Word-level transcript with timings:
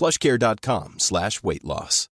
plushcare.com 0.00 0.98
slash 0.98 1.42
weight 1.42 1.64
loss. 1.64 2.08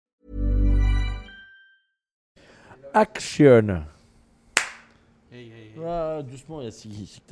Action. 2.94 3.86
Ah, 5.86 6.22
doucement, 6.28 6.60
il 6.60 6.64
y 6.64 6.68
a 6.68 6.70
six. 6.70 7.22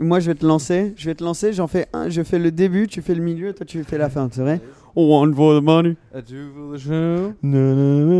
Moi, 0.00 0.20
je 0.20 0.30
vais 0.30 0.34
te 0.34 0.46
lancer. 0.46 0.92
Je 0.96 1.06
vais 1.06 1.14
te 1.14 1.22
lancer. 1.22 1.52
J'en 1.52 1.66
fais 1.66 1.86
un. 1.92 2.08
Je 2.08 2.22
fais 2.22 2.38
le 2.38 2.50
début, 2.50 2.86
tu 2.86 3.02
fais 3.02 3.14
le 3.14 3.22
milieu, 3.22 3.52
toi 3.52 3.66
tu 3.66 3.82
fais 3.84 3.98
la 3.98 4.10
fin. 4.10 4.28
C'est 4.32 4.42
vrai 4.42 4.60
One 4.94 5.34
for 5.34 5.58
the 5.58 5.64
money. 5.64 5.96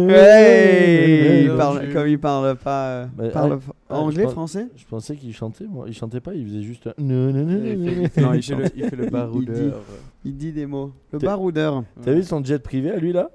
Hey 0.08 1.44
il 1.44 1.55
parle, 1.56 1.92
Comme 1.92 2.08
il 2.08 2.19
parle 2.19 2.56
pas, 2.56 2.86
euh, 2.88 3.06
Bah, 3.14 3.28
parle 3.28 3.58
ah, 3.69 3.72
ah, 3.91 3.98
anglais, 3.98 4.27
français? 4.27 4.69
Je 4.77 4.86
pensais 4.86 5.16
qu'il 5.16 5.34
chantait, 5.34 5.66
moi. 5.66 5.84
Il 5.88 5.94
chantait 5.94 6.20
pas, 6.20 6.34
il 6.34 6.47
faisait 6.47 6.62
juste. 6.62 6.86
un 6.86 6.94
Non, 6.98 7.30
non, 7.33 7.44
non, 7.44 7.58
non, 7.58 7.77
non, 7.77 7.77
non. 7.77 8.08
Non, 8.22 8.33
il 8.33 8.38
il, 8.38 8.42
fait 8.42 8.55
le, 8.55 8.64
il 8.77 8.84
fait 8.88 8.97
le 8.97 9.10
baroudeur. 9.10 9.83
Il 10.25 10.36
dit 10.36 10.53
des 10.53 10.66
mots. 10.66 10.92
Le 11.12 11.19
baroudeur. 11.19 11.84
T'as 12.03 12.12
vu 12.12 12.22
son 12.22 12.42
jet 12.42 12.58
privé 12.58 12.91
à 12.91 12.97
lui 12.97 13.12
là? 13.12 13.30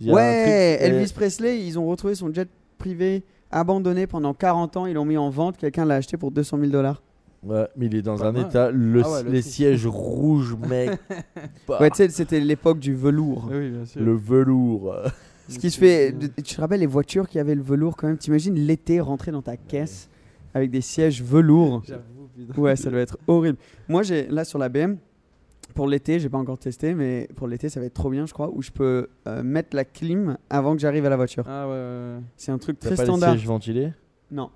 Il 0.00 0.12
Ouais, 0.12 0.76
truc- 0.76 0.90
Elvis 0.90 1.12
Presley, 1.14 1.64
ils 1.64 1.78
ont 1.78 1.86
retrouvé 1.86 2.14
son 2.14 2.32
jet 2.32 2.48
privé 2.78 3.22
abandonné 3.58 4.06
pendant 4.06 4.34
40 4.34 4.76
ans. 4.76 4.86
Ils 4.86 4.94
l'ont 4.94 5.04
mis 5.04 5.16
en 5.16 5.30
vente. 5.30 5.56
Quelqu'un 5.56 5.84
l'a 5.84 5.96
acheté 5.96 6.16
pour 6.16 6.30
200 6.30 6.58
000 6.58 6.70
dollars. 6.70 7.02
Ouais, 7.42 7.68
mais 7.76 7.86
il 7.86 7.94
est 7.94 8.02
dans 8.02 8.16
Pas 8.16 8.28
un 8.28 8.32
mal. 8.32 8.46
état. 8.46 8.70
Le, 8.70 9.02
Ah 9.04 9.10
ouais, 9.12 9.22
le 9.22 9.30
les 9.30 9.42
sièges 9.42 9.86
rouges, 9.86 10.56
mec. 10.68 10.90
Bah, 11.68 11.78
Ouais, 11.80 11.90
tu 11.90 11.96
sais, 11.98 12.08
c'était 12.08 12.40
l'époque 12.40 12.78
du 12.78 12.94
velours. 12.94 13.48
Oui, 13.50 13.70
bien 13.70 13.84
sûr. 13.84 14.02
le 14.02 14.14
velours. 14.16 14.94
Ce 15.48 15.58
qui 15.58 15.70
se 15.70 15.78
fait. 15.78 16.14
Tu 16.42 16.54
te 16.54 16.60
rappelles 16.60 16.80
les 16.80 16.86
voitures 16.86 17.28
qui 17.28 17.38
avaient 17.38 17.54
le 17.54 17.62
velours 17.62 17.96
quand 17.96 18.06
même? 18.06 18.16
T'imagines 18.16 18.54
l'été 18.54 18.98
rentrer 19.00 19.30
dans 19.30 19.42
ta 19.42 19.58
caisse 19.58 20.08
avec 20.54 20.70
des 20.70 20.80
sièges 20.80 21.22
velours? 21.22 21.82
Ouais, 22.56 22.76
ça 22.76 22.90
doit 22.90 23.00
être 23.00 23.18
horrible. 23.26 23.58
Moi, 23.88 24.02
j'ai 24.02 24.26
là 24.28 24.44
sur 24.44 24.58
la 24.58 24.70
BM, 24.70 24.96
pour 25.74 25.86
l'été, 25.88 26.18
j'ai 26.20 26.28
pas 26.28 26.38
encore 26.38 26.58
testé, 26.58 26.94
mais 26.94 27.28
pour 27.36 27.48
l'été, 27.48 27.68
ça 27.68 27.80
va 27.80 27.86
être 27.86 27.94
trop 27.94 28.10
bien, 28.10 28.26
je 28.26 28.32
crois, 28.32 28.50
où 28.52 28.62
je 28.62 28.70
peux 28.70 29.08
euh, 29.26 29.42
mettre 29.42 29.74
la 29.76 29.84
clim 29.84 30.36
avant 30.50 30.74
que 30.74 30.80
j'arrive 30.80 31.04
à 31.06 31.08
la 31.10 31.16
voiture. 31.16 31.44
Ah 31.48 31.66
ouais, 31.66 31.72
ouais, 31.72 32.16
ouais. 32.16 32.22
C'est 32.36 32.52
un 32.52 32.58
truc 32.58 32.78
très 32.80 32.94
pas 32.96 33.04
standard. 33.04 33.32
les 33.32 33.38
sièges 33.38 33.48
ventilés 33.48 33.92
Non, 34.30 34.50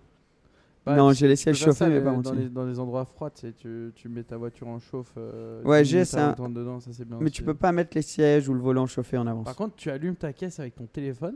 Bah, 0.86 0.96
non, 0.96 1.12
j'ai 1.12 1.28
les 1.28 1.36
sièges 1.36 1.56
chauffés, 1.58 1.86
mais 1.88 1.96
euh, 1.96 2.00
pas 2.00 2.10
dans 2.10 2.16
ventilés. 2.22 2.42
les, 2.44 2.48
dans 2.48 2.64
les 2.64 2.78
endroits 2.78 3.04
froids, 3.04 3.30
tu, 3.30 3.40
sais, 3.42 3.52
tu, 3.52 3.92
tu 3.94 4.08
mets 4.08 4.22
ta 4.22 4.36
voiture 4.36 4.68
en 4.68 4.78
chauffe. 4.78 5.12
euh, 5.18 5.62
Ouais, 5.64 5.82
10 5.82 5.88
j'ai 5.88 6.04
ça. 6.04 6.32
dedans, 6.32 6.48
bien. 6.48 7.18
Mais 7.18 7.24
aussi. 7.24 7.32
tu 7.32 7.42
peux 7.42 7.54
pas 7.54 7.72
mettre 7.72 7.90
les 7.96 8.02
sièges 8.02 8.48
ou 8.48 8.54
le 8.54 8.60
volant 8.60 8.86
chauffé 8.86 9.18
en 9.18 9.26
avance. 9.26 9.44
Par 9.44 9.56
contre, 9.56 9.74
tu 9.76 9.90
allumes 9.90 10.16
ta 10.16 10.32
caisse 10.32 10.60
avec 10.60 10.74
ton 10.76 10.86
téléphone. 10.86 11.34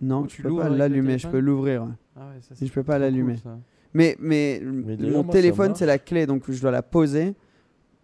non, 0.00 0.24
tu 0.24 0.42
peux 0.42 0.56
pas 0.56 0.68
l'allumer, 0.68 1.18
je 1.18 1.28
peux 1.28 1.38
l'ouvrir. 1.38 1.86
Ah 2.16 2.28
ouais, 2.28 2.40
ça, 2.40 2.54
je 2.60 2.72
peux 2.72 2.82
pas 2.82 2.98
l'allumer. 2.98 3.36
cool. 3.42 3.52
Mais, 3.94 4.16
mais, 4.20 4.60
mon 4.64 5.24
téléphone, 5.24 5.74
c'est 5.74 5.86
la 5.86 5.98
clé, 5.98 6.26
donc 6.26 6.50
je 6.50 6.60
dois 6.60 6.70
la 6.70 6.82
poser. 6.82 7.34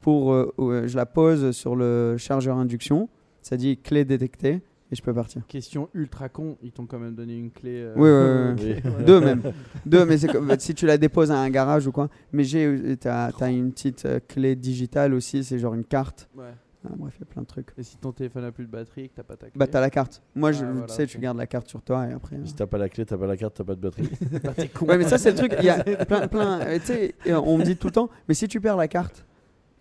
Pour, 0.03 0.33
euh, 0.33 0.53
euh, 0.59 0.87
je 0.89 0.97
la 0.97 1.07
pose 1.07 1.53
sur 1.53 1.75
le 1.77 2.17
chargeur 2.19 2.59
induction. 2.59 3.09
Ça 3.41 3.57
dit 3.57 3.79
clé 3.79 4.05
détectée 4.05 4.61
et 4.91 4.95
je 4.97 5.03
peux 5.03 5.15
partir. 5.15 5.43
Question 5.49 5.89
ultra 5.95 6.29
con, 6.29 6.59
ils 6.63 6.71
t'ont 6.73 6.87
quand 6.87 6.99
même 6.99 7.15
donné 7.15 7.37
une 7.37 7.51
clé. 7.51 7.81
euh, 7.83 7.95
Oui, 7.97 8.61
oui, 8.61 8.67
oui, 8.67 8.75
Oui. 8.75 8.81
voilà. 8.91 9.05
Deux 9.05 9.21
même. 9.21 9.43
Deux, 9.87 10.05
mais 10.05 10.19
c'est 10.19 10.29
comme 10.29 10.55
si 10.59 10.75
tu 10.75 10.87
la 10.87 10.99
déposes 10.99 11.31
à 11.31 11.39
un 11.39 11.49
garage 11.51 11.87
ou 11.87 11.93
quoi. 11.93 12.09
Mais 12.33 12.45
j'ai, 12.45 12.97
t'as, 13.01 13.33
t'as 13.33 13.51
une 13.51 13.73
petite 13.73 14.07
clé 14.29 14.55
digitale 14.57 15.15
aussi, 15.15 15.43
c'est 15.45 15.59
genre 15.59 15.75
une 15.75 15.85
carte. 15.85 16.29
Ouais. 16.37 16.45
Ah, 16.85 16.91
bref, 16.97 17.15
il 17.17 17.21
y 17.21 17.23
a 17.23 17.27
plein 17.27 17.43
de 17.43 17.47
trucs. 17.47 17.69
Et 17.79 17.85
si 17.85 17.97
ton 17.97 18.11
téléphone 18.11 18.43
a 18.45 18.51
plus 18.51 18.67
de 18.67 18.71
batterie 18.71 19.03
et 19.05 19.09
que 19.09 19.15
t'as 19.15 19.23
pas 19.23 19.37
ta 19.37 19.47
clé. 19.47 19.53
Bah 19.55 19.69
t'as 19.69 19.81
la 19.81 19.89
carte. 19.89 20.21
Moi, 20.35 20.51
je, 20.51 20.65
Ah, 20.65 20.67
tu 20.69 20.73
voilà, 20.79 20.89
sais, 20.93 21.07
tu 21.07 21.19
gardes 21.21 21.39
la 21.39 21.47
carte 21.47 21.69
sur 21.69 21.81
toi 21.81 22.09
et 22.09 22.13
après. 22.13 22.35
euh. 22.35 22.45
Si 22.45 22.55
t'as 22.57 22.67
pas 22.67 22.77
la 22.79 22.89
clé, 22.89 23.07
t'as 23.07 23.17
pas 23.17 23.29
la 23.29 23.37
carte, 23.37 23.55
t'as 23.57 23.63
pas 23.63 23.77
de 23.77 23.81
batterie. 23.81 24.11
Bah, 24.43 24.51
t'es 24.57 24.67
con. 24.67 24.87
Ouais, 24.87 24.99
mais 24.99 25.05
ça 25.05 25.17
c'est 25.17 25.31
le 25.31 25.37
truc. 25.37 25.55
Il 25.61 25.65
y 25.65 25.69
a 25.71 25.79
plein, 26.05 26.27
plein. 26.27 26.59
Tu 26.81 26.87
sais, 26.87 27.15
on 27.33 27.57
me 27.57 27.63
dit 27.65 27.77
tout 27.77 27.87
le 27.87 27.93
temps. 27.93 28.11
Mais 28.29 28.35
si 28.35 28.49
tu 28.49 28.61
perds 28.61 28.77
la 28.77 28.89
carte. 28.89 29.25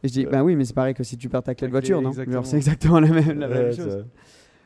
Et 0.04 0.08
je 0.08 0.14
dis, 0.14 0.26
bah 0.26 0.44
oui, 0.44 0.56
mais 0.56 0.66
c'est 0.66 0.74
pareil 0.74 0.94
que 0.94 1.04
si 1.04 1.18
tu 1.18 1.30
perds 1.30 1.44
ta 1.44 1.54
clé 1.56 1.68
de 1.68 1.72
voiture, 1.72 2.02
non? 2.02 2.12
c'est 2.44 2.58
exactement 2.58 3.00
la 3.00 3.08
même, 3.10 3.40
la 3.40 3.48
même 3.48 3.66
Ouais, 3.68 3.72
chose. 3.76 4.06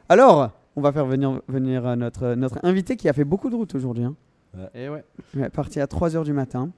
Alors, 0.07 0.51
on 0.75 0.81
va 0.81 0.91
faire 0.91 1.05
venir, 1.05 1.41
venir 1.47 1.85
euh, 1.85 1.95
notre, 1.95 2.35
notre 2.35 2.59
invité 2.63 2.95
qui 2.95 3.09
a 3.09 3.13
fait 3.13 3.23
beaucoup 3.25 3.49
de 3.49 3.55
route 3.55 3.73
aujourd'hui. 3.75 4.03
hein. 4.05 4.15
Et 4.73 4.87
ouais. 4.87 5.03
Ouais, 5.35 5.49
parti 5.49 5.79
à 5.81 5.85
3h 5.85 6.23
du 6.23 6.31
matin. 6.31 6.69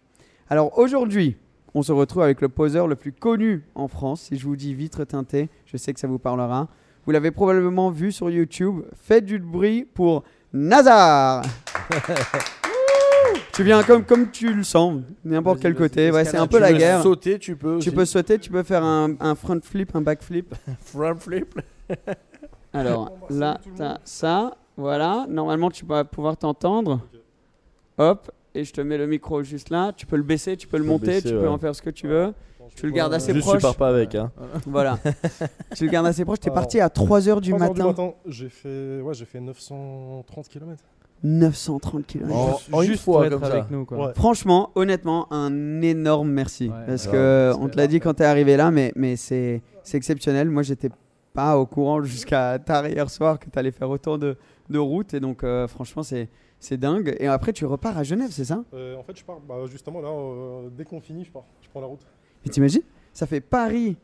Alors 0.49 0.77
aujourd'hui, 0.79 1.37
on 1.75 1.83
se 1.83 1.91
retrouve 1.91 2.23
avec 2.23 2.41
le 2.41 2.49
poseur 2.49 2.87
le 2.87 2.95
plus 2.95 3.11
connu 3.11 3.63
en 3.75 3.87
France. 3.87 4.21
Si 4.21 4.37
je 4.37 4.45
vous 4.47 4.55
dis 4.55 4.73
vitre 4.73 5.03
teintée, 5.03 5.49
je 5.65 5.77
sais 5.77 5.93
que 5.93 5.99
ça 5.99 6.07
vous 6.07 6.17
parlera. 6.17 6.69
Vous 7.05 7.11
l'avez 7.11 7.29
probablement 7.29 7.91
vu 7.91 8.11
sur 8.11 8.29
YouTube. 8.31 8.81
Faites 8.95 9.25
du 9.25 9.37
bruit 9.37 9.85
pour 9.93 10.23
Nazar 10.53 11.43
Tu 13.57 13.63
viens 13.63 13.81
comme, 13.81 14.03
comme 14.03 14.29
tu 14.29 14.53
le 14.53 14.61
sens, 14.61 15.01
n'importe 15.25 15.59
quel 15.59 15.73
côté. 15.73 16.11
Ouais, 16.11 16.23
c'est 16.25 16.37
un 16.37 16.45
peu 16.45 16.57
Tu 16.57 16.61
la 16.61 16.73
guerre. 16.73 17.01
Sauter, 17.01 17.39
tu 17.39 17.55
peux. 17.55 17.79
Tu 17.79 17.91
peux 17.91 18.05
sauter, 18.05 18.37
tu 18.37 18.51
peux 18.51 18.61
faire 18.61 18.83
un, 18.83 19.15
un 19.19 19.33
front 19.33 19.59
flip, 19.63 19.95
un 19.95 20.01
back 20.01 20.21
flip. 20.21 20.53
Front 20.81 21.15
flip. 21.15 21.59
Alors 22.73 23.11
là, 23.31 23.59
t'as 23.75 23.97
ça. 24.03 24.57
Voilà. 24.77 25.25
Normalement, 25.27 25.71
tu 25.71 25.87
vas 25.87 26.03
pouvoir 26.03 26.37
t'entendre. 26.37 27.01
Hop. 27.97 28.31
Et 28.53 28.63
je 28.63 28.71
te 28.73 28.81
mets 28.81 28.99
le 28.99 29.07
micro 29.07 29.41
juste 29.41 29.71
là. 29.71 29.91
Tu 29.91 30.05
peux 30.05 30.17
le 30.17 30.23
baisser, 30.23 30.55
tu 30.55 30.67
peux 30.67 30.77
le 30.77 30.83
peux 30.83 30.87
le 30.89 30.93
monter, 30.93 31.05
baisser, 31.07 31.29
tu 31.29 31.33
peux 31.33 31.41
ouais. 31.41 31.47
en 31.47 31.57
faire 31.57 31.73
ce 31.73 31.81
que 31.81 31.89
tu 31.89 32.07
veux. 32.07 32.35
Tu 32.75 32.85
le 32.85 32.91
gardes 32.91 33.13
assez 33.15 33.33
Juste, 33.33 33.47
proche. 33.47 33.57
tu 33.57 33.63
pars 33.63 33.75
pas 33.75 33.89
avec. 33.89 34.13
Hein. 34.13 34.31
Voilà. 34.67 34.99
tu 35.75 35.85
le 35.85 35.91
gardes 35.91 36.05
assez 36.05 36.23
proche. 36.25 36.41
T'es 36.41 36.51
Alors, 36.51 36.61
parti 36.61 36.79
à 36.79 36.89
3h 36.89 37.41
du 37.41 37.53
3 37.53 37.63
heures 37.63 37.87
matin. 37.87 38.13
J'ai 38.27 38.49
fait, 38.49 39.01
ouais, 39.01 39.15
j'ai 39.15 39.25
fait 39.25 39.39
930 39.39 40.47
km. 40.47 40.83
930 41.23 42.05
km. 42.05 42.33
En- 42.33 42.59
en 42.77 42.81
une 42.81 42.87
Juste 42.89 43.03
fois, 43.03 43.15
pour 43.17 43.25
être 43.25 43.31
comme 43.39 43.43
ça. 43.49 43.53
avec 43.57 43.71
nous, 43.71 43.85
quoi. 43.85 44.07
Ouais. 44.07 44.13
Franchement, 44.15 44.71
honnêtement, 44.75 45.31
un 45.33 45.81
énorme 45.81 46.29
merci. 46.29 46.69
Ouais, 46.69 46.75
parce 46.87 47.05
ouais, 47.05 47.11
que 47.11 47.53
on 47.59 47.67
te 47.69 47.77
l'a 47.77 47.87
dit 47.87 47.99
quand 47.99 48.13
t'es 48.15 48.23
arrivé 48.25 48.55
là, 48.57 48.71
mais, 48.71 48.91
mais 48.95 49.15
c'est 49.15 49.61
c'est 49.83 49.97
exceptionnel. 49.97 50.49
Moi, 50.49 50.63
j'étais 50.63 50.89
pas 51.33 51.57
au 51.57 51.65
courant 51.65 52.01
jusqu'à 52.03 52.57
tard 52.59 52.87
hier 52.87 53.09
soir 53.09 53.39
que 53.39 53.49
t'allais 53.49 53.71
faire 53.71 53.89
autant 53.89 54.17
de, 54.17 54.37
de 54.69 54.79
routes. 54.79 55.13
Et 55.13 55.19
donc, 55.19 55.43
euh, 55.43 55.67
franchement, 55.67 56.03
c'est 56.03 56.29
c'est 56.59 56.77
dingue. 56.77 57.15
Et 57.19 57.27
après, 57.27 57.53
tu 57.53 57.65
repars 57.65 57.97
à 57.97 58.03
Genève, 58.03 58.29
c'est 58.31 58.45
ça? 58.45 58.63
Euh, 58.73 58.95
en 58.95 59.03
fait, 59.03 59.15
je 59.17 59.23
pars, 59.23 59.39
bah, 59.47 59.55
justement 59.69 60.01
là, 60.01 60.09
euh, 60.09 60.69
dès 60.75 60.83
qu'on 60.85 60.99
finit, 60.99 61.23
je 61.23 61.31
pars. 61.31 61.43
Je 61.61 61.69
prends 61.69 61.81
la 61.81 61.87
route. 61.87 62.01
Et 62.45 62.49
t'imagines? 62.49 62.81
Ça 63.13 63.25
fait 63.27 63.41
Paris 63.41 63.95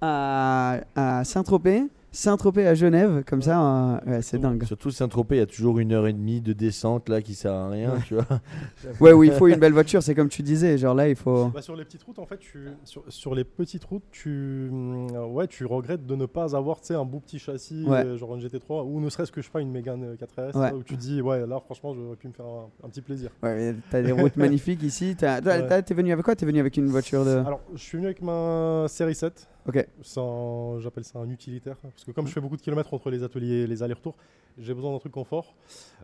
à, 0.00 0.80
à 0.94 1.24
Saint-Tropez, 1.24 1.84
Saint-Tropez 2.14 2.64
à 2.66 2.74
Genève, 2.74 3.24
comme 3.26 3.42
ça, 3.42 3.60
euh, 3.60 3.98
ouais, 4.06 4.22
c'est 4.22 4.38
dingue. 4.38 4.62
Surtout 4.64 4.92
Saint-Tropez, 4.92 5.34
il 5.34 5.38
y 5.38 5.42
a 5.42 5.46
toujours 5.46 5.80
une 5.80 5.92
heure 5.92 6.06
et 6.06 6.12
demie 6.12 6.40
de 6.40 6.52
descente 6.52 7.08
là 7.08 7.20
qui 7.20 7.34
sert 7.34 7.52
à 7.52 7.68
rien, 7.68 7.94
tu 8.06 8.14
vois. 8.14 8.24
Ouais, 9.00 9.12
oui, 9.12 9.28
il 9.28 9.32
faut 9.32 9.48
une 9.48 9.58
belle 9.58 9.72
voiture, 9.72 10.00
c'est 10.02 10.14
comme 10.14 10.28
tu 10.28 10.42
disais. 10.42 10.78
Genre 10.78 10.94
là, 10.94 11.08
il 11.08 11.16
faut. 11.16 11.46
Bah, 11.46 11.60
sur 11.60 11.74
les 11.74 11.84
petites 11.84 12.04
routes, 12.04 12.20
en 12.20 12.26
fait, 12.26 12.38
tu, 12.38 12.68
sur, 12.84 13.02
sur 13.08 13.34
les 13.34 13.42
petites 13.42 13.84
routes, 13.84 14.04
tu, 14.12 14.30
euh, 14.72 15.26
ouais, 15.26 15.48
tu 15.48 15.64
regrettes 15.66 16.06
de 16.06 16.14
ne 16.14 16.26
pas 16.26 16.54
avoir, 16.54 16.80
tu 16.80 16.86
sais, 16.88 16.94
un 16.94 17.04
beau 17.04 17.18
petit 17.18 17.40
châssis, 17.40 17.84
Ouais. 17.84 18.04
euh, 18.04 18.16
genre 18.16 18.36
une 18.36 18.42
GT3, 18.42 18.84
ou 18.86 19.00
ne 19.00 19.08
serait-ce 19.10 19.32
que 19.32 19.40
je 19.40 19.46
sais 19.46 19.52
pas 19.52 19.60
une 19.60 19.72
Mégane 19.72 20.04
euh, 20.04 20.16
4S, 20.16 20.56
Ouais. 20.56 20.70
là, 20.70 20.74
où 20.76 20.84
tu 20.84 20.94
te 20.94 21.00
dis, 21.00 21.20
ouais, 21.20 21.44
là, 21.46 21.58
franchement, 21.64 21.94
j'aurais 21.94 22.16
pu 22.16 22.28
me 22.28 22.32
faire 22.32 22.46
un, 22.46 22.68
un 22.84 22.88
petit 22.90 23.02
plaisir. 23.02 23.30
Ouais, 23.42 23.74
t'as 23.90 24.02
des 24.02 24.12
routes 24.12 24.36
magnifiques 24.36 24.84
ici. 24.84 25.16
Ouais. 25.20 25.82
T'es 25.82 25.94
venu 25.94 26.12
avec 26.12 26.24
quoi? 26.24 26.36
T'es 26.36 26.46
venu 26.46 26.60
avec 26.60 26.76
une 26.76 26.86
voiture 26.86 27.24
de. 27.24 27.38
Alors, 27.38 27.60
je 27.74 27.82
suis 27.82 27.96
venu 27.98 28.06
avec 28.06 28.22
ma 28.22 28.84
série 28.88 29.16
7. 29.16 29.48
Ok. 29.66 29.86
C'est 30.02 30.20
un- 30.20 30.78
J'appelle 30.80 31.04
ça 31.04 31.18
un 31.18 31.30
utilitaire. 31.30 31.76
Parce 31.78 32.04
que 32.04 32.10
comme 32.10 32.26
je 32.26 32.32
fais 32.32 32.40
beaucoup 32.40 32.56
de 32.56 32.62
kilomètres 32.62 32.92
entre 32.92 33.10
les 33.10 33.22
ateliers 33.22 33.62
et 33.62 33.66
les 33.66 33.82
allers-retours, 33.82 34.16
j'ai 34.58 34.74
besoin 34.74 34.92
d'un 34.92 34.98
truc 34.98 35.12
confort. 35.12 35.54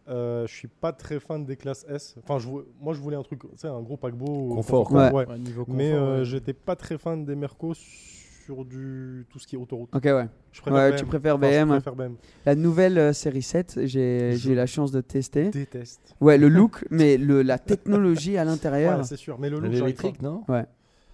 Euh, 0.09 0.47
je 0.47 0.55
suis 0.55 0.69
pas 0.69 0.93
très 0.93 1.21
fan 1.21 1.45
des 1.45 1.57
classes 1.57 1.85
S. 1.89 2.17
Enfin, 2.23 2.39
je, 2.39 2.49
moi, 2.81 2.95
je 2.95 3.01
voulais 3.01 3.17
un 3.17 3.23
truc, 3.23 3.41
sais, 3.57 3.69
un 3.69 3.81
gros 3.83 3.97
paquebot. 3.97 4.55
Confort, 4.55 4.85
confortable, 4.89 5.11
quoi. 5.13 5.21
ouais. 5.25 5.29
Ouais, 5.29 5.39
niveau 5.39 5.65
confort, 5.65 5.77
Mais 5.77 5.93
euh, 5.93 6.19
ouais. 6.21 6.25
j'étais 6.25 6.53
pas 6.55 6.75
très 6.77 6.97
fan 6.99 7.25
des 7.25 7.35
Mercos 7.37 7.75
sur 7.75 8.65
du 8.65 9.27
tout 9.31 9.39
ce 9.39 9.47
qui 9.47 9.55
est 9.55 9.59
autoroute. 9.59 9.91
Ok, 9.95 10.05
ouais. 10.05 10.27
Je 10.51 10.61
préfère 10.63 10.81
Ouais, 10.81 10.91
BM. 10.91 10.99
tu 10.99 11.05
préfères 11.05 11.37
Enfin, 11.37 11.51
je 11.53 11.59
BM. 11.65 11.69
préfère 11.69 11.95
BM. 11.95 12.15
La 12.47 12.55
nouvelle 12.57 12.99
euh, 12.99 13.13
série 13.13 13.43
7, 13.43 13.81
j'ai 13.85 14.35
eu 14.49 14.55
la 14.55 14.67
chance 14.67 14.91
de 14.91 15.01
tester. 15.03 15.51
Déteste. 15.51 16.17
Ouais, 16.21 16.37
le 16.39 16.49
look, 16.49 16.85
mais 16.91 17.17
le, 17.19 17.43
la 17.43 17.59
technologie 17.59 18.37
à 18.39 18.45
l'intérieur. 18.45 18.99
Ouais, 18.99 19.05
c'est 19.05 19.17
sûr. 19.17 19.39
Mais 19.39 19.51
le 19.51 19.57
look, 19.57 19.65
j'arrive 19.73 19.81
L'électrique, 19.83 20.23
non? 20.23 20.43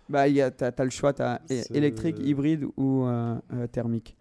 Bah, 0.08 0.28
il 0.28 0.34
y 0.36 0.40
a- 0.42 0.50
t'as 0.50 0.70
as 0.76 0.84
le 0.84 0.90
choix, 0.90 1.12
t'as 1.12 1.40
é- 1.48 1.62
C'est- 1.62 1.74
électrique, 1.76 2.16
hybride 2.20 2.64
ou 2.76 3.04
euh, 3.04 3.34
euh, 3.54 3.66
thermique. 3.66 4.16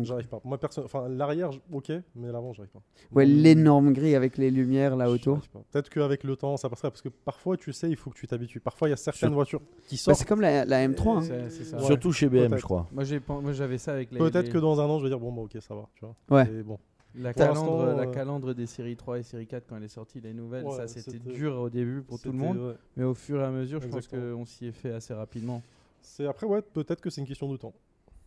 J'arrive 0.00 0.28
pas. 0.28 0.40
Moi, 0.44 0.58
personne. 0.58 0.84
Enfin, 0.84 1.08
l'arrière, 1.08 1.50
ok, 1.72 1.90
mais 2.14 2.30
l'avant, 2.30 2.52
j'arrive 2.52 2.70
pas. 2.70 2.80
Ouais, 3.10 3.26
Donc, 3.26 3.34
l'énorme 3.42 3.92
grille 3.92 4.14
avec 4.14 4.38
les 4.38 4.48
lumières 4.52 4.94
là 4.94 5.10
autour. 5.10 5.40
Peut-être 5.72 5.90
qu'avec 5.90 6.22
le 6.22 6.36
temps, 6.36 6.56
ça 6.56 6.68
passera. 6.68 6.90
Parce 6.92 7.02
que 7.02 7.08
parfois, 7.08 7.56
tu 7.56 7.72
sais, 7.72 7.90
il 7.90 7.96
faut 7.96 8.10
que 8.10 8.16
tu 8.16 8.28
t'habitues. 8.28 8.60
Parfois, 8.60 8.86
il 8.86 8.90
y 8.92 8.94
a 8.94 8.96
certaines 8.96 9.30
Sur- 9.30 9.34
voitures 9.34 9.60
qui 9.88 9.96
Bah, 9.96 10.00
sortent. 10.02 10.18
c'est 10.20 10.24
comme 10.24 10.40
la, 10.40 10.64
la 10.64 10.86
M3. 10.86 11.18
hein. 11.18 11.22
Ça. 11.50 11.78
Ouais. 11.78 11.84
Surtout 11.84 12.12
chez 12.12 12.28
BM, 12.28 12.56
je 12.56 12.62
crois. 12.62 12.86
Moi, 12.92 13.02
j'ai 13.02 13.18
pen- 13.18 13.40
moi, 13.42 13.52
j'avais 13.52 13.78
ça 13.78 13.92
avec 13.94 14.12
les. 14.12 14.18
Peut-être 14.18 14.46
les- 14.46 14.52
que 14.52 14.58
dans 14.58 14.80
un 14.80 14.84
an, 14.84 14.98
je 15.00 15.02
vais 15.04 15.10
dire, 15.10 15.18
bon, 15.18 15.32
bah, 15.32 15.42
ok, 15.42 15.56
ça 15.60 15.74
va. 15.74 15.88
Tu 15.96 16.04
vois. 16.04 16.14
Ouais. 16.30 16.48
Et 16.48 16.62
bon. 16.62 16.78
La 17.18 17.34
calandre, 17.34 17.84
la 17.86 18.02
euh, 18.02 18.06
calandre 18.12 18.54
des 18.54 18.66
séries 18.66 18.96
3 18.96 19.18
et 19.18 19.22
série 19.22 19.46
4 19.46 19.66
quand 19.68 19.76
elle 19.76 19.82
est 19.84 19.88
sortie, 19.88 20.20
les 20.20 20.32
nouvelles, 20.32 20.64
Ouais, 20.64 20.76
ça 20.76 20.86
c'était 20.88 21.18
dur 21.18 21.56
au 21.58 21.68
début 21.70 22.02
pour 22.02 22.20
tout 22.20 22.30
le 22.32 22.38
monde, 22.38 22.58
ouais. 22.58 22.74
mais 22.96 23.04
au 23.04 23.14
fur 23.14 23.40
et 23.40 23.44
à 23.44 23.50
mesure, 23.50 23.80
je 23.80 23.88
pense 23.88 24.06
qu'on 24.06 24.44
s'y 24.44 24.66
est 24.66 24.72
fait 24.72 24.92
assez 24.92 25.12
rapidement. 25.14 25.62
C'est 26.00 26.26
après, 26.26 26.46
ouais, 26.46 26.62
peut-être 26.62 27.00
que 27.00 27.10
c'est 27.10 27.20
une 27.20 27.26
question 27.26 27.50
de 27.50 27.56
temps. 27.56 27.74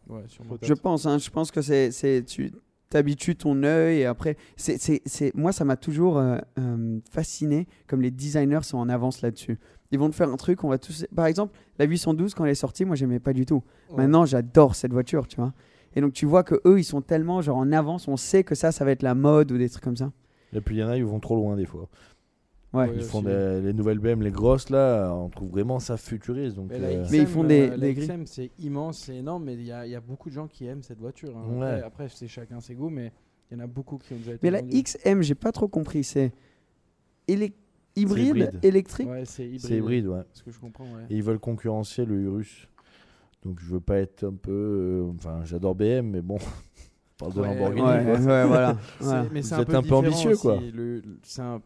Ouais, 0.09 0.23
sûrement. 0.27 0.51
Peut-être. 0.51 0.65
Je 0.67 0.73
pense, 0.73 1.05
hein, 1.05 1.17
je 1.17 1.29
pense 1.29 1.51
que 1.51 1.61
c'est, 1.61 1.91
c'est 1.91 2.23
tu 2.25 2.51
t'habitues 2.89 3.37
ton 3.37 3.63
œil 3.63 3.99
et 3.99 4.05
après, 4.05 4.35
c'est, 4.57 4.77
c'est, 4.77 5.01
c'est- 5.05 5.33
moi 5.33 5.53
ça 5.53 5.63
m'a 5.63 5.77
toujours 5.77 6.17
euh, 6.17 6.37
euh, 6.59 6.99
fasciné 7.09 7.67
comme 7.87 8.01
les 8.01 8.11
designers 8.11 8.63
sont 8.63 8.77
en 8.77 8.89
avance 8.89 9.21
là-dessus. 9.21 9.57
Ils 9.91 9.99
vont 9.99 10.09
te 10.09 10.15
faire 10.15 10.29
un 10.29 10.37
truc, 10.37 10.63
on 10.63 10.69
va 10.69 10.77
tous, 10.77 11.05
par 11.15 11.25
exemple, 11.25 11.57
la 11.79 11.85
812 11.85 12.33
quand 12.33 12.43
elle 12.45 12.51
est 12.51 12.55
sortie, 12.55 12.83
moi 12.85 12.95
j'aimais 12.97 13.19
pas 13.19 13.31
du 13.33 13.45
tout. 13.45 13.63
Ouais. 13.89 13.97
Maintenant 13.97 14.25
j'adore 14.25 14.75
cette 14.75 14.91
voiture, 14.91 15.27
tu 15.27 15.37
vois. 15.37 15.53
Et 15.95 16.01
donc 16.01 16.13
tu 16.13 16.25
vois 16.25 16.43
que 16.43 16.55
eux 16.65 16.79
ils 16.79 16.83
sont 16.83 17.01
tellement 17.01 17.41
genre 17.41 17.57
en 17.57 17.71
avance, 17.71 18.07
on 18.07 18.17
sait 18.17 18.43
que 18.43 18.55
ça, 18.55 18.71
ça 18.71 18.85
va 18.85 18.91
être 18.91 19.03
la 19.03 19.15
mode 19.15 19.51
ou 19.51 19.57
des 19.57 19.69
trucs 19.69 19.83
comme 19.83 19.97
ça. 19.97 20.11
Et 20.53 20.61
puis 20.61 20.75
il 20.75 20.79
y 20.79 20.83
en 20.83 20.87
a, 20.89 20.97
ils 20.97 21.05
vont 21.05 21.19
trop 21.19 21.35
loin 21.35 21.55
des 21.55 21.65
fois. 21.65 21.87
Ouais. 22.73 22.87
Ouais. 22.87 22.91
Ils 22.95 23.03
font 23.03 23.21
des- 23.21 23.59
les 23.61 23.73
nouvelles 23.73 23.99
BM, 23.99 24.21
les 24.21 24.31
grosses 24.31 24.69
là, 24.69 25.11
on 25.13 25.27
trouve 25.27 25.49
vraiment 25.49 25.79
ça 25.79 25.97
futuriste. 25.97 26.55
Donc, 26.55 26.69
Mais, 26.69 26.79
la 26.79 26.87
euh, 26.87 27.03
XM, 27.03 27.11
Mais 27.11 27.17
ils 27.17 27.27
font 27.27 27.43
des- 27.43 27.69
euh, 27.69 27.77
des. 27.77 27.93
XM, 27.95 28.25
c'est 28.25 28.49
immense, 28.59 28.99
c'est 28.99 29.17
énorme, 29.17 29.43
mais 29.43 29.55
il 29.55 29.63
y, 29.63 29.71
a- 29.73 29.85
il 29.85 29.91
y 29.91 29.95
a 29.95 29.99
beaucoup 29.99 30.29
de 30.29 30.35
gens 30.35 30.47
qui 30.47 30.65
aiment 30.67 30.81
cette 30.83 30.99
voiture. 30.99 31.35
hein. 31.37 31.43
Ouais. 31.59 31.65
Après, 31.67 31.83
après, 31.83 32.07
c'est 32.09 32.29
chacun 32.29 32.61
ses 32.61 32.75
goûts, 32.75 32.89
mais 32.89 33.11
il 33.51 33.57
y 33.57 33.61
en 33.61 33.63
a 33.65 33.67
beaucoup 33.67 33.97
qui 33.97 34.13
ont 34.13 34.17
déjà 34.17 34.31
été 34.35 34.39
Mais 34.43 34.51
la 34.51 34.61
vendus. 34.61 34.83
XM, 34.83 35.21
j'ai 35.21 35.35
pas 35.35 35.51
trop 35.51 35.67
compris, 35.67 36.05
c'est 36.05 36.31
élec- 37.27 37.53
hybride, 37.97 38.27
hybride. 38.37 38.59
électrique? 38.63 39.09
Ouais, 39.09 39.25
c'est 39.25 39.43
hybride. 39.45 39.61
c'est 39.61 39.77
hybride, 39.77 40.07
ouais. 40.07 40.21
Ce 40.31 40.41
que 40.43 40.51
je 40.51 40.59
comprends, 40.59 40.85
ouais. 40.85 41.03
Et 41.09 41.15
ils 41.17 41.23
veulent 41.23 41.39
concurrencer 41.39 42.05
le 42.05 42.15
Urus. 42.21 42.69
Donc 43.43 43.59
je 43.59 43.65
veux 43.65 43.79
pas 43.81 43.97
être 43.99 44.23
un 44.23 44.33
peu. 44.35 44.51
euh, 44.51 45.11
Enfin, 45.15 45.43
j'adore 45.43 45.75
BM, 45.75 46.09
mais 46.11 46.21
bon. 46.21 46.37
on 46.37 46.39
parle 47.17 47.33
de 47.33 47.41
Lamborghini. 47.41 47.81
Ouais, 47.81 48.03
quoi. 48.05 48.13
ouais, 48.19 48.45
voilà. 48.47 48.77
C'est-. 48.99 49.29
Mais 49.31 49.41
un 49.55 49.61
êtes 49.61 49.67
peu, 49.67 49.75
un 49.75 49.81
peu 49.83 49.95
ambitieux, 49.95 50.37
quoi. 50.37 50.57
aussi. 50.57 50.71
Le- 50.71 51.01
un- 51.41 51.61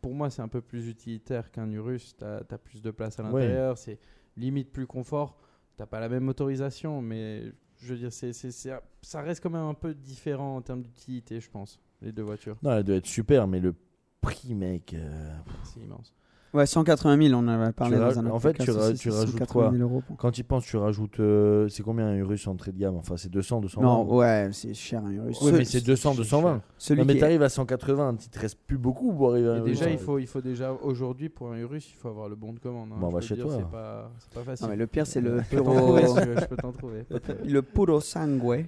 pour 0.00 0.14
moi, 0.14 0.30
c'est 0.30 0.42
un 0.42 0.48
peu 0.48 0.60
plus 0.60 0.88
utilitaire 0.88 1.50
qu'un 1.50 1.70
Urus. 1.70 2.16
Tu 2.16 2.24
as, 2.24 2.42
plus 2.58 2.82
de 2.82 2.90
place 2.90 3.18
à 3.20 3.24
Ouais. 3.24 3.42
l'intérieur. 3.42 3.78
C'est 3.78 3.98
limite 4.36 4.70
plus 4.72 4.86
confort. 4.86 5.36
Tu 5.76 5.82
pas 5.86 6.00
la 6.00 6.08
même 6.08 6.24
motorisation, 6.24 7.00
mais 7.02 7.52
je 7.78 7.92
veux 7.94 7.98
dire, 7.98 8.12
c'est 8.12 8.32
c'est- 8.32 8.50
c'est- 8.52 8.72
ça 9.00 9.22
reste 9.22 9.42
quand 9.42 9.50
même 9.50 9.62
un 9.64 9.74
peu 9.74 9.94
différent 9.94 10.56
en 10.56 10.62
termes 10.62 10.82
d'utilité, 10.82 11.40
je 11.40 11.50
pense, 11.50 11.80
les 12.00 12.12
deux 12.12 12.22
voitures. 12.22 12.56
Non, 12.62 12.72
elle 12.72 12.84
doit 12.84 12.96
être 12.96 13.06
super, 13.06 13.48
mais 13.48 13.58
le 13.58 13.74
prix, 14.20 14.54
mec. 14.54 14.94
euh, 14.94 15.34
C'est 15.64 15.80
immense. 15.80 16.14
Ouais, 16.54 16.66
180 16.66 17.28
000, 17.28 17.32
on 17.34 17.38
en 17.44 17.48
avait 17.48 17.72
parlé 17.72 17.96
Tu 17.96 18.00
dans 18.02 18.18
un 18.18 18.26
en 18.26 18.38
fait, 18.38 18.52
tu 18.52 18.70
ra- 18.70 18.92
tu 18.92 19.08
rajoutes 19.08 19.30
180 19.38 19.46
quoi 19.46 19.70
000 19.70 19.82
euros 19.82 20.02
pour- 20.06 20.18
Quand 20.18 20.30
tu 20.30 20.44
penses, 20.44 20.66
tu 20.66 20.76
rajoutes. 20.76 21.18
euh, 21.18 21.66
c'est 21.68 21.82
combien 21.82 22.06
un 22.08 22.14
Urus 22.16 22.46
entrée 22.46 22.72
de 22.72 22.78
gamme? 22.78 22.96
Enfin, 22.96 23.16
c'est 23.16 23.30
200, 23.30 23.62
220 23.62 23.82
Non, 23.86 24.14
ouais, 24.14 24.50
c'est 24.52 24.74
cher 24.74 25.02
un 25.02 25.10
Urus. 25.12 25.38
Oui, 25.40 25.52
mais 25.52 25.64
c'est 25.64 25.80
200, 25.82 26.14
220. 26.14 26.60
Celui 26.76 27.00
Non, 27.00 27.06
mais 27.06 27.12
qui 27.14 27.16
est- 27.16 27.20
t'arrives 27.20 27.42
à 27.42 27.48
180, 27.48 28.16
il 28.22 28.28
te 28.28 28.38
reste 28.38 28.58
plus 28.66 28.76
beaucoup 28.76 29.14
pour 29.14 29.30
arriver 29.32 29.48
à 29.48 29.52
un 29.52 29.60
déjà, 29.60 29.86
Urus. 29.86 29.98
il 29.98 30.04
faut, 30.04 30.18
il 30.18 30.26
faut 30.26 30.42
déjà 30.42 30.72
aujourd'hui 30.82 31.30
pour 31.30 31.50
un 31.52 31.56
Urus, 31.56 31.88
il 31.90 31.96
faut 31.96 32.08
avoir 32.08 32.28
le 32.28 32.36
bon 32.36 32.52
de 32.52 32.58
commande. 32.58 32.90
hein. 32.92 32.96
Bon, 33.00 33.10
peux 33.10 33.20
chez 33.22 33.34
dire, 33.34 33.46
toi. 33.46 33.56
C'est 33.56 33.70
pas, 33.70 34.10
c'est 34.18 34.34
pas 34.34 34.42
facile. 34.44 34.66
Non, 34.66 34.70
mais 34.72 34.76
le 34.76 34.86
pire, 34.86 35.06
c'est 35.06 35.20
le 35.22 35.38
Je 35.38 35.56
peux 35.56 35.56
t'en 35.56 35.62
puro, 35.72 35.98
trouver, 35.98 37.04
le 37.46 37.62
puro 37.62 38.00
sangue. 38.00 38.44
Ouais. 38.44 38.66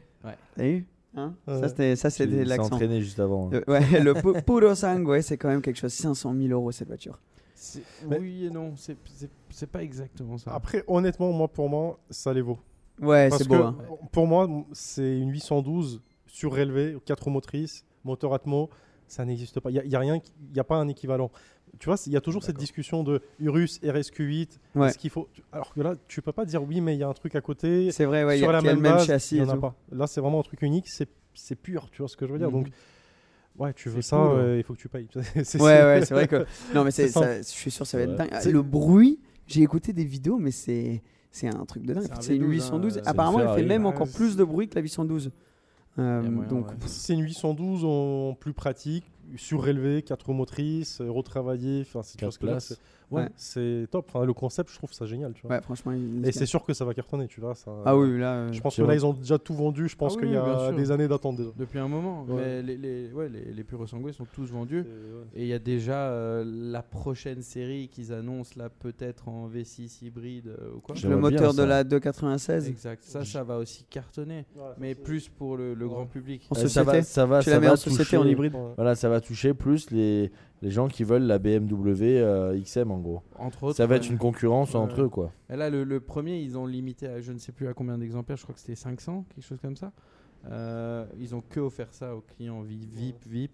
T'as 0.57 0.63
vu 0.65 0.87
Hein? 1.17 1.35
Ouais. 1.47 1.61
Ça, 1.61 1.69
c'était, 1.69 1.95
ça, 1.97 2.11
c'était 2.11 2.45
l'accent. 2.45 2.65
entraîné 2.75 3.01
juste 3.01 3.21
avant. 3.21 3.47
hein. 3.53 3.61
Le- 3.67 3.71
ouais, 3.73 3.81
le 4.03 4.15
pu- 4.15 4.43
puro 4.43 4.75
sangue, 4.75 5.21
c'est 5.21 5.37
quand 5.37 5.49
même 5.49 5.61
quelque 5.63 5.79
chose. 5.79 5.93
500 5.93 6.35
000 6.35 6.49
euros 6.53 6.73
cette 6.73 6.89
voiture. 6.89 7.21
Mais- 8.09 8.19
Oui 8.19 8.47
et 8.47 8.51
non, 8.51 8.75
c'est- 8.77 8.97
pas 9.71 9.83
exactement 9.83 10.39
ça. 10.39 10.53
Après, 10.55 10.85
honnêtement, 10.87 11.33
moi, 11.33 11.49
pour 11.49 11.69
moi, 11.69 11.99
ça 12.11 12.33
les 12.33 12.43
vaut. 12.43 12.59
Ouais, 13.01 13.29
c'est 13.37 13.49
beau. 13.49 13.55
hein. 13.57 13.77
pour 14.13 14.27
moi, 14.27 14.49
c'est 14.73 15.19
une 15.19 15.31
812 15.31 16.01
surélevée, 16.27 16.97
4 17.05 17.25
roues 17.25 17.31
motrices, 17.31 17.85
moteur 18.05 18.35
Atmo. 18.35 18.71
Ça 19.07 19.25
n'existe 19.25 19.61
pas. 19.61 19.71
Il 19.71 19.87
n'y 19.89 19.95
a, 19.95 19.99
rien, 19.99 20.19
qui- 20.19 20.33
il 20.51 20.57
y 20.57 20.61
a 20.61 20.65
pas 20.65 20.77
un 20.77 20.89
équivalent. 20.89 21.31
Tu 21.79 21.87
vois, 21.87 21.97
il 22.07 22.13
y 22.13 22.17
a 22.17 22.21
toujours 22.21 22.43
cette 22.43 22.57
discussion 22.57 23.03
de 23.03 23.21
Urus, 23.41 23.81
RSQ8. 23.83 24.59
Ouais. 24.77 24.89
Est-ce 24.89 24.99
qu'il 24.99 25.11
faut. 25.11 25.29
Alors 25.53 25.75
que 25.75 25.81
là, 25.81 25.95
tu 26.09 26.23
peux 26.23 26.33
pas 26.33 26.45
dire 26.45 26.63
oui, 26.63 26.81
mais 26.81 26.95
il 26.95 27.01
y 27.01 27.03
a 27.03 27.09
un 27.09 27.13
truc 27.13 27.35
à 27.35 27.41
côté. 27.41 27.91
C'est 27.91 28.05
vrai, 28.05 28.25
ouais, 28.25 28.37
il 28.37 28.39
y 28.39 28.43
sur 28.43 28.49
a, 28.51 28.53
la 28.53 28.59
y 28.61 28.63
a 28.63 28.65
même, 28.67 28.77
le 28.77 28.83
même 28.83 28.93
base, 28.93 29.07
châssis. 29.07 29.37
il 29.37 29.43
n'y 29.43 29.47
en 29.49 29.51
a 29.51 29.55
tout. 29.55 29.61
pas. 29.61 29.75
Là, 29.93 30.07
c'est 30.07 30.21
vraiment 30.21 30.39
un 30.41 30.43
truc 30.45 30.63
unique. 30.63 30.89
C'est 30.89 31.09
c'est 31.35 31.57
pur, 31.57 31.91
tu 31.91 32.01
vois 32.01 32.09
ce 32.09 32.17
que 32.17 32.27
je 32.29 32.33
veux 32.33 32.39
dire. 32.39 32.49
Mhm. 32.49 32.63
Donc, 32.63 32.69
ouais, 33.59 33.73
tu 33.75 33.89
veux 33.89 34.03
ça, 34.03 34.17
cool, 34.17 34.39
euh, 34.39 34.59
il 34.59 34.65
faut 34.65 34.75
que 34.75 34.79
tu 34.81 34.89
payes. 34.89 35.09
C'est- 35.45 35.61
Ouais, 35.61 35.83
ouais, 35.83 36.01
c'est 36.07 36.15
vrai 36.15 36.29
que. 36.29 36.45
Non, 36.75 36.85
mais 36.85 36.91
c'est, 36.91 37.09
ça- 37.09 37.39
je 37.39 37.43
suis 37.43 37.71
sûr 37.71 37.85
que 37.85 37.89
ça 37.91 37.99
va 37.99 38.05
être 38.05 38.15
dingue. 38.17 38.31
C'est- 38.41 38.51
Le 38.53 38.63
bruit, 38.63 39.19
j'ai 39.47 39.63
écouté 39.63 39.93
des 39.93 40.05
vidéos, 40.05 40.39
mais 40.39 40.51
c'est, 40.51 41.03
c'est 41.31 41.49
un 41.49 41.65
truc 41.65 41.85
de 41.85 41.95
dingue. 41.95 42.05
C'est 42.05 42.13
un 42.13 42.21
C'est 42.21 42.37
une 42.37 42.45
V12, 42.45 42.51
812. 42.53 42.99
hein, 42.99 43.03
Apparemment, 43.07 43.41
elle 43.41 43.61
fait 43.63 43.67
même 43.67 43.85
Ah, 43.87 43.89
encore 43.91 44.09
plus 44.09 44.37
de 44.37 44.45
bruit 44.45 44.69
que 44.69 44.75
la 44.77 44.81
812. 44.83 45.31
Euh, 45.97 46.23
moyen, 46.23 46.49
donc, 46.49 46.69
ouais. 46.71 46.75
C'est 46.87 47.13
une 47.15 47.23
812 47.23 47.85
en 47.85 48.35
plus 48.35 48.53
pratique, 48.53 49.05
surélevée, 49.37 50.03
4 50.03 50.27
roues 50.27 50.33
motrices, 50.33 51.01
euh, 51.01 51.09
retravaillée. 51.11 51.83
Enfin, 51.83 52.03
c'est 52.03 52.19
Quatre 52.19 52.33
ce 52.33 52.39
que 52.41 52.47
là, 52.47 52.59
Ouais, 53.11 53.23
Ouais. 53.23 53.29
c'est 53.37 53.87
top. 53.91 54.07
Enfin, 54.09 54.25
le 54.25 54.33
concept, 54.33 54.71
je 54.71 54.77
trouve 54.77 54.93
ça 54.93 55.07
génial. 55.07 55.33
Tu 55.35 55.43
vois. 55.47 55.57
ouais, 55.57 55.63
franchement, 55.63 55.93
il- 55.93 56.27
Et 56.27 56.33
c'est 56.33 56.47
sûr 56.47 56.65
que 56.65 56.73
ça 56.73 56.85
va 56.85 56.95
cartonner, 56.95 57.27
tu 57.29 57.41
vois. 57.41 57.55
Ça, 57.55 57.71
Ah 57.85 57.97
oui, 57.97 58.19
là. 58.19 58.33
euh, 58.35 58.53
Je 58.53 58.61
pense 58.61 58.77
que 58.77 58.83
là, 58.83 58.95
ils 58.95 59.05
ont 59.05 59.13
déjà 59.13 59.39
tout 59.39 59.55
vendu. 59.55 59.89
Je 59.89 59.97
pense 59.97 60.15
Ah 60.15 60.17
oui, 60.21 60.27
qu'il 60.27 60.33
y 60.35 60.37
a 60.37 60.73
des 60.73 60.91
années 60.91 61.09
d'attente 61.09 61.37
déjà. 61.37 61.51
Depuis 61.57 61.79
un 61.79 61.89
moment, 61.89 62.25
Ouais. 62.25 62.35
mais 62.37 62.63
les, 62.63 62.77
les, 62.77 63.13
ouais, 63.13 63.29
les, 63.29 63.53
les 63.53 63.65
sont 64.13 64.27
tous 64.33 64.51
vendus. 64.51 64.85
Et 65.35 65.43
il 65.43 65.49
y 65.49 65.53
a 65.53 65.59
déjà 65.59 66.09
euh, 66.09 66.45
la 66.47 66.83
prochaine 66.83 67.43
série 67.43 67.89
qu'ils 67.89 68.13
annoncent 68.13 68.55
là 68.57 68.69
peut-être 68.71 69.29
en 69.29 69.49
V6 69.49 70.03
hybride 70.05 70.49
euh, 70.49 70.77
ou 70.77 70.81
quoi. 70.81 70.95
Le 70.95 71.09
bien 71.09 71.17
moteur 71.17 71.53
de 71.53 71.59
ça. 71.59 71.67
la 71.67 71.85
296. 71.85 72.69
Exact, 72.69 73.03
ça, 73.05 73.25
ça 73.25 73.43
va 73.43 73.59
aussi 73.59 73.85
cartonner, 73.85 74.47
Ouais, 74.57 74.63
mais 74.79 74.95
plus 74.95 75.29
pour 75.29 75.57
le, 75.57 75.75
le 75.75 75.85
Ouais. 75.87 75.91
grand 75.93 76.07
public. 76.07 76.47
En 76.51 76.55
Euh, 76.57 76.59
ça 76.61 76.69
société. 76.69 76.87
va, 76.99 77.03
ça 77.03 77.27
va, 77.27 77.39
Tu 77.41 77.45
ça 77.47 77.51
la 77.53 77.61
mets 77.61 77.67
va 77.67 77.73
en 77.73 77.77
société 77.77 78.17
en 78.17 78.21
toucher- 78.23 78.33
hybride. 78.33 78.55
Ouais. 78.55 78.73
Voilà, 78.77 78.95
ça 78.95 79.09
va 79.09 79.21
toucher 79.21 79.55
plus 79.55 79.91
les, 79.91 80.31
les 80.65 80.71
gens 80.71 80.89
qui 80.89 81.05
veulent 81.05 81.23
la 81.23 81.39
BMW 81.39 82.19
euh, 82.19 82.59
XM 82.61 82.91
en 82.91 82.99
gros. 82.99 83.23
Entre 83.39 83.63
autres, 83.65 83.77
Ça 83.77 83.87
va 83.87 83.97
être 83.97 84.09
une 84.11 84.19
concurrence 84.19 84.75
entre 84.75 85.03
eux 85.03 85.09
quoi. 85.09 85.31
Et 85.51 85.57
là, 85.57 85.71
le, 85.71 85.85
le 85.85 86.01
premier, 86.01 86.41
ils 86.41 86.57
ont 86.59 86.67
limité 86.67 87.07
à 87.07 87.21
je 87.21 87.31
ne 87.33 87.39
sais 87.39 87.53
plus 87.53 87.69
à 87.69 87.75
combien 87.75 87.99
d'exemplaires, 87.99 88.37
je 88.39 88.43
crois 88.43 88.55
que 88.55 88.61
c'était 88.61 88.75
500, 88.75 89.27
quelque 89.35 89.45
chose 89.45 89.61
comme 89.61 89.77
ça. 89.77 89.93
Euh, 90.47 91.07
ils 91.19 91.35
ont 91.35 91.41
que 91.43 91.61
offert 91.61 91.93
ça 91.93 92.15
aux 92.17 92.21
clients 92.23 92.63
vi- 92.63 92.87
VIP, 92.91 93.25
VIP. 93.27 93.53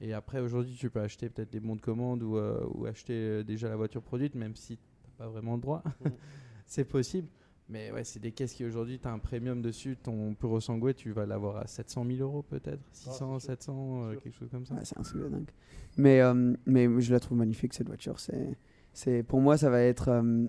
Et 0.00 0.12
après, 0.12 0.40
aujourd'hui, 0.40 0.74
tu 0.74 0.90
peux 0.90 1.00
acheter 1.00 1.28
peut-être 1.28 1.50
des 1.52 1.60
bons 1.60 1.76
de 1.76 1.80
commande 1.80 2.22
ou, 2.22 2.36
euh, 2.36 2.60
ou 2.74 2.86
acheter 2.86 3.42
déjà 3.44 3.68
la 3.68 3.76
voiture 3.76 4.02
produite, 4.02 4.34
même 4.34 4.54
si 4.56 4.76
tu 4.76 4.82
n'as 5.18 5.24
pas 5.26 5.30
vraiment 5.30 5.54
le 5.54 5.60
droit. 5.60 5.82
C'est 6.66 6.84
possible. 6.84 7.28
Mais 7.68 7.90
ouais, 7.92 8.04
c'est 8.04 8.20
des 8.20 8.32
caisses 8.32 8.52
qui 8.52 8.64
aujourd'hui, 8.64 8.98
tu 8.98 9.08
as 9.08 9.12
un 9.12 9.18
premium 9.18 9.62
dessus. 9.62 9.96
Ton 9.96 10.34
Puro 10.34 10.60
Sangue, 10.60 10.94
tu 10.94 11.12
vas 11.12 11.24
l'avoir 11.24 11.56
à 11.56 11.66
700 11.66 12.04
000 12.06 12.18
euros 12.20 12.42
peut-être? 12.42 12.82
600, 12.92 13.38
sûr. 13.38 13.50
700, 13.50 14.02
euh, 14.04 14.14
quelque 14.16 14.36
chose 14.36 14.50
comme 14.50 14.66
ça? 14.66 14.74
Ouais, 14.74 14.84
c'est 14.84 14.98
un 14.98 15.02
truc 15.02 15.22
de 15.22 15.28
dingue. 15.28 15.50
Mais, 15.96 16.20
euh, 16.20 16.54
mais 16.66 16.88
je 17.00 17.12
la 17.12 17.20
trouve 17.20 17.38
magnifique 17.38 17.72
cette 17.72 17.86
voiture. 17.86 18.20
C'est, 18.20 18.58
c'est, 18.92 19.22
pour 19.22 19.40
moi, 19.40 19.56
ça 19.56 19.70
va 19.70 19.80
être. 19.80 20.08
euh, 20.08 20.46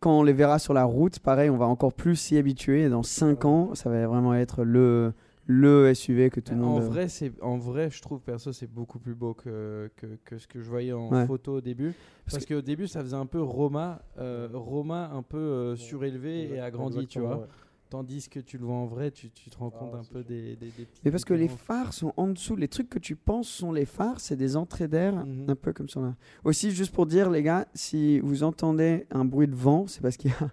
quand 0.00 0.20
on 0.20 0.22
les 0.22 0.32
verra 0.32 0.58
sur 0.58 0.74
la 0.74 0.84
route, 0.84 1.18
pareil, 1.20 1.50
on 1.50 1.56
va 1.56 1.66
encore 1.66 1.92
plus 1.92 2.16
s'y 2.16 2.36
habituer. 2.36 2.82
Et 2.82 2.88
dans 2.88 3.02
5 3.02 3.44
ans, 3.44 3.74
ça 3.74 3.90
va 3.90 4.06
vraiment 4.06 4.34
être 4.34 4.64
le, 4.64 5.12
le 5.46 5.92
SUV 5.94 6.30
que 6.30 6.40
tout 6.40 6.54
le 6.54 6.60
en 6.62 6.66
monde. 6.80 6.82
vrai, 6.84 7.08
c'est 7.08 7.32
en 7.42 7.58
vrai, 7.58 7.90
je 7.90 8.00
trouve 8.00 8.20
perso 8.20 8.52
c'est 8.52 8.66
beaucoup 8.72 8.98
plus 8.98 9.14
beau 9.14 9.34
que, 9.34 9.90
que, 9.96 10.06
que 10.24 10.38
ce 10.38 10.46
que 10.46 10.60
je 10.60 10.68
voyais 10.68 10.92
en 10.92 11.10
Ouais. 11.10 11.26
photo 11.26 11.56
au 11.56 11.60
début. 11.60 11.92
Parce, 12.30 12.46
qu'au 12.46 12.60
début, 12.62 12.86
ça 12.86 13.00
faisait 13.02 13.16
un 13.16 13.26
peu 13.26 13.40
Roma, 13.42 14.02
euh, 14.18 14.48
Roma 14.52 15.10
un 15.12 15.22
peu 15.22 15.38
euh, 15.38 15.76
surélevé 15.76 16.50
et 16.54 16.60
agrandi, 16.60 17.06
tu 17.06 17.20
vois. 17.20 17.38
Ouais. 17.38 17.46
Tandis 17.90 18.26
que 18.30 18.40
tu 18.40 18.56
le 18.56 18.64
vois 18.64 18.76
en 18.76 18.86
vrai, 18.86 19.10
tu, 19.10 19.30
tu 19.30 19.50
te 19.50 19.58
rends 19.58 19.68
compte 19.68 19.90
Ah, 19.92 19.98
un 19.98 20.02
c'est 20.02 20.12
peu 20.14 20.24
des, 20.24 20.56
des, 20.56 20.70
des 20.70 20.86
petites 20.86 21.04
Mais 21.04 21.10
parce 21.10 21.26
que 21.26 21.34
les 21.34 21.48
phares 21.48 21.92
sont 21.92 22.14
en 22.16 22.28
dessous. 22.28 22.56
Les 22.56 22.68
trucs 22.68 22.88
que 22.88 22.98
tu 22.98 23.16
penses 23.16 23.48
sont 23.48 23.70
les 23.70 23.84
phares, 23.84 24.18
c'est 24.18 24.36
des 24.36 24.56
entrées 24.56 24.88
d'air, 24.88 25.26
Mhm. 25.26 25.50
un 25.50 25.54
peu 25.56 25.74
comme 25.74 25.90
ça. 25.90 26.00
Aussi, 26.44 26.70
juste 26.70 26.94
pour 26.94 27.04
dire, 27.04 27.28
les 27.28 27.42
gars, 27.42 27.66
si 27.74 28.18
vous 28.20 28.44
entendez 28.44 29.06
un 29.10 29.26
bruit 29.26 29.46
de 29.46 29.54
vent, 29.54 29.86
c'est 29.88 30.00
parce 30.00 30.16
qu'il 30.16 30.30
y 30.30 30.34
a 30.34 30.50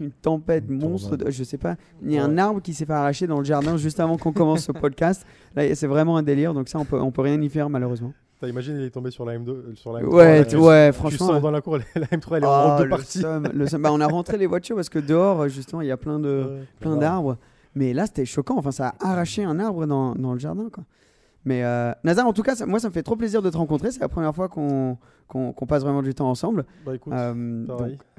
une 0.00 0.10
tempête 0.10 0.64
Une 0.68 0.80
monstre. 0.80 1.16
De, 1.16 1.30
je 1.30 1.44
sais 1.44 1.58
pas. 1.58 1.76
Il 2.02 2.12
y 2.12 2.18
a 2.18 2.24
un 2.24 2.36
arbre 2.38 2.60
qui 2.60 2.74
s'est 2.74 2.84
fait 2.86 2.92
arracher 2.92 3.26
dans 3.26 3.38
le 3.38 3.44
jardin 3.44 3.76
juste 3.76 4.00
avant 4.00 4.16
qu'on 4.16 4.32
commence 4.32 4.64
ce 4.64 4.72
podcast. 4.86 5.24
Là, 5.54 5.74
c'est 5.74 5.86
vraiment 5.86 6.16
un 6.16 6.22
délire. 6.22 6.54
Donc 6.54 6.68
ça, 6.68 6.78
on 6.78 6.84
peut, 6.84 7.00
on 7.00 7.10
peut 7.10 7.22
rien 7.22 7.40
y 7.40 7.48
faire 7.48 7.70
malheureusement. 7.70 8.12
T'as 8.40 8.48
imaginé, 8.48 8.78
il 8.80 8.84
est 8.86 8.90
tombé 8.90 9.10
sur 9.10 9.26
la 9.26 9.38
M2. 9.38 9.48
euh, 9.50 9.74
Sur 9.74 9.92
la 9.92 10.00
M3, 10.00 10.14
Ouais, 10.14 10.38
là, 10.38 10.44
tu- 10.44 10.50
tu- 10.52 10.56
ouais, 10.56 10.90
Tu 10.92 10.96
franchement. 10.98 11.26
sors 11.26 11.34
ouais. 11.36 11.40
dans 11.42 11.50
la 11.50 11.60
cour, 11.60 11.76
la 11.94 12.06
M3 12.06 12.36
elle 12.38 12.44
est 12.44 12.46
Oh, 12.46 12.50
en 12.50 12.78
deux 12.78 12.84
le 12.84 12.90
parties. 12.90 13.18
le. 13.22 13.78
Bah, 13.78 13.90
on 13.92 14.00
a 14.00 14.06
rentré 14.06 14.38
les 14.38 14.46
voitures 14.46 14.76
parce 14.76 14.88
que 14.88 14.98
dehors, 14.98 15.46
justement, 15.48 15.82
il 15.82 15.88
y 15.88 15.90
a 15.90 15.98
plein 15.98 16.18
de, 16.18 16.46
Ouais, 16.48 16.64
plein 16.80 16.96
d'arbres. 16.96 17.36
Mais 17.74 17.92
là, 17.92 18.06
c'était 18.06 18.24
choquant. 18.24 18.56
Enfin, 18.56 18.72
ça 18.72 18.94
a 18.98 19.10
arraché 19.12 19.44
un 19.44 19.60
arbre 19.60 19.86
dans, 19.86 20.14
dans 20.14 20.32
le 20.32 20.38
jardin, 20.38 20.68
quoi. 20.72 20.84
Mais 21.44 21.64
euh, 21.64 21.92
Nazar, 22.04 22.26
en 22.26 22.32
tout 22.32 22.42
cas, 22.42 22.54
ça- 22.54 22.66
moi, 22.66 22.78
ça 22.80 22.88
me 22.88 22.92
fait 22.92 23.02
trop 23.02 23.16
plaisir 23.16 23.40
de 23.42 23.48
te 23.50 23.56
rencontrer. 23.56 23.90
C'est 23.90 24.00
la 24.00 24.08
première 24.08 24.34
fois 24.34 24.48
qu'on 24.48 24.98
passe 25.66 25.82
vraiment 25.82 26.02
du 26.02 26.14
temps 26.14 26.28
ensemble. 26.28 26.66
Bah 26.84 26.94
écoute, 26.94 27.12
Euh, 27.16 27.66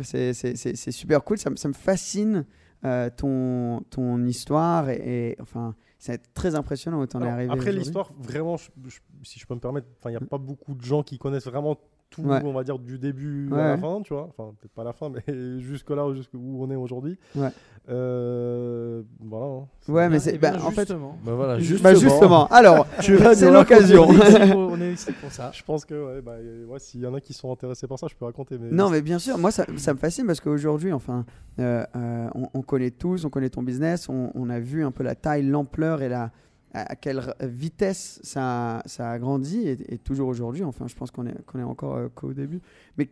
c'est 0.02 0.92
super 0.92 1.24
cool. 1.24 1.38
Ça, 1.38 1.50
me- 1.50 1.56
ça 1.56 1.68
me 1.68 1.74
fascine 1.74 2.46
euh, 2.84 3.10
ton, 3.16 3.82
ton 3.92 4.24
histoire. 4.26 4.90
Et, 4.90 5.30
et, 5.34 5.38
enfin, 5.42 5.76
c'est 6.00 6.34
très 6.34 6.56
impressionnant 6.56 7.00
où 7.00 7.06
tu 7.06 7.16
en 7.16 7.20
es 7.22 7.24
Alors, 7.26 7.36
arrivé. 7.36 7.54
Après 7.54 7.72
l'histoire, 7.72 8.12
vraiment, 8.18 8.58
je- 8.58 8.72
je- 8.88 9.00
si 9.24 9.38
je 9.40 9.46
peux 9.46 9.54
me 9.54 9.60
permettre, 9.60 9.86
il 10.06 10.10
n'y 10.10 10.16
a 10.16 10.20
pas 10.20 10.40
beaucoup 10.40 10.74
de 10.74 10.82
gens 10.82 11.04
qui 11.04 11.20
connaissent 11.20 11.46
vraiment 11.46 11.78
tout, 12.12 12.22
Ouais. 12.22 12.40
on 12.44 12.54
va 12.54 12.64
dire, 12.64 12.78
du 12.78 13.00
début 13.00 13.50
Ouais, 13.50 13.60
à 13.60 13.68
la 13.70 13.78
fin, 13.78 14.02
tu 14.04 14.14
vois. 14.14 14.28
Enfin, 14.30 14.54
peut-être 14.60 14.74
pas 14.74 14.84
la 14.84 14.94
fin, 14.94 15.10
mais 15.10 15.24
jusque 15.60 15.90
là, 15.90 16.14
jusqu'où 16.14 16.38
on 16.62 16.70
est 16.70 16.76
aujourd'hui. 16.76 17.18
Ouais. 17.36 17.50
Euh, 17.90 19.02
voilà. 19.20 19.46
hein. 19.46 19.68
Ouais, 19.88 20.10
mais 20.10 20.20
c'est. 20.20 20.36
eh 20.36 20.38
bah, 20.38 20.54
en 20.64 20.70
fait, 20.72 20.82
justement. 20.82 21.18
Bah 21.26 21.34
voilà, 21.36 21.58
Ju- 21.60 21.66
justement. 21.66 21.84
bah, 21.94 21.96
justement. 22.00 22.48
Alors, 22.48 22.88
c'est 23.00 23.52
l'occasion. 23.52 24.04
on, 24.10 24.80
est 24.82 24.94
ici 24.94 25.12
pour, 25.14 25.32
ça. 25.32 25.52
Je 25.54 25.64
pense 25.64 25.86
que, 25.86 26.16
ouais, 26.16 26.22
bah, 26.22 26.36
ouais, 26.68 26.80
s'il 26.80 27.02
y 27.02 27.08
en 27.08 27.14
a 27.16 27.22
qui 27.22 27.34
sont 27.34 27.52
intéressés 27.52 27.88
par 27.88 27.98
ça, 27.98 28.08
je 28.10 28.16
peux 28.16 28.26
raconter. 28.26 28.58
Mais 28.60 28.70
Non, 28.72 28.90
mais 28.90 29.02
bien 29.02 29.18
sûr, 29.20 29.38
moi 29.38 29.52
ça, 29.52 29.66
ça 29.78 29.94
me 29.94 29.98
fascine 29.98 30.28
parce 30.28 30.40
qu'aujourd'hui, 30.40 30.94
enfin, 30.94 31.26
euh, 31.60 31.84
euh, 31.96 32.28
on, 32.36 32.48
on 32.54 32.62
connaît 32.62 32.92
tous, 32.92 33.26
on 33.26 33.30
connaît 33.30 33.50
ton 33.50 33.64
business, 33.64 34.10
on, 34.10 34.32
on 34.36 34.50
a 34.50 34.60
vu 34.60 34.84
un 34.84 34.92
peu 34.92 35.04
la 35.04 35.16
taille, 35.16 35.44
l'ampleur 35.48 36.02
et 36.02 36.10
la, 36.10 36.32
à 36.74 36.96
quelle 36.96 37.34
vitesse 37.42 38.20
ça, 38.24 38.82
ça 38.86 39.12
a 39.12 39.20
grandi 39.20 39.68
et, 39.68 39.94
et 39.94 39.98
toujours 39.98 40.30
aujourd'hui, 40.30 40.64
enfin, 40.64 40.88
je 40.88 40.96
pense 40.96 41.12
qu'on 41.12 41.26
est, 41.28 41.46
qu'on 41.46 41.60
est 41.60 41.64
encore 41.64 41.96
euh, 41.98 42.08
qu'au 42.14 42.34
début. 42.34 42.62
Mais 42.98 43.10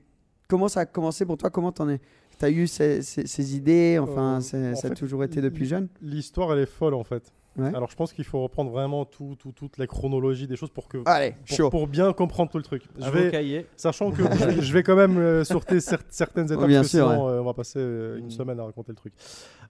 comment 0.48 0.68
ça 0.68 0.82
a 0.82 0.86
commencé 0.86 1.26
pour 1.26 1.38
toi? 1.38 1.50
Comment 1.50 1.72
t'en 1.72 1.90
es? 1.90 2.00
T'as 2.38 2.50
eu 2.50 2.68
ces, 2.68 3.02
ces- 3.02 3.28
ces 3.28 3.56
idées? 3.58 4.00
Enfin, 4.02 4.38
Euh, 4.38 4.40
c'est- 4.42 4.72
en 4.72 4.76
ça 4.76 4.88
a 4.88 4.92
toujours 4.92 5.24
été 5.26 5.42
depuis 5.42 5.66
jeune? 5.66 5.90
l'histoire, 6.02 6.54
elle 6.54 6.60
est 6.60 6.66
folle 6.66 6.94
en 6.94 7.04
fait. 7.04 7.34
Ouais. 7.58 7.76
Alors, 7.76 7.90
je 7.90 7.96
pense 7.98 8.14
qu'il 8.14 8.24
faut 8.24 8.42
reprendre 8.42 8.72
vraiment 8.72 9.04
tout, 9.04 9.36
tout, 9.38 9.52
toute 9.52 9.78
la 9.78 9.88
chronologie 9.88 10.48
des 10.48 10.56
choses 10.56 10.70
pour 10.70 10.88
que. 10.88 11.00
Allez, 11.06 11.34
pour, 11.70 11.88
bien 11.88 12.14
comprendre 12.14 12.50
tout 12.50 12.58
le 12.58 12.64
truc. 12.64 12.84
Je 12.98 13.10
vais, 13.10 13.32
cahier. 13.32 13.66
Sachant 13.76 14.12
que 14.12 14.24
je, 14.38 14.62
je 14.62 14.74
vais 14.74 14.84
quand 14.84 14.96
même 14.96 15.18
euh, 15.18 15.44
sortir 15.44 15.76
cer- 15.80 16.00
certaines 16.08 16.46
étapes, 16.46 16.60
Oh, 16.64 16.68
bien 16.68 16.84
sûr, 16.84 17.10
sinon 17.12 17.28
euh, 17.28 17.42
on 17.42 17.44
va 17.44 17.54
passer 17.54 17.80
euh, 17.80 18.18
une 18.20 18.28
Mm. 18.28 18.32
semaine 18.32 18.60
à 18.62 18.64
raconter 18.64 18.94
le 18.94 18.96
truc. 18.96 19.14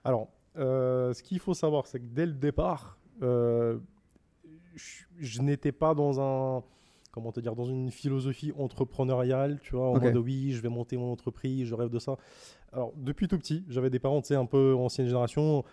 Alors, 0.04 0.28
euh, 0.56 1.12
ce 1.12 1.22
qu'il 1.24 1.40
faut 1.40 1.54
savoir, 1.54 1.88
c'est 1.88 1.98
que 1.98 2.04
dès 2.06 2.26
le 2.26 2.32
départ, 2.34 2.96
euh, 3.22 3.78
je, 4.74 5.04
je 5.18 5.42
n'étais 5.42 5.72
pas 5.72 5.94
dans 5.94 6.20
un 6.20 6.62
comment 7.12 7.32
te 7.32 7.40
dire 7.40 7.56
dans 7.56 7.64
une 7.64 7.90
philosophie 7.90 8.52
entrepreneuriale, 8.56 9.58
tu 9.62 9.74
vois, 9.74 9.88
en 9.88 9.94
Ok. 9.96 10.02
mode 10.02 10.16
oui, 10.18 10.52
je 10.52 10.60
vais 10.62 10.68
monter 10.68 10.96
mon 10.96 11.10
entreprise, 11.12 11.66
je 11.66 11.74
rêve 11.74 11.88
de 11.90 11.98
ça. 11.98 12.16
Alors, 12.72 12.92
depuis 12.96 13.26
tout 13.26 13.36
petit, 13.36 13.64
j'avais 13.68 13.90
des 13.90 13.98
parents, 13.98 14.20
tu 14.20 14.28
sais, 14.28 14.36
un 14.36 14.46
peu 14.46 14.74
ancienne 14.76 15.08
génération. 15.08 15.64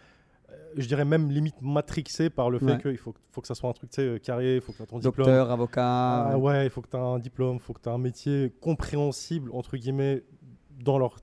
euh, 0.50 0.56
Je 0.75 0.88
dirais 0.88 1.06
même 1.06 1.30
limite 1.30 1.62
matrixés 1.62 2.32
par 2.32 2.50
le 2.50 2.58
fait 2.58 2.66
Ouais. 2.66 2.77
qu'il 2.82 2.98
faut, 2.98 3.13
faut 3.32 3.42
que 3.42 3.48
ça 3.48 3.54
soit 3.54 3.70
un 3.70 3.74
truc 3.74 3.92
tu 3.92 4.01
sais, 4.01 4.20
carré, 4.20 4.56
il 4.56 4.62
faut 4.62 4.72
que 4.72 4.77
tu 4.77 4.84
aies 4.84 4.88
ton 4.88 4.98
diplôme. 4.98 5.27
Docteur, 5.27 5.51
avocat. 5.51 6.30
Ah 6.32 6.38
ouais, 6.39 6.66
il 6.66 6.70
faut 6.72 6.82
que 6.82 6.89
tu 6.89 6.98
aies 6.98 7.00
un 7.00 7.20
diplôme, 7.20 7.58
il 7.58 7.62
faut 7.62 7.74
que 7.74 7.82
tu 7.82 7.88
aies 7.89 7.92
un 7.92 7.98
métier 8.00 8.51
compréhensible, 8.60 9.51
entre 9.54 9.77
guillemets, 9.77 10.24
dans 10.72 10.98
leur 10.98 11.18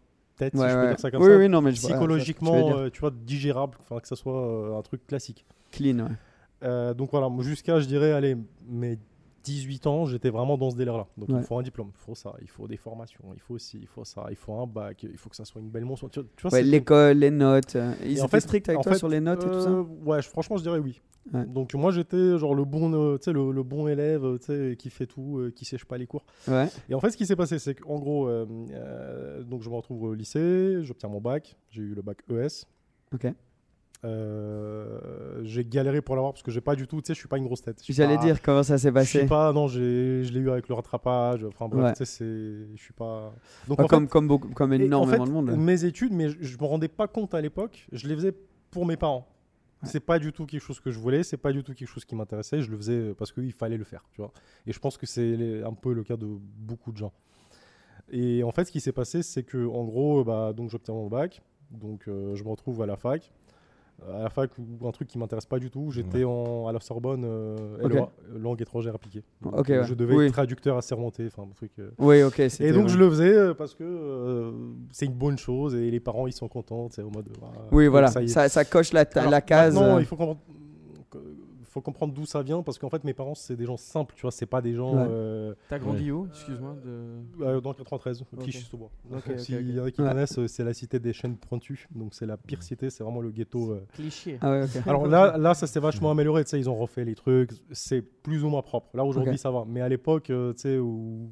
si 0.53 0.61
Ouais, 0.61 0.69
je 0.69 0.75
peux 0.75 0.87
dire 0.89 0.99
ça 1.01 1.11
comme 1.11 1.23
oui, 1.23 1.31
ça. 1.31 1.37
oui, 1.39 1.49
non, 1.49 1.61
mais 1.63 1.73
je 1.73 1.81
vois- 1.81 1.89
vois 1.91 1.97
tu 1.97 2.01
Psychologiquement, 2.01 2.63
dire. 2.67 2.77
euh, 2.77 2.91
tu 2.91 3.01
vois, 3.01 3.11
digérable, 3.11 3.77
enfin 3.83 4.01
que 4.01 4.09
ça 4.09 4.17
soit 4.17 4.47
euh, 4.47 4.79
un 4.79 4.83
truc 4.83 5.07
classique. 5.07 5.45
clean. 5.71 5.99
ouais. 6.01 6.11
Euh, 6.65 6.95
donc 6.95 7.11
voilà, 7.11 7.29
jusqu'à, 7.41 7.79
je 7.81 7.87
dirais, 7.87 8.13
allez, 8.13 8.37
mes 8.67 8.99
18 9.45 9.87
ans, 9.87 10.07
j'étais 10.07 10.31
vraiment 10.31 10.57
dans 10.59 10.71
ce 10.71 10.77
délire-là. 10.77 11.07
Donc 11.17 11.29
Ouais. 11.29 11.37
il 11.39 11.45
faut 11.45 11.59
un 11.59 11.63
diplôme, 11.63 11.91
il 11.95 11.99
faut 11.99 12.15
ça, 12.15 12.35
il 12.43 12.49
faut 12.49 12.67
des 12.67 12.77
formations, 12.77 13.25
il 13.35 13.41
faut 13.41 13.59
ci, 13.59 13.79
il 13.81 13.87
faut 13.87 14.05
ça, 14.05 14.27
il 14.31 14.37
faut 14.37 14.55
un 14.55 14.67
bac, 14.67 15.03
il 15.03 15.17
faut 15.19 15.29
que 15.31 15.37
ça 15.37 15.45
soit 15.45 15.61
une 15.61 15.69
belle 15.71 15.85
mention. 15.85 16.09
Tu, 16.09 16.21
vois- 16.21 16.29
tu 16.37 16.47
Ouais, 16.49 16.63
L'école, 16.63 17.19
les 17.19 17.31
notes. 17.31 17.77
euh, 17.77 17.93
Ils 18.05 18.19
étaient 18.19 18.29
fait- 18.29 18.41
stricts 18.41 18.69
avec 18.69 18.81
toi 18.83 18.93
fait, 18.93 18.99
sur 18.99 19.09
les 19.09 19.21
notes 19.21 19.45
et 19.47 19.51
tout 19.51 19.61
ça? 19.61 19.71
euh, 19.71 19.85
Ouais, 20.05 20.23
franchement, 20.23 20.57
je 20.57 20.63
dirais 20.63 20.79
oui. 20.79 21.01
Ouais. 21.33 21.47
Donc 21.47 21.73
moi, 21.75 21.91
j'étais 21.91 22.37
genre 22.39 22.55
le 22.55 22.65
bon, 22.65 22.93
euh, 22.93 23.19
le, 23.27 23.51
le 23.53 23.63
bon 23.63 23.89
élève, 23.89 24.25
euh, 24.25 24.75
qui 24.75 24.91
fait 24.91 25.07
tout, 25.07 25.39
euh, 25.39 25.51
qui 25.51 25.65
sèche 25.65 25.85
pas 25.87 25.97
les 25.97 26.07
cours. 26.07 26.25
Ouais. 26.49 26.69
Et 26.91 26.95
en 26.95 27.01
fait, 27.01 27.11
ce 27.11 27.17
qui 27.17 27.25
s'est 27.25 27.37
passé, 27.37 27.59
c'est 27.59 27.75
qu'en 27.75 27.99
gros, 27.99 28.29
euh, 28.29 29.43
donc 29.43 29.63
je 29.63 29.71
me 29.71 29.75
retrouve 29.75 30.03
au 30.03 30.15
lycée, 30.15 30.79
j'obtiens 30.83 31.09
mon 31.09 31.21
bac, 31.21 31.57
j'ai 31.71 31.81
eu 31.83 31.95
le 31.95 32.03
bac 32.03 32.19
ES. 32.31 32.67
Ok. 33.15 33.27
Euh, 34.05 35.41
j'ai 35.45 35.65
galéré 35.65 36.03
pour 36.03 36.15
l'avoir 36.15 36.33
parce 36.35 36.43
que 36.43 36.51
j'ai 36.51 36.61
pas 36.61 36.77
du 36.77 36.87
tout, 36.87 37.01
tu 37.01 37.07
sais, 37.09 37.15
je 37.15 37.19
suis 37.19 37.29
pas 37.29 37.39
une 37.39 37.45
grosse 37.47 37.63
tête. 37.63 37.83
Je 37.87 37.93
J'allais 37.93 38.19
dire 38.19 38.43
comment 38.43 38.63
ça 38.63 38.77
s'est 38.79 38.89
Je 38.89 38.93
passé. 38.95 39.19
suis 39.21 39.27
pas, 39.29 39.53
non, 39.53 39.67
j'ai, 39.67 40.25
je 40.25 40.33
l'ai 40.33 40.41
eu 40.41 40.51
avec 40.51 40.69
le 40.69 40.75
rattrapage. 40.75 41.45
Enfin 41.45 41.69
bref, 41.69 41.85
Ouais. 41.85 41.93
tu 41.93 41.99
sais, 41.99 42.05
c'est, 42.05 42.25
je 42.77 42.83
suis 42.83 42.93
pas. 42.93 43.33
Donc 43.69 43.81
en 43.81 43.87
comme, 43.87 44.05
fait, 44.05 44.11
comme, 44.11 44.29
beaucoup, 44.29 44.49
comme 44.51 44.73
en 44.73 44.75
énormément 44.75 45.25
fait, 45.25 45.31
de 45.31 45.35
monde. 45.35 45.49
là. 45.51 45.57
mes 45.57 45.85
études, 45.85 46.13
mais 46.13 46.29
je, 46.29 46.37
je 46.41 46.59
me 46.59 46.65
rendais 46.65 46.89
pas 46.89 47.09
compte 47.09 47.35
à 47.35 47.41
l'époque. 47.41 47.87
Je 47.93 48.07
les 48.07 48.15
faisais 48.15 48.35
pour 48.71 48.85
mes 48.87 48.97
parents. 48.97 49.27
Ouais. 49.83 49.89
C'est 49.89 50.01
pas 50.01 50.19
du 50.19 50.33
tout 50.33 50.47
quelque 50.47 50.63
chose 50.63 50.81
que 50.81 50.91
je 50.91 50.99
voulais, 50.99 51.23
c'est 51.23 51.37
pas 51.37 51.53
du 51.53 51.63
tout 51.63 51.73
quelque 51.75 51.89
chose 51.89 52.05
qui 52.05 52.15
m'intéressait. 52.15 52.61
Je 52.61 52.71
le 52.71 52.77
faisais 52.77 53.15
parce 53.15 53.33
qu'il 53.33 53.53
fallait 53.53 53.77
le 53.79 53.85
faire, 53.85 54.05
tu 54.13 54.21
vois. 54.21 54.33
Et 54.67 54.73
je 54.73 54.79
pense 54.79 54.97
que 54.99 55.07
c'est 55.07 55.63
un 55.63 55.73
peu 55.75 55.93
le 55.93 56.03
cas 56.05 56.17
de 56.17 56.27
beaucoup 56.27 56.93
de 56.93 56.97
gens. 56.99 57.13
Et 58.11 58.43
en 58.45 58.51
fait, 58.51 58.67
ce 58.67 58.73
qui 58.73 58.81
s'est 58.81 58.93
passé, 58.93 59.23
c'est 59.23 59.45
que 59.45 59.67
en 59.67 59.85
gros, 59.85 60.25
bah, 60.25 60.53
donc 60.53 60.69
j'obtiens 60.71 60.93
mon 60.95 61.09
bac, 61.09 61.43
donc 61.71 62.07
euh, 62.07 62.35
je 62.35 62.45
me 62.45 62.51
retrouve 62.51 62.83
à 62.83 62.87
la 62.87 62.97
fac. 62.97 63.33
À 64.13 64.25
la 64.25 64.29
fac, 64.31 64.51
ou 64.59 64.87
un 64.87 64.91
truc 64.91 65.09
qui 65.09 65.19
m'intéresse 65.19 65.47
pas 65.47 65.59
du 65.59 65.71
tout. 65.71 65.91
J'étais 65.91 66.25
à 66.25 66.73
la 66.73 66.81
Sorbonne, 66.81 67.25
euh. 67.25 67.57
LEA, 67.89 68.09
langue 68.39 68.61
étrangère 68.61 68.95
appliquée. 68.95 69.23
Donc, 69.41 69.71
euh, 69.71 69.81
ouais. 69.81 69.87
Je 69.87 69.95
devais 69.95 70.15
Oui. 70.15 70.27
être 70.27 70.33
traducteur 70.33 70.77
assermenté, 70.77 71.27
enfin 71.27 71.45
un 71.49 71.55
truc. 71.55 71.71
euh, 71.79 71.91
Oui, 71.99 72.23
ok. 72.23 72.35
c'était- 72.49 72.69
et 72.69 72.73
donc 72.73 72.89
je 72.89 72.99
le 72.99 73.09
faisais 73.09 73.33
euh, 73.35 73.55
parce 73.55 73.75
que 73.75 73.85
euh, 73.85 74.51
c'est 74.93 75.07
une 75.07 75.15
bonne 75.15 75.39
chose 75.39 75.75
et 75.75 75.91
les 75.91 76.01
parents 76.01 76.27
ils 76.27 76.33
sont 76.33 76.49
contents, 76.49 76.89
c'est 76.91 77.03
au 77.03 77.11
mode. 77.11 77.29
Oui, 77.73 77.87
voilà. 77.87 78.09
ça 78.09 78.65
coche 78.65 78.93
la, 78.93 79.05
ta- 79.07 79.21
Alors, 79.21 79.31
la 79.31 79.41
case. 79.41 79.79
euh, 79.81 79.97
il 80.01 80.05
faut 80.07 80.17
comprendre, 80.17 80.41
faut 81.75 81.81
comprendre 81.81 82.15
d'où 82.15 82.25
ça 82.25 82.41
vient 82.43 82.63
parce 82.63 82.79
qu'en 82.79 82.89
fait 82.89 83.03
mes 83.05 83.13
parents 83.13 83.35
c'est 83.35 83.57
des 83.57 83.67
gens 83.67 83.77
simples, 83.77 84.15
tu 84.15 84.23
vois, 84.23 84.31
c'est 84.31 84.47
pas 84.47 84.63
des 84.63 84.73
gens 84.75 84.95
Ouais. 84.95 85.07
euh, 85.11 85.55
T'as 85.69 85.79
grandi 85.81 86.11
où 86.13 86.27
Excuse-moi. 86.29 86.77
De... 86.85 87.45
euh, 87.45 87.61
dans 87.61 87.71
le 87.71 87.77
93, 87.77 88.23
Ok. 88.23 88.43
Clichy-sous-Bois. 88.45 88.91
Ok, 89.13 89.23
ok, 89.29 89.39
S'il 89.41 89.57
ok. 89.57 89.63
y 89.75 89.81
en 89.81 89.85
a 89.85 89.91
qui 89.91 89.97
connaissent, 89.97 90.39
euh, 90.39 90.47
c'est 90.47 90.63
la 90.65 90.73
cité 90.73 90.99
des 91.01 91.13
chaînes 91.13 91.37
pointues, 91.37 91.89
donc 91.95 92.15
c'est 92.15 92.27
la 92.27 92.37
pire 92.37 92.63
cité, 92.63 92.89
c'est 92.91 93.03
vraiment 93.03 93.21
le 93.21 93.31
ghetto. 93.33 93.73
euh. 93.73 93.85
Cliché. 93.93 94.39
Ah 94.41 94.53
ouais. 94.53 94.67
Alors 94.87 95.07
là, 95.09 95.37
là 95.37 95.53
ça 95.55 95.67
s'est 95.67 95.81
vachement 95.81 96.11
amélioré, 96.13 96.45
tu 96.45 96.51
sais, 96.51 96.59
ils 96.61 96.71
ont 96.71 96.77
refait 96.77 97.05
les 97.05 97.17
trucs, 97.17 97.51
c'est 97.73 98.01
plus 98.03 98.45
ou 98.45 98.49
moins 98.49 98.63
propre. 98.63 98.89
Là 98.97 99.05
aujourd'hui 99.05 99.37
ça 99.37 99.51
va, 99.51 99.65
mais 99.67 99.81
à 99.81 99.89
l'époque, 99.89 100.31
euh, 100.31 100.53
tu 100.55 100.61
sais, 100.61 100.79
où 100.79 101.29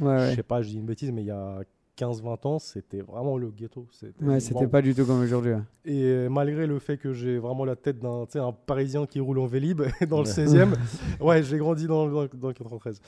Ouais, 0.00 0.18
je 0.18 0.22
ouais. 0.30 0.34
sais 0.36 0.42
pas, 0.42 0.62
je 0.62 0.70
dis 0.70 0.76
une 0.78 0.86
bêtise, 0.86 1.12
mais 1.12 1.20
il 1.22 1.26
y 1.26 1.30
a 1.30 1.60
15-20 1.98 2.46
ans, 2.46 2.58
c'était 2.58 3.00
vraiment 3.02 3.36
le 3.36 3.50
ghetto. 3.50 3.86
C'était 3.90 4.24
Ouais, 4.24 4.40
c'était 4.40 4.66
pas 4.66 4.80
du 4.82 4.94
tout 4.94 5.04
comme 5.04 5.20
aujourd'hui. 5.20 5.52
Et 5.84 6.26
malgré 6.30 6.66
le 6.66 6.78
fait 6.78 6.96
que 6.96 7.12
j'ai 7.12 7.38
vraiment 7.38 7.64
la 7.64 7.76
tête 7.76 7.98
d'un 7.98 8.24
un 8.34 8.52
Parisien 8.52 9.06
qui 9.06 9.20
roule 9.20 9.38
en 9.38 9.46
Vélib 9.46 9.82
dans 10.08 10.22
le 10.22 10.26
Ouais. 10.28 10.32
16e, 10.32 10.72
ouais, 11.20 11.42
j'ai 11.42 11.58
grandi 11.58 11.86
dans, 11.86 12.06
dans, 12.08 12.26
dans 12.32 12.48
le 12.48 12.54
93. 12.54 13.00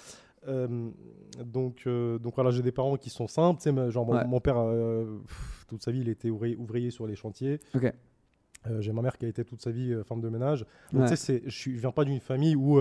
Euh, 0.46 0.90
donc, 1.42 1.84
euh, 1.86 2.18
donc 2.18 2.34
voilà, 2.34 2.50
j'ai 2.50 2.62
des 2.62 2.72
parents 2.72 2.96
qui 2.96 3.08
sont 3.08 3.26
simples. 3.26 3.90
Genre, 3.90 4.04
mon, 4.04 4.12
Ouais. 4.14 4.26
mon 4.26 4.40
père, 4.40 4.58
euh, 4.58 5.18
pff, 5.26 5.64
toute 5.68 5.82
sa 5.82 5.90
vie, 5.90 6.00
il 6.00 6.08
était 6.10 6.28
ouvrier, 6.28 6.56
ouvrier 6.56 6.90
sur 6.90 7.06
les 7.06 7.16
chantiers. 7.16 7.60
J'ai 8.80 8.92
ma 8.92 9.02
mère 9.02 9.18
qui 9.18 9.26
a 9.26 9.28
été 9.28 9.44
toute 9.44 9.60
sa 9.60 9.70
vie 9.70 9.94
femme 10.06 10.22
de 10.22 10.28
ménage. 10.30 10.64
Donc, 10.92 11.02
Ouais. 11.02 11.08
tu 11.08 11.16
sais, 11.16 11.40
c'est- 11.40 11.42
je 11.44 11.50
suis- 11.54 11.74
je 11.76 11.80
viens 11.80 11.90
pas 11.92 12.04
d'une 12.04 12.20
famille 12.20 12.56
où 12.56 12.80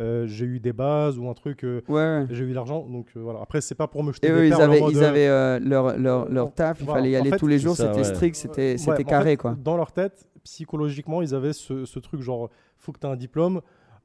euh, 0.00 0.26
j'ai 0.26 0.46
eu 0.46 0.58
des 0.60 0.72
bases 0.72 1.18
ou 1.18 1.28
un 1.28 1.34
truc, 1.34 1.62
euh, 1.64 1.82
Ouais, 1.88 2.26
j'ai 2.30 2.44
eu 2.44 2.52
l'argent. 2.52 2.86
Donc 2.88 3.08
euh, 3.16 3.20
voilà. 3.20 3.40
Après, 3.42 3.60
c'est 3.60 3.74
pas 3.74 3.86
pour 3.86 4.02
me 4.02 4.12
jeter 4.12 4.28
Et 4.28 4.30
des 4.30 4.36
eux, 4.36 4.46
ils 4.46 4.54
avaient, 4.54 4.80
ils 4.90 4.98
euh, 5.02 5.08
avaient 5.08 5.28
euh, 5.28 5.58
leur, 5.60 5.96
leur, 5.98 6.28
leur 6.28 6.52
taf, 6.54 6.78
il 6.80 6.86
voilà. 6.86 7.00
fallait 7.00 7.10
y 7.12 7.16
En 7.16 7.20
aller 7.20 7.30
fait, 7.30 7.36
tous 7.36 7.46
les 7.46 7.58
jours, 7.58 7.76
c'était 7.76 7.90
ouais. 7.98 8.04
strict, 8.04 8.34
c'était 8.36 8.76
Ouais, 8.86 9.00
en 9.00 9.04
carré, 9.04 9.30
fait, 9.32 9.36
quoi. 9.36 9.54
Dans 9.62 9.76
leur 9.76 9.92
tête, 9.92 10.26
psychologiquement, 10.42 11.22
ils 11.22 11.34
avaient 11.34 11.52
ce, 11.52 11.84
ce 11.84 11.98
truc 11.98 12.22
genre, 12.22 12.48
faut 12.78 12.92
que 12.92 12.98
tu 12.98 13.06
aies 13.06 13.10
un 13.10 13.16
diplôme. 13.16 13.60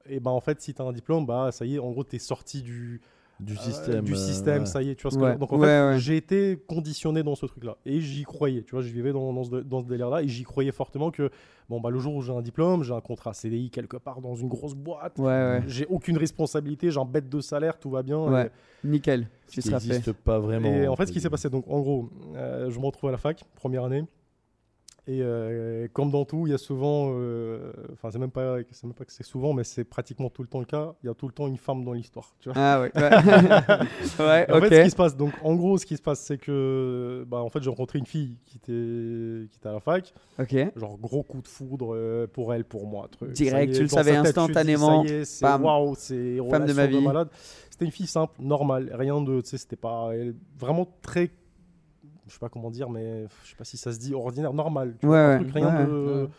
Et 0.07 0.19
ben 0.19 0.31
en 0.31 0.41
fait, 0.41 0.61
si 0.61 0.73
tu 0.73 0.81
as 0.81 0.85
un 0.85 0.91
diplôme, 0.93 1.25
bah 1.25 1.49
ça 1.51 1.65
y 1.65 1.75
est, 1.75 1.79
en 1.79 1.89
gros, 1.91 2.03
tu 2.03 2.17
es 2.17 2.19
sorti 2.19 2.61
du, 2.61 3.01
Du 3.39 3.53
euh, 3.53 3.57
système. 3.57 4.05
du 4.05 4.13
euh, 4.13 4.15
système, 4.15 4.59
ouais. 4.61 4.65
ça 4.65 4.81
y 4.81 4.89
est, 4.91 4.95
tu 4.95 5.01
vois 5.03 5.11
ce 5.11 5.17
que 5.17 5.21
Ouais. 5.23 5.35
Donc 5.37 5.51
en 5.51 5.57
Ouais, 5.59 5.67
fait, 5.67 5.81
ouais. 5.89 5.99
j'ai 5.99 6.15
été 6.15 6.57
conditionné 6.67 7.21
dans 7.21 7.35
ce 7.35 7.45
truc-là. 7.45 7.75
Et 7.85 7.99
j'y 7.99 8.23
croyais, 8.23 8.63
tu 8.63 8.71
vois, 8.71 8.81
je 8.81 8.89
vivais 8.91 9.11
dans, 9.11 9.33
dans 9.33 9.43
ce, 9.43 9.55
dans 9.57 9.81
ce 9.81 9.85
délire-là. 9.87 10.21
Et 10.23 10.27
j'y 10.29 10.43
croyais 10.43 10.71
fortement 10.71 11.11
que, 11.11 11.29
bon, 11.69 11.81
bah 11.81 11.89
le 11.89 11.99
jour 11.99 12.15
où 12.15 12.21
j'ai 12.21 12.31
un 12.31 12.41
diplôme, 12.41 12.83
j'ai 12.83 12.93
un 12.93 13.01
contrat 13.01 13.33
CDI 13.33 13.69
quelque 13.71 13.97
part 13.97 14.21
dans 14.21 14.35
une 14.35 14.47
grosse 14.47 14.73
boîte. 14.73 15.17
Ouais, 15.19 15.25
ouais. 15.25 15.63
J'ai 15.67 15.85
aucune 15.87 16.17
responsabilité, 16.17 16.91
j'ai 16.91 16.99
un 16.99 17.05
bête 17.05 17.27
de 17.27 17.41
salaire, 17.41 17.77
tout 17.77 17.89
va 17.89 18.03
bien. 18.03 18.19
Ouais. 18.19 18.45
Et- 18.83 18.87
Nickel, 18.87 19.27
Ce 19.47 19.59
qui 19.61 19.69
n'existe 19.69 20.13
pas 20.13 20.39
vraiment. 20.39 20.69
et 20.69 20.87
en 20.87 20.95
fait, 20.95 21.07
ce 21.07 21.11
qui 21.11 21.19
s'est 21.19 21.29
passé, 21.29 21.49
donc 21.49 21.65
en 21.67 21.79
gros, 21.81 22.09
euh, 22.35 22.69
je 22.69 22.79
me 22.79 22.85
retrouve 22.85 23.09
à 23.09 23.11
la 23.11 23.17
fac, 23.17 23.43
première 23.55 23.83
année. 23.83 24.05
Et 25.07 25.19
euh, 25.21 25.87
comme 25.93 26.09
dans 26.09 26.25
tout, 26.25 26.47
il 26.47 26.51
y 26.51 26.53
a 26.53 26.57
souvent, 26.57 27.11
euh, 27.13 27.71
enfin, 27.93 28.09
c'est 28.09 28.17
même 28.17 28.31
pas, 28.31 28.57
c'est 28.71 28.85
même 28.85 28.95
pas 28.95 29.05
que 29.05 29.11
c'est 29.11 29.23
souvent, 29.23 29.53
mais 29.53 29.63
c'est 29.63 29.83
pratiquement 29.83 30.31
tout 30.31 30.41
le 30.41 30.47
temps 30.47 30.59
le 30.59 30.65
cas. 30.65 30.95
Il 31.03 31.07
y 31.07 31.09
a 31.09 31.13
tout 31.13 31.27
le 31.27 31.33
temps 31.33 31.47
une 31.47 31.57
femme 31.57 31.85
dans 31.85 31.93
l'histoire. 31.93 32.33
Ah 32.55 32.81
ouais. 32.81 32.91
Ouais, 34.19 34.51
en 34.51 34.57
ok. 34.57 34.67
fait, 34.67 34.79
ce 34.79 34.83
qui 34.85 34.89
se 34.89 34.95
passe, 34.95 35.15
donc 35.15 35.33
en 35.43 35.53
gros, 35.53 35.77
ce 35.77 35.85
qui 35.85 35.95
se 35.95 36.01
passe, 36.01 36.21
c'est 36.21 36.39
que, 36.39 37.23
bah, 37.27 37.37
en 37.37 37.49
fait, 37.49 37.61
j'ai 37.61 37.69
rencontré 37.69 37.99
une 37.99 38.07
fille 38.07 38.39
qui 38.45 38.57
était, 38.57 39.47
qui 39.51 39.57
était 39.59 39.69
à 39.69 39.73
la 39.73 39.79
fac. 39.79 40.11
Ok. 40.39 40.55
Genre 40.75 40.97
gros 40.97 41.21
coup 41.21 41.41
de 41.41 41.47
foudre 41.47 41.93
euh, 41.93 42.25
pour 42.25 42.51
elle, 42.51 42.65
pour 42.65 42.87
moi. 42.87 43.07
Truc. 43.11 43.31
Direct, 43.31 43.73
est, 43.73 43.75
tu 43.75 43.81
le 43.83 43.87
savais 43.87 44.13
tête, 44.13 44.25
instantanément. 44.25 45.03
C'est 45.23 45.45
waouh, 45.45 45.93
c'est 45.95 46.37
Femme 46.49 46.65
de 46.65 46.73
ma 46.73 46.87
vie. 46.87 47.05
C'était 47.69 47.85
une 47.85 47.91
fille 47.91 48.07
simple, 48.07 48.33
normale, 48.41 48.89
rien 48.93 49.21
de. 49.21 49.41
Tu 49.41 49.49
sais, 49.49 49.57
c'était 49.57 49.75
pas. 49.75 50.09
elle 50.13 50.33
vraiment 50.57 50.87
très. 51.03 51.29
Je 52.27 52.33
sais 52.33 52.39
pas 52.39 52.49
comment 52.49 52.71
dire, 52.71 52.89
mais 52.89 53.25
je 53.43 53.49
sais 53.51 53.55
pas 53.55 53.63
si 53.65 53.77
ça 53.77 53.91
se 53.93 53.99
dit 53.99 54.13
ordinaire, 54.15 54.53
normal. 54.53 54.95
tu 54.99 55.05
Ouais, 55.05 55.11
vois, 55.11 55.19
un 55.19 55.37
ouais, 55.37 55.43
truc, 55.43 55.53
rien 55.53 55.77
ouais. 55.79 55.85
de. 55.85 56.29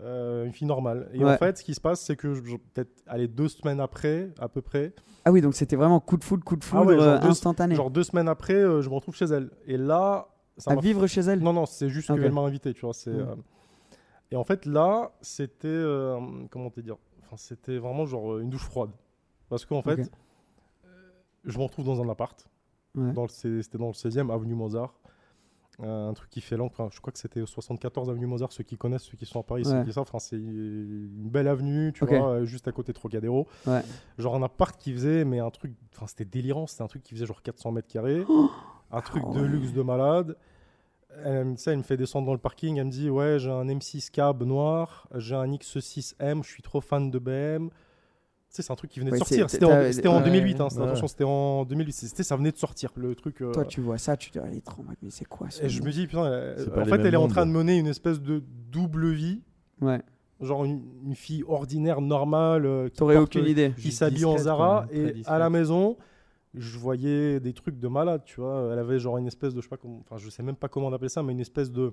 euh, 0.00 0.44
une 0.46 0.52
fille 0.52 0.66
normale. 0.66 1.08
Et 1.12 1.24
Ouais. 1.24 1.34
en 1.34 1.36
fait, 1.38 1.56
ce 1.58 1.62
qui 1.64 1.72
se 1.74 1.80
passe, 1.80 2.00
c'est 2.00 2.16
que 2.16 2.26
peut-être, 2.74 2.90
allez, 3.06 3.28
deux 3.28 3.46
semaines 3.48 3.78
après, 3.80 4.30
à 4.40 4.48
peu 4.48 4.60
près, 4.60 4.92
Ah 5.24 5.30
oui, 5.32 5.40
donc 5.40 5.54
c'était 5.54 5.76
vraiment 5.76 6.00
coup 6.00 6.16
de 6.16 6.24
foudre, 6.24 6.42
coup 6.44 6.56
de 6.56 6.64
Ah 6.64 6.66
foudre 6.66 6.86
ouais, 6.86 6.96
genre 6.98 7.04
euh, 7.14 7.18
deux- 7.20 7.28
instantané. 7.28 7.74
genre 7.76 7.90
deux 7.90 8.02
semaines 8.02 8.28
après, 8.28 8.54
euh, 8.54 8.82
je 8.82 8.90
me 8.90 8.94
retrouve 8.96 9.14
chez 9.14 9.26
elle. 9.26 9.50
Et 9.66 9.76
là, 9.76 10.26
ça 10.58 10.72
à 10.72 10.76
vivre 10.76 11.06
chez 11.06 11.20
elle? 11.20 11.38
Non, 11.40 11.52
non, 11.52 11.64
c'est 11.66 11.88
juste 11.88 12.08
qu'elle 12.12 12.32
m'a 12.32 12.40
invité, 12.42 12.74
tu 12.74 12.80
vois. 12.82 12.92
C'est, 12.92 13.10
euh, 13.10 13.34
Et 14.32 14.36
en 14.36 14.42
fait, 14.44 14.66
là, 14.66 15.12
c'était. 15.20 15.68
comment 16.50 16.70
te 16.70 16.80
dire 16.80 16.96
enfin, 17.22 17.36
C'était 17.36 17.78
vraiment 17.78 18.04
genre 18.04 18.38
une 18.40 18.50
douche 18.50 18.64
froide. 18.64 18.90
Parce 19.48 19.64
qu'en 19.64 19.82
fait, 19.82 20.10
je 21.44 21.58
me 21.58 21.62
retrouve 21.62 21.84
dans 21.84 22.02
un 22.02 22.08
appart. 22.08 22.48
Ouais. 22.96 23.12
Dans 23.12 23.22
le, 23.22 23.28
c'est- 23.28 23.62
c'était 23.62 23.78
dans 23.78 23.88
le 23.88 23.92
16e, 23.92 24.30
avenue 24.30 24.54
Mozart. 24.54 24.94
Un 25.82 26.12
truc 26.14 26.30
qui 26.30 26.40
fait 26.40 26.56
l'encre. 26.56 26.88
je 26.92 27.00
crois 27.00 27.12
que 27.12 27.18
c'était 27.18 27.40
au 27.40 27.46
74 27.46 28.08
avenue 28.10 28.26
Mozart. 28.26 28.52
Ceux 28.52 28.62
qui 28.64 28.76
connaissent, 28.76 29.02
ceux 29.02 29.16
qui 29.16 29.26
sont 29.26 29.40
à 29.40 29.42
Paris, 29.42 29.62
Ouais. 29.64 29.70
ceux 29.70 29.84
qui 29.84 29.92
savent. 29.92 30.02
Enfin, 30.02 30.18
c'est 30.20 30.36
une 30.36 31.08
belle 31.30 31.48
avenue, 31.48 31.92
tu 31.92 32.04
vois, 32.04 32.28
euh, 32.30 32.44
juste 32.44 32.68
à 32.68 32.72
côté 32.72 32.92
de 32.92 32.98
Trocadéro. 32.98 33.48
Ouais. 33.66 33.82
Genre 34.18 34.34
un 34.36 34.42
appart 34.42 34.76
qui 34.80 34.92
faisait, 34.92 35.24
mais 35.24 35.40
un 35.40 35.50
truc. 35.50 35.72
Enfin, 35.94 36.06
c'était 36.06 36.24
délirant. 36.24 36.66
C'était 36.66 36.82
un 36.82 36.86
truc 36.88 37.02
qui 37.02 37.14
faisait 37.14 37.26
genre 37.26 37.42
400 37.42 37.72
mètres 37.72 37.88
carrés. 37.88 38.24
un 38.92 39.00
truc 39.00 39.24
de 39.34 39.40
ouais. 39.40 39.48
luxe 39.48 39.72
de 39.72 39.82
malade. 39.82 40.36
Elle, 41.24 41.56
ça, 41.58 41.70
elle 41.72 41.78
me 41.78 41.82
fait 41.84 41.96
descendre 41.96 42.26
dans 42.26 42.32
le 42.32 42.38
parking. 42.38 42.76
Elle 42.78 42.86
me 42.86 42.90
dit 42.90 43.10
Ouais, 43.10 43.38
j'ai 43.38 43.50
un 43.50 43.64
M6 43.66 44.10
cab 44.10 44.42
noir, 44.42 45.08
j'ai 45.14 45.34
un 45.36 45.46
X6M, 45.46 46.42
je 46.42 46.48
suis 46.48 46.62
trop 46.62 46.80
fan 46.80 47.10
de 47.10 47.18
BM. 47.18 47.70
C'est 48.62 48.70
un 48.72 48.76
truc 48.76 48.90
qui 48.90 49.00
venait 49.00 49.10
Ouais, 49.10 49.18
de 49.18 49.24
sortir. 49.24 49.50
C'était 49.50 49.64
en, 49.64 49.68
t'as- 49.70 49.92
c'était 49.92 50.08
en 50.08 50.18
ouais, 50.18 50.24
2008. 50.24 50.60
Hein, 50.60 50.68
ouais. 50.76 50.82
Attention, 50.82 51.06
c'était 51.08 51.24
en 51.24 51.64
2008. 51.64 51.92
C'était, 51.92 52.22
ça 52.22 52.36
venait 52.36 52.52
de 52.52 52.56
sortir, 52.56 52.90
le 52.96 53.14
truc. 53.14 53.42
euh, 53.42 53.52
Toi, 53.52 53.64
tu 53.64 53.80
vois 53.80 53.98
ça, 53.98 54.16
tu 54.16 54.30
te 54.30 54.38
dis, 54.38 54.44
elle 54.48 54.56
est 54.56 54.64
trop 54.64 54.84
mais 55.02 55.10
c'est 55.10 55.24
quoi 55.24 55.50
ce 55.50 55.64
et 55.64 55.68
je 55.68 55.82
me 55.82 55.90
dis 55.90 56.06
Putain, 56.06 56.26
elle- 56.26 56.68
en 56.80 56.84
fait, 56.84 57.00
elle 57.04 57.14
est 57.14 57.16
en 57.18 57.28
train 57.28 57.46
de 57.46 57.50
mener 57.50 57.76
une 57.78 57.86
espèce 57.88 58.20
de 58.20 58.42
double 58.70 59.10
vie. 59.10 59.40
Ouais. 59.80 60.00
Genre 60.40 60.64
une, 60.64 60.82
une 61.04 61.14
fille 61.14 61.42
ordinaire, 61.48 62.00
normale, 62.00 62.66
euh, 62.66 62.88
qui, 62.88 62.98
porte- 62.98 63.14
aucune 63.16 63.46
idée. 63.46 63.72
qui 63.76 63.90
s'habille 63.92 64.24
en 64.24 64.36
Zara. 64.38 64.86
Et 64.92 65.22
à 65.26 65.38
la 65.38 65.50
maison, 65.50 65.96
je 66.54 66.78
voyais 66.78 67.40
des 67.40 67.52
trucs 67.54 67.78
de 67.80 67.88
malade, 67.88 68.22
tu 68.24 68.40
vois. 68.40 68.70
Elle 68.72 68.78
avait 68.78 68.98
genre 69.00 69.18
une 69.18 69.26
espèce 69.26 69.52
de, 69.54 69.60
je 69.60 69.64
sais 69.64 69.68
pas 69.68 69.76
comment, 69.76 70.00
enfin, 70.00 70.16
je 70.16 70.30
sais 70.30 70.42
même 70.44 70.56
pas 70.56 70.68
comment 70.68 70.86
on 70.88 70.92
appelle 70.92 71.10
ça, 71.10 71.22
mais 71.22 71.32
une 71.32 71.40
espèce 71.40 71.72
de 71.72 71.92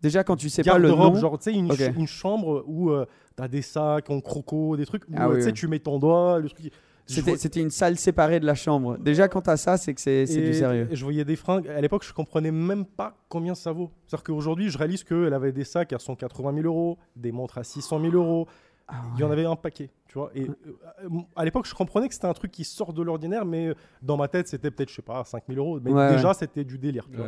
Déjà, 0.00 0.22
quand 0.24 0.36
tu 0.36 0.48
sais 0.48 0.62
pas 0.62 0.78
le 0.78 0.88
nom, 0.90 1.14
genre, 1.16 1.38
tu 1.38 1.44
sais, 1.50 1.52
une, 1.56 1.70
Ok. 1.70 1.78
ch- 1.78 1.94
une 1.96 2.06
chambre 2.06 2.64
où 2.66 2.90
tu 2.90 3.06
t'as 3.36 3.48
des 3.48 3.62
sacs 3.62 4.10
en 4.10 4.20
croco, 4.20 4.76
des 4.76 4.86
trucs 4.86 5.04
où, 5.08 5.12
Ah 5.16 5.26
euh, 5.26 5.30
oui, 5.30 5.34
tu 5.36 5.40
sais, 5.42 5.46
oui. 5.48 5.52
tu 5.54 5.68
mets 5.68 5.78
ton 5.80 5.98
doigt, 5.98 6.38
le 6.38 6.48
truc. 6.48 6.70
C'était 7.06 7.60
une 7.60 7.70
salle 7.70 7.96
séparée 7.96 8.38
de 8.38 8.44
la 8.46 8.54
chambre. 8.54 8.98
Déjà, 8.98 9.28
quand 9.28 9.40
t'as 9.40 9.56
ça, 9.56 9.76
c'est 9.78 9.94
que 9.94 10.00
c'est 10.00 10.24
du 10.26 10.52
sérieux. 10.54 10.88
et 10.90 10.94
je 10.96 11.02
voyais 11.04 11.24
des 11.24 11.36
fringues. 11.36 11.66
À 11.68 11.80
l'époque, 11.80 12.04
je 12.04 12.12
comprenais 12.12 12.50
même 12.50 12.84
pas 12.84 13.16
combien 13.28 13.54
ça 13.54 13.72
vaut. 13.72 13.90
C'est-à-dire 14.06 14.24
qu'aujourd'hui, 14.24 14.68
je 14.70 14.76
réalise 14.76 15.04
qu'elle 15.04 15.32
avait 15.32 15.52
des 15.52 15.64
sacs 15.64 15.92
à 15.94 15.98
180 15.98 16.52
000 16.54 16.66
euros, 16.66 16.98
des 17.16 17.32
montres 17.32 17.56
à 17.58 17.64
600 17.64 18.00
000 18.00 18.12
euros. 18.14 18.46
Ah 18.90 19.02
Il 19.16 19.20
y 19.20 19.24
en 19.24 19.30
avait 19.30 19.44
un 19.46 19.56
paquet, 19.56 19.90
tu 20.06 20.14
vois. 20.18 20.30
Et 20.34 20.42
euh, 20.48 21.08
à 21.36 21.44
l'époque, 21.44 21.66
je 21.66 21.74
comprenais 21.74 22.08
que 22.08 22.14
c'était 22.14 22.26
un 22.26 22.32
truc 22.34 22.50
qui 22.50 22.64
sort 22.64 22.92
de 22.94 23.02
l'ordinaire, 23.02 23.44
mais 23.44 23.68
euh, 23.68 23.74
dans 24.02 24.16
ma 24.16 24.28
tête, 24.28 24.48
c'était 24.48 24.70
peut-être, 24.70 24.88
je 24.90 24.94
sais 24.96 25.02
pas, 25.02 25.24
5 25.24 25.42
000 25.48 25.58
euros. 25.60 25.78
Mais 25.82 25.90
Ouais, 25.92 26.10
déjà, 26.14 26.28
ouais. 26.28 26.34
c'était 26.34 26.64
du 26.64 26.78
délire, 26.78 27.06
tu 27.10 27.16
vois. 27.18 27.26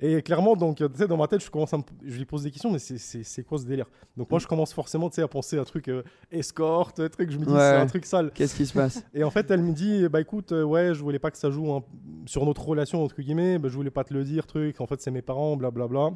Et 0.00 0.22
clairement, 0.22 0.54
donc, 0.54 0.80
euh, 0.80 0.88
tu 0.88 0.96
sais, 0.98 1.08
dans 1.08 1.16
ma 1.16 1.26
tête, 1.26 1.42
je 1.44 1.50
commence 1.50 1.74
à 1.74 1.78
me- 1.78 1.82
je 2.04 2.18
lui 2.18 2.24
pose 2.24 2.44
des 2.44 2.52
questions, 2.52 2.70
mais 2.70 2.78
c'est- 2.78 3.42
quoi 3.42 3.58
ce 3.58 3.64
délire? 3.64 3.86
Donc 4.16 4.30
moi, 4.30 4.38
je 4.38 4.46
commence 4.46 4.72
forcément, 4.72 5.08
tu 5.10 5.16
sais, 5.16 5.22
à 5.22 5.28
penser 5.28 5.58
à 5.58 5.62
un 5.62 5.64
truc 5.64 5.88
euh, 5.88 6.04
escorte, 6.30 7.00
un 7.00 7.08
truc, 7.08 7.30
je 7.32 7.38
me 7.38 7.44
dis, 7.44 7.50
Ouais. 7.52 7.58
c'est 7.58 7.76
un 7.76 7.86
truc 7.86 8.06
sale. 8.06 8.30
Qu'est-ce 8.32 8.54
qui 8.54 8.64
se 8.66 8.74
passe? 8.74 9.02
Et 9.12 9.24
en 9.24 9.30
fait, 9.30 9.50
elle 9.50 9.60
me 9.62 9.72
dit, 9.72 10.08
bah 10.08 10.20
écoute, 10.20 10.52
euh, 10.52 10.62
ouais, 10.62 10.94
je 10.94 11.02
voulais 11.02 11.18
pas 11.18 11.32
que 11.32 11.36
ça 11.38 11.50
joue 11.50 11.72
hein, 11.72 11.82
sur 12.26 12.46
notre 12.46 12.64
relation, 12.64 13.02
entre 13.02 13.20
guillemets, 13.20 13.58
bah, 13.58 13.68
je 13.68 13.74
voulais 13.74 13.90
pas 13.90 14.04
te 14.04 14.14
le 14.14 14.22
dire, 14.22 14.46
truc, 14.46 14.80
en 14.80 14.86
fait, 14.86 15.00
c'est 15.02 15.10
mes 15.10 15.22
parents, 15.22 15.56
blablabla. 15.56 16.10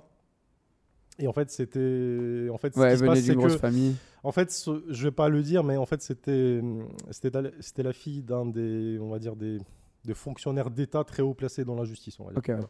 Et 1.19 1.27
en 1.27 1.33
fait, 1.33 1.51
c'était. 1.51 2.49
En 2.51 2.57
fait, 2.59 2.75
ce 2.75 2.79
Ouais, 2.81 2.87
qui 2.87 2.93
elle 2.93 2.99
se 2.99 3.03
venait 3.05 3.15
passe, 3.15 3.25
c'est 3.25 3.35
que. 3.37 3.49
famille. 3.59 3.97
En 4.23 4.33
fait, 4.33 4.51
ce- 4.51 4.83
je 4.89 5.03
vais 5.05 5.11
pas 5.11 5.29
le 5.29 5.43
dire, 5.43 5.63
mais 5.65 5.77
en 5.77 5.85
fait, 5.87 6.01
c'était 6.03 6.63
c'était 7.11 7.83
la, 7.83 7.93
fille 7.93 8.23
d'un 8.23 8.47
des, 8.47 8.97
on 9.01 9.11
va 9.11 9.19
dire, 9.19 9.37
des, 9.37 9.59
des 10.05 10.15
fonctionnaires 10.15 10.71
d'État 10.71 11.05
très 11.05 11.23
haut 11.23 11.35
placés 11.35 11.65
dans 11.65 11.75
la 11.75 11.85
justice, 11.85 12.19
on 12.19 12.25
va 12.25 12.33
dire. 12.33 12.43
Voilà. 12.47 12.67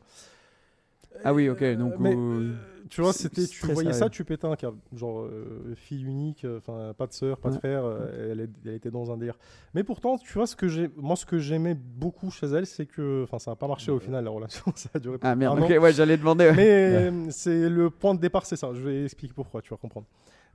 Ah 1.24 1.32
oui, 1.34 1.48
ok. 1.48 1.62
Donc, 1.76 1.94
Mais, 1.98 2.14
euh, 2.16 2.52
Tu 2.90 3.00
vois, 3.00 3.12
c'était, 3.12 3.46
tu 3.46 3.64
voyais 3.66 3.90
sérieux. 3.92 3.92
ça, 3.92 4.10
tu 4.10 4.24
pétais 4.24 4.46
un 4.46 4.56
câble. 4.56 4.78
Genre, 4.94 5.22
euh, 5.22 5.74
fille 5.76 6.04
unique, 6.04 6.44
euh, 6.44 6.58
enfin, 6.58 6.92
pas 6.94 7.06
de 7.06 7.12
sœur, 7.12 7.38
pas 7.38 7.50
de 7.50 7.56
frère, 7.56 7.84
euh, 7.84 8.32
elle, 8.64 8.74
était 8.74 8.90
dans 8.90 9.10
un 9.10 9.16
délire. 9.16 9.38
Mais 9.74 9.82
pourtant, 9.84 10.18
tu 10.18 10.32
vois, 10.34 10.46
ce 10.46 10.56
que 10.56 10.68
j'ai, 10.68 10.90
moi, 10.96 11.16
ce 11.16 11.24
que 11.24 11.38
j'aimais 11.38 11.74
beaucoup 11.74 12.30
chez 12.30 12.46
elle, 12.46 12.66
c'est 12.66 12.86
que, 12.86 13.22
enfin, 13.24 13.38
ça 13.38 13.52
n'a 13.52 13.56
pas 13.56 13.68
marché 13.68 13.90
au 13.90 13.98
final, 13.98 14.24
la 14.24 14.30
relation, 14.30 14.64
ça 14.74 14.90
a 14.94 14.98
duré 14.98 15.18
Ah 15.22 15.34
merde, 15.34 15.58
un 15.58 15.62
an. 15.62 15.64
ok, 15.64 15.82
ouais, 15.82 15.92
j'allais 15.92 16.16
demander. 16.16 16.50
ouais. 16.50 17.10
Mais 17.10 17.30
c'est 17.30 17.68
le 17.68 17.88
point 17.88 18.14
de 18.14 18.20
départ, 18.20 18.44
c'est 18.44 18.56
ça. 18.56 18.70
Je 18.74 18.80
vais 18.82 19.04
expliquer 19.04 19.32
pourquoi, 19.34 19.62
tu 19.62 19.70
vas 19.70 19.78
comprendre. 19.78 20.06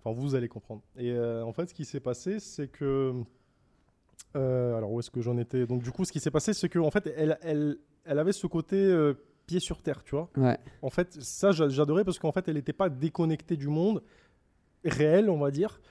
Enfin, 0.04 0.15
vous 0.20 0.36
allez 0.36 0.48
comprendre. 0.48 0.82
Et 0.98 1.17
en 1.17 1.54
fait, 1.54 1.70
ce 1.70 1.74
qui 1.74 1.86
s'est 1.86 2.00
passé, 2.00 2.39
c'est 2.39 2.67
que. 2.67 3.13
alors, 4.36 4.91
où 4.91 5.00
est-ce 5.00 5.10
que 5.10 5.22
j'en 5.22 5.38
étais? 5.38 5.65
Donc, 5.65 5.82
du 5.82 5.91
coup, 5.91 6.06
ce 6.06 6.12
qui 6.12 6.20
s'est 6.20 6.32
passé, 6.32 6.54
c'est 6.54 6.70
qu'en 6.70 6.91
fait, 6.91 7.12
elle, 7.17 7.38
elle, 7.41 7.78
elle 8.06 8.20
avait 8.20 8.32
ce 8.32 8.46
côté 8.48 8.78
pied 9.47 9.60
sur 9.60 9.81
terre, 9.81 10.03
tu 10.03 10.12
vois. 10.15 10.29
Ouais. 10.38 10.57
En 10.83 10.89
fait, 10.91 11.21
ça, 11.23 11.51
j'a- 11.51 11.69
j'adorais 11.69 12.03
parce 12.03 12.19
qu'en 12.19 12.31
fait, 12.31 12.47
elle 12.47 12.55
n'était 12.55 12.73
pas 12.73 12.89
déconnectée 12.89 13.57
du 13.57 13.67
monde 13.69 14.03
réel, 14.86 15.29
on 15.29 15.39
va 15.39 15.49
dire. 15.49 15.81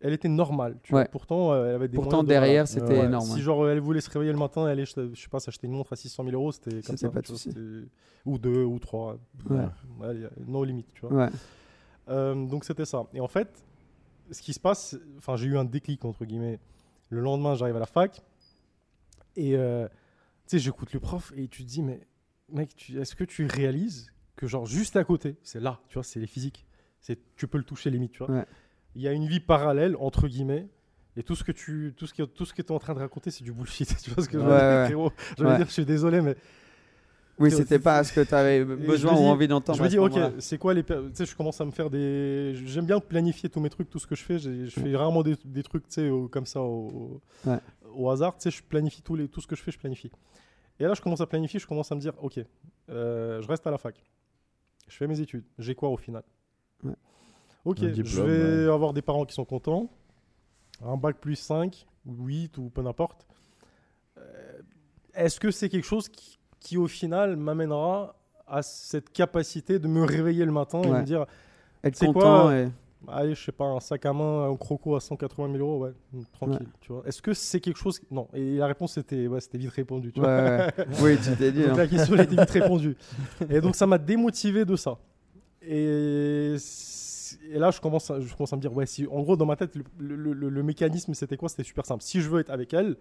Elle 0.00 0.12
était 0.14 0.28
normale. 0.28 0.78
Tu 0.82 0.94
Ouais. 0.94 1.02
vois. 1.02 1.08
Pourtant, 1.10 1.52
euh, 1.52 1.68
elle 1.68 1.74
avait 1.76 1.88
des 1.88 1.94
Pourtant, 1.96 2.22
de- 2.24 2.28
derrière, 2.28 2.66
c'était 2.66 2.98
Ouais. 2.98 3.04
énorme, 3.04 3.24
Si 3.26 3.40
genre 3.40 3.68
elle 3.68 3.78
voulait 3.80 4.00
se 4.00 4.10
réveiller 4.10 4.32
le 4.32 4.38
matin, 4.38 4.64
elle 4.64 4.72
allait, 4.72 4.84
je 4.86 5.20
sais 5.20 5.28
pas, 5.28 5.38
s'acheter 5.38 5.66
une 5.68 5.74
montre 5.74 5.92
à 5.92 5.96
600 5.96 6.24
000 6.24 6.34
euros, 6.34 6.50
c'était 6.50 6.80
comme 6.82 6.96
ça. 6.96 7.08
pas 7.10 7.20
vois, 7.20 7.36
Ou 8.24 8.38
deux, 8.38 8.64
ou 8.64 8.78
trois. 8.80 9.16
Ouais. 9.50 9.58
Ouais, 10.00 10.16
y 10.16 10.24
a 10.24 10.30
no 10.46 10.64
limite, 10.64 10.88
tu 10.94 11.02
vois. 11.06 11.12
Ouais. 11.26 11.28
Euh, 12.08 12.34
donc 12.46 12.64
c'était 12.64 12.84
ça. 12.84 13.04
Et 13.14 13.20
en 13.20 13.28
fait, 13.28 13.48
ce 14.32 14.42
qui 14.42 14.52
se 14.52 14.60
passe, 14.60 14.96
enfin 15.18 15.36
j'ai 15.36 15.46
eu 15.46 15.56
un 15.58 15.64
déclic 15.64 16.04
entre 16.04 16.24
guillemets. 16.24 16.58
Le 17.10 17.20
lendemain, 17.20 17.54
j'arrive 17.54 17.76
à 17.76 17.80
la 17.80 17.86
fac 17.86 18.22
et 19.36 19.56
euh, 19.56 19.86
tu 20.46 20.56
sais, 20.56 20.58
j'écoute 20.58 20.92
le 20.92 21.00
prof 21.00 21.32
et 21.36 21.46
tu 21.48 21.62
te 21.64 21.68
dis 21.68 21.82
mais 21.82 22.00
mec, 22.52 22.90
est-ce 22.96 23.14
que 23.14 23.24
tu 23.24 23.46
réalises 23.46 24.12
que 24.36 24.46
genre 24.46 24.66
juste 24.66 24.96
à 24.96 25.04
côté, 25.04 25.36
c'est 25.42 25.60
là, 25.60 25.80
tu 25.88 25.94
vois, 25.94 26.02
c'est 26.04 26.20
les 26.20 26.26
physiques, 26.26 26.66
c'est 27.00 27.18
tu 27.36 27.46
peux 27.46 27.58
le 27.58 27.64
toucher 27.64 27.90
limite, 27.90 28.12
tu 28.12 28.24
vois. 28.24 28.30
Ouais. 28.34 28.46
Il 28.94 29.02
y 29.02 29.08
a 29.08 29.12
une 29.12 29.26
vie 29.26 29.40
parallèle 29.40 29.96
entre 29.98 30.28
guillemets. 30.28 30.68
Et 31.14 31.22
tout 31.22 31.34
ce 31.34 31.44
que 31.44 31.52
tu, 31.52 31.92
tout 31.94 32.06
ce 32.06 32.14
que, 32.14 32.22
tout 32.22 32.46
ce 32.46 32.54
que 32.54 32.62
es 32.62 32.70
en 32.72 32.78
train 32.78 32.94
de 32.94 32.98
raconter, 32.98 33.30
c'est 33.30 33.44
du 33.44 33.52
bullshit. 33.52 33.94
Tu 34.02 34.10
vois 34.10 34.24
ce 34.24 34.28
que 34.30 34.38
je 34.38 34.44
veux 34.44 34.50
Ouais, 34.50 34.58
dire, 34.58 34.68
ouais. 34.78 34.84
frérot 34.86 35.12
J'allais 35.36 35.50
Ouais. 35.50 35.56
dire, 35.58 35.66
je 35.66 35.72
suis 35.72 35.84
désolé, 35.84 36.22
mais 36.22 36.36
Oui, 37.38 37.50
c'était 37.50 37.78
pas 37.78 38.02
ce 38.02 38.14
que 38.14 38.20
tu 38.22 38.34
avais 38.34 38.60
je 38.60 38.64
besoin 38.64 39.12
ou 39.12 39.24
envie 39.24 39.46
d'entendre. 39.46 39.76
je 39.78 39.82
me 39.82 39.88
dis, 39.88 39.96
ce 39.96 40.00
ok, 40.00 40.34
c'est 40.38 40.56
quoi 40.56 40.72
les. 40.72 40.82
Tu 40.84 40.94
sais, 41.12 41.26
je 41.26 41.36
commence 41.36 41.60
à 41.60 41.66
me 41.66 41.70
faire 41.70 41.90
des. 41.90 42.54
J'aime 42.64 42.86
bien 42.86 42.98
planifier 42.98 43.50
tous 43.50 43.60
mes 43.60 43.68
trucs, 43.68 43.90
tout 43.90 43.98
ce 43.98 44.06
que 44.06 44.14
je 44.14 44.22
fais. 44.24 44.38
Je 44.38 44.68
fais 44.70 44.96
rarement 44.96 45.22
des, 45.22 45.36
des 45.44 45.62
trucs, 45.62 45.86
tu 45.88 45.94
sais, 45.96 46.10
comme 46.30 46.46
ça, 46.46 46.62
au, 46.62 47.20
Ouais. 47.44 47.58
au 47.94 48.08
hasard. 48.08 48.34
Tu 48.38 48.44
sais, 48.44 48.50
je 48.50 48.62
planifie 48.62 49.02
tous 49.02 49.14
les, 49.14 49.28
tout 49.28 49.42
ce 49.42 49.46
que 49.46 49.54
je 49.56 49.62
fais, 49.62 49.70
je 49.70 49.78
planifie. 49.78 50.10
Et 50.80 50.84
là, 50.84 50.94
je 50.94 51.00
commence 51.00 51.20
à 51.20 51.26
planifier, 51.26 51.60
je 51.60 51.66
commence 51.66 51.90
à 51.92 51.94
me 51.94 52.00
dire, 52.00 52.12
ok, 52.22 52.40
euh, 52.90 53.40
je 53.40 53.48
reste 53.48 53.66
à 53.66 53.70
la 53.70 53.78
fac. 53.78 54.02
Je 54.88 54.96
fais 54.96 55.06
mes 55.06 55.20
études. 55.20 55.44
J'ai 55.58 55.74
quoi 55.74 55.88
au 55.90 55.96
final 55.96 56.22
Ouais. 56.82 56.94
Ok, 57.64 57.78
je 57.80 58.22
vais 58.22 58.66
ouais. 58.66 58.72
avoir 58.72 58.92
des 58.92 59.02
parents 59.02 59.24
qui 59.24 59.34
sont 59.34 59.44
contents. 59.44 59.88
Un 60.84 60.96
bac 60.96 61.18
plus 61.18 61.36
5, 61.36 61.86
ou 62.06 62.24
8, 62.26 62.58
ou 62.58 62.70
peu 62.70 62.82
n'importe. 62.82 63.26
Euh, 64.18 64.60
Est-ce 65.14 65.38
que 65.38 65.50
c'est 65.52 65.68
quelque 65.68 65.86
chose 65.86 66.08
qui, 66.08 66.38
qui, 66.58 66.76
au 66.76 66.88
final, 66.88 67.36
m'amènera 67.36 68.16
à 68.48 68.62
cette 68.62 69.12
capacité 69.12 69.78
de 69.78 69.86
me 69.86 70.02
réveiller 70.04 70.44
le 70.44 70.52
matin 70.52 70.82
et 70.82 70.90
Ouais. 70.90 71.00
me 71.00 71.04
dire 71.04 71.26
Être 71.84 71.96
c'est 71.96 72.06
content 72.06 72.42
quoi, 72.42 72.56
et... 72.56 72.68
allez 73.08 73.34
je 73.34 73.44
sais 73.44 73.52
pas 73.52 73.64
un 73.64 73.80
sac 73.80 74.04
à 74.06 74.12
main 74.12 74.48
un 74.50 74.56
croco 74.56 74.94
à 74.96 75.00
180 75.00 75.52
000 75.52 75.58
euros 75.58 75.84
ouais 75.84 75.92
mm, 76.12 76.20
tranquille 76.32 76.68
tu 76.80 76.92
vois 76.92 77.02
est-ce 77.06 77.20
que 77.22 77.32
c'est 77.34 77.60
quelque 77.60 77.78
chose 77.78 78.00
non 78.10 78.28
et 78.32 78.56
la 78.56 78.66
réponse 78.66 78.92
c'était 78.94 79.26
ouais, 79.26 79.40
c'était 79.40 79.58
vite 79.58 79.70
répondu 79.70 80.12
tu 80.12 80.20
Ouais, 80.20 80.26
vois 80.26 80.84
ouais. 80.84 80.86
oui, 81.02 81.18
tu 81.22 81.36
t'es 81.36 81.50
dit. 81.52 81.62
donc 81.62 81.70
hein. 81.72 81.76
la 81.76 81.86
question 81.86 82.14
elle 82.14 82.20
était 82.22 82.36
vite 82.36 82.50
répondue 82.50 82.96
et 83.50 83.60
donc 83.60 83.74
ça 83.76 83.86
m'a 83.86 83.98
démotivé 83.98 84.64
de 84.64 84.76
ça 84.76 84.98
et, 85.62 86.56
et 87.50 87.58
là 87.58 87.70
je 87.70 87.80
commence 87.80 88.10
à, 88.10 88.20
je 88.20 88.34
commence 88.34 88.52
à 88.52 88.56
me 88.56 88.60
dire 88.60 88.74
ouais 88.74 88.86
si 88.86 89.06
en 89.06 89.20
gros 89.22 89.36
dans 89.36 89.46
ma 89.46 89.56
tête 89.56 89.74
le, 89.76 89.84
le- 90.16 90.32
le- 90.32 90.48
le 90.48 90.62
mécanisme 90.62 91.14
c'était 91.14 91.36
quoi? 91.36 91.48
C'était 91.48 91.64
super 91.64 91.86
simple 91.86 92.02
si 92.02 92.20
je 92.20 92.28
veux 92.28 92.40
être 92.40 92.50
avec 92.50 92.72
elle 92.74 92.96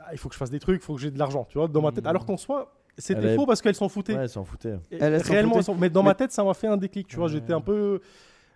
ah, 0.00 0.08
il 0.12 0.18
faut 0.18 0.28
que 0.28 0.34
je 0.34 0.38
fasse 0.38 0.50
des 0.50 0.60
trucs 0.60 0.80
il 0.80 0.84
faut 0.84 0.94
que 0.94 1.00
j'ai 1.00 1.10
de 1.10 1.18
l'argent 1.18 1.44
tu 1.48 1.58
vois 1.58 1.68
dans 1.68 1.82
ma 1.82 1.92
tête 1.92 2.04
Mhm. 2.04 2.10
alors 2.10 2.24
qu'en 2.26 2.36
soi 2.36 2.74
c'était 2.98 3.32
est- 3.32 3.36
faux 3.36 3.46
parce 3.46 3.62
qu'elle 3.62 3.74
s'en 3.74 3.88
foutait 3.88 4.14
Ouais, 4.14 4.22
elle 4.22 4.28
s'en 4.28 4.44
foutait. 4.44 4.78
et 4.90 4.98
Elle, 5.00 5.16
réellement, 5.16 5.50
foutait. 5.52 5.60
ils 5.60 5.64
sont- 5.64 5.74
mais 5.74 5.88
dans 5.88 6.02
Mais- 6.02 6.08
ma 6.10 6.14
tête, 6.14 6.32
ça 6.32 6.44
m'a 6.44 6.52
fait 6.52 6.66
un 6.66 6.76
déclic, 6.76 7.06
tu 7.06 7.16
vois. 7.16 7.26
Ouais. 7.26 7.32
J'étais 7.32 7.52
un 7.54 7.60
peu. 7.62 8.00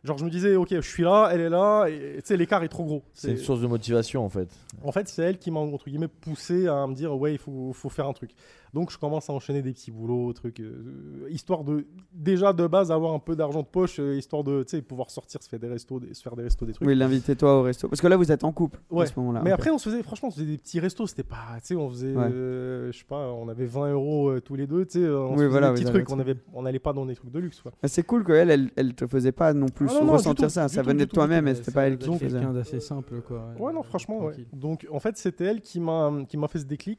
Genre, 0.04 0.18
je 0.18 0.24
me 0.24 0.30
disais, 0.30 0.54
ok, 0.54 0.68
je 0.70 0.80
suis 0.80 1.02
là, 1.02 1.30
elle 1.32 1.40
est 1.40 1.48
là, 1.48 1.86
et 1.86 2.16
tu 2.16 2.22
sais, 2.24 2.36
l'écart 2.36 2.62
est 2.62 2.68
trop 2.68 2.84
gros. 2.84 3.02
C'est 3.14 3.30
une 3.30 3.36
source 3.38 3.60
de 3.60 3.66
motivation 3.66 4.22
en 4.24 4.28
fait. 4.28 4.48
En 4.82 4.92
fait, 4.92 5.08
c'est 5.08 5.22
elle 5.22 5.38
qui 5.38 5.50
m'a, 5.50 5.60
entre 5.60 5.88
guillemets, 5.88 6.08
poussé 6.08 6.68
à 6.68 6.86
me 6.86 6.94
dire, 6.94 7.16
ouais, 7.16 7.32
il 7.32 7.38
faut, 7.38 7.72
faut 7.72 7.88
faire 7.88 8.06
un 8.06 8.12
truc. 8.12 8.32
Donc, 8.74 8.90
je 8.90 8.98
commence 8.98 9.30
à 9.30 9.32
enchaîner 9.32 9.62
des 9.62 9.72
petits 9.72 9.92
boulots, 9.92 10.32
trucs, 10.32 10.58
euh, 10.58 11.28
histoire 11.30 11.62
de, 11.62 11.86
déjà 12.12 12.52
de 12.52 12.66
base, 12.66 12.90
avoir 12.90 13.14
un 13.14 13.20
peu 13.20 13.36
d'argent 13.36 13.60
de 13.62 13.66
poche, 13.66 14.00
euh, 14.00 14.16
histoire 14.16 14.42
de, 14.42 14.64
tu 14.64 14.70
sais, 14.76 14.82
pouvoir 14.82 15.12
sortir, 15.12 15.40
se 15.44 15.48
faire 15.48 15.60
des 15.60 15.68
restos, 15.68 16.00
des, 16.00 16.12
se 16.12 16.20
faire 16.20 16.34
des 16.34 16.42
restos, 16.42 16.66
des 16.66 16.72
trucs. 16.72 16.86
Oui, 16.88 16.96
l'inviter 16.96 17.36
toi 17.36 17.60
au 17.60 17.62
resto. 17.62 17.86
Parce 17.88 18.00
que 18.00 18.08
là, 18.08 18.16
vous 18.16 18.32
êtes 18.32 18.42
en 18.42 18.50
couple 18.50 18.80
Ouais. 18.90 19.04
à 19.04 19.06
ce 19.06 19.12
moment-là. 19.20 19.42
Mais 19.44 19.52
après, 19.52 19.70
on 19.70 19.78
se 19.78 19.88
faisait, 19.88 20.02
franchement, 20.02 20.26
on 20.28 20.30
se 20.32 20.40
faisait 20.40 20.50
des 20.50 20.58
petits 20.58 20.80
restos. 20.80 21.06
C'était 21.06 21.22
pas, 21.22 21.36
tu 21.60 21.68
sais, 21.68 21.76
on 21.76 21.88
faisait, 21.88 22.16
Ouais. 22.16 22.24
euh, 22.32 22.90
je 22.90 22.98
sais 22.98 23.04
pas, 23.04 23.30
on 23.32 23.48
avait 23.48 23.66
20 23.66 23.92
euros 23.92 24.30
euh, 24.30 24.40
tous 24.40 24.56
les 24.56 24.66
deux, 24.66 24.84
tu 24.86 24.98
sais, 25.00 25.08
on 25.08 25.30
Oui, 25.30 25.34
faisait 25.36 25.48
voilà, 25.48 25.68
des 25.68 25.74
petits 25.74 25.84
trucs. 25.84 26.10
On 26.10 26.18
avait, 26.18 26.36
on 26.52 26.62
n'allait 26.62 26.80
pas 26.80 26.92
dans 26.92 27.06
des 27.06 27.14
trucs 27.14 27.30
de 27.30 27.38
luxe, 27.38 27.62
c'est 27.84 28.02
cool 28.02 28.24
qu'elle, 28.24 28.50
elle, 28.50 28.70
elle 28.74 28.94
te 28.94 29.06
faisait 29.06 29.30
pas 29.30 29.54
non 29.54 29.68
plus 29.68 29.86
Ah 29.88 29.94
non, 29.94 30.00
non, 30.00 30.06
du 30.06 30.12
ressentir 30.14 30.48
tout, 30.48 30.52
ça. 30.52 30.66
Ça 30.68 30.82
tout, 30.82 30.88
venait 30.88 31.06
de 31.06 31.10
toi-même 31.12 31.46
et 31.46 31.54
c'était 31.54 31.70
pas 31.70 31.86
elle 31.86 31.96
qui 31.96 32.08
faisait. 32.12 32.28
quelqu'un 32.28 32.52
d'assez 32.52 32.80
simple 32.80 33.20
quoi. 33.20 33.54
Ouais, 33.56 33.72
non, 33.72 33.84
franchement, 33.84 34.24
ouais. 34.24 34.34
Donc, 34.52 34.84
en 34.90 34.98
fait, 34.98 35.16
c'était 35.16 35.44
elle 35.44 35.60
qui 35.60 35.78
m'a, 35.78 36.12
qui 36.28 36.36
m'a 36.36 36.48
fait 36.48 36.58
ce 36.58 36.64
déclic 36.64 36.98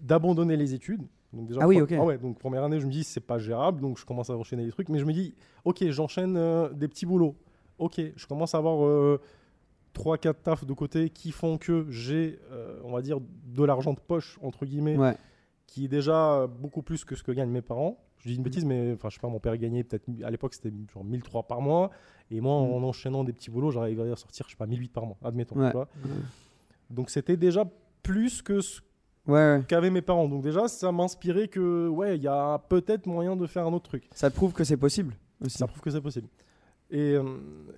d'abandonner 0.00 0.56
les 0.56 0.74
études. 0.74 1.02
Donc 1.32 1.46
déjà, 1.46 1.60
Ah 1.62 1.68
oui, 1.68 1.80
ok. 1.80 1.90
ouais, 2.00 2.18
donc 2.18 2.38
première 2.38 2.64
année, 2.64 2.80
je 2.80 2.86
me 2.86 2.90
dis, 2.90 3.04
c'est 3.04 3.20
pas 3.20 3.38
gérable, 3.38 3.80
donc 3.80 3.98
je 3.98 4.04
commence 4.04 4.30
à 4.30 4.36
enchaîner 4.36 4.64
des 4.64 4.72
trucs, 4.72 4.88
mais 4.88 4.98
je 4.98 5.04
me 5.04 5.12
dis, 5.12 5.34
ok, 5.64 5.84
j'enchaîne 5.90 6.36
euh, 6.36 6.68
des 6.70 6.88
petits 6.88 7.06
boulots. 7.06 7.36
Ok, 7.78 8.00
je 8.16 8.26
commence 8.26 8.54
à 8.54 8.58
avoir 8.58 8.84
euh, 8.84 9.20
3-4 9.94 10.34
tafs 10.42 10.64
de 10.64 10.72
côté 10.72 11.08
qui 11.10 11.30
font 11.32 11.56
que 11.56 11.86
j'ai, 11.90 12.38
euh, 12.50 12.80
on 12.84 12.92
va 12.92 13.00
dire, 13.02 13.18
de 13.46 13.64
l'argent 13.64 13.92
de 13.92 14.00
poche, 14.00 14.38
entre 14.42 14.66
guillemets, 14.66 14.96
Ouais. 14.96 15.16
qui 15.66 15.84
est 15.84 15.88
déjà 15.88 16.46
beaucoup 16.48 16.82
plus 16.82 17.04
que 17.04 17.14
ce 17.14 17.22
que 17.22 17.32
gagnent 17.32 17.50
mes 17.50 17.62
parents. 17.62 17.98
Je 18.18 18.28
dis 18.28 18.36
une 18.36 18.42
bêtise, 18.42 18.64
mais 18.66 18.92
enfin, 18.94 19.08
je 19.08 19.14
sais 19.14 19.20
pas, 19.20 19.28
mon 19.28 19.40
père 19.40 19.56
gagnait 19.56 19.82
peut-être, 19.84 20.04
à 20.24 20.30
l'époque, 20.30 20.52
c'était 20.54 20.72
genre 20.92 21.04
1003 21.04 21.44
par 21.44 21.60
mois. 21.62 21.90
Et 22.30 22.40
moi, 22.40 22.60
Mhm. 22.60 22.72
en 22.72 22.82
enchaînant 22.88 23.24
des 23.24 23.32
petits 23.32 23.50
boulots, 23.50 23.70
j'arrivais 23.70 24.10
à 24.10 24.16
sortir, 24.16 24.46
je 24.46 24.50
sais 24.52 24.56
pas, 24.58 24.66
1008 24.66 24.92
par 24.92 25.06
mois, 25.06 25.16
admettons. 25.24 25.54
tu. 25.70 25.76
Donc 26.90 27.08
c'était 27.10 27.36
déjà 27.36 27.64
plus 28.02 28.42
que 28.42 28.60
ce 28.60 28.80
Ouais, 29.26 29.60
qu'avaient 29.68 29.90
mes 29.90 30.02
parents. 30.02 30.28
Donc 30.28 30.42
déjà, 30.42 30.66
ça 30.68 30.90
m'inspirait 30.92 31.48
que, 31.48 31.88
ouais, 31.88 32.16
il 32.16 32.22
y 32.22 32.28
a 32.28 32.58
peut-être 32.68 33.06
moyen 33.06 33.36
de 33.36 33.46
faire 33.46 33.66
un 33.66 33.72
autre 33.72 33.88
truc. 33.88 34.08
Ça 34.12 34.30
prouve 34.30 34.52
que 34.52 34.64
c'est 34.64 34.76
possible 34.76 35.14
aussi. 35.44 35.58
Ça 35.58 35.66
prouve 35.66 35.80
que 35.80 35.90
c'est 35.90 36.00
possible. 36.00 36.28
Et, 36.90 37.12
euh, 37.14 37.22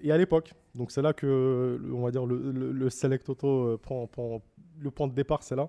et 0.02 0.11
à 0.11 0.16
l'époque, 0.16 0.55
donc 0.74 0.90
c'est 0.90 1.02
là 1.02 1.12
que, 1.12 1.78
on 1.92 2.00
va 2.02 2.11
dire, 2.11 2.24
le, 2.24 2.50
le- 2.52 2.72
le 2.72 2.90
Select 2.90 3.28
Auto 3.28 3.46
euh, 3.66 3.76
prend, 3.76 4.07
prend- 4.07 4.40
le 4.81 4.90
point 4.90 5.07
de 5.07 5.12
départ, 5.12 5.42
c'est 5.42 5.57
là. 5.57 5.68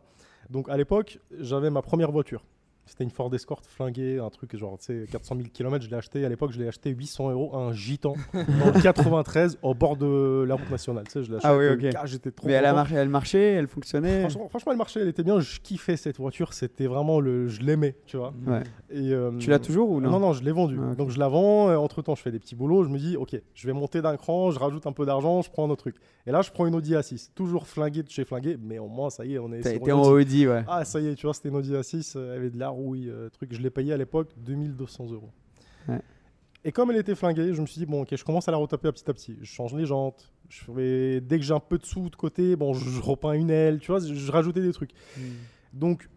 Donc 0.49 0.69
à 0.69 0.77
l'époque, 0.77 1.19
j'avais 1.39 1.69
ma 1.69 1.81
première 1.81 2.11
voiture. 2.11 2.43
C'était 2.85 3.05
une 3.05 3.09
Ford 3.11 3.33
Escort 3.33 3.61
flinguée, 3.65 4.19
un 4.19 4.29
truc 4.29 4.55
genre, 4.57 4.77
tu 4.77 4.85
sais, 4.85 5.05
400 5.09 5.35
000 5.37 5.47
km, 5.53 5.83
je 5.85 5.89
l'ai 5.89 5.95
acheté. 5.95 6.25
À 6.25 6.29
l'époque, 6.29 6.51
je 6.51 6.59
l'ai 6.59 6.67
acheté 6.67 6.89
800 6.89 7.31
euros, 7.31 7.55
un 7.55 7.71
Gitan, 7.73 8.13
le 8.33 8.81
93, 8.81 9.57
au 9.61 9.73
bord 9.73 9.95
de 9.95 10.43
la 10.47 10.55
route 10.55 10.69
nationale. 10.69 11.05
Tu 11.05 11.11
sais, 11.13 11.23
je 11.23 11.29
l'ai 11.31 11.37
acheté. 11.37 11.47
Ah 11.47 11.55
oui, 11.57 11.63
euh, 11.65 11.75
ok. 11.75 11.95
ah, 11.97 12.05
J'étais 12.05 12.31
trop 12.31 12.47
Mais 12.47 12.53
elle, 12.53 12.65
a 12.65 12.73
marché, 12.73 12.95
elle 12.95 13.09
marchait, 13.09 13.53
elle 13.53 13.67
fonctionnait? 13.67 14.19
Franchement, 14.21 14.49
franchement, 14.49 14.71
elle 14.73 14.77
marchait, 14.77 14.99
elle 14.99 15.07
était 15.07 15.23
bien. 15.23 15.39
Je 15.39 15.59
kiffais 15.61 15.95
cette 15.95 16.17
voiture. 16.17 16.51
C'était 16.53 16.87
vraiment 16.87 17.19
le, 17.21 17.47
je 17.47 17.61
l'aimais, 17.61 17.95
tu 18.05 18.17
vois. 18.17 18.33
Ouais. 18.45 18.63
Et, 18.89 19.11
euh, 19.13 19.31
Tu 19.39 19.49
l'as 19.49 19.59
toujours 19.59 19.89
ou 19.89 20.01
non? 20.01 20.11
Non, 20.11 20.19
non, 20.19 20.33
je 20.33 20.43
l'ai 20.43 20.51
vendu. 20.51 20.77
Ah. 20.81 20.93
Donc 20.95 21.09
je 21.09 21.19
la 21.19 21.29
vends. 21.29 21.73
entre 21.81 22.01
temps, 22.01 22.15
je 22.15 22.21
fais 22.21 22.31
des 22.31 22.39
petits 22.39 22.55
boulots. 22.55 22.83
Je 22.83 22.89
me 22.89 22.97
dis, 22.97 23.15
ok, 23.15 23.35
je 23.53 23.67
vais 23.67 23.73
monter 23.73 24.01
d'un 24.01 24.17
cran, 24.17 24.51
je 24.51 24.59
rajoute 24.59 24.85
un 24.87 24.91
peu 24.91 25.05
d'argent, 25.05 25.41
je 25.41 25.49
prends 25.49 25.65
un 25.65 25.69
autre 25.69 25.81
truc. 25.83 25.95
Et 26.27 26.31
là, 26.31 26.41
je 26.41 26.51
prends 26.51 26.65
une 26.65 26.75
Audi 26.75 26.93
A6. 26.93 27.29
Toujours 27.33 27.65
flingué 27.67 28.03
de 28.03 28.09
chez 28.09 28.23
flingué, 28.25 28.57
mais 28.61 28.77
au 28.79 28.87
moins, 28.87 29.09
ça 29.09 29.25
y 29.25 29.35
est, 29.35 29.39
on 29.39 29.51
est. 29.53 29.61
T'as 29.61 29.73
été 29.73 29.91
en 29.91 30.01
Audi. 30.01 30.47
Ouais. 30.47 30.63
Ah, 30.67 30.83
ça 30.85 30.99
y 30.99 31.07
est, 31.07 31.15
tu 31.15 31.25
vois, 31.25 31.33
c'était 31.33 31.49
une 31.49 31.55
Audi 31.55 31.71
A6. 31.73 32.13
euh, 32.17 32.31
Elle 32.33 32.39
avait 32.39 32.49
de 32.49 32.59
la 32.59 32.72
rouille, 32.73 33.09
euh, 33.09 33.29
truc. 33.29 33.53
Je 33.53 33.61
l'ai 33.61 33.69
payé 33.69 33.93
à 33.93 33.97
l'époque 33.97 34.29
2200 34.37 35.11
euros. 35.11 35.31
Ouais. 35.87 36.01
Et 36.65 36.71
comme 36.71 36.91
elle 36.91 36.97
était 36.97 37.15
flinguée, 37.15 37.53
je 37.53 37.61
me 37.61 37.65
suis 37.65 37.79
dit, 37.79 37.85
bon, 37.85 38.03
ok, 38.03 38.15
je 38.15 38.23
commence 38.23 38.47
à 38.47 38.51
la 38.51 38.57
retaper 38.57 38.91
petit 38.91 39.09
à 39.09 39.13
petit. 39.13 39.37
Je 39.41 39.51
change 39.51 39.73
les 39.73 39.85
jantes. 39.85 40.31
Je 40.49 40.63
fais... 40.63 41.21
Dès 41.21 41.37
que 41.37 41.43
j'ai 41.43 41.53
un 41.53 41.59
peu 41.59 41.77
de 41.77 41.85
sous 41.85 42.09
de 42.09 42.15
côté, 42.15 42.55
bon, 42.55 42.73
je, 42.73 42.89
je 42.89 43.01
repeins 43.01 43.33
une 43.33 43.49
aile, 43.49 43.79
tu 43.79 43.91
vois, 43.91 43.99
je, 43.99 44.13
je 44.13 44.31
rajoutais 44.31 44.61
des 44.61 44.71
trucs. 44.71 44.91
Donc, 45.73 46.09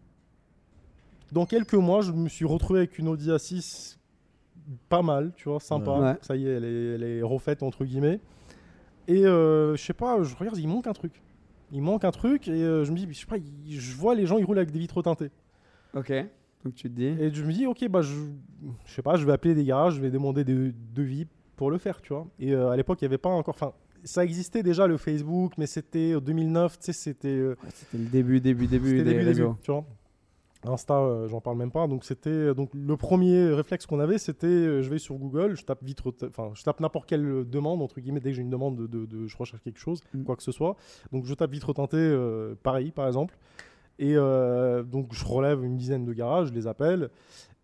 dans 1.32 1.46
quelques 1.46 1.74
mois, 1.74 2.02
je 2.02 2.12
me 2.12 2.28
suis 2.28 2.44
retrouvé 2.44 2.80
avec 2.80 2.98
une 2.98 3.08
Audi 3.08 3.30
A6 3.30 3.96
pas 4.88 5.02
mal, 5.02 5.32
tu 5.36 5.48
vois, 5.48 5.60
sympa. 5.60 5.98
Ouais. 5.98 6.16
Ça 6.22 6.36
y 6.36 6.46
est, 6.46 6.50
elle 6.50 6.64
est, 6.64 6.94
elle 6.94 7.02
est 7.02 7.22
refaite, 7.22 7.62
entre 7.62 7.84
guillemets. 7.84 8.20
Et 9.08 9.24
euh, 9.24 9.76
je 9.76 9.82
sais 9.82 9.92
pas, 9.92 10.22
je 10.22 10.34
regarde, 10.34 10.58
il 10.58 10.68
manque 10.68 10.86
un 10.86 10.92
truc. 10.92 11.22
Il 11.72 11.82
manque 11.82 12.04
un 12.04 12.10
truc 12.10 12.48
et 12.48 12.52
euh, 12.52 12.84
je 12.84 12.92
me 12.92 12.96
dis, 12.96 13.06
je 13.10 13.18
sais 13.18 13.26
pas, 13.26 13.36
je 13.68 13.94
vois 13.96 14.14
les 14.14 14.26
gens, 14.26 14.38
ils 14.38 14.44
roulent 14.44 14.58
avec 14.58 14.70
des 14.70 14.78
vitres 14.78 15.02
teintées. 15.02 15.30
Ok. 15.94 16.12
Donc 16.66 16.74
tu 16.74 16.90
te 16.90 16.94
dis. 16.94 17.04
Et 17.06 17.32
je 17.32 17.44
me 17.44 17.52
dis, 17.52 17.66
ok, 17.66 17.88
bah, 17.88 18.02
je, 18.02 18.12
je 18.84 18.92
sais 18.94 19.02
pas, 19.02 19.16
je 19.16 19.24
vais 19.24 19.32
appeler 19.32 19.54
des 19.54 19.64
garages, 19.64 19.94
je 19.94 20.00
vais 20.00 20.10
demander 20.10 20.44
des 20.44 20.72
devis 20.94 21.26
pour 21.56 21.70
le 21.70 21.78
faire, 21.78 22.00
tu 22.02 22.12
vois. 22.12 22.26
Et 22.38 22.52
euh, 22.52 22.70
à 22.70 22.76
l'époque, 22.76 23.00
il 23.00 23.04
n'y 23.04 23.08
avait 23.08 23.18
pas 23.18 23.28
encore. 23.30 23.54
Enfin, 23.54 23.72
ça 24.04 24.24
existait 24.24 24.62
déjà 24.62 24.86
le 24.86 24.96
Facebook, 24.98 25.52
mais 25.58 25.66
c'était 25.66 26.14
en 26.14 26.20
2009, 26.20 26.78
tu 26.78 26.84
sais, 26.86 26.92
c'était. 26.92 27.28
euh, 27.28 27.56
Ouais, 27.62 27.70
C'était 27.72 27.98
le 27.98 28.08
début, 28.10 28.40
début, 28.40 28.66
début 28.66 28.96
des 28.98 29.04
début, 29.04 29.24
réseaux. 29.24 29.48
début, 29.48 29.60
tu 29.62 29.70
vois. 29.72 29.84
Insta, 30.64 30.98
euh, 30.98 31.28
j'en 31.28 31.40
parle 31.40 31.58
même 31.58 31.70
pas. 31.70 31.86
Donc 31.86 32.04
c'était 32.04 32.28
euh, 32.30 32.54
donc 32.54 32.70
le 32.74 32.96
premier 32.96 33.50
réflexe 33.50 33.86
qu'on 33.86 34.00
avait, 34.00 34.18
c'était 34.18 34.46
euh, 34.48 34.82
je 34.82 34.90
vais 34.90 34.98
sur 34.98 35.14
Google, 35.14 35.54
je 35.56 35.64
tape 35.64 35.84
vitre, 35.84 36.10
te- 36.10 36.26
enfin 36.26 36.50
je 36.54 36.62
tape 36.64 36.80
n'importe 36.80 37.06
quelle 37.08 37.24
euh, 37.24 37.44
demande 37.44 37.82
entre 37.82 38.00
guillemets 38.00 38.18
dès 38.18 38.30
que 38.30 38.36
j'ai 38.36 38.42
une 38.42 38.50
demande 38.50 38.74
de, 38.76 38.86
de- 38.88 39.06
de- 39.06 39.26
je 39.28 39.36
recherche 39.36 39.62
quelque 39.62 39.78
chose, 39.78 40.00
Mm. 40.12 40.24
quoi 40.24 40.34
que 40.34 40.42
ce 40.42 40.50
soit. 40.50 40.74
Donc 41.12 41.24
je 41.24 41.34
tape 41.34 41.52
vitre 41.52 41.72
teintée, 41.72 41.96
euh, 41.98 42.56
pareil 42.64 42.90
par 42.90 43.06
exemple. 43.06 43.36
Et 43.98 44.14
euh, 44.16 44.82
donc 44.82 45.12
je 45.14 45.24
relève 45.24 45.64
une 45.64 45.76
dizaine 45.76 46.04
de 46.04 46.12
garages, 46.12 46.48
je 46.48 46.52
les 46.52 46.66
appelle, 46.66 47.08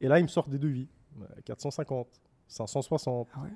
et 0.01 0.09
là 0.09 0.19
ils 0.19 0.23
me 0.23 0.29
sortent 0.29 0.49
des 0.51 0.59
devis, 0.59 0.89
Euh, 1.21 1.25
450, 1.45 2.07
560, 2.49 3.29
Ah 3.35 3.41
ouais 3.43 3.49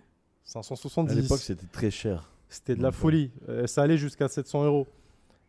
570. 0.45 1.11
À 1.11 1.15
l'époque, 1.21 1.39
c'était 1.41 1.67
très 1.67 1.91
cher. 1.91 2.31
C'était 2.49 2.77
de 2.77 2.83
la 2.83 2.93
folie. 2.93 3.33
Euh, 3.49 3.67
ça 3.67 3.83
allait 3.83 3.97
jusqu'à 3.97 4.29
700 4.29 4.65
euros. 4.65 4.87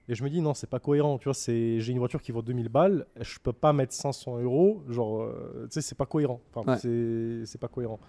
Et 0.10 0.16
je 0.16 0.24
me 0.24 0.30
dis, 0.30 0.42
non, 0.42 0.54
c'est 0.56 0.70
pas 0.70 0.80
cohérent. 0.80 1.18
Tu 1.20 1.26
vois, 1.26 1.34
c'est, 1.36 1.80
j'ai 1.82 1.92
une 1.92 2.00
voiture 2.00 2.22
qui 2.22 2.32
vaut 2.32 2.42
2000 2.42 2.70
balles. 2.70 3.06
Je 3.20 3.38
peux 3.40 3.54
pas 3.54 3.74
mettre 3.74 3.94
500 3.94 4.40
euros. 4.40 4.82
Genre, 4.88 5.22
euh, 5.22 5.68
tu 5.70 5.74
sais, 5.74 5.82
c'est 5.82 5.96
pas 5.98 6.06
cohérent. 6.08 6.40
Enfin, 6.56 6.72
Ouais. 6.72 6.78
c'est, 6.80 7.46
c'est 7.46 7.58
pas 7.60 7.68
cohérent. 7.68 8.00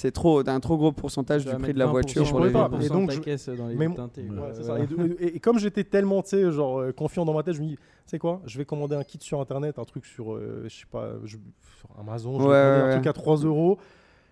C'est 0.00 0.12
trop, 0.12 0.44
t'as 0.44 0.54
un 0.54 0.60
trop 0.60 0.76
gros 0.76 0.92
pourcentage 0.92 1.44
du 1.44 1.52
prix 1.56 1.74
de 1.74 1.78
la 1.80 1.86
20% 1.86 1.90
voiture 1.90 2.24
je 2.24 2.30
pour 2.30 2.38
pourrais 2.38 2.48
les 2.50 2.52
pas. 2.52 2.68
véhicules. 2.68 2.86
Et 2.86 2.88
donc, 2.88 3.08
de 3.08 3.12
je- 3.14 3.18
ta 3.18 3.24
caisse 3.24 3.48
dans 3.48 3.66
les 3.66 3.74
mais- 3.74 3.92
teintés. 3.92 4.22
Ouais, 4.22 4.36
quoi. 4.36 4.50
c'est 4.54 4.62
ça. 4.62 4.78
Et, 4.78 4.86
de- 4.86 5.16
et- 5.18 5.36
et 5.36 5.40
comme 5.40 5.58
j'étais 5.58 5.82
tellement, 5.82 6.22
tu 6.22 6.28
sais, 6.30 6.52
genre, 6.52 6.78
euh, 6.80 6.92
confiant 6.92 7.24
dans 7.24 7.34
ma 7.34 7.42
tête, 7.42 7.54
je 7.54 7.60
me 7.62 7.66
dis, 7.66 7.74
tu 7.76 7.82
sais 8.06 8.18
quoi, 8.20 8.40
je 8.46 8.58
vais 8.58 8.64
commander 8.64 8.94
un 8.94 9.02
kit 9.02 9.18
sur 9.20 9.40
internet, 9.40 9.76
un 9.78 9.84
truc 9.84 10.06
sur, 10.06 10.34
euh, 10.34 10.62
je 10.68 10.68
sais 10.74 10.86
pas, 10.88 11.14
je- 11.24 11.36
sur 11.78 11.88
Amazon, 11.98 12.34
je 12.38 12.44
vais 12.44 12.48
Ouais, 12.48 12.54
commander 12.54 12.82
ouais, 12.84 12.88
un 12.90 12.92
truc 12.92 13.06
à 13.08 13.12
3 13.12 13.36
euros. 13.38 13.78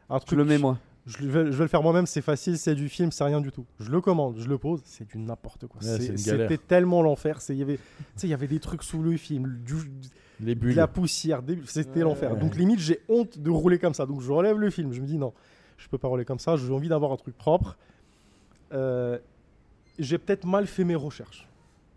Un 0.09 0.21
Tu 0.21 0.27
truc 0.27 0.39
le 0.39 0.45
mets 0.45 0.59
moi. 0.59 0.79
Je 1.05 1.19
le 1.25 1.29
vais, 1.31 1.45
je 1.53 1.57
vais 1.57 1.65
le 1.65 1.69
faire 1.69 1.83
moi-même, 1.83 2.07
c'est 2.07 2.23
facile, 2.23 2.59
c'est 2.59 2.75
du 2.77 2.89
film, 2.89 3.11
c'est 3.11 3.25
rien 3.25 3.41
du 3.41 3.51
tout. 3.51 3.65
Je 3.81 3.91
le 3.91 4.01
commande, 4.01 4.37
je 4.39 4.49
le 4.49 4.59
pose, 4.59 4.83
c'est 4.85 5.07
du 5.09 5.19
n'importe 5.19 5.67
quoi. 5.67 5.81
C'est- 5.81 5.99
c'est. 6.01 6.17
C'était 6.17 6.59
tellement 6.59 7.03
l'enfer. 7.03 7.41
c'est- 7.41 7.55
Il 7.55 7.59
y 7.59 7.63
avait, 7.63 7.77
tu 7.77 7.83
sais, 8.17 8.27
il 8.29 8.31
y 8.31 8.35
avait 8.35 8.47
des 8.49 8.61
trucs 8.61 8.83
sous 8.85 9.03
le 9.03 9.17
film, 9.17 9.59
du- 9.65 9.75
Les 10.41 10.55
de 10.55 10.61
bulles. 10.61 10.75
la 10.77 10.87
poussière, 10.89 11.43
des- 11.43 11.59
c'était 11.67 11.99
Ouais, 11.99 12.03
l'enfer. 12.03 12.35
ouais. 12.35 12.39
Donc 12.41 12.57
limite, 12.57 12.79
j'ai 12.81 13.01
honte 13.09 13.39
de 13.39 13.51
rouler 13.51 13.79
comme 13.79 13.95
ça. 13.95 14.05
Donc 14.07 14.21
je 14.21 14.31
relève 14.33 14.59
le 14.59 14.71
film, 14.71 14.93
je 14.93 15.01
me 15.01 15.07
dis 15.07 15.17
non, 15.17 15.33
je 15.77 15.89
peux 15.89 15.99
pas 15.99 16.09
rouler 16.09 16.25
comme 16.25 16.39
ça. 16.39 16.57
J'ai 16.57 16.71
envie 16.73 16.89
d'avoir 16.89 17.13
un 17.13 17.17
truc 17.17 17.37
propre. 17.37 17.77
Euh, 18.73 19.19
j'ai 19.99 20.19
peut-être 20.19 20.47
mal 20.47 20.67
fait 20.67 20.85
mes 20.85 20.95
recherches. 20.95 21.49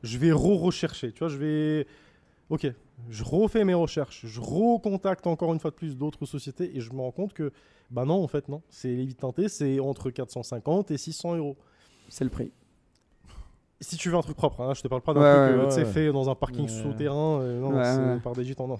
Je 0.03 0.17
vais 0.17 0.31
re-rechercher, 0.31 1.11
tu 1.11 1.19
vois, 1.19 1.27
je 1.27 1.37
vais. 1.37 1.87
Ok, 2.49 2.67
je 3.09 3.23
refais 3.23 3.63
mes 3.63 3.73
recherches, 3.73 4.25
je 4.25 4.39
recontacte 4.41 5.27
encore 5.27 5.53
une 5.53 5.59
fois 5.59 5.69
de 5.71 5.75
plus 5.75 5.95
d'autres 5.95 6.25
sociétés 6.25 6.75
et 6.75 6.81
je 6.81 6.91
me 6.91 6.99
rends 6.99 7.11
compte 7.11 7.33
que, 7.33 7.51
bah 7.91 8.05
non, 8.05 8.23
en 8.23 8.27
fait, 8.27 8.47
non. 8.49 8.61
C'est 8.69 8.87
les 8.87 9.05
vitres 9.05 9.21
teintées, 9.21 9.49
c'est 9.49 9.79
entre 9.79 10.09
450 10.09 10.89
et 10.91 10.97
600 10.97 11.35
euros. 11.35 11.57
C'est 12.07 12.23
le 12.23 12.29
prix. 12.31 12.51
Si 13.81 13.95
tu 13.95 14.09
veux 14.09 14.17
un 14.17 14.21
truc 14.21 14.35
propre, 14.35 14.59
hein, 14.61 14.73
je 14.73 14.81
te 14.81 14.87
parle 14.89 15.01
pas 15.01 15.13
d'un 15.13 15.21
Ouais, 15.21 15.29
truc 15.29 15.41
ouais, 15.41 15.49
euh, 15.53 15.77
ouais. 15.77 15.85
fait 15.85 16.11
dans 16.11 16.29
un 16.29 16.35
parking 16.35 16.63
Ouais. 16.65 16.67
souterrain, 16.83 17.39
euh, 17.41 17.59
non, 17.61 17.77
Ouais, 17.77 17.83
c'est 17.85 18.01
ouais. 18.01 18.19
par 18.19 18.33
des 18.33 18.43
gitans, 18.43 18.67
non. 18.67 18.77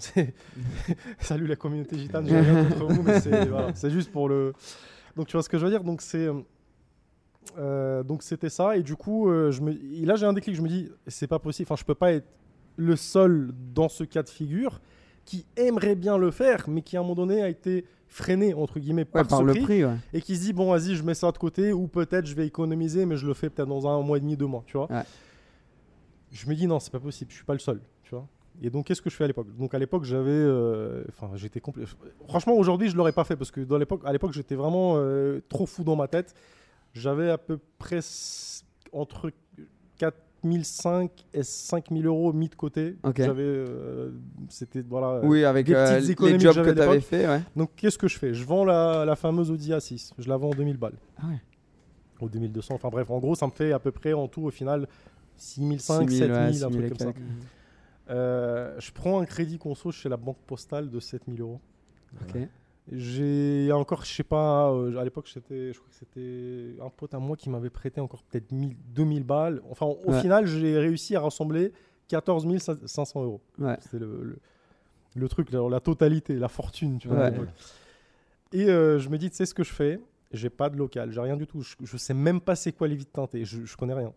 Salut 1.19 1.47
la 1.47 1.55
communauté 1.55 1.97
gitane, 1.97 2.27
j'ai 2.27 2.37
rien 2.39 2.65
contre 2.65 2.85
vous, 2.85 3.01
mais 3.03 3.19
c'est 3.19 3.45
voilà, 3.47 3.71
juste 3.89 4.11
pour 4.11 4.27
le. 4.27 4.53
Donc 5.15 5.27
tu 5.27 5.33
vois 5.37 5.43
ce 5.43 5.47
que 5.49 5.57
je 5.57 5.63
veux 5.65 5.71
dire 5.71 5.83
Donc 5.85 6.01
c'est. 6.01 6.27
euh, 6.27 6.41
euh, 7.57 8.03
donc 8.03 8.23
c'était 8.23 8.49
ça, 8.49 8.75
et 8.77 8.83
du 8.83 8.95
coup, 8.95 9.29
euh, 9.29 9.51
je 9.51 9.61
me... 9.61 9.71
et 9.71 10.05
là 10.05 10.15
j'ai 10.15 10.25
un 10.25 10.33
déclic, 10.33 10.55
je 10.55 10.61
me 10.61 10.67
dis, 10.67 10.89
c'est 11.07 11.27
pas 11.27 11.39
possible, 11.39 11.65
enfin 11.67 11.79
je 11.79 11.85
peux 11.85 11.95
pas 11.95 12.11
être 12.11 12.27
le 12.75 12.95
seul 12.95 13.51
dans 13.73 13.89
ce 13.89 14.03
cas 14.03 14.21
de 14.23 14.29
figure 14.29 14.81
qui 15.25 15.45
aimerait 15.57 15.95
bien 15.95 16.17
le 16.17 16.31
faire, 16.31 16.65
mais 16.67 16.81
qui 16.81 16.97
à 16.97 16.99
un 16.99 17.03
moment 17.03 17.15
donné 17.15 17.41
a 17.41 17.49
été 17.49 17.85
freiné, 18.11 18.53
entre 18.53 18.79
guillemets, 18.79 19.05
Ouais, 19.13 19.23
par, 19.23 19.39
ce 19.39 19.43
le 19.43 19.53
prix 19.53 19.61
prix, 19.63 19.85
ouais. 19.85 19.95
et 20.13 20.21
qui 20.21 20.35
se 20.35 20.41
dit 20.41 20.51
bon 20.53 20.71
vas-y 20.71 20.95
je 20.95 21.03
mets 21.03 21.13
ça 21.13 21.31
de 21.31 21.37
côté 21.37 21.71
ou 21.71 21.87
peut-être 21.87 22.25
je 22.25 22.33
vais 22.35 22.45
économiser 22.47 23.05
mais 23.05 23.15
je 23.15 23.25
le 23.27 23.33
fais 23.33 23.49
peut-être 23.49 23.69
dans 23.69 23.87
un 23.87 24.01
mois 24.01 24.17
et 24.17 24.19
demi 24.19 24.35
deux 24.35 24.47
mois 24.47 24.63
tu 24.65 24.77
vois 24.77 24.91
Ouais. 24.91 25.03
je 26.31 26.47
me 26.49 26.55
dis 26.55 26.67
non 26.67 26.79
c'est 26.79 26.91
pas 26.91 26.99
possible 26.99 27.29
je 27.31 27.35
suis 27.37 27.45
pas 27.45 27.53
le 27.53 27.59
seul 27.59 27.79
tu 28.03 28.11
vois 28.15 28.27
et 28.61 28.69
donc 28.69 28.87
qu'est-ce 28.87 29.01
que 29.01 29.09
je 29.09 29.15
fais 29.15 29.23
à 29.23 29.27
l'époque? 29.27 29.47
Donc 29.57 29.73
à 29.73 29.79
l'époque 29.79 30.03
j'avais 30.03 30.31
euh, 30.31 31.03
enfin 31.09 31.29
j'étais 31.35 31.59
complet 31.61 31.85
franchement 32.27 32.53
aujourd'hui 32.55 32.89
je 32.89 32.97
l'aurais 32.97 33.11
pas 33.13 33.23
fait 33.23 33.35
parce 33.37 33.51
que 33.51 33.61
dans 33.61 33.77
l'époque 33.77 34.01
à 34.03 34.11
l'époque 34.11 34.33
j'étais 34.33 34.55
vraiment 34.55 34.95
euh, 34.97 35.39
trop 35.47 35.65
fou 35.65 35.83
dans 35.83 35.95
ma 35.95 36.07
tête 36.07 36.33
j'avais 36.93 37.29
à 37.29 37.37
peu 37.37 37.59
près 37.77 37.99
entre 38.91 39.31
4005 40.41 41.11
et 41.33 41.43
5000 41.43 42.05
euros 42.05 42.33
mis 42.33 42.47
de 42.49 42.55
côté 42.55 42.95
Ok. 43.03 43.17
j'avais 43.17 43.43
euh, 43.43 44.11
c'était 44.49 44.81
voilà 44.81 45.19
Oui, 45.23 45.43
avec 45.45 45.67
des 45.67 45.73
euh, 45.73 45.85
petites 45.95 46.01
les 46.07 46.11
économies 46.11 46.39
jobs 46.39 46.53
j'avais 46.53 46.69
que 46.71 46.75
tu 46.75 46.81
avais 46.81 47.01
fait, 47.01 47.27
ouais. 47.27 47.41
donc 47.55 47.71
qu'est-ce 47.75 47.97
que 47.97 48.07
je 48.07 48.17
fais? 48.17 48.33
Je 48.33 48.43
vends 48.45 48.63
la, 48.65 49.05
la 49.05 49.15
fameuse 49.15 49.51
Audi 49.51 49.71
A6. 49.71 50.11
Je 50.17 50.29
la 50.29 50.37
vends 50.37 50.49
en 50.49 50.55
2000 50.55 50.77
balles. 50.77 50.97
Ah 51.21 51.27
ouais. 51.27 51.41
Ou 52.21 52.29
2200. 52.29 52.75
Enfin 52.75 52.89
bref, 52.89 53.09
en 53.09 53.19
gros, 53.19 53.35
ça 53.35 53.45
me 53.47 53.51
fait 53.51 53.71
à 53.71 53.79
peu 53.79 53.91
près 53.91 54.13
en 54.13 54.27
tout 54.27 54.43
au 54.43 54.51
final 54.51 54.87
6500, 55.37 56.07
6000, 56.07 56.17
7000, 56.17 56.31
ouais, 56.31 56.37
un 56.37 56.51
6000 56.53 56.63
et 56.83 56.87
truc 56.87 56.99
comme 56.99 57.07
ça. 57.13 57.19
Euh, 58.09 58.75
je 58.79 58.91
prends 58.91 59.21
un 59.21 59.25
crédit 59.25 59.57
conso 59.57 59.91
chez 59.91 60.09
la 60.09 60.17
banque 60.17 60.39
postale 60.47 60.89
de 60.89 60.99
7000 60.99 61.41
euros. 61.41 61.61
Ok. 62.21 62.37
J'ai 62.91 63.71
encore, 63.71 64.03
je 64.03 64.11
sais 64.11 64.23
pas, 64.23 64.71
euh, 64.71 64.97
à 64.97 65.03
l'époque, 65.03 65.27
c'était, 65.27 65.71
je 65.73 65.77
crois 65.77 65.89
que 65.89 65.95
c'était 65.95 66.75
un 66.83 66.89
pote 66.89 67.13
à 67.13 67.19
moi 67.19 67.37
qui 67.37 67.49
m'avait 67.49 67.69
prêté 67.69 68.01
encore 68.01 68.23
peut-être 68.23 68.51
1000, 68.51 68.75
2000 68.95 69.23
balles. 69.23 69.61
Enfin, 69.69 69.85
au 69.85 70.11
Ouais. 70.11 70.21
final, 70.21 70.47
j'ai 70.47 70.77
réussi 70.79 71.15
à 71.15 71.21
rassembler 71.21 71.71
14 72.07 72.47
500 72.85 73.23
euros. 73.23 73.41
Ouais. 73.59 73.77
C'était 73.81 73.99
le, 73.99 74.23
le, 74.23 74.39
le 75.15 75.29
truc, 75.29 75.51
la, 75.51 75.67
la 75.69 75.79
totalité, 75.79 76.33
la 76.35 76.47
fortune, 76.47 76.97
tu 76.97 77.07
vois. 77.09 77.29
Ouais. 77.29 77.33
Et 78.53 78.65
euh, 78.69 78.97
je 78.97 79.09
me 79.09 79.17
dis, 79.19 79.29
tu 79.29 79.35
sais 79.35 79.45
ce 79.45 79.53
que 79.53 79.63
je 79.63 79.71
fais? 79.71 79.99
J'ai 80.31 80.49
pas 80.49 80.69
de 80.69 80.77
local, 80.77 81.11
j'ai 81.11 81.21
rien 81.21 81.37
du 81.37 81.45
tout. 81.45 81.61
Je, 81.61 81.75
je 81.83 81.97
sais 81.97 82.13
même 82.15 82.41
pas 82.41 82.55
c'est 82.55 82.71
quoi 82.71 82.87
les 82.87 82.95
vides 82.95 83.11
teintées, 83.11 83.45
je, 83.45 83.65
je 83.65 83.77
connais 83.77 83.93
rien. 83.93 84.13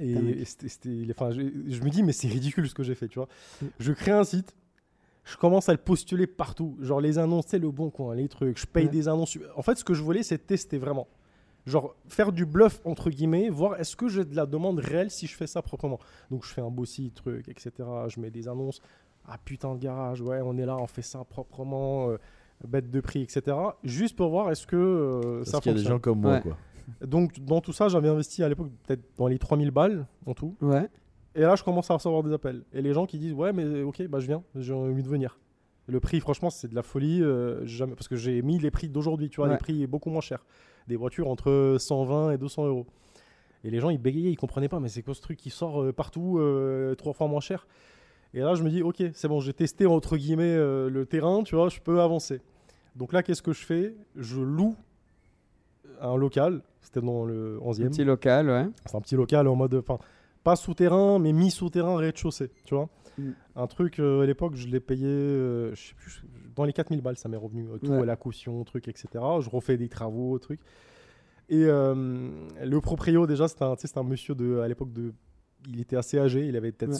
Et, 0.00 0.14
enfin, 1.10 1.30
j'ai- 1.32 1.52
je 1.68 1.82
me 1.82 1.90
dis, 1.90 2.02
mais 2.02 2.12
c'est 2.12 2.28
ridicule 2.28 2.68
ce 2.68 2.74
que 2.74 2.82
j'ai 2.82 2.94
fait, 2.94 3.08
tu 3.08 3.18
vois. 3.18 3.28
Mm. 3.60 3.66
Je 3.78 3.92
crée 3.92 4.12
un 4.12 4.24
site, 4.24 4.54
je 5.24 5.36
commence 5.36 5.68
à 5.68 5.72
le 5.72 5.78
postuler 5.78 6.26
partout. 6.26 6.76
Genre 6.80 7.00
les 7.00 7.18
annonces, 7.18 7.46
c'est 7.48 7.58
le 7.58 7.70
bon 7.70 7.90
coin, 7.90 8.14
les 8.14 8.28
trucs. 8.28 8.58
Je 8.58 8.66
paye 8.66 8.86
Ouais. 8.86 8.90
des 8.90 9.08
annonces. 9.08 9.38
En 9.56 9.62
fait, 9.62 9.76
ce 9.76 9.84
que 9.84 9.94
je 9.94 10.02
voulais, 10.02 10.22
c'est 10.22 10.38
tester 10.46 10.78
vraiment. 10.78 11.06
Genre 11.64 11.94
faire 12.08 12.32
du 12.32 12.44
bluff, 12.44 12.80
entre 12.84 13.08
guillemets, 13.08 13.48
voir 13.48 13.78
est-ce 13.78 13.94
que 13.94 14.08
j'ai 14.08 14.24
de 14.24 14.34
la 14.34 14.46
demande 14.46 14.80
réelle 14.80 15.10
si 15.12 15.28
je 15.28 15.36
fais 15.36 15.46
ça 15.46 15.62
proprement. 15.62 16.00
Donc 16.30 16.44
je 16.44 16.48
fais 16.52 16.60
un 16.60 16.70
beau 16.70 16.84
site, 16.84 17.14
truc, 17.14 17.48
etc. 17.48 17.70
Je 18.08 18.18
mets 18.20 18.30
des 18.30 18.48
annonces. 18.48 18.82
Ah 19.28 19.36
putain, 19.44 19.72
le 19.72 19.78
garage, 19.78 20.20
ouais, 20.20 20.40
on 20.42 20.58
est 20.58 20.66
là, 20.66 20.76
on 20.76 20.88
fait 20.88 21.02
ça 21.02 21.22
proprement, 21.22 22.10
euh, 22.10 22.16
bête 22.66 22.90
de 22.90 23.00
prix, 23.00 23.22
etc. 23.22 23.56
Juste 23.84 24.16
pour 24.16 24.30
voir 24.30 24.50
est-ce 24.50 24.66
que 24.66 24.74
euh, 24.76 25.38
Parce 25.38 25.50
ça 25.50 25.60
qu'il 25.60 25.70
y 25.70 25.74
a 25.74 25.78
des 25.78 25.78
fonctionne. 25.82 25.92
gens 25.94 26.00
comme 26.00 26.20
moi, 26.20 26.32
Ouais. 26.32 26.40
quoi. 26.42 26.56
Donc 27.06 27.38
dans 27.38 27.60
tout 27.60 27.72
ça, 27.72 27.86
j'avais 27.88 28.08
investi 28.08 28.42
à 28.42 28.48
l'époque 28.48 28.70
peut-être 28.84 29.02
dans 29.16 29.28
les 29.28 29.38
3000 29.38 29.70
balles 29.70 30.04
en 30.26 30.34
tout. 30.34 30.56
Ouais. 30.60 30.88
Et 31.34 31.40
là, 31.40 31.54
je 31.56 31.62
commence 31.62 31.90
à 31.90 31.94
recevoir 31.94 32.22
des 32.22 32.32
appels. 32.32 32.62
Et 32.72 32.82
les 32.82 32.92
gens 32.92 33.06
qui 33.06 33.18
disent 33.18 33.32
Ouais, 33.32 33.52
mais 33.52 33.82
ok, 33.82 34.02
bah 34.08 34.20
je 34.20 34.26
viens, 34.26 34.42
j'ai 34.54 34.72
envie 34.74 35.02
de 35.02 35.08
venir. 35.08 35.38
Le 35.86 35.98
prix, 35.98 36.20
franchement, 36.20 36.50
c'est 36.50 36.68
de 36.68 36.74
la 36.74 36.82
folie. 36.82 37.22
euh, 37.22 37.64
jamais... 37.66 37.94
Parce 37.94 38.06
que 38.08 38.16
j'ai 38.16 38.40
mis 38.42 38.58
les 38.58 38.70
prix 38.70 38.88
d'aujourd'hui, 38.88 39.28
tu 39.30 39.36
vois, 39.36 39.46
Ouais. 39.46 39.52
les 39.54 39.58
prix 39.58 39.86
beaucoup 39.86 40.10
moins 40.10 40.20
chers. 40.20 40.44
Des 40.88 40.96
voitures 40.96 41.28
entre 41.28 41.76
120 41.78 42.32
et 42.32 42.38
200 42.38 42.66
euros. 42.66 42.86
Et 43.64 43.70
les 43.70 43.80
gens, 43.80 43.90
ils 43.90 43.98
bégayaient, 43.98 44.30
ils 44.30 44.36
comprenaient 44.36 44.68
pas, 44.68 44.80
mais 44.80 44.88
c'est 44.88 45.02
quoi 45.02 45.14
ce 45.14 45.20
truc 45.22 45.38
qui 45.38 45.50
sort 45.50 45.82
euh, 45.82 45.92
partout 45.92 46.38
euh, 46.38 46.94
trois 46.96 47.12
fois 47.12 47.26
moins 47.28 47.40
cher? 47.40 47.66
Et 48.34 48.40
là, 48.40 48.54
je 48.54 48.62
me 48.62 48.70
dis 48.70 48.82
Ok, 48.82 49.02
c'est 49.14 49.28
bon, 49.28 49.40
j'ai 49.40 49.52
testé 49.52 49.86
entre 49.86 50.16
guillemets 50.16 50.54
euh, 50.56 50.88
le 50.90 51.06
terrain, 51.06 51.42
tu 51.42 51.54
vois, 51.56 51.68
je 51.68 51.80
peux 51.80 52.00
avancer. 52.00 52.40
Donc 52.96 53.12
là, 53.12 53.22
qu'est-ce 53.22 53.42
que 53.42 53.52
je 53.52 53.64
fais? 53.64 53.94
Je 54.16 54.40
loue 54.40 54.76
un 56.00 56.16
local. 56.16 56.62
C'était 56.80 57.00
dans 57.00 57.24
le 57.24 57.58
11e. 57.60 57.88
Petit 57.88 58.04
local, 58.04 58.48
ouais. 58.48 58.66
C'est 58.86 58.96
un 58.96 59.00
petit 59.00 59.14
local 59.16 59.46
en 59.48 59.54
mode, 59.54 59.74
enfin, 59.74 59.98
pas 60.42 60.56
souterrain, 60.56 61.18
mais 61.18 61.32
mi-souterrain, 61.32 61.96
rez-de-chaussée, 61.96 62.50
tu 62.64 62.74
vois. 62.74 62.88
Mm. 63.18 63.30
Un 63.56 63.66
truc, 63.66 63.98
euh, 63.98 64.22
à 64.22 64.26
l'époque, 64.26 64.54
je 64.56 64.66
l'ai 64.68 64.80
payé, 64.80 65.06
euh, 65.06 65.74
je 65.74 65.88
sais 65.88 65.94
plus, 65.94 66.22
dans 66.54 66.64
les 66.64 66.72
4000 66.72 67.00
balles, 67.00 67.16
ça 67.16 67.28
m'est 67.28 67.36
revenu. 67.36 67.68
euh, 67.68 67.78
tout, 67.78 67.90
Ouais. 67.92 68.06
la 68.06 68.16
caution, 68.16 68.62
truc, 68.64 68.88
etc. 68.88 69.08
Je 69.40 69.50
refais 69.50 69.76
des 69.76 69.88
travaux, 69.88 70.38
truc. 70.38 70.60
Et 71.48 71.64
le 71.66 72.78
proprio, 72.80 73.26
déjà, 73.26 73.46
c'était 73.48 73.64
un, 73.64 73.74
un 73.96 74.02
monsieur 74.02 74.34
de, 74.34 74.60
à 74.60 74.68
l'époque 74.68 74.92
de. 74.92 75.12
Il 75.68 75.80
était 75.80 75.96
assez 75.96 76.18
âgé, 76.18 76.46
il 76.46 76.56
avait 76.56 76.72
peut-être 76.72 76.92
Ouais. 76.92 76.98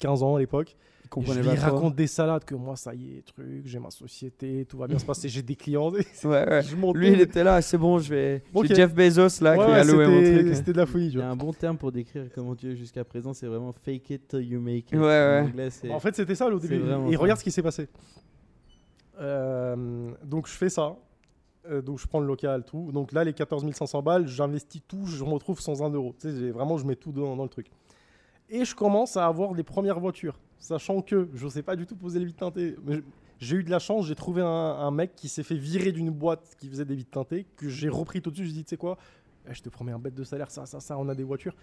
75 0.00 0.22
ans 0.22 0.36
à 0.36 0.38
l'époque. 0.40 0.76
Je 1.20 1.32
lui 1.40 1.48
raconte 1.50 1.94
des 1.94 2.08
salades, 2.08 2.44
que 2.44 2.56
moi, 2.56 2.74
ça 2.74 2.92
y 2.92 3.18
est, 3.18 3.22
truc, 3.22 3.62
j'ai 3.66 3.78
ma 3.78 3.90
société, 3.90 4.64
tout 4.68 4.76
va 4.78 4.88
bien 4.88 4.98
se 4.98 5.04
passer, 5.04 5.28
j'ai 5.28 5.42
des 5.42 5.54
clients. 5.54 5.90
Ouais, 6.24 6.28
ouais. 6.48 6.62
je 6.62 6.74
monte 6.74 6.96
Lui, 6.96 7.12
il 7.12 7.20
était 7.20 7.44
là, 7.44 7.62
c'est 7.62 7.78
bon, 7.78 7.98
je 8.00 8.08
vais. 8.12 8.42
Ok. 8.52 8.66
J'ai 8.66 8.74
Jeff 8.74 8.92
Bezos 8.92 9.40
là 9.40 9.52
Ouais, 9.52 9.64
qui 9.64 9.70
ouais, 9.70 9.78
a 9.78 9.84
loué 9.84 10.06
mon 10.08 10.20
c'était- 10.24 10.42
truc. 10.42 10.54
C'était 10.56 10.72
de 10.72 10.78
la 10.78 10.86
folie, 10.86 11.06
Il 11.08 11.18
y 11.18 11.22
a 11.22 11.30
un 11.30 11.36
bon 11.36 11.52
terme 11.52 11.76
pour 11.78 11.92
décrire 11.92 12.24
comment 12.34 12.56
tu 12.56 12.72
es 12.72 12.74
jusqu'à 12.74 13.04
présent, 13.04 13.32
c'est 13.32 13.46
vraiment 13.46 13.72
fake 13.72 14.10
it 14.10 14.26
till 14.28 14.40
you 14.40 14.60
make 14.60 14.90
it. 14.90 14.98
Ouais, 14.98 15.40
En 15.42 15.46
anglais, 15.46 15.70
fait, 15.70 16.16
c'était 16.16 16.34
ça 16.34 16.48
au 16.48 16.58
début. 16.58 16.82
Et 17.10 17.16
regarde 17.16 17.38
ce 17.38 17.44
qui 17.44 17.52
s'est 17.52 17.62
passé. 17.62 17.86
Euh, 19.20 20.10
donc, 20.24 20.48
je 20.48 20.52
fais 20.52 20.68
ça. 20.70 20.96
Euh, 21.70 21.80
donc, 21.80 21.98
je 22.00 22.06
prends 22.08 22.20
le 22.20 22.26
local, 22.26 22.64
tout. 22.64 22.90
Donc 22.92 23.12
là, 23.12 23.22
les 23.24 23.32
14 23.32 23.64
500 23.72 24.02
balles, 24.02 24.26
j'investis 24.26 24.82
tout. 24.86 25.06
Je 25.06 25.22
me 25.24 25.30
retrouve 25.30 25.60
sans 25.60 25.82
un 25.82 25.90
euro. 25.90 26.14
Tu 26.20 26.28
sais, 26.30 26.50
vraiment, 26.50 26.76
je 26.76 26.84
mets 26.86 26.96
tout 26.96 27.12
dans, 27.12 27.36
dans 27.36 27.44
le 27.44 27.48
truc. 27.48 27.70
Et 28.50 28.64
je 28.64 28.74
commence 28.74 29.16
à 29.16 29.26
avoir 29.26 29.54
des 29.54 29.62
premières 29.62 30.00
voitures. 30.00 30.38
Sachant 30.58 31.02
que 31.02 31.28
je 31.34 31.44
ne 31.44 31.50
sais 31.50 31.62
pas 31.62 31.76
du 31.76 31.86
tout 31.86 31.96
poser 31.96 32.18
les 32.18 32.24
vides 32.26 32.36
teintés. 32.36 32.76
Mais 32.84 33.00
J'ai 33.38 33.56
eu 33.56 33.64
de 33.64 33.70
la 33.70 33.78
chance. 33.78 34.06
J'ai 34.06 34.14
trouvé 34.14 34.42
un, 34.42 34.46
un 34.46 34.90
mec 34.90 35.14
qui 35.16 35.28
s'est 35.28 35.42
fait 35.42 35.56
virer 35.56 35.92
d'une 35.92 36.10
boîte 36.10 36.54
qui 36.58 36.68
faisait 36.68 36.84
des 36.84 36.94
vides 36.94 37.10
teintés. 37.10 37.46
Que 37.56 37.68
j'ai 37.68 37.88
repris 37.88 38.22
tout 38.22 38.30
de 38.30 38.36
suite. 38.36 38.48
Je 38.48 38.52
dis, 38.52 38.64
tu 38.64 38.70
sais 38.70 38.76
quoi 38.76 38.96
Eh, 39.50 39.54
Je 39.54 39.62
te 39.62 39.68
promets 39.68 39.92
un 39.92 39.98
bête 39.98 40.14
de 40.14 40.24
salaire. 40.24 40.50
Ça, 40.50 40.66
ça, 40.66 40.80
ça. 40.80 40.96
On 40.98 41.08
a 41.08 41.14
des 41.14 41.24
voitures. 41.24 41.54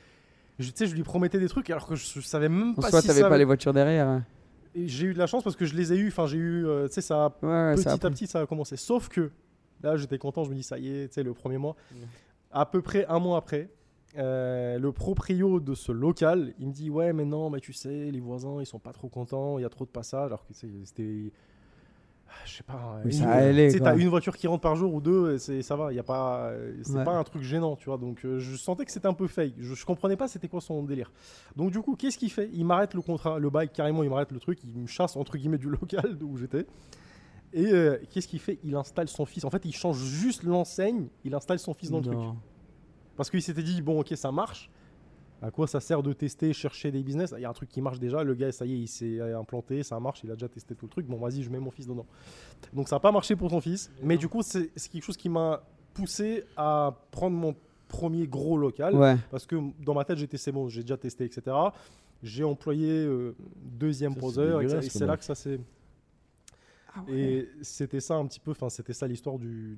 Je, 0.59 0.69
tu 0.69 0.73
sais, 0.75 0.85
je 0.87 0.93
lui 0.95 1.03
promettais 1.03 1.39
des 1.39 1.47
trucs 1.49 1.69
alors 1.69 1.87
que 1.87 1.95
je, 1.95 2.19
je 2.19 2.21
savais 2.21 2.49
même 2.49 2.71
En 2.71 2.81
pas 2.81 2.89
soi, 2.89 3.01
si 3.01 3.07
t'avais 3.07 3.21
ça 3.21 3.29
pas 3.29 3.37
les 3.37 3.45
voitures 3.45 3.73
derrière. 3.73 4.07
hein. 4.07 4.23
et 4.75 4.87
j'ai 4.87 5.07
eu 5.07 5.13
de 5.13 5.17
la 5.19 5.25
chance 5.27 5.43
parce 5.43 5.55
que 5.55 5.65
je 5.65 5.73
les 5.75 5.93
ai 5.93 5.97
eu. 5.97 6.09
Enfin, 6.09 6.27
j'ai 6.27 6.37
eu. 6.37 6.65
euh, 6.67 6.87
tu 6.87 6.95
sais, 6.95 7.01
ça 7.01 7.25
a 7.25 7.27
Ouais, 7.41 7.47
ouais, 7.47 7.73
petit 7.75 7.83
ça 7.83 7.91
a 7.91 7.93
à 7.93 7.97
pris. 7.97 8.09
petit, 8.11 8.27
ça 8.27 8.41
a 8.41 8.45
commencé. 8.45 8.75
Sauf 8.75 9.07
que 9.09 9.31
là, 9.81 9.95
j'étais 9.97 10.17
content. 10.19 10.43
Je 10.43 10.49
me 10.49 10.55
dis, 10.55 10.63
ça 10.63 10.77
y 10.77 10.89
est, 10.89 11.07
tu 11.07 11.13
sais, 11.15 11.23
le 11.23 11.33
premier 11.33 11.57
mois. 11.57 11.75
À 12.51 12.65
peu 12.65 12.81
près 12.81 13.05
un 13.07 13.17
mois 13.19 13.37
après, 13.37 13.69
euh, 14.17 14.77
le 14.79 14.91
proprio 14.91 15.59
de 15.59 15.73
ce 15.73 15.91
local, 15.91 16.53
il 16.59 16.67
me 16.67 16.73
dit, 16.73 16.89
ouais, 16.89 17.13
mais 17.13 17.25
non, 17.25 17.49
mais 17.49 17.59
tu 17.59 17.73
sais, 17.73 18.11
les 18.11 18.19
voisins, 18.19 18.57
ils 18.59 18.65
sont 18.65 18.79
pas 18.79 18.93
trop 18.93 19.07
contents. 19.07 19.57
Il 19.57 19.61
y 19.61 19.65
a 19.65 19.69
trop 19.69 19.85
de 19.85 19.89
passages. 19.89 20.25
Alors 20.27 20.45
que 20.45 20.53
c'était. 20.53 21.31
ah, 22.29 22.33
Je 22.45 22.51
sais 22.57 22.63
pas. 22.63 22.99
Oui, 23.05 23.17
une- 23.17 23.79
t'as 23.79 23.95
une 23.97 24.09
voiture 24.09 24.35
qui 24.35 24.47
rentre 24.47 24.61
par 24.61 24.75
jour 24.75 24.93
ou 24.93 24.99
deux, 25.01 25.37
c'est 25.37 25.61
ça 25.61 25.75
va. 25.75 25.93
Il 25.93 25.95
y 25.95 25.99
a 25.99 26.03
pas. 26.03 26.51
C'est 26.83 26.93
Ouais. 26.95 27.03
pas 27.05 27.13
un 27.17 27.23
truc 27.23 27.41
gênant, 27.43 27.75
tu 27.77 27.85
vois. 27.85 27.97
Donc, 27.97 28.25
euh, 28.25 28.37
je 28.39 28.55
sentais 28.57 28.83
que 28.85 28.91
c'était 28.91 29.07
un 29.07 29.13
peu 29.13 29.27
fake. 29.27 29.53
Je, 29.59 29.73
je 29.75 29.85
comprenais 29.85 30.17
pas 30.17 30.27
c'était 30.27 30.47
quoi 30.49 30.59
son 30.61 30.83
délire. 30.83 31.11
Donc, 31.55 31.71
du 31.71 31.79
coup, 31.79 31.95
qu'est-ce 31.95 32.17
qu'il 32.17 32.31
fait? 32.31 32.49
Il 32.53 32.65
m'arrête 32.65 32.93
le 32.93 33.01
contrat, 33.01 33.39
le 33.39 33.49
bail 33.49 33.69
carrément. 33.69 34.03
Il 34.03 34.09
m'arrête 34.09 34.31
le 34.31 34.39
truc. 34.39 34.59
Il 34.63 34.77
me 34.81 34.87
chasse 34.87 35.15
entre 35.15 35.37
guillemets 35.37 35.57
du 35.57 35.69
local 35.81 36.17
où 36.21 36.35
j'étais. 36.37 36.65
Et 37.53 37.65
euh, 37.71 37.97
qu'est-ce 38.09 38.27
qu'il 38.29 38.39
fait? 38.39 38.59
Il 38.63 38.75
installe 38.75 39.09
son 39.09 39.25
fils. 39.25 39.43
En 39.45 39.49
fait, 39.49 39.63
il 39.65 39.73
change 39.73 39.97
juste 40.03 40.43
l'enseigne. 40.43 41.07
Il 41.25 41.33
installe 41.35 41.59
son 41.59 41.73
fils 41.73 41.91
dans 41.91 41.97
le 41.99 42.03
truc. 42.05 42.17
Parce 43.21 43.29
qu'il 43.29 43.41
s'était 43.43 43.61
dit, 43.61 43.83
bon, 43.83 43.99
ok, 43.99 44.13
ça 44.15 44.31
marche. 44.31 44.71
À 45.43 45.51
quoi 45.51 45.67
ça 45.67 45.79
sert 45.79 46.01
de 46.01 46.11
tester, 46.11 46.53
chercher 46.53 46.89
des 46.91 47.03
business? 47.03 47.35
Il 47.37 47.41
y 47.41 47.45
a 47.45 47.49
un 47.51 47.53
truc 47.53 47.69
qui 47.69 47.79
marche 47.79 47.99
déjà. 47.99 48.23
Le 48.23 48.33
gars, 48.33 48.51
ça 48.51 48.65
y 48.65 48.73
est, 48.73 48.79
il 48.79 48.87
s'est 48.87 49.21
implanté, 49.33 49.83
ça 49.83 49.99
marche, 49.99 50.23
il 50.23 50.31
a 50.31 50.33
déjà 50.33 50.49
testé 50.49 50.73
tout 50.73 50.85
le 50.87 50.89
truc. 50.89 51.05
Bon, 51.05 51.17
vas-y, 51.17 51.43
je 51.43 51.51
mets 51.51 51.59
mon 51.59 51.69
fils 51.69 51.85
dedans. 51.85 52.07
Donc, 52.73 52.87
ça 52.89 52.95
n'a 52.95 52.99
pas 52.99 53.11
marché 53.11 53.35
pour 53.35 53.51
ton 53.51 53.61
fils. 53.61 53.91
Mais 54.01 54.17
du 54.17 54.27
coup, 54.27 54.41
c'est 54.41 54.71
quelque 54.91 55.03
chose 55.03 55.17
qui 55.17 55.29
m'a 55.29 55.61
poussé 55.93 56.45
à 56.57 56.95
prendre 57.11 57.37
mon 57.37 57.55
premier 57.87 58.25
gros 58.25 58.57
local. 58.57 58.95
Ouais. 58.95 59.17
Parce 59.29 59.45
que 59.45 59.55
dans 59.83 59.93
ma 59.93 60.03
tête, 60.03 60.17
j'étais, 60.17 60.37
c'est 60.37 60.51
bon, 60.51 60.67
j'ai 60.67 60.81
déjà 60.81 60.97
testé, 60.97 61.25
etc. 61.25 61.55
J'ai 62.23 62.43
employé 62.43 62.89
euh, 63.05 63.35
deuxième 63.63 64.15
poseur. 64.15 64.61
Et 64.63 64.81
c'est- 64.81 65.05
là 65.05 65.15
que 65.15 65.23
ça 65.23 65.35
s'est. 65.35 65.59
Ah 66.95 67.03
ouais. 67.07 67.13
Et 67.19 67.49
c'était 67.61 67.99
ça 67.99 68.15
un 68.15 68.25
petit 68.25 68.39
peu, 68.39 68.51
enfin 68.51 68.69
c'était 68.69 68.93
ça 68.93 69.07
l'histoire 69.07 69.37
du 69.39 69.77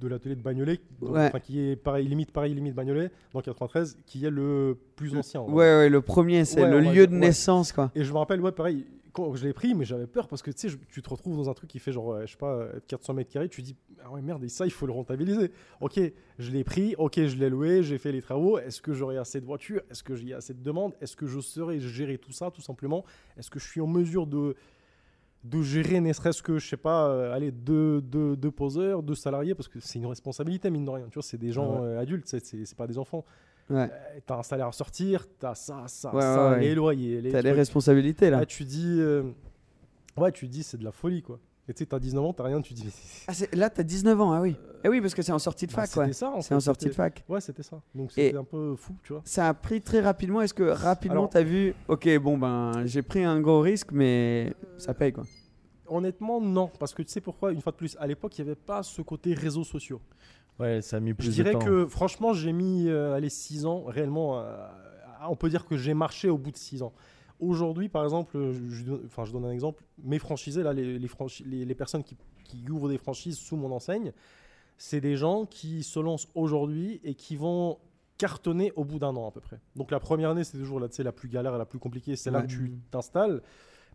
de 0.00 0.08
l'atelier 0.08 0.36
de 0.36 0.42
Bagnolet, 0.42 0.78
donc, 1.00 1.14
Ouais. 1.14 1.26
enfin, 1.26 1.40
qui 1.40 1.60
est 1.60 1.76
pareil 1.76 2.06
limite 2.06 2.30
pareil 2.32 2.54
limite 2.54 2.74
Bagnolet 2.74 3.10
dans 3.32 3.40
93, 3.40 3.98
qui 4.06 4.24
est 4.24 4.30
le 4.30 4.76
plus 4.96 5.16
ancien. 5.16 5.40
Ouais, 5.42 5.54
ouais, 5.56 5.88
le 5.88 6.00
premier, 6.00 6.44
c'est 6.44 6.68
le 6.68 6.80
lieu 6.80 7.06
de 7.06 7.14
naissance, 7.14 7.72
quoi. 7.72 7.90
Et 7.94 8.04
je 8.04 8.12
me 8.12 8.18
rappelle, 8.18 8.40
ouais, 8.40 8.52
pareil, 8.52 8.86
quand 9.12 9.34
je 9.34 9.44
l'ai 9.44 9.52
pris, 9.52 9.74
mais 9.74 9.84
j'avais 9.84 10.06
peur 10.06 10.28
parce 10.28 10.42
que 10.42 10.50
tu 10.52 10.68
sais, 10.68 10.76
tu 10.92 11.02
te 11.02 11.10
retrouves 11.10 11.36
dans 11.36 11.50
un 11.50 11.54
truc 11.54 11.68
qui 11.70 11.78
fait 11.80 11.90
genre, 11.92 12.12
euh, 12.12 12.26
je 12.26 12.32
sais 12.32 12.36
pas, 12.38 12.52
euh, 12.54 12.72
400 12.86 13.14
mètres 13.14 13.30
carrés, 13.32 13.48
tu 13.48 13.62
dis, 13.62 13.74
ah 14.04 14.12
ouais, 14.12 14.22
merde, 14.22 14.44
et 14.44 14.48
ça, 14.48 14.64
il 14.66 14.70
faut 14.70 14.86
le 14.86 14.92
rentabiliser. 14.92 15.50
Ok, 15.80 15.98
je 16.38 16.50
l'ai 16.52 16.62
pris, 16.62 16.94
ok, 16.98 17.14
je 17.26 17.36
l'ai 17.36 17.48
loué, 17.50 17.82
j'ai 17.82 17.98
fait 17.98 18.12
les 18.12 18.22
travaux. 18.22 18.58
Est-ce 18.58 18.80
que 18.80 18.92
j'aurai 18.92 19.16
assez 19.16 19.40
de 19.40 19.46
voitures? 19.46 19.80
Est-ce 19.90 20.04
que 20.04 20.14
j'ai 20.14 20.34
assez 20.34 20.54
de 20.54 20.62
demandes? 20.62 20.92
Est-ce 21.00 21.16
que 21.16 21.26
je 21.26 21.40
saurais 21.40 21.80
gérer 21.80 22.18
tout 22.18 22.32
ça, 22.32 22.50
tout 22.52 22.60
simplement? 22.62 23.04
Est-ce 23.36 23.50
que 23.50 23.58
je 23.58 23.66
suis 23.66 23.80
en 23.80 23.88
mesure 23.88 24.26
de 24.26 24.54
de 25.44 25.62
gérer 25.62 26.00
ne 26.00 26.12
serait-ce 26.12 26.42
que, 26.42 26.58
je 26.58 26.66
sais 26.68 26.76
pas, 26.76 27.08
euh, 27.08 27.32
allez, 27.34 27.50
deux, 27.52 28.00
deux, 28.00 28.36
deux 28.36 28.50
poseurs, 28.50 29.02
deux 29.02 29.14
salariés, 29.14 29.54
parce 29.54 29.68
que 29.68 29.78
c'est 29.80 29.98
une 29.98 30.06
responsabilité, 30.06 30.68
mine 30.70 30.84
de 30.84 30.90
rien. 30.90 31.06
Tu 31.08 31.14
vois, 31.14 31.22
c'est 31.22 31.38
des 31.38 31.52
gens 31.52 31.80
Ouais. 31.80 31.86
euh, 31.88 32.00
adultes, 32.00 32.26
c'est- 32.28 32.44
c'est 32.44 32.64
c'est 32.64 32.76
pas 32.76 32.86
des 32.86 32.98
enfants. 32.98 33.24
Ouais. 33.70 33.82
Euh, 33.90 34.18
t'as 34.26 34.38
un 34.38 34.42
salaire 34.42 34.66
à 34.68 34.72
sortir, 34.72 35.26
t'as 35.38 35.54
ça, 35.54 35.84
ça, 35.86 36.14
Ouais, 36.14 36.22
ça, 36.22 36.58
les 36.58 36.74
loyers, 36.74 37.20
les 37.20 37.30
T'as 37.30 37.42
trucs. 37.42 37.54
responsabilités, 37.54 38.30
là. 38.30 38.40
Là, 38.40 38.46
tu 38.46 38.64
dis, 38.64 39.00
ouais, 40.16 40.32
tu 40.32 40.48
dis, 40.48 40.62
c'est 40.62 40.76
de 40.78 40.84
la 40.84 40.92
folie, 40.92 41.22
quoi. 41.22 41.38
Et 41.70 41.74
tu 41.74 41.80
sais, 41.80 41.86
t'as 41.86 41.98
19 41.98 42.24
ans, 42.24 42.32
t'as 42.32 42.44
rien, 42.44 42.62
tu 42.62 42.72
dis, 42.72 42.88
Ah, 43.26 43.32
là, 43.52 43.68
t'as 43.68 43.82
19 43.82 44.18
ans, 44.20 44.32
ah 44.32 44.40
oui. 44.40 44.56
Eh 44.84 44.88
oui, 44.88 45.02
parce 45.02 45.14
que 45.14 45.20
c'est 45.20 45.32
en 45.32 45.38
sortie 45.38 45.66
de 45.66 45.72
bah, 45.72 45.82
fac, 45.82 45.88
c'était 45.88 46.00
ouais. 46.00 46.12
ça, 46.14 46.30
en 46.30 46.40
C'est 46.40 46.54
en 46.54 46.60
sortie 46.60 46.86
de 46.86 46.90
c'était- 46.92 47.02
fac. 47.02 47.24
Ouais, 47.28 47.42
c'était 47.42 47.62
ça. 47.62 47.80
Donc 47.94 48.10
c'était 48.12 48.36
un 48.36 48.44
peu 48.44 48.74
fou, 48.76 48.94
tu 49.02 49.12
vois. 49.12 49.20
Ça 49.26 49.48
a 49.48 49.54
pris 49.54 49.82
très 49.82 50.00
rapidement. 50.00 50.40
Est-ce 50.40 50.54
que 50.54 50.62
rapidement, 50.62 51.18
Alors- 51.18 51.30
t'as 51.30 51.42
vu, 51.42 51.74
ok, 51.88 52.18
bon, 52.20 52.38
ben, 52.38 52.72
j'ai 52.86 53.02
pris 53.02 53.22
un 53.22 53.38
gros 53.40 53.60
risque, 53.60 53.92
mais 53.92 54.54
ça 54.78 54.94
paye, 54.94 55.12
quoi. 55.12 55.24
Honnêtement, 55.86 56.40
non. 56.40 56.70
Parce 56.78 56.94
que 56.94 57.02
tu 57.02 57.10
sais 57.12 57.20
pourquoi, 57.20 57.52
une 57.52 57.60
fois 57.60 57.72
de 57.72 57.76
plus, 57.76 57.96
à 58.00 58.06
l'époque, 58.06 58.36
il 58.38 58.44
n'y 58.44 58.50
avait 58.50 58.56
pas 58.60 58.82
ce 58.82 59.02
côté 59.02 59.34
réseaux 59.34 59.64
sociaux. 59.64 60.00
Ouais, 60.58 60.80
ça 60.82 60.96
a 60.96 61.00
mis 61.00 61.12
plus 61.14 61.24
Je 61.26 61.30
de 61.30 61.34
dirais 61.34 61.52
temps. 61.52 61.58
que, 61.60 61.86
franchement, 61.86 62.32
j'ai 62.32 62.52
mis 62.52 62.88
euh, 62.88 63.14
allez, 63.14 63.28
6 63.30 63.64
ans, 63.66 63.84
réellement. 63.84 64.40
euh, 64.40 64.56
on 65.28 65.36
peut 65.36 65.48
dire 65.50 65.66
que 65.66 65.76
j'ai 65.76 65.94
marché 65.94 66.28
au 66.30 66.38
bout 66.38 66.50
de 66.50 66.56
6 66.56 66.82
ans. 66.82 66.92
Aujourd'hui, 67.40 67.88
par 67.88 68.04
exemple, 68.04 68.36
je, 68.52 68.68
je 68.70 68.84
donne- 68.84 69.02
enfin, 69.06 69.24
je 69.24 69.32
donne 69.32 69.44
un 69.44 69.52
exemple. 69.52 69.84
Mes 70.02 70.18
franchisés, 70.18 70.62
là, 70.62 70.72
les, 70.72 70.98
les, 70.98 71.08
franchi- 71.08 71.44
les, 71.44 71.64
les 71.64 71.74
personnes 71.74 72.02
qui, 72.02 72.16
qui 72.44 72.68
ouvrent 72.70 72.88
des 72.88 72.98
franchises 72.98 73.38
sous 73.38 73.56
mon 73.56 73.70
enseigne, 73.72 74.12
c'est 74.76 75.00
des 75.00 75.16
gens 75.16 75.44
qui 75.46 75.82
se 75.82 75.98
lancent 76.00 76.28
aujourd'hui 76.34 77.00
et 77.04 77.14
qui 77.14 77.36
vont 77.36 77.78
cartonner 78.16 78.72
au 78.74 78.84
bout 78.84 78.98
d'un 78.98 79.14
an 79.14 79.28
à 79.28 79.30
peu 79.30 79.40
près. 79.40 79.60
Donc 79.76 79.90
la 79.92 80.00
première 80.00 80.30
année, 80.30 80.42
c'est 80.44 80.58
toujours 80.58 80.80
sais, 80.90 81.02
la 81.04 81.12
plus 81.12 81.28
galère 81.28 81.54
et 81.54 81.58
la 81.58 81.66
plus 81.66 81.78
compliquée. 81.78 82.16
C'est 82.16 82.30
là 82.30 82.40
Ouais. 82.40 82.46
que 82.46 82.50
tu 82.50 82.72
t'installes. 82.90 83.42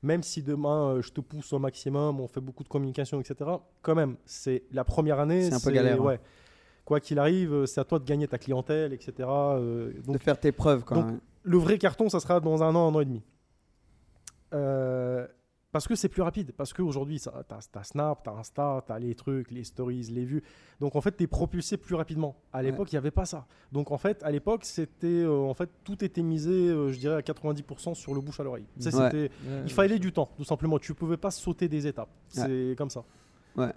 Même 0.01 0.23
si 0.23 0.43
demain, 0.43 0.95
euh, 0.95 1.01
je 1.01 1.11
te 1.11 1.21
pousse 1.21 1.51
au 1.53 1.59
maximum, 1.59 2.19
on 2.19 2.27
fait 2.27 2.41
beaucoup 2.41 2.63
de 2.63 2.67
communication, 2.69 3.19
etc. 3.21 3.49
Quand 3.81 3.95
même, 3.95 4.17
c'est 4.25 4.63
la 4.71 4.83
première 4.83 5.19
année. 5.19 5.43
C'est 5.49 5.53
un 5.53 5.59
peu 5.59 5.71
galère, 5.71 6.01
hein. 6.01 6.05
Ouais. 6.05 6.19
Quoi 6.85 6.99
qu'il 6.99 7.19
arrive, 7.19 7.53
euh, 7.53 7.65
c'est 7.65 7.79
à 7.79 7.85
toi 7.85 7.99
de 7.99 8.03
gagner 8.03 8.27
ta 8.27 8.37
clientèle, 8.37 8.91
etc. 8.91 9.13
Euh, 9.19 9.93
donc 10.05 10.15
de 10.17 10.21
faire 10.21 10.37
tes 10.39 10.51
preuves, 10.51 10.83
quoi. 10.83 10.97
donc, 10.97 11.05
ouais. 11.07 11.17
le 11.43 11.57
vrai 11.57 11.77
carton, 11.77 12.09
ça 12.09 12.19
sera 12.19 12.41
dans 12.41 12.61
un 12.63 12.75
an, 12.75 12.89
un 12.91 12.95
an 12.95 12.99
et 12.99 13.05
demi. 13.05 13.21
Euh, 14.53 15.27
parce 15.71 15.87
que 15.87 15.95
c'est 15.95 16.09
plus 16.09 16.21
rapide. 16.21 16.51
Parce 16.55 16.71
qu'aujourd'hui, 16.71 17.19
tu 17.19 17.29
as, 17.29 17.83
Snap, 17.83 18.21
tu 18.23 18.29
as 18.29 18.33
Insta, 18.33 18.83
tu 18.85 18.91
as 18.93 18.99
les 18.99 19.15
trucs, 19.15 19.49
les 19.49 19.63
stories, 19.63 20.03
les 20.11 20.23
vues. 20.23 20.43
Donc 20.79 20.95
en 20.95 21.01
fait, 21.01 21.17
tu 21.17 21.23
es 21.23 21.27
propulsé 21.27 21.77
plus 21.77 21.95
rapidement. 21.95 22.35
À 22.51 22.61
l'époque, 22.61 22.91
il 22.91 22.95
n'y 22.95 22.99
avait 22.99 23.09
pas 23.09 23.25
ça. 23.25 23.47
Donc 23.71 23.89
en 23.89 23.97
fait, 23.97 24.21
à 24.21 24.29
l'époque, 24.29 24.65
c'était 24.65 25.07
euh, 25.07 25.31
en 25.49 25.55
fait 25.55 25.69
tout 25.83 26.03
était 26.05 26.21
misé, 26.21 26.51
euh, 26.51 26.91
je 26.91 26.99
dirais, 26.99 27.15
à 27.15 27.21
90% 27.21 27.95
sur 27.95 28.13
le 28.13 28.21
bouche 28.21 28.39
à 28.39 28.43
l'oreille. 28.43 28.65
Tu 28.77 28.83
sais, 28.83 28.95
Ouais. 28.95 29.05
c'était- 29.09 29.31
Ouais. 29.49 29.61
Il 29.65 29.71
fallait 29.71 29.97
du 29.97 30.11
temps, 30.11 30.29
tout 30.37 30.43
simplement. 30.43 30.77
Tu 30.77 30.93
pouvais 30.93 31.17
pas 31.17 31.31
sauter 31.31 31.67
des 31.67 31.87
étapes. 31.87 32.09
C'est 32.27 32.75
comme 32.77 32.91
ça. 32.91 33.03
Ouais. 33.57 33.71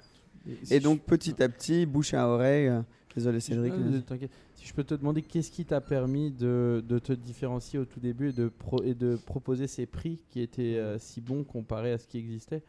Et, 0.47 0.77
Et 0.77 0.81
donc, 0.81 1.01
petit 1.03 1.43
à 1.43 1.49
petit, 1.49 1.87
bouche 1.87 2.12
à 2.12 2.29
oreille. 2.29 2.69
euh, 2.69 2.83
Désolé, 3.15 3.41
Cédric. 3.41 3.73
Ouais, 3.73 3.79
vas-y. 3.79 4.29
Si 4.66 4.70
je 4.70 4.74
peux 4.74 4.83
te 4.83 4.94
demander, 4.94 5.22
qu'est-ce 5.22 5.52
qui 5.52 5.64
t'a 5.64 5.81
permis 5.81 6.33
de, 6.33 6.83
de 6.88 6.98
te 6.98 7.12
différencier 7.12 7.79
au 7.79 7.85
tout 7.85 8.00
début 8.00 8.31
et 8.31 8.33
de, 8.33 8.48
pro- 8.48 8.83
et 8.83 8.94
de 8.94 9.14
proposer 9.14 9.68
ces 9.68 9.87
prix 9.87 10.24
qui 10.29 10.40
étaient 10.40 10.74
euh, 10.76 10.98
si 10.98 11.20
bons 11.20 11.44
comparés 11.44 11.92
à 11.92 11.98
ce 11.98 12.09
qui 12.09 12.18
existait? 12.18 12.64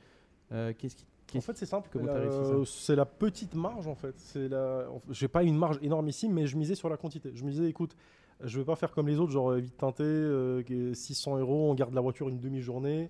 Euh, 0.51 0.73
Qu'est-ce 0.77 0.95
qui, 0.95 1.05
En 1.05 1.25
qu'est-ce- 1.25 1.45
fait, 1.47 1.57
c'est 1.57 1.65
simple. 1.65 1.89
Euh, 1.97 2.63
C'est 2.65 2.95
la 2.95 3.05
petite 3.07 3.55
marge 3.55 3.87
en 3.87 3.95
fait. 3.95 4.15
La. 4.35 4.85
J'ai 5.09 5.27
pas 5.27 5.41
une 5.41 5.57
marge 5.57 5.79
énormissime, 5.81 6.33
mais 6.33 6.45
je 6.45 6.55
misais 6.55 6.75
sur 6.75 6.87
la 6.87 6.97
quantité. 6.97 7.31
Je 7.33 7.43
me 7.43 7.49
disais, 7.49 7.67
écoute, 7.67 7.95
je 8.43 8.59
vais 8.59 8.65
pas 8.65 8.75
faire 8.75 8.91
comme 8.91 9.07
les 9.07 9.17
autres, 9.19 9.31
genre 9.31 9.49
euh, 9.49 9.57
vite 9.57 9.77
teinté, 9.77 10.03
euh, 10.03 10.61
que 10.61 10.93
600 10.93 11.39
euros, 11.39 11.71
on 11.71 11.73
garde 11.73 11.95
la 11.95 12.01
voiture 12.01 12.29
une 12.29 12.39
demi-journée. 12.39 13.09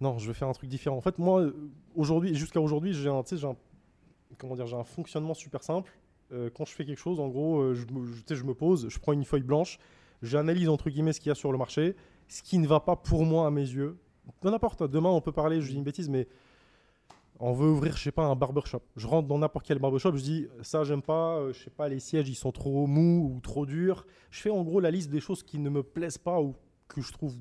Non, 0.00 0.18
je 0.18 0.28
vais 0.28 0.34
faire 0.34 0.46
un 0.48 0.52
truc 0.52 0.70
différent. 0.70 0.98
En 0.98 1.00
fait, 1.00 1.18
moi, 1.18 1.50
aujourd'hui, 1.96 2.36
jusqu'à 2.36 2.60
aujourd'hui, 2.60 2.92
un, 3.08 3.22
j'ai 3.28 3.44
un, 3.48 3.56
comment 4.38 4.54
dire, 4.54 4.68
j'ai 4.68 4.76
un 4.76 4.84
fonctionnement 4.84 5.34
super 5.34 5.64
simple. 5.64 5.90
Euh, 6.32 6.50
quand 6.54 6.64
je 6.64 6.72
fais 6.72 6.84
quelque 6.84 6.98
chose, 6.98 7.20
en 7.20 7.28
gros, 7.28 7.60
euh, 7.60 7.74
je, 7.74 7.86
me, 8.44 8.54
pose, 8.54 8.88
je 8.88 8.98
prends 8.98 9.12
une 9.12 9.24
feuille 9.24 9.42
blanche, 9.42 9.78
j'analyse 10.22 10.68
entre 10.68 10.88
guillemets 10.88 11.12
ce 11.12 11.20
qu'il 11.20 11.28
y 11.28 11.32
a 11.32 11.34
sur 11.34 11.52
le 11.52 11.58
marché, 11.58 11.94
ce 12.28 12.42
qui 12.42 12.58
ne 12.58 12.66
va 12.66 12.80
pas 12.80 12.96
pour 12.96 13.24
moi 13.24 13.46
à 13.46 13.50
mes 13.50 13.60
yeux. 13.60 13.98
Peu 14.40 14.50
n'importe. 14.50 14.82
Demain, 14.84 15.10
on 15.10 15.20
peut 15.20 15.32
parler, 15.32 15.60
je 15.60 15.68
dis 15.68 15.76
une 15.76 15.82
bêtise, 15.82 16.08
mais 16.08 16.28
on 17.38 17.52
veut 17.52 17.68
ouvrir, 17.68 17.96
je 17.96 18.02
sais 18.02 18.12
pas, 18.12 18.24
un 18.24 18.36
barbershop. 18.36 18.82
Je 18.96 19.06
rentre 19.06 19.28
dans 19.28 19.38
n'importe 19.38 19.66
quel 19.66 19.78
barbershop, 19.78 20.16
je 20.16 20.22
dis 20.22 20.48
ça, 20.62 20.84
j'aime 20.84 21.02
pas, 21.02 21.38
euh, 21.38 21.52
je 21.52 21.64
sais 21.64 21.70
pas, 21.70 21.88
les 21.88 21.98
sièges, 21.98 22.28
ils 22.28 22.34
sont 22.34 22.52
trop 22.52 22.86
mous 22.86 23.32
ou 23.34 23.40
trop 23.40 23.66
durs. 23.66 24.06
Je 24.30 24.40
fais 24.40 24.50
en 24.50 24.62
gros 24.62 24.80
la 24.80 24.90
liste 24.90 25.10
des 25.10 25.20
choses 25.20 25.42
qui 25.42 25.58
ne 25.58 25.68
me 25.68 25.82
plaisent 25.82 26.18
pas 26.18 26.40
ou 26.40 26.54
que 26.88 27.00
je 27.02 27.12
trouve 27.12 27.34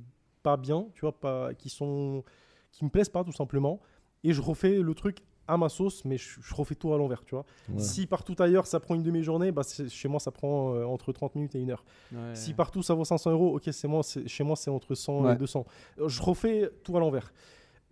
pas 0.43 0.57
bien, 0.57 0.87
tu 0.95 1.01
vois, 1.01 1.17
pas, 1.17 1.53
qui 1.53 1.69
sont, 1.69 2.23
qui 2.71 2.83
me 2.83 2.89
plaisent 2.89 3.09
pas 3.09 3.23
tout 3.23 3.31
simplement. 3.31 3.79
Et 4.23 4.33
je 4.33 4.41
refais 4.41 4.79
le 4.81 4.93
truc 4.95 5.19
à 5.47 5.57
ma 5.57 5.69
sauce, 5.69 6.05
mais 6.05 6.17
je, 6.17 6.39
je 6.41 6.55
refais 6.55 6.75
tout 6.75 6.93
à 6.93 6.97
l'envers, 6.97 7.23
tu 7.25 7.35
vois. 7.35 7.45
Ouais. 7.69 7.79
Si 7.79 8.05
partout 8.07 8.35
ailleurs 8.39 8.67
ça 8.67 8.79
prend 8.79 8.95
une 8.95 9.03
demi-journée, 9.03 9.51
bah, 9.51 9.63
chez 9.89 10.07
moi 10.07 10.19
ça 10.19 10.31
prend 10.31 10.75
euh, 10.75 10.85
entre 10.85 11.11
30 11.11 11.35
minutes 11.35 11.55
et 11.55 11.59
une 11.59 11.71
heure. 11.71 11.83
Ouais. 12.13 12.35
Si 12.35 12.53
partout 12.53 12.81
ça 12.83 12.93
vaut 12.93 13.03
500 13.05 13.31
euros, 13.31 13.55
ok, 13.57 13.69
c'est 13.71 13.87
moi, 13.87 14.03
c'est- 14.03 14.27
chez 14.27 14.43
moi 14.43 14.55
c'est 14.55 14.69
entre 14.69 14.95
100 14.95 15.23
Ouais. 15.23 15.33
et 15.33 15.35
200. 15.37 15.65
Euh, 15.99 16.07
Je 16.07 16.21
refais 16.21 16.69
tout 16.83 16.95
à 16.95 16.99
l'envers. 16.99 17.33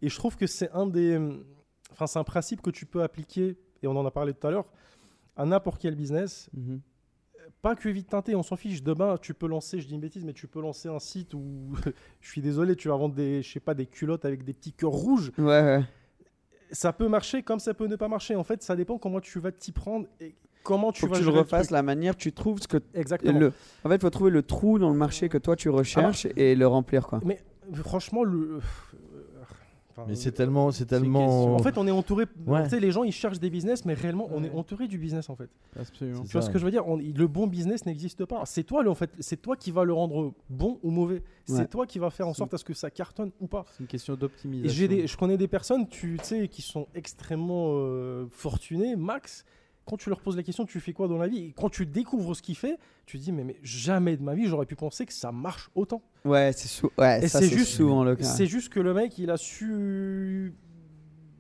Et 0.02 0.10
je 0.10 0.16
trouve 0.16 0.38
que 0.38 0.48
c'est 0.48 0.72
un 0.72 0.88
des, 0.88 1.20
enfin 1.92 2.08
c'est 2.08 2.20
un 2.20 2.24
principe 2.24 2.62
que 2.62 2.70
tu 2.70 2.86
peux 2.86 3.04
appliquer 3.04 3.58
et 3.84 3.88
on 3.88 3.96
en 3.98 4.06
a 4.06 4.12
parlé 4.12 4.34
tout 4.34 4.48
à 4.48 4.52
l'heure 4.52 4.66
à 5.36 5.46
n'importe 5.46 5.82
quel 5.82 5.96
business. 5.96 6.50
Mhm. 6.54 6.80
Pas 7.62 7.76
que 7.76 7.90
vite 7.90 8.10
teinté, 8.10 8.36
on 8.36 8.44
s'en 8.44 8.56
fiche. 8.56 8.84
Demain, 8.84 9.18
tu 9.18 9.34
peux 9.34 9.48
lancer, 9.48 9.82
je 9.82 9.88
dis 9.88 9.96
une 9.96 10.00
bêtise, 10.00 10.24
mais 10.24 10.32
tu 10.34 10.48
peux 10.48 10.62
lancer 10.62 10.88
un 10.88 11.00
site 11.00 11.34
où, 11.34 11.74
je 12.22 12.30
suis 12.30 12.42
désolé, 12.42 12.76
tu 12.76 12.88
vas 12.88 12.96
vendre 12.96 13.16
des, 13.16 13.42
je 13.42 13.52
sais 13.52 13.60
pas, 13.60 13.74
des 13.74 13.86
culottes 13.88 14.24
avec 14.24 14.44
des 14.46 14.54
petits 14.54 14.72
cœurs 14.72 14.92
rouges. 14.92 15.32
Ouais, 15.38 15.46
ouais. 15.46 15.84
Ça 16.72 16.94
peut 16.94 17.08
marcher 17.08 17.44
comme 17.44 17.60
ça 17.60 17.74
peut 17.74 17.88
ne 17.88 17.96
pas 17.96 18.08
marcher. 18.08 18.36
En 18.36 18.44
fait, 18.44 18.62
ça 18.62 18.76
dépend 18.76 18.98
comment 18.98 19.20
tu 19.20 19.40
vas 19.40 19.52
t'y 19.52 19.72
prendre 19.72 20.08
et 20.20 20.36
comment 20.64 20.92
tu 20.92 21.02
Faut 21.02 21.08
que 21.08 21.14
vas 21.14 21.20
tu 21.20 21.26
le 21.26 21.32
refasses 21.32 21.72
la 21.72 21.84
manière, 21.84 22.16
tu 22.16 22.32
trouves 22.32 22.60
ce 22.62 22.68
que. 22.68 22.78
Exactement. 22.94 23.40
Le... 23.40 23.54
En 23.84 23.90
fait, 23.90 23.96
il 23.96 24.02
faut 24.02 24.10
trouver 24.10 24.32
le 24.32 24.44
trou 24.44 24.80
dans 24.80 24.90
le 24.90 24.98
marché 24.98 25.30
que 25.30 25.38
toi 25.38 25.56
tu 25.56 25.70
recherches 25.70 26.28
et 26.36 26.56
le 26.56 26.68
remplir, 26.68 27.08
quoi. 27.08 27.22
Mais 27.24 27.40
franchement, 27.74 28.24
le. 28.24 28.60
Enfin, 30.02 30.10
Mais 30.10 30.16
c'est 30.16 30.32
tellement, 30.32 30.72
c'est 30.72 30.86
tellement. 30.86 31.56
En 31.56 31.60
fait, 31.60 31.78
on 31.78 31.88
est 31.88 31.92
entouré. 31.92 32.26
Ouais. 32.48 32.64
Tu 32.64 32.70
sais, 32.70 32.80
les 32.80 32.92
gens, 32.92 33.04
ils 33.04 33.12
cherchent 33.12 33.40
des 33.40 33.50
business, 33.50 33.86
mais 33.86 33.94
réellement, 33.94 34.28
on 34.32 34.44
est 34.44 34.50
entouré 34.52 34.88
du 34.88 34.98
business, 34.98 35.30
en 35.30 35.36
fait. 35.36 35.50
Absolument. 35.80 36.22
C'est 36.24 36.28
Tu 36.28 36.32
vois 36.34 36.42
ce 36.42 36.50
que 36.50 36.58
je 36.60 36.66
veux 36.66 36.72
dire? 36.72 36.88
On- 36.88 36.98
Le 36.98 37.28
bon 37.28 37.48
business 37.48 37.86
n'existe 37.86 38.26
pas. 38.26 38.44
C'est 38.46 38.64
toi, 38.64 38.84
le- 38.84 38.90
en 38.90 38.96
fait, 38.96 39.12
c'est 39.20 39.42
toi 39.42 39.56
qui 39.56 39.72
va 39.72 39.84
le 39.84 39.94
rendre 39.94 40.34
bon 40.50 40.80
ou 40.84 40.92
mauvais. 40.92 41.24
C'est 41.46 41.54
Ouais. 41.54 41.68
toi 41.68 41.86
qui 41.88 42.00
va 42.00 42.10
faire 42.10 42.28
en 42.28 42.34
sorte 42.34 42.54
à 42.54 42.58
ce 42.58 42.64
que 42.64 42.74
ça 42.74 42.90
cartonne 42.90 43.32
ou 43.40 43.48
pas. 43.48 43.66
C'est 43.72 43.82
une 43.82 43.88
question 43.88 44.16
d'optimisation. 44.16 44.88
des, 44.88 45.08
je 45.08 45.18
connais 45.18 45.38
des 45.38 45.48
personnes, 45.48 45.88
tu 45.88 46.18
tu 46.20 46.26
sais, 46.26 46.48
qui 46.48 46.62
sont 46.62 46.88
extrêmement 46.96 47.68
euh, 47.76 48.26
fortunées, 48.32 48.96
max. 48.96 49.46
Quand 49.90 49.98
tu 49.98 50.10
leur 50.10 50.22
poses 50.22 50.38
la 50.38 50.44
question, 50.44 50.66
tu 50.66 50.80
fais 50.80 50.94
quoi 50.94 51.08
dans 51.08 51.18
la 51.18 51.28
vie? 51.28 51.46
Et 51.46 51.54
quand 51.58 51.70
tu 51.70 51.86
découvres 51.88 52.36
ce 52.36 52.44
qu'il 52.44 52.56
fait, 52.56 52.78
tu 53.08 53.18
te 53.18 53.24
dis, 53.24 53.32
mais, 53.32 53.44
mais 53.44 53.58
jamais 53.64 54.16
de 54.18 54.22
ma 54.22 54.36
vie, 54.36 54.46
j'aurais 54.46 54.68
pu 54.68 54.76
penser 54.76 55.06
que 55.08 55.14
ça 55.14 55.32
marche 55.32 55.72
autant. 55.74 56.04
Ouais, 56.26 56.52
c'est 56.56 56.68
sou- 56.68 56.92
ouais, 57.00 57.22
juste- 57.58 57.72
souvent 57.72 58.04
le 58.04 58.16
cas. 58.16 58.24
C'est 58.24 58.46
juste 58.46 58.70
que 58.70 58.80
le 58.80 58.94
mec, 58.94 59.18
il 59.18 59.32
a 59.32 59.38
su 59.38 60.54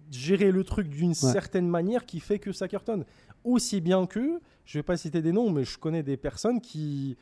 gérer 0.10 0.52
le 0.52 0.64
truc 0.64 0.88
d'une 0.90 1.14
certaine 1.14 1.68
manière 1.68 2.08
qui 2.08 2.20
fait 2.20 2.40
que 2.40 2.52
ça 2.52 2.68
cartonne. 2.68 3.06
Aussi 3.44 3.82
bien 3.82 4.08
que, 4.08 4.40
je 4.66 4.80
vais 4.80 4.84
pas 4.84 4.98
citer 4.98 5.22
des 5.22 5.32
noms, 5.32 5.52
mais 5.52 5.64
je 5.64 5.78
connais 5.78 6.02
des 6.02 6.18
personnes 6.18 6.60
qui. 6.60 7.18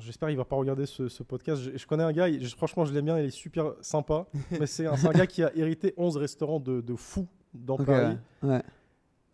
J'espère 0.00 0.28
qu'il 0.28 0.38
va 0.38 0.44
pas 0.44 0.56
regarder 0.56 0.86
ce, 0.86 1.08
ce 1.08 1.22
podcast. 1.22 1.60
Je, 1.62 1.76
je 1.76 1.86
connais 1.86 2.02
un 2.04 2.12
gars, 2.12 2.26
franchement, 2.56 2.84
je 2.84 2.92
l'aime 2.92 3.04
bien, 3.04 3.18
il 3.18 3.26
est 3.26 3.30
super 3.30 3.72
sympa. 3.80 4.26
mais 4.60 4.66
c'est 4.66 4.86
un, 4.86 4.94
gars 5.12 5.26
qui 5.26 5.42
a 5.42 5.50
hérité 5.56 5.92
11 5.96 6.16
restaurants 6.16 6.60
de, 6.60 6.80
de 6.80 6.94
fous 6.94 7.26
dans 7.52 7.74
Ok, 7.74 7.86
Paris 7.86 8.16
ouais. 8.42 8.62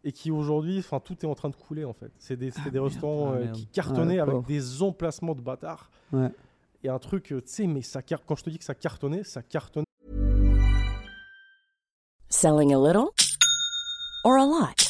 Et 0.02 0.12
qui 0.12 0.30
aujourd'hui, 0.30 0.78
enfin, 0.78 0.98
tout 0.98 1.14
est 1.22 1.28
en 1.28 1.34
train 1.34 1.50
de 1.50 1.56
couler 1.56 1.84
en 1.84 1.92
fait. 1.92 2.10
C'est 2.18 2.36
des, 2.36 2.52
des 2.72 2.78
restaurants 2.78 3.32
Ah, 3.32 3.36
euh, 3.36 3.44
merde. 3.44 3.56
qui 3.56 3.66
cartonnaient 3.66 4.18
avec 4.18 4.46
des 4.46 4.82
emplacements 4.82 5.34
de 5.34 5.42
bâtards. 5.42 5.90
Ouais. 6.12 6.30
Et 6.82 6.88
un 6.88 6.98
truc, 6.98 7.32
euh, 7.32 7.40
tu 7.42 7.48
sais, 7.48 7.66
mais 7.66 7.82
ça 7.82 8.00
car- 8.00 8.24
quand 8.24 8.34
je 8.36 8.44
te 8.44 8.50
dis 8.50 8.58
que 8.58 8.64
ça 8.64 8.74
cartonnait, 8.74 9.24
ça 9.24 9.42
cartonnait. 9.42 9.84
Selling 12.30 12.72
a 12.72 12.78
little 12.78 13.08
or 14.24 14.34
a 14.38 14.46
lot? 14.46 14.89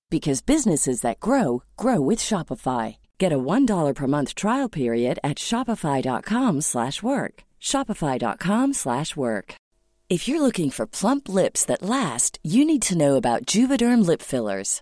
because 0.11 0.41
businesses 0.43 1.01
that 1.01 1.19
grow 1.19 1.63
grow 1.77 1.99
with 1.99 2.19
Shopify. 2.19 2.97
Get 3.17 3.33
a 3.33 3.39
$1 3.39 3.95
per 3.95 4.07
month 4.07 4.35
trial 4.35 4.69
period 4.69 5.17
at 5.23 5.37
shopify.com/work. 5.39 6.61
slash 6.61 7.01
work. 7.01 7.43
shopify.com/work. 7.59 8.75
slash 8.75 9.15
work. 9.15 9.55
If 10.11 10.27
you're 10.27 10.41
looking 10.41 10.71
for 10.71 10.85
plump 10.85 11.29
lips 11.29 11.63
that 11.67 11.81
last, 11.81 12.37
you 12.43 12.65
need 12.65 12.81
to 12.81 12.97
know 12.97 13.15
about 13.15 13.45
Juvederm 13.45 14.05
lip 14.05 14.21
fillers. 14.21 14.81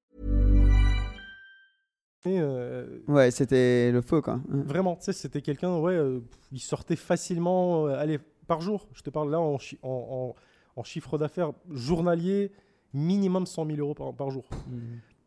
Euh, 2.27 2.99
Ouais, 3.07 3.31
c'était 3.31 3.91
le 3.91 4.01
feu, 4.01 4.21
quoi. 4.21 4.39
Vraiment, 4.47 4.95
tu 4.95 5.05
sais, 5.05 5.13
c'était 5.13 5.41
quelqu'un, 5.41 5.77
ouais, 5.77 5.93
euh, 5.95 6.19
il 6.51 6.59
sortait 6.59 6.95
facilement, 6.95 7.87
euh, 7.87 7.95
allez, 7.97 8.19
par 8.47 8.61
jour. 8.61 8.87
Je 8.93 9.01
te 9.01 9.09
parle 9.09 9.31
là 9.31 9.39
en, 9.39 9.57
chi- 9.57 9.79
en, 9.81 9.89
en- 9.89 10.79
en 10.79 10.83
chiffre 10.83 11.17
d'affaires 11.17 11.51
journalier, 11.69 12.51
minimum 12.93 13.45
100 13.45 13.65
000 13.65 13.77
euros 13.79 13.93
par, 13.93 14.13
par 14.13 14.29
jour. 14.29 14.45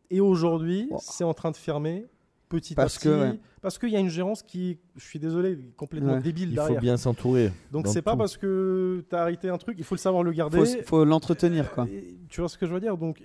Et 0.09 0.21
aujourd'hui, 0.21 0.87
Wow. 0.91 0.99
c'est 1.01 1.23
en 1.23 1.33
train 1.33 1.51
de 1.51 1.57
fermer 1.57 2.05
petit 2.47 2.75
Parce 2.75 2.97
à 2.97 2.99
que, 3.01 3.09
petit, 3.09 3.31
ouais. 3.33 3.39
parce 3.61 3.77
qu'il 3.79 3.89
y 3.89 3.95
a 3.95 3.99
une 3.99 4.09
gérance 4.09 4.43
qui, 4.43 4.77
je 4.95 5.03
suis 5.03 5.19
désolé, 5.19 5.57
complètement 5.75 6.13
Ouais. 6.13 6.21
débile 6.21 6.49
Il 6.51 6.55
faut 6.55 6.61
derrière. 6.61 6.81
bien 6.81 6.97
s'entourer. 6.97 7.51
Donc 7.71 7.87
c'est 7.87 8.03
pas 8.03 8.15
parce 8.15 8.37
que 8.37 9.03
tu 9.09 9.15
as 9.15 9.21
arrêté 9.23 9.49
un 9.49 9.57
truc, 9.57 9.75
il 9.79 9.83
faut 9.83 9.95
le 9.95 9.99
savoir 9.99 10.23
le 10.23 10.31
garder. 10.31 10.63
Faut, 10.63 10.83
faut 10.85 11.05
l'entretenir, 11.05 11.71
quoi. 11.71 11.87
Tu 12.29 12.39
vois 12.41 12.47
ce 12.49 12.57
que 12.57 12.67
je 12.67 12.73
veux 12.73 12.79
dire? 12.79 12.97
Donc 12.97 13.21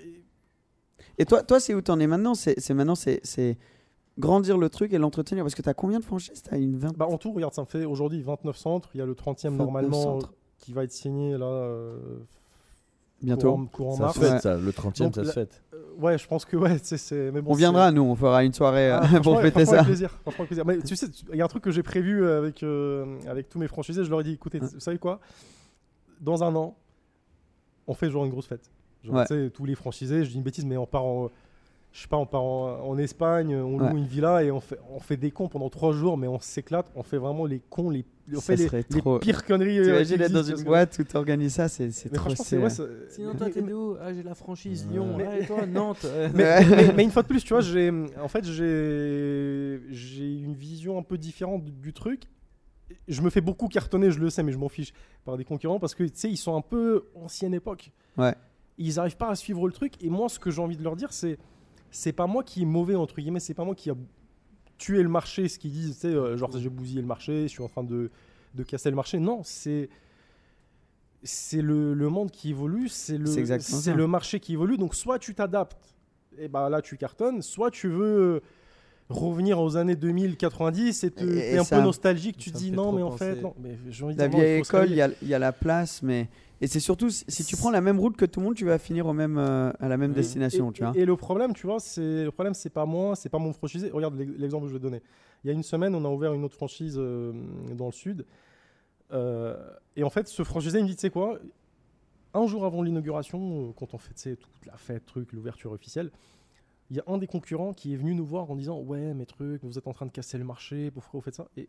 Et 1.18 1.24
toi, 1.26 1.42
toi 1.42 1.60
c'est 1.60 1.74
où 1.74 1.80
t'en 1.80 1.98
es 2.00 2.06
maintenant? 2.06 2.34
C'est 2.34 2.70
maintenant, 2.70 2.94
c'est 2.94 3.58
grandir 4.18 4.58
le 4.58 4.68
truc 4.68 4.92
et 4.92 4.98
l'entretenir. 4.98 5.44
Parce 5.44 5.54
que 5.54 5.62
t'as 5.62 5.74
combien 5.74 5.98
de 5.98 6.04
franchises? 6.04 6.42
T'as 6.42 6.58
une 6.58 6.76
20 6.76 6.96
Bah, 6.96 7.06
en 7.06 7.16
tout, 7.18 7.32
regarde, 7.32 7.54
ça 7.54 7.62
me 7.62 7.66
fait 7.66 7.84
aujourd'hui 7.84 8.22
29 8.22 8.56
centres. 8.56 8.90
Il 8.94 8.98
y 8.98 9.02
a 9.02 9.06
le 9.06 9.14
30e 9.14 9.48
29 9.50 9.58
normalement 9.58 10.02
centres. 10.02 10.32
qui 10.58 10.72
va 10.72 10.84
être 10.84 10.92
signé 10.92 11.38
là. 11.38 11.46
euh, 11.46 11.98
bientôt. 13.22 13.52
Courant, 13.52 13.66
courant 13.66 13.96
Ça 13.96 14.02
mars. 14.04 14.14
se 14.14 14.20
fête, 14.20 14.32
Ouais. 14.32 14.38
ça. 14.40 14.56
Le 14.56 14.72
30e, 14.72 15.04
Donc, 15.06 15.14
ça 15.14 15.22
se 15.22 15.26
la- 15.28 15.32
fête. 15.32 15.62
Euh, 15.74 15.78
ouais, 15.98 16.18
je 16.18 16.26
pense 16.26 16.44
que 16.44 16.56
ouais, 16.56 16.78
c'est- 16.82 17.30
bon, 17.30 17.42
On 17.52 17.54
viendra, 17.54 17.90
nous, 17.92 18.02
on 18.02 18.14
fera 18.16 18.44
une 18.44 18.52
soirée 18.52 18.90
euh, 18.90 18.98
Ah, 19.00 19.20
pour 19.22 19.40
fêter 19.40 19.64
ça. 19.64 19.74
Avec 19.76 19.86
plaisir, 19.86 20.18
avec 20.26 20.46
plaisir. 20.46 20.64
Mais 20.66 20.78
tu 20.80 20.96
sais, 20.96 21.08
tu- 21.08 21.24
il 21.32 21.36
y 21.38 21.42
a 21.42 21.44
un 21.44 21.48
truc 21.48 21.62
que 21.64 21.70
j'ai 21.70 21.82
prévu 21.82 22.22
euh, 22.24 22.38
avec, 22.38 22.62
euh, 22.62 23.18
avec 23.26 23.48
tous 23.48 23.58
mes 23.58 23.68
franchisés. 23.68 24.04
Je 24.04 24.10
leur 24.10 24.20
ai 24.20 24.24
dit 24.24 24.32
écoutez, 24.32 24.58
vous 24.58 24.80
savez 24.80 24.98
quoi? 24.98 25.20
Dans 26.20 26.42
un 26.44 26.54
an, 26.56 26.76
on 27.86 27.94
fait 27.94 28.10
genre 28.10 28.24
une 28.24 28.30
grosse 28.30 28.46
fête. 28.46 28.70
Genre, 29.04 29.14
Ouais. 29.14 29.26
tu 29.26 29.34
sais, 29.34 29.50
tous 29.50 29.64
les 29.64 29.74
franchisés, 29.74 30.24
je 30.24 30.30
dis 30.30 30.36
une 30.36 30.42
bêtise, 30.42 30.64
mais 30.64 30.76
on 30.76 30.86
part 30.86 31.04
en. 31.04 31.30
Je 31.92 32.02
sais 32.02 32.06
pas, 32.08 32.18
on 32.18 32.26
part 32.26 32.44
en, 32.44 32.88
en 32.88 32.98
Espagne, 32.98 33.52
on 33.56 33.76
loue 33.76 33.96
une 33.96 34.06
villa 34.06 34.44
et 34.44 34.52
on 34.52 34.60
fait, 34.60 34.78
on 34.94 35.00
fait 35.00 35.16
des 35.16 35.32
cons 35.32 35.48
pendant 35.48 35.68
trois 35.70 35.90
jours, 35.92 36.16
mais 36.16 36.28
on 36.28 36.38
s'éclate, 36.38 36.86
on 36.94 37.02
fait 37.02 37.16
vraiment 37.16 37.46
les 37.46 37.58
cons, 37.68 37.90
les, 37.90 38.04
on 38.32 38.38
Ça 38.38 38.56
fait 38.56 38.70
les, 38.72 39.00
trop- 39.00 39.18
pires 39.18 39.44
conneries. 39.44 39.80
euh, 39.80 39.84
T'imagines 39.86 40.20
être 40.20 40.30
dans 40.32 40.42
une 40.44 40.62
boîte 40.62 40.96
où 41.00 41.02
t'organises 41.02 41.54
ça, 41.54 41.66
c'est 41.68 41.88
trop 42.12 42.14
franchement, 42.30 42.36
c'est. 42.36 42.44
stylé. 42.44 42.62
Ouais, 42.62 42.70
c'est- 42.70 43.14
Sinon, 43.16 43.34
toi, 43.34 43.50
t'es 43.50 43.60
où? 43.72 43.96
Ah, 44.00 44.12
j'ai 44.14 44.22
la 44.22 44.36
franchise 44.36 44.86
Ouais. 44.86 44.92
Lyon. 44.92 45.16
Mais- 45.18 45.24
Ah, 45.28 45.38
et 45.40 45.46
toi, 45.46 45.66
Nantes 45.66 46.04
Euh, 46.04 46.28
mais, 46.34 46.44
Ouais. 46.44 46.64
mais- 46.64 46.92
mais 46.92 47.02
une 47.02 47.10
fois 47.10 47.22
de 47.22 47.26
plus, 47.28 47.42
tu 47.42 47.54
vois, 47.54 47.60
j'ai, 47.60 47.90
en 48.22 48.28
fait, 48.28 48.44
j'ai, 48.44 49.80
j'ai 49.90 50.32
une 50.38 50.54
vision 50.54 50.96
un 50.96 51.02
peu 51.02 51.18
différente 51.18 51.64
du, 51.64 51.72
du 51.72 51.92
truc. 51.92 52.22
Je 53.08 53.20
me 53.22 53.30
fais 53.30 53.40
beaucoup 53.40 53.66
cartonner, 53.66 54.12
je 54.12 54.20
le 54.20 54.30
sais, 54.30 54.44
mais 54.44 54.52
je 54.52 54.58
m'en 54.58 54.68
fiche 54.68 54.92
par 55.24 55.36
des 55.36 55.44
concurrents 55.44 55.80
parce 55.80 55.96
que 55.96 56.04
tu 56.04 56.10
sais, 56.14 56.30
ils 56.30 56.36
sont 56.36 56.54
un 56.56 56.60
peu 56.60 57.06
ancienne 57.16 57.54
époque. 57.54 57.90
Ouais. 58.16 58.34
Ils 58.82 58.94
n'arrivent 58.96 59.18
pas 59.18 59.28
à 59.28 59.34
suivre 59.34 59.66
le 59.66 59.72
truc. 59.72 60.02
Et 60.02 60.08
moi, 60.08 60.28
ce 60.30 60.38
que 60.38 60.50
j'ai 60.50 60.62
envie 60.62 60.76
de 60.76 60.82
leur 60.82 60.96
dire, 60.96 61.12
c'est, 61.12 61.38
c'est 61.90 62.12
pas 62.12 62.26
moi 62.26 62.42
qui 62.42 62.62
est 62.62 62.64
mauvais 62.64 62.94
entre 62.94 63.16
guillemets, 63.20 63.38
c'est 63.38 63.54
pas 63.54 63.64
moi 63.64 63.74
qui 63.74 63.90
a 63.90 63.94
tué 64.78 65.02
le 65.02 65.10
marché, 65.10 65.48
ce 65.48 65.58
qu'ils 65.58 65.72
disent, 65.72 65.94
tu 65.96 66.00
sais, 66.00 66.14
euh, 66.14 66.38
genre 66.38 66.50
j'ai 66.56 66.70
bousillé 66.70 67.02
le 67.02 67.06
marché, 67.06 67.42
je 67.42 67.48
suis 67.48 67.62
en 67.62 67.68
train 67.68 67.84
de, 67.84 68.10
de 68.54 68.62
casser 68.62 68.88
le 68.88 68.96
marché. 68.96 69.18
Non, 69.18 69.42
c'est 69.44 69.90
c'est 71.22 71.60
le, 71.60 71.92
le 71.92 72.08
monde 72.08 72.30
qui 72.30 72.48
évolue, 72.48 72.88
c'est 72.88 73.18
le, 73.18 73.26
C'est 73.26 73.92
le 73.92 74.06
marché 74.06 74.40
qui 74.40 74.54
évolue. 74.54 74.78
Donc 74.78 74.94
soit 74.94 75.18
tu 75.18 75.34
t'adaptes, 75.34 75.94
et 76.38 76.48
bah 76.48 76.70
là 76.70 76.80
tu 76.80 76.96
cartonnes, 76.96 77.42
soit 77.42 77.70
tu 77.70 77.88
veux 77.88 78.40
revenir 79.10 79.60
aux 79.60 79.76
années 79.76 79.96
2090 79.96 81.04
et 81.04 81.10
t'es 81.10 81.58
un 81.58 81.64
ça- 81.64 81.76
peu 81.76 81.82
nostalgique, 81.82 82.36
tu 82.36 82.50
te 82.52 82.56
dis 82.58 82.70
non 82.70 82.92
mais 82.92 83.02
en 83.02 83.10
penser. 83.10 83.34
fait 83.34 83.40
non, 83.42 83.54
mais 83.60 83.76
La 84.16 84.28
vieille 84.28 84.60
école, 84.60 84.88
il 84.90 84.96
y 84.96 85.02
a, 85.02 85.08
il 85.22 85.28
y 85.28 85.34
a 85.34 85.38
la 85.38 85.52
place, 85.52 86.02
mais. 86.02 86.28
Et 86.62 86.66
c'est 86.66 86.78
surtout, 86.80 87.08
si 87.10 87.44
tu 87.44 87.56
prends 87.56 87.70
la 87.70 87.80
même 87.80 87.98
route 87.98 88.16
que 88.18 88.26
tout 88.26 88.38
le 88.40 88.44
monde, 88.46 88.54
tu 88.54 88.66
vas 88.66 88.78
finir 88.78 89.06
au 89.06 89.14
même, 89.14 89.38
euh, 89.38 89.72
à 89.80 89.88
la 89.88 89.96
même 89.96 90.10
Oui. 90.10 90.16
destination, 90.16 90.70
et, 90.70 90.74
tu 90.74 90.82
vois. 90.84 90.92
et- 90.94 91.00
et 91.00 91.04
le 91.06 91.16
problème, 91.16 91.54
tu 91.54 91.66
vois, 91.66 91.80
c'est 91.80 92.24
le 92.24 92.30
problème, 92.30 92.52
c'est 92.54 92.68
pas 92.70 92.84
moi, 92.84 93.16
c'est 93.16 93.30
pas 93.30 93.38
mon 93.38 93.52
franchisé. 93.54 93.90
Regarde 93.90 94.14
l'ex- 94.18 94.32
l'exemple 94.36 94.64
que 94.64 94.68
je 94.68 94.74
vais 94.74 94.78
te 94.78 94.84
donner. 94.84 95.02
Il 95.42 95.48
y 95.48 95.50
a 95.50 95.54
une 95.54 95.62
semaine, 95.62 95.94
on 95.94 96.04
a 96.04 96.08
ouvert 96.08 96.34
une 96.34 96.44
autre 96.44 96.54
franchise 96.56 96.96
euh, 96.98 97.32
dans 97.74 97.86
le 97.86 97.92
sud, 97.92 98.24
Euh, 99.12 99.56
et 99.96 100.04
en 100.04 100.10
fait, 100.10 100.28
ce 100.28 100.44
franchisé 100.44 100.78
il 100.78 100.84
me 100.84 100.88
dit, 100.88 100.94
tu 100.94 101.00
sais 101.00 101.10
quoi, 101.10 101.38
un 102.32 102.46
jour 102.46 102.64
avant 102.64 102.80
l'inauguration, 102.82 103.72
quand 103.76 103.92
on 103.92 103.98
fait 103.98 104.36
toute 104.36 104.66
la 104.66 104.76
fête, 104.76 105.04
truc, 105.04 105.32
l'ouverture 105.32 105.72
officielle, 105.72 106.10
il 106.90 106.96
y 106.96 107.00
a 107.00 107.04
un 107.06 107.18
des 107.18 107.26
concurrents 107.26 107.72
qui 107.72 107.94
est 107.94 107.96
venu 107.96 108.14
nous 108.14 108.24
voir 108.26 108.50
en 108.50 108.56
disant, 108.56 108.78
ouais, 108.80 109.14
mes 109.14 109.26
trucs, 109.26 109.62
vous 109.64 109.78
êtes 109.78 109.86
en 109.86 109.92
train 109.92 110.06
de 110.06 110.10
casser 110.10 110.38
le 110.38 110.44
marché, 110.44 110.90
pourquoi 110.90 111.18
vous 111.20 111.24
faites 111.24 111.36
ça? 111.36 111.46
Et 111.56 111.68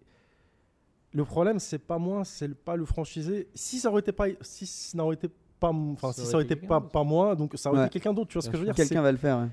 le 1.13 1.25
problème, 1.25 1.59
c'est 1.59 1.77
pas 1.79 1.97
moi, 1.99 2.23
c'est 2.25 2.47
le- 2.47 2.55
pas 2.55 2.75
le 2.75 2.85
franchisé. 2.85 3.47
Si 3.53 3.79
ça 3.79 3.89
aurait 3.89 3.99
été 4.01 4.11
pas, 4.11 4.25
si 4.41 4.65
ça 4.65 4.97
n'aurait 4.97 5.15
été 5.15 5.29
pas, 5.59 5.69
enfin, 5.69 6.11
si 6.11 6.21
ça 6.25 6.35
aurait 6.35 6.45
été 6.45 6.55
pas, 6.55 6.81
pas 6.81 7.03
moi, 7.03 7.35
donc 7.35 7.53
ça 7.55 7.69
aurait 7.69 7.79
Ouais. 7.81 7.85
été 7.85 7.93
quelqu'un 7.99 8.13
d'autre. 8.13 8.29
Tu 8.29 8.33
vois 8.33 8.41
ce 8.41 8.49
que 8.49 8.55
je 8.57 8.61
veux 8.61 8.65
dire? 8.67 8.75
Quelqu'un 8.75 9.01
va 9.01 9.11
le 9.11 9.17
faire. 9.17 9.37
ouais. 9.39 9.47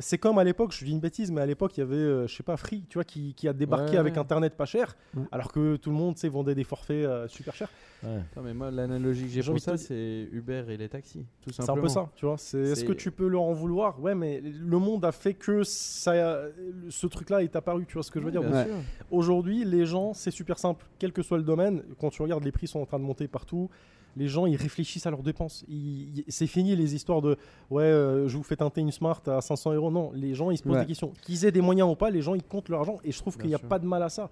C'est 0.00 0.18
comme 0.18 0.38
à 0.38 0.44
l'époque, 0.44 0.72
je 0.72 0.84
dis 0.84 0.90
une 0.92 1.00
bêtise, 1.00 1.30
mais 1.30 1.40
à 1.40 1.46
l'époque, 1.46 1.76
il 1.76 1.80
y 1.80 1.82
avait, 1.82 1.94
euh, 1.96 2.26
je 2.26 2.34
sais 2.34 2.42
pas, 2.42 2.56
Free, 2.56 2.84
tu 2.88 2.94
vois, 2.94 3.04
qui, 3.04 3.34
qui 3.34 3.46
a 3.48 3.52
débarqué 3.52 3.92
Ouais, 3.92 3.98
avec 3.98 4.14
ouais. 4.14 4.18
Internet 4.20 4.54
pas 4.56 4.64
cher, 4.66 4.96
Ouais. 5.16 5.22
alors 5.30 5.52
que 5.52 5.76
tout 5.76 5.90
le 5.90 5.96
monde, 5.96 6.14
tu 6.14 6.22
sais, 6.22 6.28
vendait 6.28 6.54
des 6.54 6.64
forfaits 6.64 7.04
euh, 7.06 7.28
super 7.28 7.54
chers. 7.54 7.70
Ouais. 8.02 8.20
Non, 8.36 8.42
mais 8.42 8.52
moi, 8.54 8.70
l'analogie 8.70 9.24
que 9.24 9.30
j'ai 9.30 9.42
pour 9.42 9.58
ça, 9.60 9.76
c'est 9.76 10.28
Uber 10.32 10.64
et 10.68 10.76
les 10.76 10.88
taxis. 10.88 11.24
Tout 11.42 11.50
C'est 11.52 11.62
un 11.62 11.66
simplement. 11.66 11.82
peu 11.86 11.88
ça, 11.88 12.10
tu 12.16 12.26
vois. 12.26 12.34
Est-ce 12.34 12.84
que 12.84 12.92
tu 12.92 13.10
peux 13.10 13.26
leur 13.28 13.42
en 13.42 13.52
vouloir? 13.52 14.00
Ouais, 14.00 14.14
mais 14.14 14.40
le 14.42 14.78
monde 14.78 15.04
a 15.04 15.12
fait 15.12 15.34
que 15.34 15.62
ça, 15.62 16.42
ce 16.90 17.06
truc-là 17.06 17.42
est 17.42 17.56
apparu, 17.56 17.86
tu 17.86 17.94
vois 17.94 18.02
ce 18.02 18.10
que 18.10 18.20
je 18.20 18.24
veux 18.24 18.30
dire? 18.30 18.42
Ouais. 18.42 18.66
Aujourd'hui, 19.10 19.64
les 19.64 19.86
gens, 19.86 20.12
c'est 20.12 20.30
super 20.30 20.58
simple, 20.58 20.84
quel 20.98 21.12
que 21.12 21.22
soit 21.22 21.38
le 21.38 21.44
domaine, 21.44 21.82
quand 22.00 22.10
tu 22.10 22.20
regardes, 22.22 22.44
les 22.44 22.52
prix 22.52 22.66
sont 22.66 22.80
en 22.80 22.86
train 22.86 22.98
de 22.98 23.04
monter 23.04 23.28
partout. 23.28 23.70
Les 24.16 24.28
gens, 24.28 24.46
ils 24.46 24.56
réfléchissent 24.56 25.06
à 25.06 25.10
leurs 25.10 25.22
dépenses. 25.22 25.64
C'est 26.28 26.46
fini 26.46 26.76
les 26.76 26.94
histoires 26.94 27.20
de 27.20 27.36
ouais, 27.70 27.82
euh, 27.82 28.28
je 28.28 28.36
vous 28.36 28.42
fais 28.42 28.56
teinter 28.56 28.80
une 28.80 28.92
Smart 28.92 29.20
à 29.26 29.40
500 29.40 29.72
euros. 29.72 29.90
Non, 29.90 30.12
les 30.14 30.34
gens, 30.34 30.50
ils 30.50 30.58
se 30.58 30.62
posent 30.62 30.72
Ouais. 30.74 30.80
des 30.82 30.86
questions. 30.86 31.12
Qu'ils 31.22 31.44
aient 31.44 31.52
des 31.52 31.60
moyens 31.60 31.90
ou 31.90 31.96
pas, 31.96 32.10
les 32.10 32.22
gens, 32.22 32.34
ils 32.34 32.42
comptent 32.42 32.68
leur 32.68 32.80
argent. 32.80 32.98
Et 33.04 33.10
je 33.12 33.18
trouve 33.18 33.36
qu'il 33.36 33.48
n'y 33.48 33.54
a 33.54 33.58
sûr. 33.58 33.68
pas 33.68 33.78
de 33.78 33.86
mal 33.86 34.02
à 34.02 34.08
ça. 34.08 34.30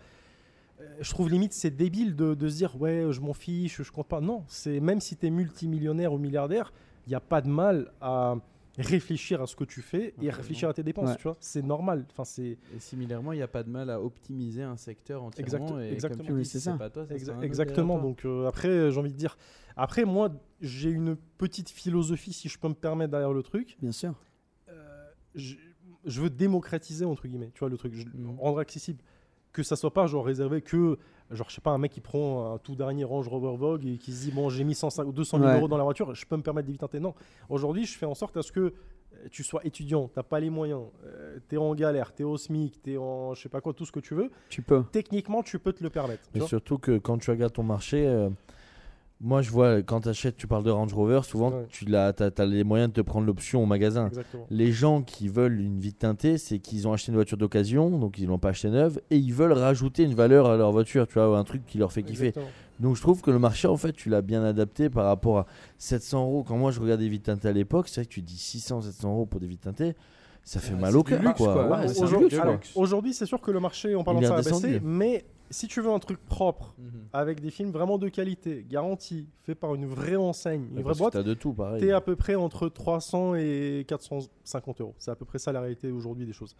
Euh, 0.81 0.85
Je 1.01 1.11
trouve 1.11 1.29
limite 1.31 1.53
c'est 1.53 1.71
débile 1.71 2.15
de, 2.17 2.35
de 2.35 2.49
se 2.49 2.57
dire 2.57 2.81
ouais, 2.81 3.07
je 3.11 3.21
m'en 3.21 3.33
fiche, 3.35 3.83
je 3.83 3.91
compte 3.93 4.07
pas. 4.07 4.21
Non, 4.21 4.45
c'est 4.49 4.79
même 4.81 5.01
si 5.01 5.17
tu 5.17 5.27
es 5.27 5.31
multimillionnaire 5.31 6.13
ou 6.13 6.19
milliardaire, 6.19 6.73
il 7.07 7.11
n'y 7.11 7.17
a 7.17 7.21
pas 7.21 7.41
de 7.41 7.49
mal 7.49 7.91
à, 8.01 8.37
réfléchir 8.79 9.43
à 9.43 9.47
ce 9.47 9.55
que 9.57 9.65
tu 9.65 9.83
fais 9.83 10.15
et 10.23 10.31
réfléchir 10.31 10.69
à 10.69 10.75
tes 10.75 10.83
dépenses. 10.83 11.11
Ouais. 11.11 11.17
Tu 11.17 11.23
vois, 11.25 11.37
c'est 11.41 11.63
normal. 11.63 12.07
Enfin, 12.11 12.25
c'est 12.25 12.59
Et 12.75 12.79
similairement, 12.79 13.33
il 13.33 13.37
n'y 13.37 13.43
a 13.43 13.49
pas 13.49 13.63
de 13.63 13.69
mal 13.71 13.91
à 13.91 14.01
optimiser 14.01 14.63
un 14.63 14.77
secteur 14.77 15.23
entièrement. 15.23 15.67
Exact- 15.67 15.81
et 15.83 15.93
exactement. 15.93 16.19
Comme 16.19 16.27
tu 16.27 16.33
Oui, 16.33 16.43
dis, 16.43 16.49
c'est 16.49 16.61
ça. 16.61 16.73
pas 16.75 16.91
toi, 16.91 17.07
ça 17.07 17.15
Exa- 17.15 17.21
sera 17.27 17.33
un 17.35 17.37
autre 17.39 17.45
exactement. 17.47 17.99
Donc 17.99 18.25
euh, 18.25 18.47
après, 18.47 18.91
j'ai 18.91 18.99
envie 18.99 19.13
de 19.13 19.19
dire. 19.19 19.37
Après, 19.77 20.05
moi, 20.05 20.31
j'ai 20.61 20.91
une 20.91 21.17
petite 21.39 21.71
philosophie, 21.71 22.33
si 22.33 22.49
je 22.49 22.59
peux 22.59 22.69
me 22.69 22.75
permettre 22.75 23.11
derrière 23.11 23.33
le 23.33 23.43
truc. 23.43 23.77
Bien 23.81 23.93
sûr. 23.93 24.15
Euh, 24.69 25.11
je, 25.35 25.57
je 26.05 26.21
veux 26.21 26.31
démocratiser 26.31 27.05
entre 27.05 27.27
guillemets. 27.29 27.51
Tu 27.55 27.61
vois 27.61 27.69
le 27.69 27.77
truc, 27.77 27.95
je, 27.95 28.05
Mhm. 28.07 28.39
rendre 28.39 28.59
accessible. 28.59 29.03
Que 29.53 29.63
ça 29.63 29.77
soit 29.77 29.93
pas 29.93 30.07
genre 30.07 30.25
réservé 30.25 30.63
que 30.63 30.99
genre 31.31 31.49
je 31.51 31.55
sais 31.57 31.61
pas 31.61 31.71
un 31.73 31.79
mec 31.79 31.93
qui 31.93 32.01
prend 32.01 32.55
un 32.55 32.59
tout 32.59 32.75
dernier 32.75 33.05
Range 33.05 33.29
Rover 33.29 33.57
Vogue 33.57 33.87
et 33.87 33.99
qui 33.99 34.13
se 34.13 34.25
dit 34.25 34.31
bon 34.33 34.49
j'ai 34.49 34.65
mis 34.65 34.75
105 34.75 35.05
ou 35.07 35.13
200 35.13 35.39
000 35.39 35.49
Ouais. 35.51 35.57
euros 35.59 35.69
dans 35.69 35.77
la 35.77 35.85
voiture, 35.85 36.15
je 36.15 36.25
peux 36.25 36.37
me 36.37 36.43
permettre 36.43 36.67
d'éviter 36.67 36.87
un. 36.97 37.01
Non, 37.01 37.15
aujourd'hui 37.51 37.85
je 37.85 37.97
fais 37.99 38.07
en 38.07 38.15
sorte 38.15 38.37
à 38.39 38.43
ce 38.43 38.51
que 38.51 38.61
euh, 38.61 38.73
tu 39.31 39.43
sois 39.43 39.61
étudiant, 39.67 40.09
t'as 40.15 40.23
pas 40.23 40.41
les 40.41 40.49
moyens, 40.49 40.85
euh, 41.05 41.39
t'es 41.49 41.59
en 41.59 41.75
galère, 41.75 42.15
t'es 42.15 42.25
au 42.25 42.39
SMIC, 42.39 42.81
t'es 42.83 42.97
en 42.97 43.35
je 43.35 43.43
sais 43.43 43.49
pas 43.51 43.61
quoi, 43.61 43.75
tout 43.75 43.85
ce 43.85 43.93
que 43.93 44.01
tu 44.01 44.15
veux. 44.15 44.31
Tu 44.49 44.63
peux. 44.63 44.85
Techniquement 44.91 45.43
tu 45.43 45.59
peux 45.59 45.75
te 45.75 45.83
le 45.85 45.91
permettre. 45.91 46.23
tu 46.33 46.39
Mais 46.41 46.47
surtout 46.47 46.79
que 46.79 46.97
quand 46.97 47.19
tu 47.19 47.31
regardes 47.31 47.53
ton 47.53 47.63
marché, 47.63 48.07
euh, 48.07 48.31
moi 49.23 49.41
je 49.41 49.51
vois 49.51 49.83
quand 49.83 50.01
tu 50.03 50.09
achètes, 50.09 50.37
tu 50.37 50.47
parles 50.49 50.65
de 50.65 50.71
Range 50.71 50.93
Rover, 50.93 51.21
souvent 51.23 51.51
Ouais. 51.51 51.67
tu 51.71 51.87
as, 51.95 52.13
les 52.45 52.65
moyens 52.65 52.91
de 52.93 52.95
te 52.95 53.01
prendre 53.01 53.25
l'option 53.27 53.63
au 53.63 53.67
magasin. 53.67 54.09
Exactement. 54.09 54.47
Les 54.51 54.73
gens 54.73 55.03
qui 55.03 55.29
veulent 55.29 55.61
une 55.61 55.79
vie 55.79 55.95
teintée, 55.95 56.39
c'est 56.39 56.59
qu'ils 56.59 56.89
ont 56.89 56.93
acheté 56.93 57.11
une 57.13 57.17
voiture 57.17 57.37
d'occasion, 57.39 57.89
donc 57.99 58.19
ils 58.19 58.27
l'ont 58.27 58.39
pas 58.39 58.49
acheté 58.51 58.69
neuve, 58.69 59.01
et 59.11 59.17
ils 59.17 59.33
veulent 59.33 59.53
rajouter 59.53 60.03
une 60.03 60.15
valeur 60.15 60.47
à 60.51 60.57
leur 60.57 60.73
voiture, 60.73 61.07
tu 61.07 61.15
vois, 61.15 61.39
un 61.39 61.45
truc 61.45 61.65
qui 61.67 61.79
leur 61.79 61.93
fait 61.93 62.03
kiffer. 62.03 62.27
Exactement. 62.29 62.53
Donc 62.81 62.97
je 62.97 63.01
trouve 63.01 63.21
que 63.23 63.31
le 63.31 63.39
marché, 63.39 63.69
en 63.69 63.77
fait, 63.77 63.93
tu 63.93 64.09
l'as 64.09 64.23
bien 64.23 64.43
adapté 64.43 64.91
par 64.91 65.05
rapport 65.05 65.39
à 65.39 65.47
700 65.79 66.25
euros. 66.25 66.43
Quand 66.43 66.57
moi 66.57 66.73
je 66.73 66.81
regardais 66.81 67.05
des 67.05 67.11
vies 67.11 67.21
teintées 67.21 67.49
à 67.49 67.53
l'époque, 67.53 67.87
c'est 67.89 68.01
vrai 68.01 68.07
que 68.07 68.13
tu 68.13 68.23
dis 68.23 68.37
600, 68.39 68.81
700 68.83 69.09
euros 69.13 69.27
pour 69.27 69.39
des 69.39 69.47
vies 69.47 69.59
teintées, 69.59 69.95
ça 70.43 70.59
fait 70.59 70.75
Ouais, 70.75 70.81
mal 70.81 70.97
au 70.97 71.05
cœur, 71.05 71.21
luxe, 71.23 71.35
quoi. 71.37 71.53
quoi. 71.53 71.65
Ouais, 71.71 71.87
Ouais, 71.87 71.89
c'est 71.89 72.05
du 72.07 72.41
Aujourd'hui, 72.75 73.15
c'est 73.15 73.27
sûr 73.27 73.41
que 73.41 73.53
le 73.53 73.61
marché, 73.61 73.95
en 73.95 74.03
parlant 74.03 74.21
de 74.21 74.27
ça, 74.27 74.35
a 74.35 74.43
baissé, 74.43 74.81
mais 74.83 75.25
si 75.53 75.69
tu 75.69 75.81
veux 75.81 75.91
un 75.91 75.99
truc 76.01 76.19
propre, 76.25 76.75
Mhm. 76.79 77.09
avec 77.13 77.41
des 77.41 77.51
films 77.51 77.71
vraiment 77.71 77.99
de 77.99 78.09
qualité, 78.09 78.67
garantis, 78.69 79.29
fait 79.45 79.55
par 79.55 79.75
une 79.75 79.87
vraie 79.87 80.17
enseigne, 80.17 80.67
une 80.75 80.83
vraie 80.83 80.95
boîte, 80.95 81.13
t'as 81.13 81.23
de 81.23 81.35
tout, 81.35 81.53
pareil. 81.53 81.81
t'es 81.81 81.93
à 81.93 82.01
peu 82.01 82.17
près 82.17 82.35
entre 82.35 82.69
300 82.69 83.35
et 83.37 83.85
450 83.87 84.81
euros. 84.81 84.95
C'est 84.99 85.11
à 85.11 85.15
peu 85.17 85.25
près 85.25 85.39
ça 85.39 85.53
la 85.53 85.61
réalité 85.61 85.91
aujourd'hui 85.93 86.27
des 86.27 86.33
choses. 86.33 86.57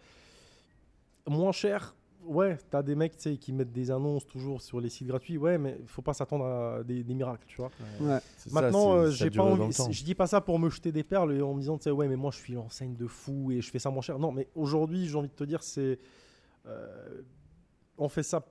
Moins 1.27 1.51
cher, 1.53 1.95
ouais, 2.25 2.57
t'as 2.69 2.83
des 2.83 2.95
mecs 2.95 3.15
tu 3.15 3.23
sais, 3.31 3.37
qui 3.37 3.53
mettent 3.53 3.71
des 3.71 3.91
annonces 3.91 4.27
toujours 4.27 4.61
sur 4.61 4.81
les 4.81 4.89
sites 4.89 5.07
gratuits, 5.07 5.37
ouais, 5.37 5.57
mais 5.57 5.77
faut 5.87 6.01
pas 6.01 6.13
s'attendre 6.13 6.45
à 6.45 6.83
des, 6.83 7.01
des 7.03 7.13
miracles, 7.13 7.45
tu 7.47 7.57
vois. 7.57 7.71
Ouais. 8.01 8.19
Maintenant, 8.51 8.93
euh, 8.95 9.09
j'ai 9.09 9.29
pas 9.31 9.43
envie, 9.43 9.71
je 9.91 10.03
dis 10.03 10.15
pas 10.15 10.27
ça 10.27 10.41
pour 10.41 10.59
me 10.59 10.69
jeter 10.69 10.91
des 10.91 11.03
perles 11.03 11.33
et 11.33 11.41
en 11.41 11.53
me 11.53 11.59
disant, 11.61 11.77
tu 11.77 11.83
sais, 11.85 11.91
ouais, 11.91 12.07
mais 12.09 12.17
moi 12.17 12.31
je 12.31 12.37
suis 12.37 12.53
l'enseigne 12.53 12.95
de 12.95 13.07
fou 13.07 13.51
et 13.51 13.61
je 13.61 13.69
fais 13.71 13.79
ça 13.79 13.89
moins 13.89 14.01
cher. 14.01 14.19
Non, 14.19 14.31
mais 14.33 14.49
aujourd'hui, 14.55 15.07
j'ai 15.07 15.15
envie 15.17 15.29
de 15.29 15.33
te 15.33 15.43
dire, 15.45 15.63
c'est. 15.63 15.99
euh, 16.67 17.21
on 17.97 18.09
fait 18.09 18.23
ça 18.23 18.43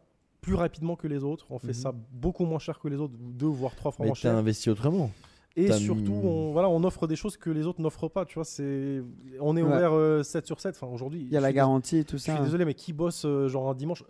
plus 0.43 0.55
rapidement 0.55 0.97
que 0.97 1.07
les 1.07 1.25
autres, 1.25 1.47
on 1.51 1.59
fait 1.59 1.69
Mhm. 1.69 1.73
ça 1.73 1.95
beaucoup 2.13 2.45
moins 2.45 2.59
cher 2.59 2.79
que 2.79 2.89
les 2.89 2.97
autres, 2.99 3.15
deux 3.19 3.47
voire 3.47 3.75
trois 3.75 3.93
fois 3.93 4.05
Mais 4.05 4.09
moins 4.09 4.15
cher. 4.15 4.37
investi 4.37 4.69
autrement. 4.69 5.11
Et 5.55 5.71
surtout, 5.73 6.13
on, 6.13 6.51
voilà, 6.53 6.69
on 6.69 6.83
offre 6.83 7.07
des 7.07 7.15
choses 7.17 7.37
que 7.37 7.51
les 7.51 7.67
autres 7.67 7.81
n'offrent 7.81 8.09
pas. 8.09 8.25
Tu 8.25 8.35
vois, 8.35 8.45
c'est, 8.45 9.03
on 9.41 9.57
est 9.57 9.63
Ouais. 9.63 9.69
ouvert 9.69 9.93
euh, 9.93 10.23
7 10.23 10.47
sur 10.47 10.59
7. 10.61 10.75
Enfin, 10.81 10.93
aujourd'hui, 10.93 11.21
Il 11.23 11.29
y 11.33 11.37
a 11.37 11.41
je 11.41 11.43
la 11.43 11.53
garantie 11.53 11.99
et 11.99 12.05
tout 12.05 12.17
Je 12.17 12.23
ça. 12.23 12.35
suis 12.35 12.43
désolé, 12.45 12.65
mais 12.65 12.75
qui 12.75 12.93
bosse 12.93 13.25
euh, 13.25 13.49
genre 13.49 13.71
un 13.71 13.75
dimanche 13.75 14.05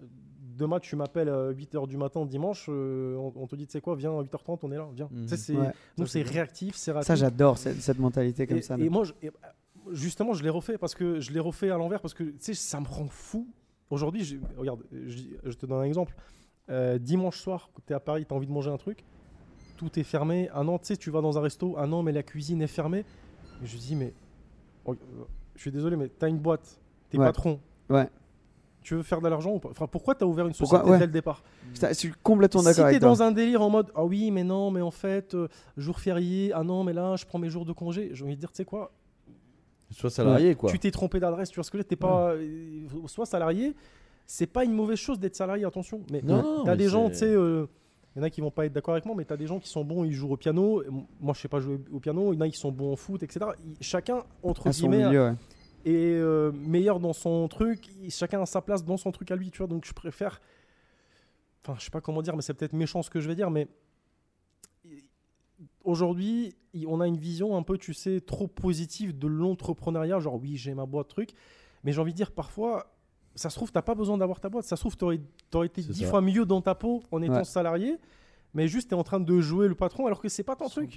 Demain, 0.54 0.78
tu 0.80 0.94
m'appelles 0.96 1.30
à 1.30 1.50
8h 1.50 1.88
du 1.88 1.96
matin 1.96 2.24
dimanche, 2.26 2.66
euh, 2.68 3.16
on, 3.16 3.32
on 3.34 3.46
te 3.46 3.56
dit, 3.56 3.66
tu 3.66 3.72
sais 3.72 3.80
quoi, 3.80 3.96
viens 3.96 4.12
à 4.16 4.22
8h30, 4.22 4.58
on 4.62 4.70
est 4.70 4.76
là, 4.76 4.86
viens. 4.94 5.08
Tu 5.08 5.28
sais, 5.28 5.36
c'est, 5.38 5.56
Ouais. 5.56 5.72
nous, 5.98 6.06
c'est 6.06 6.22
réactif, 6.22 6.76
c'est 6.76 6.92
rapide. 6.92 7.06
Ça, 7.06 7.14
j'adore 7.16 7.56
cette, 7.58 7.80
cette 7.80 7.98
mentalité 7.98 8.46
comme 8.46 8.58
et, 8.58 8.62
ça. 8.62 8.76
et 8.78 8.88
moi, 8.90 9.02
je- 9.04 9.12
et, 9.22 9.30
justement, 9.90 10.34
je 10.34 10.42
l'ai 10.44 10.50
refait 10.50 10.78
parce 10.78 10.94
que 10.94 11.18
je 11.20 11.32
l'ai 11.32 11.40
refait 11.40 11.70
à 11.70 11.78
l'envers 11.78 12.00
parce 12.00 12.14
que 12.14 12.22
tu 12.24 12.36
sais, 12.38 12.54
ça 12.54 12.78
me 12.80 12.86
rend 12.86 13.08
fou. 13.08 13.48
Aujourd'hui, 13.92 14.40
regarde, 14.56 14.80
je, 14.90 15.18
je 15.44 15.52
te 15.52 15.66
donne 15.66 15.80
un 15.80 15.84
exemple. 15.84 16.14
Euh, 16.70 16.96
dimanche 16.98 17.38
soir, 17.38 17.68
quand 17.74 17.82
tu 17.86 17.92
es 17.92 17.96
à 17.96 18.00
Paris, 18.00 18.24
tu 18.26 18.32
as 18.32 18.36
envie 18.36 18.46
de 18.46 18.52
manger 18.52 18.70
un 18.70 18.78
truc, 18.78 19.04
tout 19.76 19.98
est 19.98 20.02
fermé. 20.02 20.48
Ah 20.54 20.64
non, 20.64 20.78
tu 20.78 20.86
sais, 20.86 20.96
tu 20.96 21.10
vas 21.10 21.20
dans 21.20 21.36
un 21.36 21.42
resto, 21.42 21.74
ah 21.76 21.86
non, 21.86 22.02
mais 22.02 22.12
la 22.12 22.22
cuisine 22.22 22.62
est 22.62 22.66
fermée. 22.68 23.04
Et 23.62 23.66
je 23.66 23.76
dis, 23.76 23.94
mais 23.94 24.14
oh, 24.86 24.96
je 25.54 25.60
suis 25.60 25.70
désolé, 25.70 25.96
mais 25.96 26.08
tu 26.08 26.24
as 26.24 26.28
une 26.28 26.38
boîte, 26.38 26.80
tu 27.10 27.16
es 27.16 27.20
Ouais. 27.20 27.26
patron. 27.26 27.60
Ouais. 27.90 28.08
Tu 28.80 28.94
veux 28.94 29.02
faire 29.02 29.20
de 29.20 29.28
l'argent 29.28 29.50
ou 29.52 29.58
pas? 29.58 29.68
Enfin, 29.70 29.86
pourquoi 29.86 30.14
tu 30.14 30.24
as 30.24 30.26
ouvert 30.26 30.46
une 30.46 30.54
Pourquoi 30.54 30.78
société 30.78 30.92
Ouais. 30.92 30.98
dès 30.98 31.06
le 31.06 31.12
départ? 31.12 31.42
Je 31.74 31.92
suis 31.92 32.12
complètement 32.22 32.60
si 32.62 32.64
d'accord 32.66 32.84
t'es 32.84 32.88
avec 32.88 33.00
toi. 33.00 33.08
dans 33.10 33.22
un 33.22 33.30
délire 33.30 33.60
en 33.60 33.68
mode 33.70 33.92
ah 33.94 34.04
oui 34.04 34.30
mais 34.32 34.42
non 34.42 34.70
mais 34.72 34.80
en 34.80 34.90
fait 34.90 35.34
euh, 35.34 35.46
jour 35.76 36.00
férié 36.00 36.50
ah 36.52 36.64
non 36.64 36.82
mais 36.82 36.92
là 36.92 37.14
je 37.14 37.24
prends 37.24 37.38
mes 37.38 37.48
jours 37.48 37.64
de 37.64 37.72
congé 37.72 38.10
j'ai 38.12 38.24
envie 38.24 38.34
de 38.34 38.40
dire 38.40 38.50
tu 38.50 38.56
sais 38.56 38.64
quoi? 38.64 38.90
Sois 39.92 40.10
salarié, 40.10 40.54
quoi. 40.54 40.70
tu 40.70 40.78
t'es 40.78 40.90
trompé 40.90 41.20
d'adresse, 41.20 41.50
tu 41.50 41.56
vois 41.56 41.64
ce 41.64 41.70
que 41.70 41.78
je 41.78 41.82
veux 41.82 41.84
dire, 41.84 41.88
t'es 41.90 41.96
pas 41.96 42.32
euh, 42.32 42.86
soit 43.06 43.26
salarié, 43.26 43.74
c'est 44.26 44.46
pas 44.46 44.64
une 44.64 44.72
mauvaise 44.72 44.98
chose 44.98 45.18
d'être 45.18 45.36
salarié, 45.36 45.64
attention. 45.64 46.00
Mais 46.10 46.22
Non, 46.22 46.42
non, 46.42 46.64
t'as 46.64 46.76
des 46.76 46.88
gens, 46.88 47.08
tu 47.10 47.16
sais, 47.16 47.26
euh, 47.26 47.66
il 48.14 48.18
y 48.18 48.20
en 48.20 48.24
a 48.24 48.30
qui 48.30 48.40
vont 48.40 48.50
pas 48.50 48.66
être 48.66 48.72
d'accord 48.72 48.94
avec 48.94 49.06
moi, 49.06 49.14
mais 49.16 49.24
t'as 49.24 49.36
des 49.36 49.46
gens 49.46 49.58
qui 49.58 49.68
sont 49.68 49.84
bons, 49.84 50.04
ils 50.04 50.12
jouent 50.12 50.32
au 50.32 50.36
piano. 50.36 50.82
Moi, 51.20 51.32
je 51.34 51.40
sais 51.40 51.48
pas 51.48 51.60
jouer 51.60 51.78
au 51.92 51.98
piano. 51.98 52.32
Il 52.32 52.36
y 52.36 52.38
en 52.38 52.42
a 52.42 52.48
qui 52.48 52.58
sont 52.58 52.70
bons 52.70 52.92
en 52.92 52.96
foot, 52.96 53.22
etc. 53.22 53.46
Chacun 53.80 54.22
entre 54.42 54.68
À 54.68 54.70
guillemets 54.70 55.06
milieu, 55.06 55.28
ouais. 55.28 55.34
est 55.86 56.14
euh, 56.18 56.52
meilleur 56.52 57.00
dans 57.00 57.14
son 57.14 57.48
truc. 57.48 57.88
Chacun 58.10 58.42
a 58.42 58.46
sa 58.46 58.60
place 58.60 58.84
dans 58.84 58.98
son 58.98 59.12
truc 59.12 59.30
à 59.30 59.36
lui, 59.36 59.50
tu 59.50 59.58
vois. 59.58 59.66
Donc 59.66 59.86
je 59.86 59.94
préfère. 59.94 60.40
Enfin, 61.64 61.76
je 61.78 61.84
sais 61.84 61.90
pas 61.90 62.00
comment 62.00 62.20
dire, 62.22 62.36
mais 62.36 62.42
c'est 62.42 62.54
peut-être 62.54 62.74
méchant 62.74 63.02
ce 63.02 63.08
que 63.08 63.20
je 63.20 63.28
vais 63.28 63.34
dire, 63.34 63.50
mais 63.50 63.66
aujourd'hui, 65.84 66.54
on 66.86 67.00
a 67.00 67.06
une 67.06 67.16
vision 67.16 67.56
un 67.56 67.62
peu, 67.62 67.78
tu 67.78 67.94
sais, 67.94 68.20
trop 68.20 68.46
positive 68.46 69.18
de 69.18 69.26
l'entrepreneuriat. 69.26 70.18
Genre, 70.20 70.34
oui, 70.40 70.56
j'ai 70.56 70.74
ma 70.74 70.86
boîte, 70.86 71.08
truc. 71.08 71.30
Mais 71.84 71.92
j'ai 71.92 72.00
envie 72.00 72.12
de 72.12 72.16
dire, 72.16 72.30
parfois, 72.32 72.94
ça 73.34 73.50
se 73.50 73.56
trouve, 73.56 73.72
t'as 73.72 73.82
pas 73.82 73.94
besoin 73.94 74.18
d'avoir 74.18 74.40
ta 74.40 74.48
boîte. 74.48 74.64
Ça 74.64 74.76
se 74.76 74.82
trouve, 74.82 74.96
t'aurais 74.96 75.20
aurais 75.54 75.66
été 75.66 75.82
dix 75.82 76.04
fois 76.04 76.20
mieux 76.20 76.44
dans 76.46 76.60
ta 76.60 76.74
peau 76.74 77.02
en 77.10 77.22
étant 77.22 77.34
Ouais. 77.36 77.44
salarié. 77.44 77.96
Mais 78.54 78.68
juste, 78.68 78.88
tu 78.88 78.94
es 78.94 78.98
en 78.98 79.02
train 79.02 79.20
de 79.20 79.40
jouer 79.40 79.66
le 79.68 79.74
patron 79.74 80.06
alors 80.06 80.20
que 80.20 80.28
c'est 80.28 80.42
pas 80.42 80.54
ton 80.56 80.68
truc. 80.68 80.90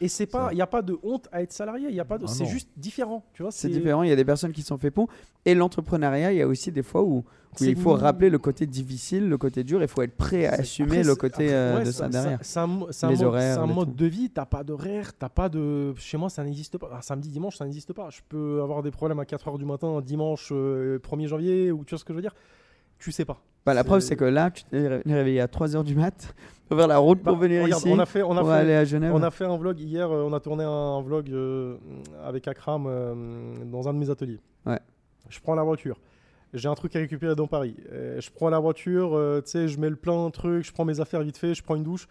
100%. 0.00 0.04
Et 0.04 0.08
c'est 0.08 0.26
pas, 0.26 0.48
il 0.52 0.56
n'y 0.56 0.62
a 0.62 0.66
pas 0.66 0.82
de 0.82 0.98
honte 1.02 1.28
à 1.32 1.42
être 1.42 1.52
salarié. 1.52 1.86
Il 1.88 1.94
y 1.94 2.00
a 2.00 2.04
pas 2.04 2.18
de, 2.18 2.24
Ah 2.26 2.28
c'est 2.32 2.46
juste 2.46 2.68
différent. 2.76 3.24
Tu 3.34 3.42
vois, 3.42 3.50
C'est 3.52 3.68
différent, 3.68 4.02
il 4.02 4.08
y 4.08 4.12
a 4.12 4.16
des 4.16 4.24
personnes 4.24 4.52
qui 4.52 4.62
sont 4.62 4.78
fait 4.78 4.90
pour. 4.90 5.08
Et 5.44 5.54
l'entrepreneuriat, 5.54 6.32
il 6.32 6.38
y 6.38 6.42
a 6.42 6.46
aussi 6.48 6.72
des 6.72 6.82
fois 6.82 7.02
où, 7.02 7.24
il 7.60 7.76
faut 7.76 7.92
rappeler 7.92 8.30
le 8.30 8.38
côté 8.38 8.66
difficile, 8.66 9.28
le 9.28 9.36
côté 9.36 9.62
dur, 9.62 9.82
il 9.82 9.88
faut 9.88 10.00
être 10.02 10.16
prêt 10.16 10.46
à 10.46 10.54
assumer 10.54 10.88
après, 11.00 11.02
le 11.04 11.14
côté 11.16 11.34
après, 11.34 11.52
euh, 11.52 11.78
ouais, 11.78 11.84
de 11.84 11.90
ça 11.90 12.08
derrière. 12.08 12.38
C'est 12.42 12.58
un, 12.58 12.62
un 12.62 12.66
mode, 12.66 13.22
horaires, 13.22 13.54
c'est 13.54 13.60
un 13.60 13.66
mode 13.66 13.94
de 13.94 14.06
vie. 14.06 14.30
T'as 14.30 14.46
pas 14.46 14.64
d'horaire, 14.64 15.12
t'as 15.16 15.28
pas 15.28 15.48
de. 15.50 15.92
Chez 15.96 16.16
moi, 16.16 16.30
ça 16.30 16.42
n'existe 16.44 16.78
pas. 16.78 16.90
Un 16.96 17.02
samedi, 17.02 17.28
dimanche, 17.28 17.56
ça 17.58 17.64
n'existe 17.66 17.92
pas. 17.92 18.08
Je 18.10 18.20
peux 18.28 18.60
avoir 18.62 18.82
des 18.82 18.90
problèmes 18.90 19.20
à 19.20 19.24
4h 19.24 19.58
du 19.58 19.66
matin, 19.66 20.00
dimanche 20.00 20.48
euh, 20.52 20.98
1er 21.00 21.26
janvier, 21.28 21.70
ou 21.72 21.84
tu 21.84 21.90
vois 21.90 21.98
ce 21.98 22.04
que 22.04 22.12
je 22.12 22.16
veux 22.16 22.22
dire? 22.22 22.34
Tu 22.98 23.12
sais 23.12 23.24
pas. 23.26 23.42
Bah, 23.66 23.74
la 23.74 23.84
preuve, 23.84 24.00
c'est- 24.00 24.16
que 24.16 24.24
là, 24.24 24.50
tu 24.50 24.64
t'es 24.64 24.88
ré- 24.88 25.02
réveillé 25.04 25.40
à 25.40 25.46
3h 25.46 25.84
du 25.84 25.94
mat 25.94 26.34
faire 26.76 26.86
la 26.88 26.98
route 26.98 27.22
pour 27.22 27.36
Bah, 27.36 27.42
venir 27.46 27.62
regarde, 27.64 27.82
ici, 27.82 27.90
on 27.92 27.98
a 27.98 28.06
fait, 28.06 28.22
on 28.22 28.36
a 28.36 28.44
fait, 28.44 28.50
aller 28.50 28.74
à 28.74 28.84
Genève. 28.84 29.12
on 29.14 29.22
a 29.22 29.30
fait 29.30 29.44
un 29.44 29.56
vlog 29.56 29.78
hier. 29.80 30.10
euh, 30.10 30.24
on 30.28 30.32
a 30.32 30.40
tourné 30.40 30.64
un 30.64 31.00
vlog 31.02 31.30
euh, 31.30 31.76
avec 32.24 32.46
Akram 32.48 32.86
euh, 32.86 33.64
dans 33.66 33.88
un 33.88 33.94
de 33.94 33.98
mes 33.98 34.10
ateliers. 34.10 34.40
Ouais. 34.66 34.80
Je 35.28 35.40
prends 35.40 35.54
la 35.54 35.62
voiture. 35.62 36.00
J'ai 36.54 36.68
un 36.68 36.74
truc 36.74 36.94
à 36.96 36.98
récupérer 36.98 37.34
dans 37.34 37.46
Paris. 37.46 37.76
Je 37.90 38.30
prends 38.30 38.50
la 38.50 38.58
voiture, 38.58 39.18
tu 39.44 39.50
sais, 39.50 39.68
je 39.68 39.80
mets 39.80 39.88
le 39.88 39.96
plein 39.96 40.28
truc, 40.30 40.64
je 40.66 40.72
prends 40.72 40.84
mes 40.84 41.00
affaires 41.00 41.22
vite 41.22 41.38
fait, 41.38 41.54
je 41.54 41.62
prends 41.62 41.76
une 41.76 41.82
douche. 41.82 42.06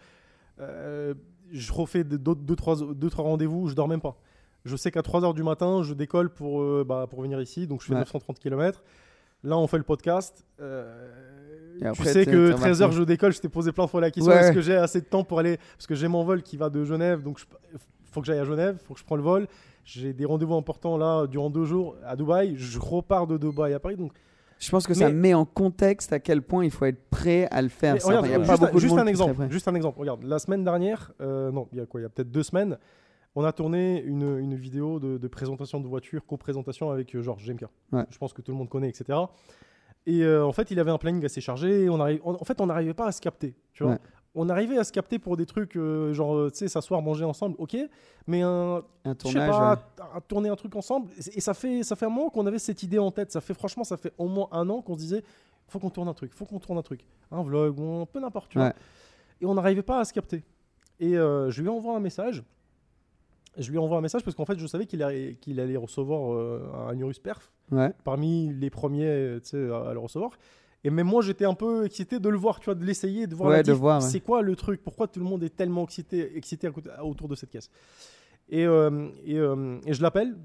Je 0.58 1.72
refais 1.72 2.02
d'autres 2.04 2.40
deux, 2.40 2.56
trois, 2.56 2.76
deux, 2.94 3.10
trois 3.10 3.24
rendez-vous, 3.24 3.68
je 3.68 3.74
dors 3.74 3.86
même 3.88 4.00
pas. 4.00 4.16
Je 4.64 4.74
sais 4.76 4.90
qu'à 4.90 5.00
3h 5.02 5.34
du 5.34 5.42
matin, 5.42 5.82
je 5.82 5.92
décolle 5.94 6.30
pour, 6.30 6.84
bah, 6.84 7.06
pour 7.08 7.22
venir 7.22 7.40
ici, 7.40 7.66
donc 7.66 7.82
je 7.82 7.86
fais 7.86 7.92
Ouais. 7.94 8.00
930 8.00 8.38
km. 8.38 8.82
Là, 9.44 9.58
on 9.58 9.66
fait 9.66 9.76
le 9.78 9.82
podcast. 9.84 10.44
Euh, 10.60 11.41
Et 11.80 11.92
tu 11.92 12.04
sais 12.04 12.24
que 12.26 12.50
t'es 12.52 12.54
13h, 12.58 12.74
reparti. 12.74 12.96
je 12.96 13.02
décolle. 13.02 13.32
Je 13.32 13.40
t'ai 13.40 13.48
posé 13.48 13.72
plein 13.72 13.84
de 13.84 13.90
fois 13.90 14.00
la 14.00 14.10
question 14.10 14.32
Ouais. 14.32 14.38
est-ce 14.40 14.52
que 14.52 14.60
j'ai 14.60 14.76
assez 14.76 15.00
de 15.00 15.06
temps 15.06 15.24
pour 15.24 15.38
aller 15.38 15.58
Parce 15.76 15.86
que 15.86 15.94
j'ai 15.94 16.08
mon 16.08 16.24
vol 16.24 16.42
qui 16.42 16.56
va 16.56 16.68
de 16.70 16.84
Genève, 16.84 17.22
donc 17.22 17.40
il 17.72 17.78
faut 18.12 18.20
que 18.20 18.26
j'aille 18.26 18.38
à 18.38 18.44
Genève, 18.44 18.78
faut 18.84 18.94
que 18.94 19.00
je 19.00 19.04
prenne 19.04 19.18
le 19.18 19.24
vol. 19.24 19.46
J'ai 19.84 20.12
des 20.12 20.24
rendez-vous 20.24 20.54
importants 20.54 20.96
là 20.96 21.26
durant 21.26 21.50
deux 21.50 21.64
jours 21.64 21.96
à 22.04 22.14
Dubaï. 22.14 22.54
Je 22.56 22.78
repars 22.78 23.26
de 23.26 23.36
Dubaï 23.36 23.74
à 23.74 23.80
Paris. 23.80 23.96
Donc, 23.96 24.12
Je 24.58 24.70
pense 24.70 24.86
que 24.86 24.94
ça 24.94 25.10
met 25.10 25.34
en 25.34 25.44
contexte 25.44 26.12
à 26.12 26.20
quel 26.20 26.40
point 26.42 26.64
il 26.64 26.70
faut 26.70 26.84
être 26.84 27.02
prêt 27.10 27.48
à 27.50 27.60
le 27.62 27.68
faire. 27.68 27.94
Mais 27.94 28.00
ça. 28.00 28.06
regarde, 28.08 28.26
Enfin, 28.26 28.32
il 28.32 28.32
y 28.32 28.36
a 28.36 28.38
juste, 28.44 28.60
pas 28.60 28.68
un- 28.68 28.78
juste 28.78 29.08
exemple. 29.08 29.34
prêt. 29.34 29.50
Juste 29.50 29.66
un 29.68 29.74
exemple. 29.74 29.98
Regarde, 29.98 30.22
la 30.22 30.38
semaine 30.38 30.62
dernière, 30.62 31.10
euh, 31.20 31.50
non, 31.50 31.66
il 31.72 31.78
y 31.78 31.80
a 31.80 31.86
quoi 31.86 32.00
Il 32.00 32.04
y 32.04 32.06
a 32.06 32.10
peut-être 32.10 32.30
deux 32.30 32.44
semaines, 32.44 32.78
on 33.34 33.42
a 33.44 33.50
tourné 33.52 34.00
une, 34.06 34.38
une 34.38 34.54
vidéo 34.54 35.00
de, 35.00 35.18
de 35.18 35.26
présentation 35.28 35.80
de 35.80 35.88
voiture, 35.88 36.24
co-présentation 36.26 36.90
avec 36.92 37.12
euh, 37.16 37.22
Georges. 37.22 37.50
Ouais. 37.92 38.04
Je 38.10 38.18
pense 38.18 38.32
que 38.32 38.40
tout 38.42 38.52
le 38.52 38.58
monde 38.58 38.68
connaît, 38.68 38.88
etc. 38.90 39.18
Et 40.06 40.22
euh, 40.22 40.44
en 40.44 40.52
fait, 40.52 40.70
il 40.70 40.80
avait 40.80 40.90
un 40.90 40.98
planning 40.98 41.24
assez 41.24 41.40
chargé. 41.40 41.84
et 41.84 41.90
On 41.90 42.00
arrive, 42.00 42.20
en 42.24 42.44
fait, 42.44 42.60
on 42.60 42.66
n'arrivait 42.66 42.94
pas 42.94 43.06
à 43.06 43.12
se 43.12 43.20
capter. 43.20 43.54
Tu 43.72 43.82
vois 43.82 43.92
Ouais. 43.92 43.98
On 44.34 44.48
arrivait 44.48 44.78
à 44.78 44.84
se 44.84 44.92
capter 44.92 45.18
pour 45.18 45.36
des 45.36 45.44
trucs 45.44 45.76
euh, 45.76 46.14
genre, 46.14 46.34
euh, 46.34 46.50
tu 46.50 46.58
sais, 46.58 46.68
s'asseoir, 46.68 47.02
manger 47.02 47.24
ensemble, 47.24 47.54
ok. 47.58 47.76
Mais 48.26 48.40
un, 48.40 48.82
tournage. 49.18 49.50
pas, 49.50 49.74
ouais. 49.74 50.04
à, 50.14 50.16
à 50.16 50.20
tourner 50.22 50.48
un 50.48 50.56
truc 50.56 50.74
ensemble. 50.74 51.10
Et 51.34 51.40
ça 51.42 51.52
fait, 51.52 51.82
ça 51.82 51.96
fait 51.96 52.06
un 52.06 52.08
moment 52.08 52.30
qu'on 52.30 52.46
avait 52.46 52.58
cette 52.58 52.82
idée 52.82 52.98
en 52.98 53.10
tête. 53.10 53.30
Ça 53.30 53.42
fait 53.42 53.52
franchement, 53.52 53.84
ça 53.84 53.98
fait 53.98 54.14
au 54.16 54.28
moins 54.28 54.48
un 54.52 54.70
an 54.70 54.80
qu'on 54.80 54.94
se 54.94 55.00
disait, 55.00 55.22
faut 55.68 55.78
qu'on 55.78 55.90
tourne 55.90 56.08
un 56.08 56.14
truc, 56.14 56.32
faut 56.34 56.46
qu'on 56.46 56.58
tourne 56.58 56.78
un 56.78 56.82
truc, 56.82 57.04
un 57.30 57.42
vlog 57.42 57.78
ou 57.78 58.00
un 58.00 58.06
peu 58.06 58.20
n'importe. 58.20 58.54
Ouais. 58.54 58.72
Et 59.40 59.44
on 59.44 59.54
n'arrivait 59.54 59.82
pas 59.82 60.00
à 60.00 60.04
se 60.04 60.12
capter. 60.14 60.42
Et 61.00 61.18
euh, 61.18 61.50
je 61.50 61.60
lui 61.62 61.68
envoie 61.68 61.96
un 61.96 62.00
message. 62.00 62.42
Je 63.58 63.70
lui 63.70 63.78
envoie 63.78 63.98
un 63.98 64.00
message 64.00 64.24
parce 64.24 64.34
qu'en 64.36 64.44
fait, 64.44 64.58
je 64.58 64.66
savais 64.66 64.86
qu'il 64.86 65.02
allait, 65.02 65.76
recevoir 65.76 66.32
euh, 66.34 66.62
un 66.88 66.96
Urus 66.98 67.18
Perf 67.18 67.50
Ouais. 67.70 67.92
parmi 68.04 68.52
les 68.52 68.70
premiers 68.70 69.38
à, 69.54 69.90
à 69.90 69.92
le 69.92 69.98
recevoir. 69.98 70.32
Et 70.84 70.90
même 70.90 71.06
moi, 71.06 71.22
j'étais 71.22 71.44
un 71.44 71.54
peu 71.54 71.84
excité 71.86 72.18
de 72.18 72.28
le 72.28 72.36
voir, 72.36 72.58
tu 72.60 72.64
vois, 72.66 72.74
de 72.74 72.84
l'essayer, 72.84 73.26
de 73.26 73.34
voir 73.34 73.50
Ouais, 73.50 73.56
la 73.58 73.62
de 73.62 73.70
diff. 73.72 73.80
voir, 73.80 74.02
ouais. 74.02 74.08
C'est 74.08 74.20
quoi 74.20 74.42
le 74.42 74.56
truc? 74.56 74.82
Pourquoi 74.82 75.06
tout 75.06 75.20
le 75.20 75.26
monde 75.26 75.42
est 75.44 75.54
tellement 75.56 75.84
excité, 75.84 76.36
excité 76.36 76.66
à 76.66 76.70
côté- 76.70 76.90
autour 77.02 77.28
de 77.28 77.34
cette 77.36 77.50
caisse? 77.50 77.70
Et, 78.48 78.66
euh, 78.66 79.08
et, 79.24 79.38
euh, 79.38 79.78
et 79.86 79.94
je 79.94 80.02
l'appelle. 80.02 80.36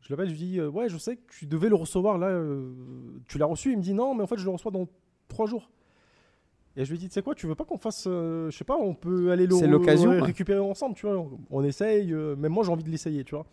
Je 0.00 0.12
l'appelle, 0.12 0.26
je 0.28 0.32
lui 0.32 0.38
dis 0.38 0.58
euh, 0.60 0.68
Ouais, 0.68 0.88
je 0.88 0.96
sais 0.98 1.16
que 1.16 1.22
tu 1.38 1.46
devais 1.46 1.68
le 1.68 1.74
recevoir 1.76 2.16
là. 2.18 2.40
tu 3.28 3.38
l'as 3.38 3.46
reçu 3.46 3.72
Il 3.72 3.76
me 3.78 3.82
dit 3.82 3.92
Non, 3.94 4.14
mais 4.14 4.22
en 4.22 4.26
fait, 4.26 4.38
je 4.38 4.44
le 4.44 4.50
reçois 4.50 4.72
dans 4.72 4.88
trois 5.28 5.46
jours. 5.46 5.70
Et 6.76 6.84
je 6.84 6.90
lui 6.90 6.98
dis 6.98 7.08
Tu 7.08 7.14
sais 7.14 7.22
quoi, 7.22 7.34
tu 7.34 7.46
veux 7.46 7.54
pas 7.54 7.64
qu'on 7.64 7.78
fasse. 7.78 8.04
euh, 8.06 8.50
je 8.50 8.56
sais 8.56 8.64
pas, 8.64 8.76
on 8.76 8.94
peut 8.94 9.30
aller 9.30 9.46
le 9.46 9.54
C'est 9.54 9.66
l'occasion, 9.66 10.10
ouais, 10.10 10.16
ouais. 10.20 10.26
récupérer 10.26 10.58
ensemble, 10.60 10.94
tu 10.94 11.06
vois. 11.06 11.16
On, 11.18 11.30
on 11.50 11.64
essaye. 11.64 12.12
euh, 12.12 12.34
même 12.36 12.52
moi, 12.52 12.64
j'ai 12.64 12.70
envie 12.72 12.84
de 12.84 12.90
l'essayer, 12.90 13.24
tu 13.24 13.34
vois. 13.34 13.44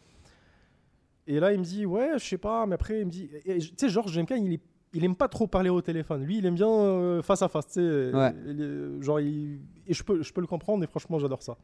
Et 1.27 1.39
là, 1.39 1.53
il 1.53 1.59
me 1.59 1.63
dit 1.63 1.85
Ouais, 1.85 2.11
je 2.17 2.23
sais 2.25 2.37
pas, 2.37 2.65
mais 2.65 2.75
après, 2.75 2.99
il 3.01 3.05
me 3.05 3.11
dit 3.11 3.29
Tu 3.45 3.61
sais, 3.77 3.89
Georges 3.89 4.11
JMK, 4.13 4.31
il 4.37 4.53
est 4.53 4.61
il 4.93 5.05
aime 5.05 5.15
pas 5.15 5.27
trop 5.27 5.45
parler 5.45 5.69
au 5.69 5.81
téléphone. 5.81 6.23
Lui, 6.23 6.39
il 6.39 6.45
aime 6.47 6.55
bien 6.55 6.67
euh, 6.67 7.21
face 7.21 7.43
à 7.43 7.47
face. 7.47 7.67
tu 7.67 7.73
sais. 7.73 8.11
Ouais. 8.11 8.33
Est- 8.47 9.01
genre, 9.03 9.19
il- 9.19 9.59
et 9.85 9.93
je 9.93 10.03
peux, 10.03 10.23
je 10.23 10.33
peux 10.33 10.41
le 10.41 10.47
comprendre. 10.47 10.83
Et 10.83 10.87
franchement, 10.87 11.19
j'adore 11.19 11.43
ça. 11.43 11.57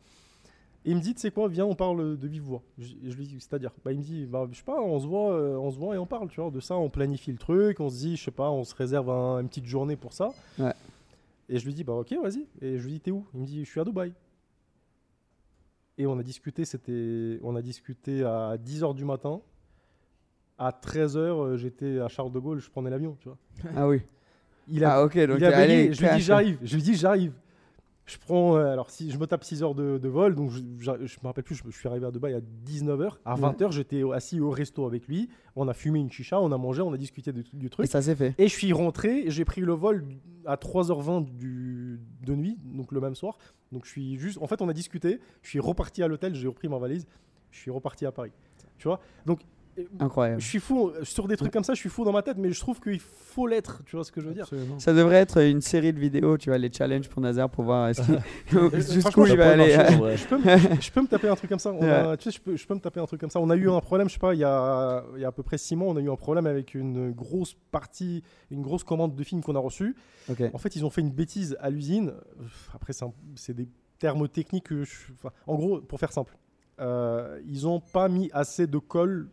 Et 0.86 0.92
il 0.92 0.96
me 0.96 1.02
dit, 1.02 1.16
tu 1.16 1.22
sais 1.22 1.32
quoi, 1.32 1.48
viens, 1.48 1.66
on 1.66 1.74
parle 1.74 2.16
de 2.20 2.28
vive 2.28 2.44
voix. 2.44 2.62
Je, 2.78 2.94
lui 3.16 3.26
dis, 3.26 3.38
c'est-à-dire, 3.40 3.72
bah, 3.84 3.92
il 3.94 3.98
me 3.98 4.04
dit, 4.04 4.28
bah, 4.28 4.48
je 4.52 4.58
sais 4.58 4.64
pas, 4.64 4.80
on 4.80 5.00
se 5.00 5.08
voit, 5.08 5.32
euh, 5.34 5.56
on 5.58 5.72
se 5.72 5.80
voit 5.80 5.96
et 5.96 5.98
on 5.98 6.06
parle, 6.06 6.28
tu 6.30 6.40
vois. 6.40 6.52
De 6.52 6.60
ça, 6.60 6.76
on 6.76 6.92
planifie 6.92 7.32
le 7.32 7.40
truc, 7.40 7.80
on 7.80 7.90
se 7.90 7.96
dit, 7.98 8.16
je 8.16 8.26
sais 8.26 8.30
pas, 8.30 8.52
on 8.52 8.64
se 8.64 8.76
réserve 8.76 9.10
un- 9.10 9.40
une 9.40 9.48
petite 9.48 9.66
journée 9.66 9.96
pour 9.96 10.14
ça. 10.14 10.32
Ouais. 10.60 10.74
Et 11.50 11.60
je 11.60 11.66
lui 11.66 11.74
dis, 11.74 11.84
bah 11.84 11.94
ok, 11.94 12.14
vas-y. 12.22 12.48
Et 12.62 12.78
je 12.78 12.84
lui 12.84 12.94
dis, 12.94 13.00
t'es 13.00 13.12
où? 13.12 13.26
Il 13.34 13.42
me 13.42 13.46
dit, 13.46 13.64
je 13.64 13.70
suis 13.70 13.80
à 13.80 13.84
Dubaï. 13.84 14.14
Et 15.98 16.06
on 16.06 16.18
a 16.20 16.24
discuté, 16.24 16.66
c'était, 16.66 17.40
on 17.42 17.56
a 17.56 17.62
discuté 17.62 18.24
à 18.24 18.58
10h 18.58 18.96
du 18.96 19.06
matin. 19.06 19.42
À 20.58 20.72
13h, 20.72 21.56
j'étais 21.58 22.00
à 22.00 22.08
Charles 22.08 22.32
de 22.32 22.40
Gaulle, 22.40 22.60
je 22.60 22.70
prenais 22.70 22.90
l'avion, 22.90 23.18
tu 23.20 23.30
vois. 23.30 23.38
Ah 23.76 23.88
oui. 23.88 24.02
Il 24.68 24.84
a, 24.84 24.96
Ah 24.96 25.04
ok, 25.04 25.18
donc 25.28 25.38
il 25.38 25.46
a 25.46 25.56
allez, 25.56 25.94
je 25.94 26.02
lui 26.02 26.16
dis 26.16 26.22
j'arrive, 26.22 26.58
je 26.64 26.76
lui 26.76 26.82
dis 26.82 26.96
j'arrive. 26.96 27.34
Je 28.06 28.18
prends, 28.20 28.56
euh, 28.56 28.72
alors 28.72 28.92
si 28.92 29.10
je 29.10 29.18
me 29.18 29.26
tape 29.26 29.44
6 29.44 29.64
heures 29.64 29.74
de, 29.74 29.98
de 29.98 30.08
vol, 30.10 30.36
donc 30.36 30.52
je, 30.52 30.60
je, 30.78 30.92
je 31.08 31.18
me 31.24 31.28
rappelle 31.28 31.44
plus, 31.44 31.56
je, 31.56 31.64
je 31.66 31.76
suis 31.76 31.88
arrivé 31.88 32.06
à 32.06 32.12
Dubaï 32.12 32.36
à 32.36 32.40
19h. 32.40 33.14
À 33.26 33.34
Ouais. 33.36 33.42
20h, 33.42 33.72
j'étais 33.72 34.04
assis 34.14 34.40
au 34.40 34.52
resto 34.52 34.86
avec 34.86 35.08
lui. 35.08 35.28
On 35.56 35.68
a 35.68 35.74
fumé 35.74 36.00
une 36.00 36.12
chicha, 36.12 36.40
on 36.40 36.52
a 36.52 36.58
mangé, 36.58 36.84
on 36.84 36.94
a 36.94 36.98
discuté 36.98 37.34
du, 37.34 37.44
du 37.52 37.66
Et 37.66 37.70
truc. 37.70 37.88
ça 37.88 38.04
s'est 38.04 38.16
fait. 38.16 38.36
Et 38.38 38.48
je 38.48 38.54
suis 38.54 38.72
rentré, 38.74 39.24
j'ai 39.32 39.44
pris 39.44 39.62
le 39.62 39.74
vol 39.74 40.06
à 40.46 40.56
3h20 40.56 41.26
du, 41.36 42.00
de 42.22 42.36
nuit, 42.36 42.60
donc 42.64 42.92
le 42.92 43.02
même 43.02 43.16
soir. 43.16 43.38
Donc 43.72 43.86
je 43.86 43.90
suis 43.90 44.18
juste, 44.20 44.38
en 44.40 44.46
fait, 44.46 44.62
on 44.62 44.70
a 44.70 44.74
discuté. 44.74 45.20
Je 45.42 45.50
suis 45.50 45.60
reparti 45.60 46.04
à 46.04 46.08
l'hôtel, 46.08 46.36
j'ai 46.36 46.48
repris 46.48 46.68
ma 46.68 46.78
valise. 46.78 47.08
Je 47.50 47.60
suis 47.60 47.72
reparti 47.72 48.06
à 48.06 48.12
Paris. 48.12 48.32
Tu 48.78 48.88
vois? 48.88 49.00
Donc 49.26 49.40
Incroyable. 50.00 50.42
je 50.42 50.48
suis 50.48 50.60
fou 50.60 50.92
sur 51.04 51.28
des 51.28 51.36
trucs 51.38 51.52
comme 51.52 51.64
ça, 51.64 51.74
je 51.74 51.80
suis 51.80 51.90
fou 51.90 52.04
dans 52.06 52.12
ma 52.12 52.22
tête, 52.22 52.38
mais 52.38 52.52
je 52.52 52.60
trouve 52.60 52.80
qu'il 52.80 53.00
faut 53.00 53.46
l'être. 53.48 53.82
Tu 53.86 53.96
vois 53.96 54.06
ce 54.06 54.12
que 54.12 54.22
je 54.22 54.28
veux 54.28 54.34
dire 54.34 54.44
Absolument. 54.44 54.80
Ça 54.80 54.94
devrait 54.94 55.18
être 55.18 55.42
une 55.42 55.62
série 55.62 55.92
de 55.94 56.00
vidéos, 56.00 56.38
tu 56.38 56.50
vois, 56.50 56.58
les 56.58 56.72
challenges 56.72 57.10
pour 57.10 57.22
Nazar 57.22 57.50
pour 57.50 57.64
voir 57.66 57.92
jusqu'où 58.54 59.26
il 59.28 59.38
va 59.38 59.52
aller. 59.52 59.72
je 60.18 60.28
peux, 60.28 60.38
me, 60.38 60.82
je 60.82 60.92
peux 60.92 61.02
me 61.02 61.08
taper 61.08 61.28
un 61.28 61.36
truc 61.36 61.50
comme 61.50 61.60
ça. 61.60 61.72
On 61.74 61.82
a- 61.84 62.18
tu 62.18 62.24
sais, 62.32 62.38
je 62.38 62.42
peux, 62.42 62.56
je 62.56 62.66
peux 62.66 62.74
me 62.76 62.80
taper 62.80 63.00
un 63.00 63.06
truc 63.06 63.20
comme 63.20 63.30
ça. 63.30 63.40
On 63.40 63.50
a 63.50 63.56
eu 63.56 63.70
un 63.70 63.80
problème, 63.82 64.08
je 64.08 64.14
sais 64.14 64.20
pas, 64.20 64.34
il 64.34 64.40
y 64.40 64.44
a, 64.44 65.04
il 65.16 65.22
y 65.22 65.26
a 65.26 65.28
à 65.28 65.32
peu 65.32 65.44
près 65.44 65.58
six 65.58 65.76
mois, 65.76 65.90
on 65.92 65.98
a 65.98 66.02
eu 66.02 66.10
un 66.10 66.16
problème 66.16 66.46
avec 66.48 66.74
une 66.74 67.12
grosse 67.12 67.56
partie, 67.72 68.24
une 68.52 68.62
grosse 68.62 68.84
commande 68.84 69.16
de 69.16 69.24
film 69.24 69.42
qu'on 69.42 69.56
a 69.56 69.60
reçue. 69.60 69.96
En 70.54 70.58
fait, 70.58 70.76
ils 70.76 70.86
ont 70.86 70.90
fait 70.90 71.02
une 71.02 71.12
bêtise 71.12 71.58
à 71.60 71.70
l'usine. 71.70 72.14
Après, 72.74 72.94
c'est 73.36 73.54
des 73.56 73.68
termes 74.00 74.28
techniques. 74.28 74.66
que 74.66 74.84
je- 74.84 75.12
enfin, 75.20 75.32
en 75.48 75.56
gros, 75.56 75.80
pour 75.82 76.00
faire 76.00 76.12
simple, 76.12 76.36
euh, 76.80 77.40
ils 77.48 77.68
ont 77.68 77.80
pas 77.80 78.10
mis 78.10 78.30
assez 78.34 78.68
de 78.68 78.78
colle 78.78 79.30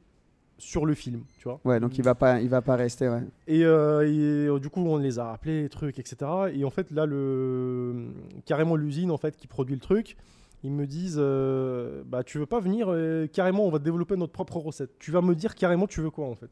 sur 0.63 0.87
le 0.87 0.95
film, 0.95 1.25
tu 1.39 1.45
vois. 1.49 1.61
Ouais, 1.65 1.81
donc 1.81 1.99
il 1.99 2.05
va 2.05 2.15
pas, 2.15 2.41
il 2.41 2.49
va 2.49 2.63
pas 2.63 2.77
rester, 2.77 3.09
ouais. 3.09 3.23
Et, 3.49 3.65
euh, 3.65 4.07
et, 4.09 4.47
euh, 4.49 4.59
du 4.61 4.71
coup, 4.71 4.81
on 4.81 4.97
les 4.97 5.19
a 5.19 5.33
appelés, 5.33 5.69
trucs, 5.69 5.99
etc. 5.99 6.31
Et 6.55 6.65
en 6.65 6.71
fait, 6.71 6.91
là, 6.93 7.05
le... 7.05 8.07
carrément 8.47 8.77
l'usine 8.77 9.11
en 9.11 9.17
fait, 9.17 9.37
qui 9.37 9.49
produit 9.49 9.75
le 9.75 9.81
truc, 9.81 10.17
ils 10.63 10.71
me 10.71 10.87
disent 10.87 11.17
euh, 11.19 12.03
bah, 12.07 12.23
Tu 12.23 12.39
veux 12.39 12.47
pas 12.47 12.61
venir 12.61 12.87
euh, 12.89 13.27
Carrément, 13.27 13.67
on 13.67 13.71
va 13.71 13.81
développer 13.81 14.17
notre 14.17 14.33
propre 14.33 14.59
recette. 14.59 14.99
Tu 15.01 15.11
vas 15.11 15.21
me 15.21 15.35
dire 15.35 15.57
carrément, 15.57 15.89
tu 15.89 16.01
veux 16.01 16.11
quoi 16.11 16.27
en 16.27 16.37
fait? 16.37 16.51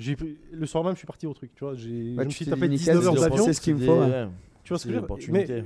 J'ai 0.00 0.16
Le 0.52 0.66
soir 0.66 0.82
même, 0.82 0.94
je 0.94 0.98
suis 0.98 1.06
parti 1.06 1.26
au 1.26 1.32
truc. 1.32 1.54
Tu 1.54 1.62
vois, 1.64 1.74
j'ai... 1.76 1.88
Ouais, 1.88 2.14
je 2.18 2.24
me 2.24 2.24
tu 2.26 2.36
suis 2.36 2.46
tapé 2.46 2.68
dit, 2.68 2.74
nickel, 2.76 2.96
19 2.98 3.06
heures 3.06 3.14
c'est 3.22 3.30
d'avion. 3.30 3.44
c'est 3.44 3.52
ce 3.52 3.60
qu'il 3.60 3.76
me 3.76 3.78
faut. 3.86 3.94
des- 3.94 4.00
ouais. 4.00 4.06
ouais. 4.24 4.28
Tu 4.64 4.70
vois 4.70 4.78
ce 4.78 4.86
que 4.88 4.92
C'est 4.92 4.96
je 4.96 5.00
veux 5.00 5.06
dire? 5.06 5.16
Mais 5.30 5.46
l'opportunité. 5.46 5.64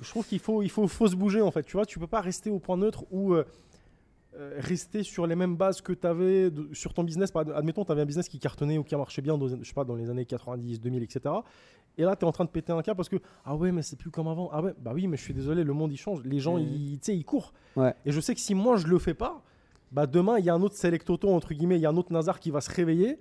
je 0.00 0.08
trouve 0.08 0.26
qu'il 0.26 0.38
faut, 0.38 0.62
il 0.62 0.70
faut, 0.70 0.88
faut 0.88 1.06
se 1.06 1.14
bouger 1.14 1.42
en 1.42 1.50
fait. 1.50 1.62
Tu 1.64 1.72
vois, 1.76 1.84
tu 1.84 1.98
peux 1.98 2.06
pas 2.06 2.22
rester 2.22 2.48
au 2.48 2.58
point 2.58 2.78
neutre 2.78 3.04
ou 3.10 3.34
euh, 3.34 3.44
rester 4.58 5.02
sur 5.02 5.26
les 5.26 5.34
mêmes 5.36 5.56
bases 5.56 5.80
que 5.80 5.92
tu 5.92 6.06
avais 6.06 6.50
sur 6.72 6.94
ton 6.94 7.04
business. 7.04 7.30
Admettons, 7.34 7.84
tu 7.84 7.92
avais 7.92 8.02
un 8.02 8.06
business 8.06 8.28
qui 8.28 8.38
cartonnait 8.38 8.78
ou 8.78 8.84
qui 8.84 8.94
marchait 8.96 9.22
bien 9.22 9.36
dans, 9.36 9.48
je 9.48 9.62
sais 9.64 9.72
pas, 9.74 9.84
dans 9.84 9.96
les 9.96 10.08
années 10.10 10.24
90, 10.24 10.80
2000, 10.80 11.02
etc. 11.02 11.34
Et 11.98 12.02
là, 12.02 12.16
tu 12.16 12.24
es 12.24 12.28
en 12.28 12.32
train 12.32 12.44
de 12.44 12.50
péter 12.50 12.72
un 12.72 12.82
câble 12.82 12.96
parce 12.96 13.08
que 13.08 13.16
ah 13.44 13.54
ouais, 13.56 13.72
mais 13.72 13.82
c'est 13.82 13.96
plus 13.96 14.10
comme 14.10 14.28
avant. 14.28 14.48
Ah 14.52 14.62
ouais, 14.62 14.72
bah 14.78 14.92
oui, 14.94 15.06
mais 15.06 15.16
je 15.16 15.22
suis 15.22 15.34
désolé, 15.34 15.64
le 15.64 15.72
monde 15.72 15.92
il 15.92 15.96
change. 15.98 16.22
Les 16.24 16.38
gens, 16.38 16.56
Mhm. 16.58 16.62
ils, 16.72 16.98
tu 16.98 17.06
sais, 17.06 17.16
ils 17.16 17.24
courent. 17.24 17.52
Ouais. 17.76 17.94
Et 18.06 18.12
je 18.12 18.20
sais 18.20 18.34
que 18.34 18.40
si 18.40 18.54
moi 18.54 18.76
je 18.76 18.86
le 18.86 18.98
fais 18.98 19.14
pas, 19.14 19.42
bah 19.92 20.06
demain 20.06 20.38
il 20.38 20.44
y 20.44 20.50
a 20.50 20.54
un 20.54 20.62
autre 20.62 20.76
Select 20.76 21.08
Auto 21.10 21.28
entre 21.30 21.52
guillemets, 21.52 21.76
il 21.76 21.82
y 21.82 21.86
a 21.86 21.90
un 21.90 21.96
autre 21.96 22.12
Nazar 22.12 22.38
qui 22.40 22.50
va 22.50 22.60
se 22.60 22.70
réveiller 22.70 23.18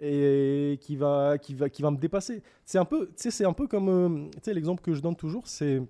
et 0.00 0.78
qui 0.80 0.96
va, 0.96 1.38
qui 1.38 1.54
va, 1.54 1.68
qui 1.68 1.82
va 1.82 1.90
me 1.90 1.96
dépasser. 1.98 2.42
C'est 2.64 2.78
un 2.78 2.84
peu, 2.84 3.10
c'est 3.16 3.44
un 3.44 3.52
peu 3.52 3.66
comme, 3.66 3.88
euh, 3.88 4.28
tu 4.34 4.38
sais, 4.42 4.54
l'exemple 4.54 4.82
que 4.82 4.94
je 4.94 5.00
donne 5.00 5.14
toujours, 5.16 5.46
c'est 5.46 5.80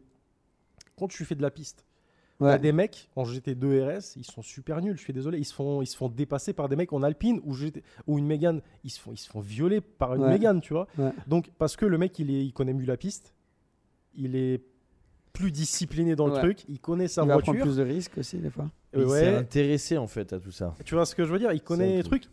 quand 0.99 1.09
tu 1.09 1.25
fais 1.25 1.35
de 1.35 1.43
la 1.43 1.51
piste. 1.51 1.85
Il 2.41 2.45
y 2.45 2.47
a 2.47 2.53
Ouais. 2.53 2.59
des 2.59 2.72
mecs 2.72 3.11
en 3.16 3.24
GT2 3.24 3.82
RS, 3.99 4.16
ils 4.16 4.24
sont 4.24 4.41
super 4.43 4.80
nuls. 4.80 4.97
Je 4.97 5.03
suis 5.03 5.12
désolé, 5.12 5.38
ils 5.38 5.45
se 5.45 5.53
font, 5.53 5.82
ils 5.82 5.86
se 5.86 5.97
font 5.97 6.09
dépasser 6.09 6.53
par 6.55 6.68
des 6.70 6.76
mecs 6.76 6.93
en 6.93 7.03
Alpine 7.03 7.41
ou 7.45 7.53
GT 7.55 7.82
ou 8.07 8.18
une 8.18 8.26
Mégane. 8.26 8.62
Ils 8.82 8.91
se 8.91 8.99
font, 8.99 9.12
ils 9.12 9.18
se 9.18 9.28
font 9.28 9.41
violer 9.41 9.80
par 9.82 10.14
une 10.14 10.22
Ouais. 10.22 10.30
Mégane, 10.30 10.61
tu 10.61 10.72
vois. 10.72 10.86
Ouais. 10.97 11.12
Donc 11.26 11.51
parce 11.59 11.76
que 11.76 11.84
le 11.84 11.99
mec, 11.99 12.18
il 12.18 12.30
est, 12.30 12.45
il 12.45 12.53
connaît 12.53 12.72
mieux 12.72 12.86
la 12.86 12.97
piste, 12.97 13.34
il 14.14 14.36
est 14.36 14.62
plus 15.32 15.53
discipliné 15.53 16.16
dans 16.16 16.26
le 16.26 16.32
Ouais. 16.32 16.38
truc, 16.41 16.64
il 16.68 16.80
connaît 16.80 17.09
sa 17.09 17.22
Il 17.22 17.28
va 17.28 17.34
voiture. 17.34 17.53
prendre 17.55 17.66
plus 17.66 17.76
de 17.76 17.82
risques 17.84 18.18
aussi, 18.18 18.38
des 18.38 18.51
fois. 18.51 18.70
Il 18.97 19.09
s'est 19.09 19.34
intéressé 19.36 19.97
en 19.99 20.07
fait 20.09 20.32
à 20.32 20.41
tout 20.41 20.51
ça. 20.51 20.74
Tu 20.84 20.95
vois 20.95 21.07
ce 21.07 21.14
que 21.14 21.24
je 21.24 21.32
veux 21.32 21.38
dire? 21.38 21.53
Il 21.53 21.61
connaît 21.62 21.99
les 21.99 22.03
trucs. 22.03 22.24
Et 22.24 22.28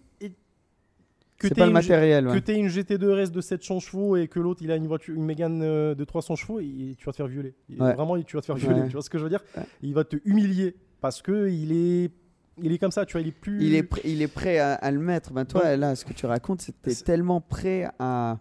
que 1.37 1.69
matériel, 1.69 2.25
que 2.25 2.31
ouais. 2.31 2.41
tu 2.41 2.51
aies 2.51 2.57
une 2.57 2.67
GT2 2.67 3.25
RS 3.25 3.31
de 3.31 3.41
700 3.41 3.79
chevaux 3.79 4.15
et 4.17 4.27
que 4.27 4.39
l'autre 4.39 4.61
il 4.63 4.71
a 4.71 4.75
une 4.75 4.87
voiture 4.87 5.15
une 5.15 5.25
Mégane 5.25 5.61
euh, 5.61 5.95
de 5.95 6.03
300 6.03 6.35
chevaux 6.35 6.59
et 6.59 6.95
tu 6.97 7.05
vas 7.05 7.11
te 7.11 7.17
faire 7.17 7.27
violer. 7.27 7.53
Ouais. 7.69 7.93
Vraiment 7.93 8.19
tu 8.21 8.35
vas 8.35 8.41
te 8.41 8.45
faire 8.47 8.55
violer, 8.55 8.81
Ouais. 8.81 8.87
tu 8.87 8.93
vois 8.93 9.01
ce 9.01 9.09
que 9.09 9.17
je 9.17 9.23
veux 9.23 9.29
dire. 9.29 9.43
Il 9.81 9.93
va 9.93 10.03
te 10.03 10.17
humilier 10.25 10.75
parce 11.01 11.21
que 11.21 11.49
il 11.49 11.71
est 11.71 12.11
il 12.59 12.71
est 12.71 12.79
comme 12.79 12.91
ça, 12.91 13.05
tu 13.05 13.11
vois, 13.11 13.21
il 13.21 13.27
est 13.27 13.31
plus 13.31 13.63
Il 13.63 13.75
est, 13.75 13.83
prêt, 13.83 14.01
il 14.03 14.19
est 14.23 14.27
prêt 14.27 14.57
à, 14.57 14.73
à 14.73 14.89
le 14.89 14.97
mettre. 14.99 15.31
Ben 15.31 15.45
toi, 15.45 15.75
là, 15.75 15.93
ce 15.95 16.03
que 16.05 16.13
tu 16.13 16.25
racontes, 16.25 16.59
c'est 16.61 16.71
que 16.71 16.77
t'es 16.81 16.89
C'est- 16.89 17.03
tellement 17.05 17.39
prêt 17.39 17.87
à, 17.99 18.39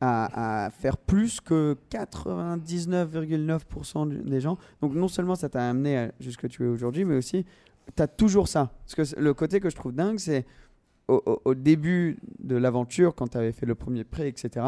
à, 0.00 0.64
à 0.66 0.70
faire 0.70 0.96
plus 0.96 1.38
que 1.42 1.76
99,9% 1.90 4.08
du- 4.08 4.18
des 4.22 4.40
gens. 4.40 4.58
Donc, 4.80 4.94
non 4.94 5.08
seulement 5.08 5.34
ça 5.34 5.48
t'a 5.48 5.68
amené 5.68 5.98
à 5.98 6.12
jusque 6.20 6.48
tu 6.48 6.64
es 6.64 6.68
aujourd'hui, 6.68 7.04
mais 7.04 7.16
aussi, 7.16 7.44
tu 7.94 8.02
as 8.02 8.06
toujours 8.06 8.48
ça. 8.48 8.72
Parce 8.96 9.12
que 9.12 9.20
le 9.20 9.34
côté 9.34 9.60
que 9.60 9.70
je 9.70 9.76
trouve 9.76 9.92
dingue, 9.92 10.18
c'est 10.18 10.46
au, 11.08 11.54
début 11.54 12.18
de 12.38 12.56
l'aventure, 12.56 13.14
quand 13.14 13.28
tu 13.28 13.38
avais 13.38 13.52
fait 13.52 13.66
le 13.66 13.74
premier 13.74 14.04
prêt, 14.04 14.28
etc., 14.28 14.66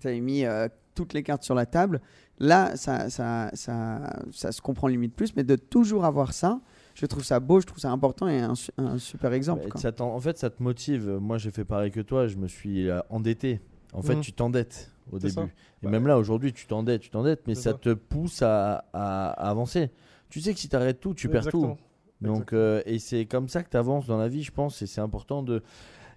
tu 0.00 0.06
avais 0.08 0.20
mis 0.20 0.44
euh, 0.44 0.68
toutes 0.94 1.14
les 1.14 1.22
cartes 1.22 1.42
sur 1.42 1.54
la 1.54 1.66
table. 1.66 2.00
Là, 2.38 2.76
ça, 2.76 3.08
ça, 3.10 3.50
ça, 3.54 4.20
ça 4.32 4.52
se 4.52 4.60
comprend 4.60 4.88
limite 4.88 5.14
plus, 5.14 5.34
mais 5.36 5.44
de 5.44 5.56
toujours 5.56 6.04
avoir 6.04 6.32
ça, 6.34 6.60
je 6.94 7.06
trouve 7.06 7.24
ça 7.24 7.40
beau, 7.40 7.60
je 7.60 7.66
trouve 7.66 7.78
ça 7.78 7.90
important 7.90 8.28
et 8.28 8.40
un, 8.40 8.54
su- 8.54 8.72
un 8.76 8.98
super 8.98 9.32
exemple. 9.32 9.68
Quoi. 9.68 9.80
ça 9.80 9.92
t'en- 9.92 10.14
en 10.14 10.20
fait, 10.20 10.36
ça 10.38 10.50
te 10.50 10.62
motive. 10.62 11.08
Moi, 11.20 11.38
j'ai 11.38 11.50
fait 11.50 11.64
pareil 11.64 11.90
que 11.90 12.00
toi. 12.00 12.26
Je 12.26 12.36
me 12.36 12.48
suis 12.48 12.88
euh, 12.90 13.00
endetté. 13.10 13.60
En 13.92 14.02
fait, 14.02 14.16
Mhm. 14.16 14.20
tu 14.22 14.32
t'endettes 14.32 14.90
au 15.12 15.18
début. 15.18 15.32
ça. 15.32 15.42
Et 15.44 15.48
Bah, 15.84 15.90
même 15.90 16.06
là, 16.06 16.18
aujourd'hui, 16.18 16.52
tu 16.52 16.66
t'endettes, 16.66 17.02
tu 17.02 17.10
t'endettes, 17.10 17.42
mais 17.46 17.54
ça, 17.54 17.72
ça. 17.72 17.74
te 17.74 17.92
pousse 17.94 18.42
à, 18.42 18.84
à- 18.92 19.28
à 19.30 19.50
avancer. 19.50 19.90
Tu 20.28 20.40
sais 20.40 20.52
que 20.52 20.58
si 20.60 20.68
tu 20.68 20.76
arrêtes 20.76 21.00
tout, 21.00 21.14
tu 21.14 21.28
perds 21.28 21.38
Exactement. 21.46 21.76
tout. 21.76 21.82
Donc, 22.22 22.52
euh, 22.52 22.82
et 22.86 22.98
c'est 22.98 23.26
comme 23.26 23.48
ça 23.48 23.62
que 23.62 23.70
tu 23.70 23.76
avances 23.76 24.06
dans 24.06 24.16
la 24.18 24.28
vie, 24.28 24.42
je 24.42 24.52
pense. 24.52 24.80
Et 24.82 24.86
c'est 24.86 25.00
important 25.00 25.42
de. 25.42 25.62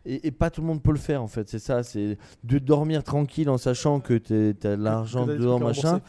Et, 0.06 0.28
et 0.28 0.32
pas 0.32 0.50
tout 0.50 0.62
le 0.62 0.68
monde 0.68 0.82
peut 0.82 0.92
le 0.94 0.98
faire, 0.98 1.22
en 1.22 1.28
fait. 1.28 1.50
C'est 1.50 1.60
ça. 1.60 1.84
C'est 1.84 2.18
de 2.44 2.58
dormir 2.60 3.04
tranquille 3.04 3.50
en 3.50 3.58
sachant 3.58 4.00
que 4.00 4.14
tu 4.14 4.34
as 4.68 4.76
de 4.78 4.82
l'argent 4.82 5.26
à 5.58 5.60
machin. 5.68 6.02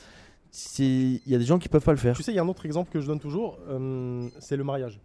Il 0.79 1.21
y 1.27 1.35
a 1.35 1.39
des 1.39 1.45
gens 1.45 1.59
qui 1.59 1.69
peuvent 1.69 1.85
pas 1.85 1.91
le 1.93 1.97
faire. 1.99 2.17
Tu 2.17 2.23
sais, 2.23 2.33
il 2.33 2.37
y 2.37 2.39
a 2.39 2.43
un 2.43 2.49
autre 2.49 2.67
exemple 2.67 2.91
que 2.93 3.01
je 3.01 3.07
donne 3.07 3.21
toujours, 3.21 3.59
euh, 3.69 4.29
c'est 4.39 4.57
le 4.57 4.65
mariage. 4.65 5.01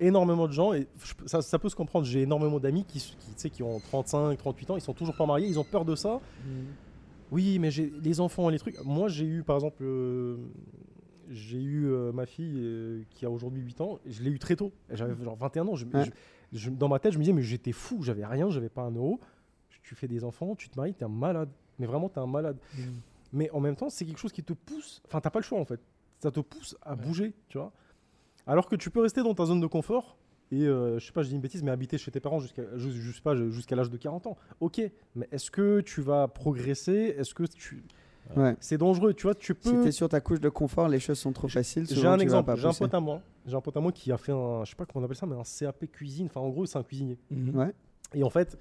Énormément 0.00 0.46
de 0.46 0.52
gens, 0.52 0.72
et 0.74 0.86
je- 1.02 1.26
ça, 1.26 1.42
ça 1.42 1.58
peut 1.58 1.68
se 1.68 1.74
comprendre, 1.74 2.06
j'ai 2.06 2.22
énormément 2.22 2.60
d'amis 2.60 2.84
qui, 2.86 3.00
qui, 3.00 3.10
tu 3.16 3.16
sais, 3.36 3.50
qui 3.50 3.62
ont 3.64 3.80
35, 3.80 4.38
38 4.38 4.70
ans, 4.70 4.76
ils 4.76 4.80
sont 4.80 4.92
toujours 4.94 5.16
pas 5.16 5.26
mariés, 5.26 5.48
ils 5.48 5.58
ont 5.58 5.64
peur 5.64 5.84
de 5.84 5.96
ça. 5.96 6.20
Oui, 7.32 7.58
mais 7.58 7.70
j'ai 7.70 7.92
les 8.02 8.20
enfants, 8.20 8.48
les 8.48 8.58
trucs. 8.60 8.76
Moi, 8.84 9.08
j'ai 9.08 9.24
eu, 9.26 9.42
par 9.42 9.56
exemple, 9.56 9.82
euh, 9.82 10.36
j'ai 11.28 11.60
eu 11.60 11.86
euh, 11.86 12.12
ma 12.12 12.26
fille 12.26 12.54
euh, 12.58 13.02
qui 13.10 13.24
a 13.26 13.30
aujourd'hui 13.30 13.62
8 13.62 13.80
ans, 13.80 13.98
et 14.06 14.10
je 14.12 14.22
l'ai 14.22 14.30
eu 14.30 14.38
très 14.38 14.56
tôt. 14.56 14.72
J'avais 14.90 15.14
genre 15.22 15.36
21 15.36 15.66
ans. 15.68 15.74
Je, 15.76 15.86
Ouais. 15.86 16.04
je- 16.52 16.58
je- 16.58 16.70
dans 16.70 16.88
ma 16.88 16.98
tête, 16.98 17.12
je 17.12 17.18
me 17.18 17.22
disais, 17.24 17.32
mais 17.34 17.42
j'étais 17.42 17.72
fou, 17.72 18.02
j'avais 18.02 18.24
rien, 18.24 18.50
j'avais 18.50 18.68
pas 18.68 18.82
un 18.82 18.92
euro. 18.92 19.20
Tu 19.82 19.94
fais 19.94 20.08
des 20.08 20.22
enfants, 20.24 20.54
tu 20.54 20.68
te 20.68 20.76
maries, 20.78 20.92
t'es 20.94 21.04
un 21.04 21.08
malade. 21.08 21.48
Mais 21.78 21.86
vraiment, 21.86 22.08
t'es 22.10 22.18
un 22.20 22.26
malade. 22.26 22.58
Mais 23.32 23.50
en 23.50 23.60
même 23.60 23.76
temps, 23.76 23.88
c'est 23.88 24.04
quelque 24.04 24.18
chose 24.18 24.32
qui 24.32 24.42
te 24.42 24.52
pousse. 24.52 25.00
Enfin, 25.06 25.20
t'as 25.20 25.30
pas 25.30 25.38
le 25.38 25.44
choix 25.44 25.58
en 25.60 25.64
fait. 25.64 25.80
Ça 26.20 26.30
te 26.30 26.40
pousse 26.40 26.76
à 26.82 26.94
bouger, 26.96 27.32
tu 27.48 27.56
vois. 27.58 27.72
Alors 28.46 28.68
que 28.68 28.76
tu 28.76 28.90
peux 28.90 29.00
rester 29.00 29.22
dans 29.22 29.34
ta 29.34 29.44
zone 29.46 29.60
de 29.60 29.66
confort 29.66 30.16
et, 30.50 30.66
euh, 30.66 30.98
je 30.98 31.06
sais 31.06 31.12
pas, 31.12 31.22
je 31.22 31.28
dis 31.28 31.34
une 31.34 31.40
bêtise, 31.40 31.62
mais 31.62 31.70
habiter 31.70 31.96
chez 31.98 32.10
tes 32.10 32.20
parents 32.20 32.40
jusqu'à 32.40 32.62
ju- 32.76 32.90
je 32.90 33.12
sais 33.12 33.20
pas, 33.22 33.34
jusqu'à 33.36 33.76
l'âge 33.76 33.90
de 33.90 33.96
40 33.98 34.26
ans. 34.26 34.36
Ok, 34.60 34.80
mais 35.14 35.28
est-ce 35.30 35.50
que 35.50 35.80
tu 35.80 36.00
vas 36.00 36.26
progresser? 36.28 37.14
Est-ce 37.18 37.34
que 37.34 37.44
tu. 37.44 37.84
Ouais. 38.36 38.56
C'est 38.60 38.78
dangereux, 38.78 39.14
tu 39.14 39.24
vois, 39.24 39.34
tu 39.34 39.54
Si 39.60 39.70
peux. 39.72 39.82
t'es 39.82 39.92
sur 39.92 40.08
ta 40.08 40.20
couche 40.20 40.40
de 40.40 40.48
confort, 40.48 40.88
les 40.88 41.00
choses 41.00 41.18
sont 41.18 41.32
trop 41.32 41.48
faciles. 41.48 41.86
J'ai 41.90 42.06
un 42.06 42.18
exemple, 42.18 42.54
j'ai 42.56 42.66
un 42.66 42.72
pote 42.72 42.94
à 42.94 43.00
moi, 43.00 43.20
j'ai 43.46 43.54
un 43.56 43.60
pote 43.60 43.76
à 43.76 43.80
moi 43.80 43.92
qui 43.92 44.12
a 44.12 44.18
fait 44.18 44.32
un, 44.32 44.64
je 44.64 44.70
sais 44.70 44.76
pas 44.76 44.84
comment 44.86 45.02
on 45.02 45.04
appelle 45.04 45.16
ça, 45.16 45.26
mais 45.26 45.36
un 45.36 45.42
CAP 45.42 45.86
cuisine. 45.90 46.26
Enfin, 46.26 46.40
en 46.40 46.48
gros, 46.50 46.66
c'est 46.66 46.78
un 46.78 46.82
cuisinier. 46.82 47.18
Mhm. 47.30 47.56
Ouais. 47.56 47.72
Et 48.14 48.22
en 48.22 48.30
fait, 48.30 48.58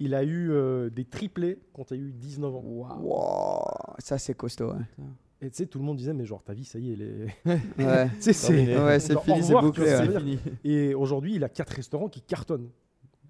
il 0.00 0.14
a 0.14 0.22
eu 0.24 0.50
euh, 0.50 0.88
des 0.90 1.04
triplés 1.04 1.58
quand 1.74 1.90
il 1.90 1.94
a 1.94 1.96
eu 2.00 2.12
19 2.12 2.54
ans. 2.54 2.62
Wow, 2.64 3.62
ça 3.98 4.18
c'est 4.18 4.34
costaud. 4.34 4.70
Ouais, 4.70 5.04
Et 5.42 5.50
tu 5.50 5.56
sais, 5.56 5.66
tout 5.66 5.78
le 5.78 5.84
monde 5.84 5.96
disait, 5.98 6.14
mais 6.14 6.24
genre, 6.24 6.42
ta 6.42 6.54
vie, 6.54 6.64
ça 6.64 6.78
y 6.78 6.90
est, 6.90 6.94
elle 6.94 7.02
est. 7.02 7.26
ouais. 7.78 8.10
C'est. 8.20 8.32
Fini, 8.32 9.42
c'est 9.42 9.54
bouclé. 9.54 9.84
dire. 9.84 10.40
Et 10.64 10.94
aujourd'hui, 10.94 11.34
il 11.36 11.44
a 11.44 11.48
quatre 11.48 11.70
restaurants 11.74 12.08
qui 12.08 12.20
cartonnent. 12.22 12.68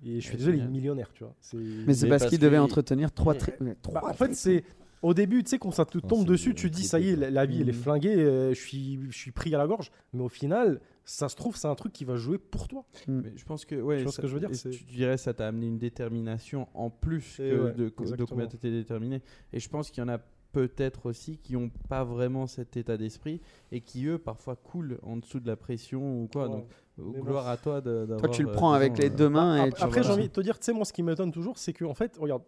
Et 0.04 0.20
je 0.20 0.26
suis 0.28 0.36
désolé, 0.36 0.58
il 0.58 0.64
est 0.64 0.68
millionnaire, 0.68 1.10
tu 1.12 1.24
vois. 1.24 1.34
Mais 1.86 1.94
c'est 1.94 2.06
parce 2.08 2.22
parce 2.22 2.30
qu'il 2.30 2.38
devait 2.38 2.58
entretenir 2.58 3.10
trois 3.12 3.34
tri- 3.34 3.52
Bah, 3.92 4.02
en 4.04 4.12
fait, 4.12 4.34
c'est. 4.34 4.62
Au 5.06 5.14
début, 5.14 5.42
tu 5.44 5.50
sais, 5.50 5.58
quand 5.58 5.70
ça 5.70 5.84
te 5.84 5.98
Non, 5.98 6.08
tombe 6.08 6.24
dessus, 6.26 6.50
des- 6.50 6.54
tu 6.60 6.70
te 6.70 6.76
dis, 6.76 6.84
ça 6.84 6.98
y 6.98 7.10
est, 7.10 7.16
la, 7.16 7.30
la 7.30 7.46
vie, 7.46 7.60
elle 7.60 7.68
est 7.68 7.72
flinguée, 7.72 8.14
euh, 8.16 8.50
je, 8.54 8.60
suis, 8.60 8.98
je 9.10 9.16
suis 9.16 9.30
pris 9.30 9.54
à 9.54 9.58
la 9.58 9.66
gorge. 9.66 9.90
Mais 10.12 10.22
au 10.22 10.28
final, 10.28 10.80
ça 11.04 11.28
se 11.28 11.36
trouve, 11.36 11.56
c'est 11.56 11.68
un 11.68 11.74
truc 11.74 11.92
qui 11.92 12.04
va 12.04 12.16
jouer 12.16 12.38
pour 12.38 12.66
toi. 12.68 12.84
Mais 13.06 13.32
je 13.36 13.44
pense 13.44 13.64
que 13.64 13.76
ouais, 13.76 13.98
Tu 13.98 14.02
vois 14.02 14.12
ce 14.12 14.16
ça- 14.16 14.22
que 14.22 14.28
je 14.28 14.34
veux 14.34 14.40
dire, 14.40 14.50
Tu 14.50 14.84
dirais 14.84 15.16
ça 15.16 15.32
t'a 15.34 15.46
amené 15.48 15.66
une 15.68 15.78
détermination 15.78 16.66
en 16.74 16.90
plus 16.90 17.36
que 17.36 17.64
ouais, 17.66 17.72
de, 17.74 18.16
de 18.16 18.24
combien 18.24 18.46
t'étais 18.46 18.70
déterminé. 18.70 19.22
Et 19.52 19.60
je 19.60 19.68
pense 19.68 19.90
qu'il 19.90 20.02
y 20.02 20.04
en 20.04 20.08
a 20.08 20.18
peut-être 20.52 21.04
aussi 21.06 21.36
qui 21.36 21.52
n'ont 21.52 21.70
pas 21.88 22.02
vraiment 22.02 22.46
cet 22.46 22.76
état 22.78 22.96
d'esprit 22.96 23.40
et 23.72 23.82
qui 23.82 24.06
eux 24.06 24.16
parfois 24.18 24.56
coulent 24.56 24.98
en 25.02 25.18
dessous 25.18 25.38
de 25.38 25.46
la 25.46 25.56
pression 25.56 26.22
ou 26.22 26.28
quoi. 26.32 26.46
Ouais. 26.48 26.56
Donc 26.56 26.66
euh, 26.98 27.02
bon, 27.02 27.20
gloire 27.20 27.46
à 27.48 27.58
toi 27.58 27.80
d'avoir. 27.82 28.18
Toi, 28.20 28.28
tu 28.30 28.42
le 28.42 28.48
euh, 28.48 28.52
prends 28.52 28.72
avec 28.72 28.94
disons, 28.94 29.02
les 29.08 29.12
euh, 29.12 29.16
deux 29.16 29.28
mains 29.28 29.56
et 29.58 29.68
Ap- 29.68 29.74
tu 29.74 29.82
Après, 29.84 30.02
j'ai 30.02 30.10
envie 30.10 30.28
de 30.28 30.32
te 30.32 30.40
dire, 30.40 30.58
tu 30.58 30.64
sais, 30.64 30.72
moi, 30.72 30.84
ce 30.86 30.92
qui 30.94 31.02
m'étonne 31.02 31.30
toujours, 31.30 31.58
c'est 31.58 31.74
qu'en 31.74 31.92
fait, 31.94 32.16
regarde, 32.18 32.42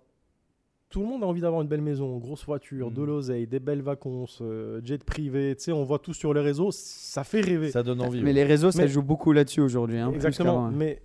tout 0.91 1.01
le 1.01 1.07
monde 1.07 1.23
a 1.23 1.27
envie 1.27 1.41
d'avoir 1.43 1.61
une 1.63 1.69
belle 1.69 1.83
maison, 1.83 2.15
une 2.15 2.21
grosse 2.21 2.45
voiture, 2.47 2.91
de 2.91 3.01
Mhm. 3.01 3.07
l'oseille, 3.07 3.47
des 3.47 3.61
belles 3.61 3.83
vacances, 3.83 4.39
euh, 4.41 4.81
jet 4.85 5.03
privé, 5.05 5.55
tu 5.57 5.65
sais, 5.65 5.73
on 5.73 5.85
voit 5.85 5.99
tout 5.99 6.15
sur 6.15 6.33
les 6.33 6.41
réseaux, 6.41 6.71
ça 6.71 7.25
fait 7.25 7.41
rêver. 7.43 7.71
Ça 7.71 7.83
donne 7.83 8.01
envie. 8.01 8.21
Mais 8.21 8.27
ouais. 8.29 8.33
les 8.33 8.45
réseaux, 8.45 8.71
ça 8.71 8.83
Mais- 8.83 8.89
joue 8.89 9.03
beaucoup 9.03 9.33
là-dessus 9.33 9.61
aujourd'hui. 9.61 9.99
hein, 9.99 10.11
Exactement, 10.15 10.67
hein. 10.67 10.73
mais 10.75 11.03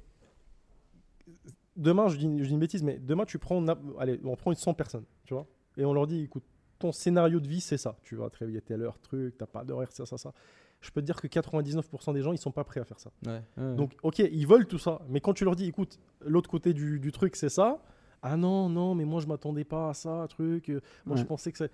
demain, 1.75 2.07
je 2.07 2.17
dis, 2.17 2.29
je 2.39 2.45
dis 2.45 2.53
une 2.53 2.59
bêtise, 2.59 2.83
mais 2.83 2.97
demain, 2.99 3.25
tu 3.25 3.39
prends, 3.39 3.61
na- 3.61 3.77
allez, 3.99 4.19
on 4.23 4.35
prend 4.35 4.51
une 4.51 4.57
100 4.57 4.73
personnes, 4.73 5.05
tu 5.25 5.33
vois, 5.33 5.47
et 5.77 5.85
on 5.85 5.93
leur 5.93 6.07
dit, 6.07 6.21
écoute, 6.23 6.43
ton 6.79 6.91
scénario 6.91 7.39
de 7.39 7.47
vie, 7.47 7.61
c'est 7.61 7.77
ça, 7.77 7.97
tu 8.03 8.15
vas 8.15 8.29
te 8.29 8.37
réveiller 8.37 8.59
à 8.59 8.61
telle 8.61 8.81
heure, 8.81 8.99
truc, 8.99 9.37
t'as 9.37 9.45
pas 9.45 9.63
d'horaire, 9.63 9.91
ça, 9.91 10.05
ça, 10.05 10.17
ça. 10.17 10.33
Je 10.81 10.91
peux 10.91 10.99
te 11.01 11.05
dire 11.05 11.15
que 11.15 11.27
99% 11.27 12.13
des 12.13 12.21
gens, 12.21 12.33
ils 12.33 12.37
sont 12.37 12.51
pas 12.51 12.65
prêts 12.65 12.81
à 12.81 12.83
faire 12.83 12.99
ça. 12.99 13.09
ouais, 13.25 13.41
ouais. 13.57 13.75
Donc, 13.75 13.93
ok, 14.03 14.19
ils 14.19 14.45
veulent 14.47 14.67
tout 14.67 14.77
ça, 14.77 14.99
mais 15.07 15.21
quand 15.21 15.33
tu 15.33 15.45
leur 15.45 15.55
dis, 15.55 15.65
écoute, 15.65 15.97
l'autre 16.25 16.49
côté 16.49 16.73
du, 16.73 16.99
du 16.99 17.11
truc, 17.11 17.35
c'est 17.37 17.49
ça, 17.49 17.81
ah 18.23 18.37
non, 18.37 18.69
non, 18.69 18.95
mais 18.95 19.05
moi, 19.05 19.21
je 19.21 19.27
m'attendais 19.27 19.63
pas 19.65 19.89
à 19.89 19.93
ça, 19.93 20.25
truc, 20.29 20.69
euh, 20.69 20.79
moi, 21.05 21.15
je 21.17 21.23
pensais 21.23 21.51
que 21.51 21.57
c'est. 21.59 21.71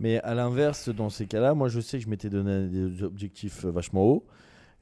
Mais 0.00 0.18
à 0.20 0.34
l'inverse, 0.34 0.88
dans 0.88 1.08
ces 1.08 1.26
cas-là, 1.26 1.54
moi 1.54 1.68
je 1.68 1.80
sais 1.80 1.98
que 1.98 2.04
je 2.04 2.08
m'étais 2.10 2.28
donné 2.28 2.68
des 2.68 3.02
objectifs 3.04 3.64
euh, 3.64 3.70
vachement 3.70 4.02
hauts. 4.04 4.24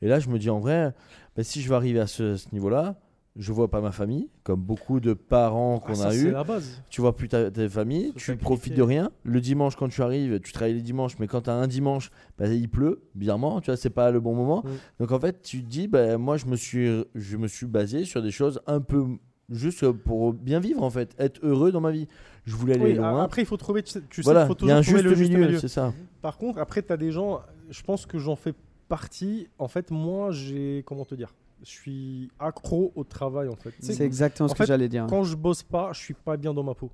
Et 0.01 0.09
là, 0.09 0.19
je 0.21 0.29
me 0.31 0.39
dis 0.39 0.49
en 0.49 0.59
vrai, 0.59 0.95
bah, 1.37 1.43
si 1.45 1.61
je 1.61 1.69
veux 1.69 1.75
arriver 1.75 2.01
à 2.01 2.07
ce, 2.07 2.37
ce 2.37 2.49
niveau-là, 2.53 2.99
je 3.37 3.53
vois 3.53 3.71
pas 3.71 3.81
ma 3.81 3.93
famille, 3.93 4.29
comme 4.43 4.61
beaucoup 4.61 4.99
de 4.99 5.13
parents 5.13 5.79
qu'on 5.79 5.93
Ah, 5.93 5.97
ça, 5.97 6.09
a 6.09 6.15
eu. 6.15 6.31
la 6.31 6.43
base. 6.45 6.83
Tu 6.89 7.01
vois 7.01 7.15
plus 7.15 7.29
ta, 7.29 7.51
ta 7.51 7.69
famille, 7.69 8.07
Se 8.09 8.13
tu 8.13 8.19
sacrifier. 8.21 8.37
profites 8.43 8.75
de 8.75 8.83
rien. 8.83 9.11
Le 9.23 9.41
dimanche, 9.41 9.77
quand 9.77 9.89
tu 9.89 10.03
arrives, 10.03 10.41
tu 10.41 10.53
travailles 10.53 10.75
les 10.75 10.83
dimanches, 10.83 11.19
mais 11.19 11.27
quand 11.27 11.43
tu 11.43 11.51
as 11.51 11.55
un 11.55 11.69
dimanche, 11.69 12.11
bah, 12.39 12.49
il 12.49 12.69
pleut, 12.69 13.03
bizarrement, 13.15 13.61
tu 13.61 13.67
vois, 13.67 13.77
c'est 13.77 13.91
pas 13.91 14.11
le 14.11 14.21
bon 14.21 14.35
moment. 14.35 14.65
Mm. 14.65 14.69
Donc 15.01 15.13
en 15.13 15.21
fait, 15.21 15.43
tu 15.43 15.63
te 15.63 15.69
dis, 15.69 15.87
bah, 15.89 16.17
moi, 16.17 16.39
je 16.39 16.47
me, 16.47 16.57
suis, 16.57 17.05
je 17.15 17.37
me 17.37 17.47
suis 17.47 17.67
basé 17.67 18.05
sur 18.05 18.23
des 18.23 18.31
choses 18.33 18.61
un 18.67 18.81
peu 18.81 19.07
juste 19.51 19.91
pour 19.91 20.33
bien 20.33 20.61
vivre, 20.61 20.83
en 20.83 20.91
fait, 20.91 21.15
être 21.19 21.41
heureux 21.45 21.73
dans 21.73 21.81
ma 21.81 21.91
vie. 21.91 22.07
Je 22.47 22.55
voulais 22.57 22.75
aller 22.75 22.85
Oui, 22.85 22.95
loin. 22.95 23.23
après, 23.23 23.43
il 23.43 23.47
faut 23.47 23.57
trouver, 23.57 23.83
tu 23.83 23.91
sais, 23.93 24.03
voilà, 24.23 24.45
il 24.45 24.47
faut 24.47 24.57
il 24.63 24.69
y 24.69 24.71
a 24.73 24.79
toujours 24.79 24.79
un 24.79 24.83
trouver 24.83 24.99
juste 24.99 25.05
le 25.05 25.15
juste 25.15 25.31
milieu, 25.31 25.47
milieu. 25.47 25.59
c'est 25.59 25.69
ça. 25.69 25.93
Par 26.23 26.39
contre, 26.39 26.59
après, 26.59 26.83
tu 26.83 26.93
as 26.93 26.97
des 26.97 27.11
gens, 27.13 27.41
je 27.71 27.83
pense 27.83 28.07
que 28.07 28.19
j'en 28.19 28.37
fais 28.37 28.55
partie. 28.89 29.49
En 29.59 29.69
fait, 29.69 29.91
moi, 29.91 30.31
j'ai, 30.33 30.83
comment 30.87 31.05
te 31.05 31.15
dire, 31.15 31.35
je 31.63 31.69
suis 31.69 32.31
accro 32.39 32.93
au 32.95 33.05
travail, 33.05 33.49
en 33.49 33.57
fait. 33.57 33.73
C'est 33.81 34.01
exactement 34.05 34.49
ce 34.49 34.55
que 34.55 34.65
j'allais 34.67 34.89
dire. 34.89 35.07
Quand 35.09 35.25
je 35.25 35.37
bosse 35.37 35.63
pas, 35.63 35.93
je 35.93 36.01
suis 36.01 36.15
pas 36.15 36.37
bien 36.37 36.55
dans 36.55 36.63
ma 36.65 36.75
peau. 36.75 36.91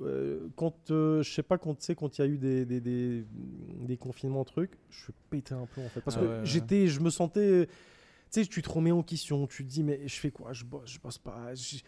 Euh, 0.00 0.48
quand, 0.56 0.90
euh, 0.90 1.22
je 1.22 1.32
sais 1.32 1.42
pas, 1.42 1.58
quand 1.58 1.74
tu 1.74 1.84
sais, 1.84 1.94
quand 1.94 2.18
il 2.18 2.20
y 2.22 2.24
a 2.24 2.26
eu 2.28 2.36
des, 2.38 2.64
des, 2.64 2.80
des, 2.80 3.24
des 3.86 3.96
confinements, 3.96 4.42
trucs, 4.44 4.72
je 4.90 5.12
pétais 5.30 5.54
un 5.54 5.66
peu, 5.74 5.80
en 5.82 5.88
fait. 5.88 6.00
Parce 6.00 6.16
Ah 6.16 6.20
que 6.20 6.24
ouais, 6.26 6.32
ouais. 6.38 6.40
j'étais, 6.44 6.86
je 6.88 7.00
me 7.00 7.10
sentais, 7.10 7.68
sais, 8.40 8.46
tu 8.46 8.62
te 8.62 8.70
remets 8.70 8.90
en 8.92 9.02
question, 9.02 9.46
tu 9.46 9.64
te 9.64 9.68
dis, 9.70 9.82
mais 9.82 10.00
je 10.06 10.14
fais 10.18 10.30
quoi? 10.30 10.52
Je 10.52 10.64
bosse, 10.64 10.82
je 10.90 10.98
bosse 10.98 11.18
pas. 11.18 11.54
je- 11.54 11.78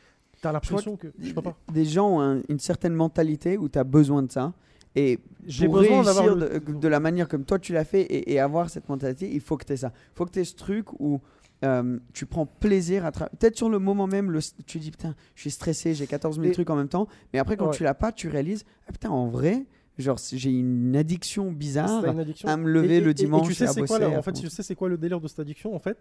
T'as 0.41 0.53
l'impression 0.53 0.97
que 0.97 1.09
je 1.19 1.33
peux 1.33 1.41
pas. 1.43 1.57
Des 1.73 1.85
gens 1.87 2.17
ont 2.17 2.21
un- 2.21 2.43
une 2.51 2.59
certaine 2.59 2.93
mentalité 2.95 3.57
où 3.57 3.69
tu 3.69 3.79
as 3.79 3.85
besoin 3.85 4.23
de 4.23 4.31
ça. 4.31 4.53
Et 4.95 5.19
J'ai 5.47 5.67
pour 5.67 5.77
besoin 5.79 6.03
réussir 6.03 6.35
le- 6.37 6.61
de, 6.61 6.89
la 6.89 7.01
manière 7.01 7.29
comme 7.29 7.45
toi 7.45 7.59
tu 7.59 7.73
l'as 7.73 7.85
fait 7.85 8.03
et, 8.03 8.33
et 8.33 8.39
avoir 8.41 8.69
cette 8.71 8.89
mentalité, 8.89 9.29
il 9.33 9.41
faut 9.41 9.57
que 9.57 9.65
tu 9.65 9.73
aies 9.73 9.77
ça. 9.79 9.93
Il 10.13 10.17
faut 10.17 10.25
que 10.27 10.31
tu 10.33 10.39
aies 10.41 10.45
ce 10.45 10.55
truc 10.55 10.93
où 11.01 11.21
euh, 11.65 11.99
tu 12.13 12.27
prends 12.27 12.45
plaisir 12.47 13.07
à 13.07 13.11
travailler. 13.11 13.37
Peut-être 13.39 13.57
sur 13.57 13.71
le 13.71 13.79
moment 13.79 14.07
même, 14.07 14.31
le, 14.31 14.41
tu 14.67 14.79
dis 14.79 14.91
putain, 14.91 15.15
je 15.35 15.41
suis 15.41 15.51
stressé, 15.51 15.95
j'ai 15.95 16.07
14 16.07 16.37
000 16.37 16.49
Et- 16.49 16.53
trucs 16.53 16.69
en 16.69 16.77
même 16.77 16.89
temps. 16.89 17.09
Mais 17.33 17.39
après, 17.39 17.57
quand 17.57 17.69
Ouais. 17.71 17.77
tu 17.77 17.83
l'as 17.85 17.95
pas, 17.95 18.13
tu 18.13 18.29
réalises, 18.29 18.65
ah, 18.87 18.93
putain, 18.93 19.09
en 19.11 19.29
vrai, 19.29 19.65
genre 19.99 20.19
j'ai 20.31 20.51
une 20.51 20.95
addiction 20.95 21.51
bizarre. 21.53 22.03
C'est 22.05 22.11
une 22.11 22.21
addiction. 22.21 22.49
à 22.49 22.57
me 22.59 22.69
lever 22.71 23.01
le 23.01 23.15
dimanche 23.15 23.49
tu 23.49 23.55
sais 23.55 23.65
et 23.65 23.69
c'est 23.69 23.87
quoi, 23.87 23.99
là, 23.99 24.11
en 24.11 24.23
fait, 24.23 24.33
tu 24.33 24.49
sais 24.51 24.63
c'est 24.63 24.75
quoi 24.75 24.89
le 24.91 24.99
délire 24.99 25.21
de 25.21 25.27
cette 25.29 25.41
addiction 25.41 25.75
En 25.75 25.79
fait, 25.79 25.97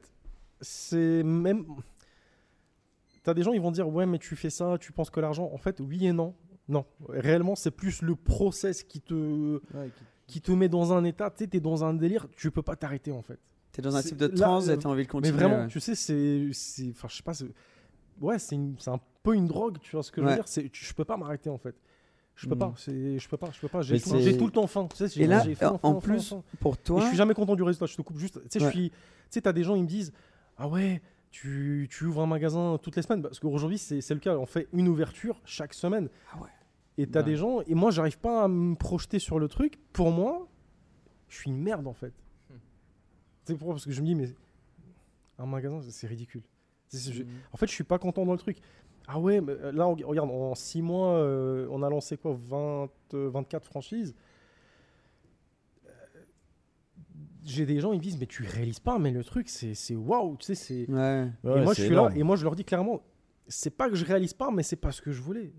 c'est 0.63 1.21
même. 1.23 1.65
T'as 3.23 3.33
des 3.33 3.43
gens, 3.43 3.53
ils 3.53 3.61
vont 3.61 3.71
dire 3.71 3.87
ouais, 3.87 4.05
mais 4.05 4.19
tu 4.19 4.35
fais 4.35 4.49
ça, 4.49 4.77
tu 4.79 4.91
penses 4.91 5.09
que 5.09 5.19
l'argent. 5.19 5.49
En 5.53 5.57
fait, 5.57 5.79
oui 5.79 6.05
et 6.07 6.11
non. 6.13 6.33
Non, 6.69 6.85
réellement, 7.09 7.55
c'est 7.55 7.71
plus 7.71 8.01
le 8.01 8.15
process 8.15 8.83
qui 8.83 9.01
te 9.01 9.55
Ouais, 9.75 9.89
qui- 10.27 10.35
qui 10.35 10.41
te 10.41 10.51
met 10.53 10.69
dans 10.69 10.93
un 10.93 11.03
état. 11.03 11.29
Tu 11.29 11.39
sais, 11.43 11.47
t'es 11.47 11.59
dans 11.59 11.83
un 11.83 11.93
délire, 11.93 12.27
tu 12.35 12.51
peux 12.51 12.61
pas 12.61 12.75
t'arrêter 12.77 13.11
en 13.11 13.21
fait. 13.21 13.37
Tu 13.73 13.79
es 13.79 13.83
dans 13.83 13.95
un 13.95 14.01
type 14.01 14.17
de 14.17 14.27
transe 14.27 14.69
euh, 14.69 14.75
et 14.75 14.77
tu 14.77 14.87
as 14.87 14.89
envie 14.89 15.03
de 15.03 15.07
Mais 15.07 15.11
continuer. 15.11 15.37
vraiment, 15.37 15.61
ouais. 15.63 15.67
tu 15.67 15.79
sais, 15.81 15.95
c'est, 15.95 16.47
c'est, 16.53 16.89
enfin, 16.91 17.07
je 17.09 17.15
sais 17.17 17.23
pas, 17.23 17.33
ouais, 18.21 18.39
c'est, 18.39 18.55
une- 18.55 18.75
c'est 18.79 18.91
un 18.91 18.99
peu 19.23 19.35
une 19.35 19.47
drogue, 19.47 19.77
tu 19.81 19.91
vois 19.95 20.03
ce 20.03 20.11
que 20.11 20.21
je 20.21 20.27
veux 20.27 20.33
dire. 20.35 20.47
C'est, 20.47 20.69
je 20.73 20.93
peux 20.93 21.03
pas 21.05 21.17
m'arrêter 21.17 21.49
en 21.49 21.57
fait. 21.57 21.75
Je 22.35 22.47
peux 22.47 22.55
Mm. 22.55 22.59
pas, 22.59 22.73
je 22.77 23.27
peux 23.27 23.37
pas, 23.37 23.51
je 23.51 23.59
peux 23.59 23.67
pas. 23.67 23.81
J'ai 23.81 23.93
Mais 23.95 23.99
tout, 23.99 24.09
c'est- 24.09 24.21
j'ai 24.21 24.37
tout 24.37 24.45
le 24.45 24.51
temps 24.51 24.67
faim. 24.67 24.87
Tu 24.89 24.95
sais, 24.97 25.07
j'ai- 25.09 25.23
Et 25.23 25.27
là, 25.27 25.43
j'ai 25.43 25.53
faim, 25.55 25.79
en 25.83 25.93
faim, 25.95 25.99
plus, 25.99 26.29
faim, 26.29 26.37
faim. 26.51 26.57
pour 26.61 26.75
Et 26.75 26.77
toi, 26.77 27.01
je 27.01 27.07
suis 27.07 27.17
jamais 27.17 27.33
content 27.33 27.55
du 27.55 27.63
résultat, 27.63 27.85
je 27.87 27.95
te 27.95 28.01
coupe 28.01 28.17
juste. 28.17 28.39
Tu 28.43 28.47
sais, 28.51 28.59
je 28.59 28.65
Ouais. 28.65 28.71
suis. 28.71 28.89
Tu 28.89 28.95
sais, 29.29 29.41
t'as 29.41 29.53
des 29.53 29.63
gens, 29.63 29.75
ils 29.75 29.83
me 29.83 29.87
disent 29.87 30.13
Ah 30.57 30.67
ouais, 30.67 31.01
tu, 31.31 31.87
tu 31.91 32.05
ouvres 32.05 32.21
un 32.21 32.27
magasin 32.27 32.77
toutes 32.81 32.95
les 32.95 33.01
semaines. 33.01 33.21
Parce 33.21 33.39
qu'aujourd'hui, 33.39 33.77
c'est 33.77 34.07
le 34.09 34.19
cas. 34.19 34.37
On 34.37 34.45
fait 34.45 34.67
une 34.73 34.87
ouverture 34.87 35.41
chaque 35.45 35.73
semaine. 35.73 36.09
Ah 36.33 36.41
ouais. 36.41 36.49
Et 36.97 37.07
t'as 37.07 37.19
Ouais. 37.19 37.25
des 37.25 37.35
gens, 37.35 37.61
et 37.61 37.73
moi, 37.73 37.89
j'arrive 37.91 38.19
pas 38.19 38.43
à 38.43 38.47
me 38.47 38.75
projeter 38.75 39.17
sur 39.19 39.39
le 39.39 39.47
truc. 39.47 39.79
Pour 39.93 40.11
moi, 40.11 40.47
je 41.27 41.37
suis 41.37 41.49
une 41.49 41.61
merde 41.61 41.87
en 41.87 41.93
fait. 41.93 42.13
C'est 43.45 43.55
pourquoi 43.57 43.73
Parce 43.73 43.85
que 43.85 43.91
je 43.91 43.99
me 44.01 44.05
dis 44.05 44.15
Mais 44.15 44.33
un 45.39 45.45
magasin, 45.47 45.81
c'est 45.81 46.07
ridicule. 46.07 46.43
Je- 46.93 47.23
En 47.51 47.57
fait, 47.57 47.65
je 47.65 47.71
suis 47.73 47.83
pas 47.83 47.97
content 47.97 48.23
dans 48.25 48.31
le 48.33 48.37
truc. 48.37 48.59
Ah 49.07 49.19
ouais, 49.19 49.41
mais 49.41 49.51
euh, 49.53 49.71
là, 49.71 49.87
on- 49.87 49.95
regarde, 49.95 50.29
en 50.29 50.53
6 50.55 50.81
mois, 50.83 51.15
euh, 51.17 51.67
on 51.71 51.81
a 51.81 51.89
lancé 51.89 52.15
quoi 52.17 52.37
20, 52.39 52.89
euh, 53.15 53.29
24 53.29 53.65
franchises. 53.65 54.13
Euh, 55.87 55.89
J'ai 57.45 57.65
des 57.65 57.79
gens, 57.79 57.91
ils 57.93 57.97
me 57.97 58.03
disent, 58.03 58.17
mais 58.19 58.25
tu 58.25 58.43
réalises 58.43 58.79
pas, 58.79 58.97
mais 58.99 59.11
le 59.11 59.23
truc, 59.23 59.49
c'est 59.49 59.73
c'est 59.73 59.95
waouh, 59.95 60.37
tu 60.37 60.45
sais, 60.47 60.55
c'est. 60.55 60.89
ouais. 60.89 61.29
Ouais, 61.43 61.59
et 61.59 61.63
moi, 61.63 61.73
je 61.73 61.81
suis 61.81 61.91
énorme. 61.91 62.09
là, 62.09 62.17
et 62.17 62.23
moi, 62.23 62.35
je 62.35 62.43
leur 62.43 62.55
dis 62.55 62.63
clairement, 62.63 63.01
c'est 63.47 63.69
pas 63.75 63.89
que 63.89 63.95
je 63.95 64.05
réalise 64.05 64.33
pas, 64.33 64.49
mais 64.51 64.63
c'est 64.63 64.75
pas 64.77 64.91
ce 64.91 65.01
que 65.01 65.11
je 65.11 65.21
voulais. 65.21 65.51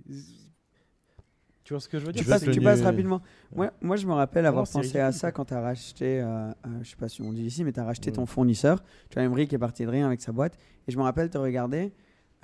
Tu 1.65 1.73
vois 1.73 1.81
ce 1.81 1.89
que 1.89 1.99
je 1.99 2.05
veux 2.05 2.13
dire? 2.13 2.23
tu, 2.23 2.29
passes, 2.29 2.43
tu 2.43 2.85
rapidement. 2.85 3.23
Moi, 3.55 3.73
moi, 3.81 3.97
je 3.97 4.07
me 4.07 4.13
rappelle 4.13 4.45
avoir 4.45 4.69
pensé 4.69 4.99
à 5.01 5.13
ça 5.13 5.33
quand 5.33 5.47
tu 5.47 5.55
as 5.55 5.61
racheté, 5.63 6.21
euh, 6.21 6.51
euh, 6.51 6.53
je 6.83 6.91
sais 6.91 6.97
pas 6.97 7.09
si 7.09 7.23
on 7.23 7.33
dit 7.33 7.43
ici, 7.45 7.65
mais 7.65 7.73
tu 7.73 7.81
as 7.81 7.85
racheté 7.85 8.11
Ouais. 8.11 8.17
ton 8.17 8.27
fournisseur. 8.27 8.83
Tu 9.09 9.15
vois, 9.15 9.23
Emery 9.23 9.49
qui 9.49 9.55
est 9.55 9.59
parti 9.59 9.85
de 9.85 9.89
rien 9.91 10.07
avec 10.07 10.21
sa 10.21 10.33
boîte. 10.33 10.59
Et 10.87 10.93
je 10.93 10.99
me 10.99 11.03
rappelle 11.03 11.31
te 11.31 11.39
regarder 11.39 11.95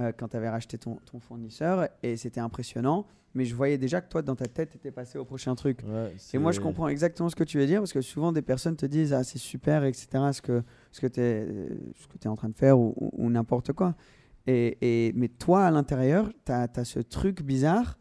euh, 0.01 0.13
quand 0.17 0.29
tu 0.29 0.37
avais 0.39 0.49
racheté 0.49 0.79
ton, 0.79 0.97
ton 1.05 1.21
fournisseur 1.21 1.89
et 2.03 2.17
c'était 2.17 2.41
impressionnant. 2.41 3.07
Mais 3.35 3.45
je 3.45 3.55
voyais 3.55 3.79
déjà 3.79 4.01
que 4.01 4.09
toi, 4.09 4.23
dans 4.23 4.35
ta 4.35 4.47
tête, 4.47 4.71
tu 4.71 4.77
étais 4.77 4.91
passé 4.91 5.17
au 5.19 5.25
prochain 5.25 5.55
truc. 5.55 5.81
Ouais, 5.87 6.13
Et 6.35 6.39
moi, 6.39 6.51
je 6.53 6.61
comprends 6.61 6.89
exactement 6.89 7.29
ce 7.29 7.37
que 7.37 7.45
tu 7.45 7.59
veux 7.59 7.67
dire 7.67 7.81
parce 7.81 7.93
que 7.93 8.01
souvent, 8.01 8.33
des 8.33 8.43
personnes 8.43 8.75
te 8.77 8.87
disent 8.87 9.13
Ah, 9.13 9.23
c'est 9.23 9.39
super, 9.39 9.85
etc., 9.85 10.09
ce 10.33 10.43
que, 10.43 10.63
ce 10.91 11.01
que 11.01 11.07
tu 11.07 11.21
es, 11.21 11.47
es 12.25 12.29
en 12.29 12.35
train 12.37 12.49
de 12.49 12.57
faire 12.57 12.79
ou, 12.79 12.93
ou- 12.97 13.11
ou 13.13 13.31
n'importe 13.31 13.73
quoi. 13.73 13.95
Et, 14.47 14.79
et, 15.09 15.13
mais 15.15 15.29
toi, 15.29 15.65
à 15.65 15.71
l'intérieur, 15.71 16.29
tu 16.45 16.51
as, 16.53 16.69
ce 16.85 16.99
truc 16.99 17.43
bizarre 17.43 17.99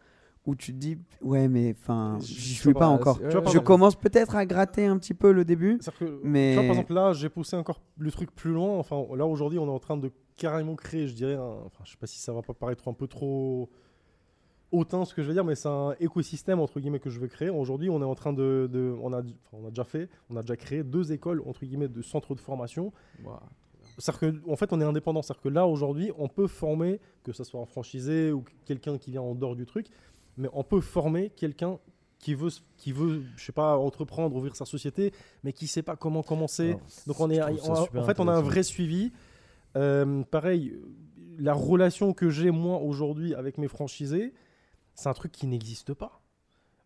où 0.48 0.56
tu 0.56 0.74
te 0.74 0.78
dis 0.78 0.98
Ouais, 1.22 1.48
mais 1.48 1.76
enfin, 1.80 2.18
Je- 2.22 2.26
suis 2.26 2.74
pas 2.74 2.80
pas, 2.80 2.88
encore. 2.88 3.20
vois, 3.20 3.44
Je 3.52 3.60
commence 3.60 3.96
peut-être 3.96 4.36
à 4.36 4.48
gratter 4.48 4.86
un 4.88 4.98
petit 4.98 5.14
peu 5.14 5.32
le 5.32 5.46
début. 5.46 5.78
Que, 6.00 6.20
Mais- 6.24 6.50
tu 6.52 6.56
vois, 6.56 6.64
par 6.64 6.72
exemple, 6.72 6.94
là, 6.94 7.14
j'ai 7.14 7.30
poussé 7.30 7.56
encore 7.56 7.82
le 8.00 8.10
truc 8.10 8.34
plus 8.34 8.52
loin. 8.52 8.80
Enfin, 8.80 9.04
là, 9.16 9.28
aujourd'hui, 9.28 9.60
on 9.60 9.68
est 9.68 9.72
en 9.72 9.80
train 9.80 9.98
de 9.98 10.12
carrément 10.38 10.76
créer, 10.76 11.08
je 11.08 11.14
dirais, 11.14 11.36
un- 11.36 11.66
enfin, 11.66 11.84
je 11.84 11.92
sais 11.92 11.98
pas 11.98 12.08
si 12.08 12.18
ça 12.20 12.34
va 12.34 12.42
pas 12.42 12.54
paraître 12.56 12.88
un 12.88 12.94
peu 12.94 13.06
trop 13.06 13.70
hautain 14.72 15.06
ce 15.06 15.14
que 15.14 15.22
je 15.22 15.28
veux 15.28 15.34
dire, 15.34 15.44
mais 15.46 15.56
c'est 15.56 15.68
un 15.70 15.96
écosystème 16.00 16.60
entre 16.60 16.80
guillemets 16.80 17.00
que 17.00 17.10
je 17.10 17.20
veux 17.20 17.28
créer. 17.28 17.50
Aujourd'hui, 17.50 17.90
on 17.90 18.02
est 18.02 18.06
en 18.06 18.16
train 18.16 18.34
de, 18.34 18.70
de- 18.72 18.96
on, 19.02 19.14
a, 19.14 19.20
enfin, 19.22 19.30
on 19.54 19.66
a 19.66 19.70
déjà 19.70 19.84
fait, 19.84 20.10
on 20.30 20.36
a 20.38 20.42
déjà 20.42 20.56
créé 20.56 20.84
deux 20.84 21.12
écoles 21.12 21.42
entre 21.46 21.66
guillemets 21.66 21.88
de 21.88 22.02
centres 22.02 22.36
de 22.36 22.40
formation. 22.40 22.92
Waouh. 23.24 23.38
C'est-à-dire 23.98 24.42
qu'en 24.46 24.56
fait, 24.56 24.72
on 24.72 24.80
est 24.80 24.86
indépendant. 24.86 25.22
C'est-à-dire 25.22 25.42
que 25.42 25.50
là, 25.50 25.68
aujourd'hui, 25.68 26.12
on 26.18 26.28
peut 26.30 26.48
former, 26.48 27.02
que 27.24 27.34
ce 27.34 27.44
soit 27.44 27.60
un 27.60 27.66
franchisé 27.66 28.32
ou 28.32 28.46
quelqu'un 28.66 28.98
qui 28.98 29.12
vient 29.12 29.22
en 29.22 29.36
dehors 29.36 29.56
du 29.58 29.66
truc, 29.66 29.88
mais 30.38 30.48
on 30.54 30.64
peut 30.64 30.80
former 30.82 31.32
quelqu'un 31.32 31.80
qui 32.20 32.34
veut, 32.34 32.50
qui 32.78 32.92
veut, 32.94 33.24
je 33.38 33.44
sais 33.46 33.52
pas, 33.52 33.78
entreprendre, 33.78 34.36
ouvrir 34.36 34.56
sa 34.56 34.66
société, 34.66 35.12
mais 35.44 35.52
qui 35.52 35.68
sait 35.68 35.82
pas 35.82 35.96
comment 35.98 36.22
commencer. 36.24 36.70
Alors, 36.70 36.82
Donc 37.08 37.20
on 37.20 37.30
est, 37.30 37.42
on 37.42 37.74
a- 37.76 37.82
en 38.00 38.04
fait, 38.06 38.20
on 38.20 38.28
a 38.28 38.34
un 38.34 38.42
vrai 38.42 38.64
suivi. 38.64 39.12
Euh, 39.76 40.24
pareil, 40.24 40.78
la 41.38 41.54
relation 41.54 42.14
que 42.14 42.30
j'ai 42.30 42.52
moi 42.52 42.78
aujourd'hui 42.80 43.34
avec 43.36 43.58
mes 43.58 43.68
franchisés, 43.68 44.34
c'est 45.00 45.10
un 45.10 45.14
truc 45.14 45.32
qui 45.32 45.48
n'existe 45.48 45.94
pas. 45.94 46.22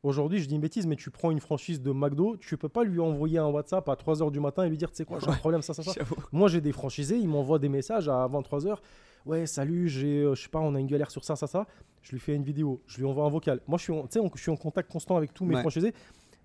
Aujourd'hui, 0.03 0.39
je 0.39 0.47
dis 0.49 0.55
une 0.55 0.61
bêtise, 0.61 0.85
mais 0.85 0.97
tu 0.97 1.09
prends 1.11 1.31
une 1.31 1.39
franchise 1.39 1.81
de 1.81 1.91
McDo, 1.91 2.35
tu 2.37 2.57
peux 2.57 2.67
pas 2.67 2.83
lui 2.83 2.99
envoyer 2.99 3.37
un 3.37 3.47
WhatsApp 3.47 3.87
à 3.87 3.93
3h 3.95 4.31
du 4.31 4.39
matin 4.41 4.65
et 4.65 4.69
lui 4.69 4.77
dire, 4.77 4.91
tu 4.91 4.97
sais 4.97 5.05
quoi, 5.05 5.19
j'ai 5.19 5.29
un 5.29 5.33
problème, 5.35 5.61
ça, 5.61 5.73
ça, 5.73 5.81
ça. 5.81 5.93
Moi, 6.33 6.49
j'ai 6.49 6.59
des 6.59 6.73
franchisés, 6.73 7.17
ils 7.17 7.27
m'envoient 7.29 7.59
des 7.59 7.69
messages 7.69 8.09
à 8.09 8.27
23h. 8.27 8.77
Ouais, 9.25 9.45
salut, 9.45 9.87
j'ai, 9.87 10.23
euh, 10.23 10.35
je 10.35 10.41
sais 10.43 10.49
pas, 10.49 10.59
on 10.59 10.75
a 10.75 10.79
une 10.81 10.87
galère 10.87 11.09
sur 11.09 11.23
ça, 11.23 11.37
ça, 11.37 11.47
ça. 11.47 11.65
Je 12.01 12.11
lui 12.11 12.19
fais 12.19 12.35
une 12.35 12.43
vidéo, 12.43 12.81
je 12.85 12.97
lui 12.97 13.05
envoie 13.05 13.23
un 13.25 13.29
vocal. 13.29 13.61
Moi, 13.67 13.77
je 13.77 13.83
suis, 13.83 13.93
en- 13.93 14.05
je 14.35 14.41
suis 14.41 14.51
en 14.51 14.57
contact 14.57 14.91
constant 14.91 15.15
avec 15.15 15.33
tous 15.33 15.45
mes 15.45 15.55
Ouais. 15.55 15.61
franchisés 15.61 15.93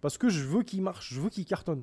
parce 0.01 0.17
que 0.17 0.29
je 0.29 0.45
veux 0.45 0.63
qu'ils 0.63 0.81
marchent, 0.83 1.13
je 1.13 1.21
veux 1.21 1.29
qu'ils 1.29 1.45
cartonnent. 1.45 1.83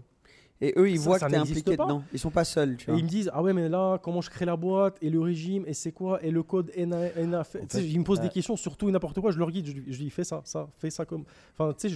Et 0.61 0.73
eux, 0.77 0.89
ils 0.89 0.97
Ça, 0.99 1.03
voient 1.05 1.19
ça 1.19 1.25
que 1.27 1.31
t'es 1.31 1.37
n'existe 1.37 1.59
impliqué 1.67 1.75
pas. 1.77 1.83
dedans. 1.83 2.03
Ils 2.13 2.19
sont 2.19 2.29
pas 2.29 2.45
seuls, 2.45 2.77
tu 2.77 2.89
Et 2.89 2.93
ils 2.93 3.03
me 3.03 3.09
disent, 3.09 3.29
ah 3.33 3.43
ouais, 3.43 3.51
mais 3.51 3.67
là, 3.67 3.97
comment 4.01 4.21
je 4.21 4.29
crée 4.29 4.45
la 4.45 4.55
boîte 4.55 4.97
et 5.01 5.09
le 5.09 5.19
régime 5.19 5.63
et 5.67 5.73
c'est 5.73 5.91
quoi 5.91 6.23
et 6.23 6.31
le 6.31 6.43
code 6.43 6.71
NA, 6.77 7.09
NA 7.25 7.43
fait- 7.43 7.59
En 7.59 7.65
Tu 7.65 7.75
sais, 7.77 7.81
fait, 7.83 7.89
Ils 7.89 7.99
me 7.99 8.05
posent 8.05 8.21
des 8.21 8.29
questions 8.29 8.55
sur 8.55 8.77
tout 8.77 8.87
et 8.87 8.91
n'importe 8.93 9.19
quoi. 9.19 9.31
Je 9.31 9.37
leur 9.37 9.51
guide, 9.51 9.65
je, 9.67 9.73
je 9.91 9.97
dis, 9.97 10.09
fais 10.09 10.23
ça, 10.23 10.41
ça, 10.45 10.69
fais 10.77 10.89
ça 10.89 11.03
comme. 11.05 11.25
Enfin, 11.57 11.73
tu 11.77 11.89
sais, 11.89 11.95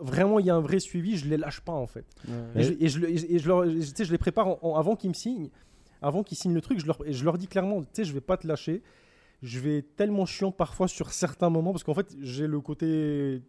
vraiment, 0.00 0.38
il 0.38 0.44
y 0.46 0.50
a 0.50 0.54
un 0.54 0.60
vrai 0.60 0.80
suivi, 0.80 1.16
je 1.16 1.26
les 1.28 1.38
lâche 1.38 1.60
pas 1.62 1.72
en 1.72 1.86
fait. 1.86 2.04
Et, 2.54 2.62
je, 2.62 2.72
et 2.78 2.88
je 2.88 2.98
le- 2.98 3.08
et 3.10 3.38
je 3.38 3.48
leur, 3.48 3.64
et 3.64 3.70
je- 3.80 3.90
tu 3.90 3.96
sais, 3.96 4.04
je 4.04 4.12
les 4.12 4.18
prépare 4.18 4.48
en- 4.48 4.58
en- 4.62 4.76
avant 4.76 4.94
qu'ils 4.94 5.10
me 5.10 5.14
signent. 5.14 5.48
Avant 6.02 6.22
qu'ils 6.22 6.36
signent 6.36 6.54
le 6.54 6.60
truc, 6.60 6.78
je 6.80 6.86
leur, 6.86 6.98
et 7.06 7.12
je 7.14 7.24
leur 7.24 7.38
dis 7.38 7.46
clairement, 7.46 7.80
tu 7.82 7.88
sais, 7.94 8.04
je 8.04 8.12
vais 8.12 8.20
pas 8.20 8.36
te 8.36 8.46
lâcher. 8.46 8.82
Je 9.40 9.58
vais 9.60 9.78
être 9.78 9.96
tellement 9.96 10.26
chiant 10.26 10.52
parfois 10.52 10.88
sur 10.88 11.10
certains 11.12 11.48
moments 11.48 11.72
parce 11.72 11.84
qu'en 11.84 11.94
fait, 11.94 12.14
j'ai 12.20 12.46
le 12.46 12.60
côté 12.60 13.40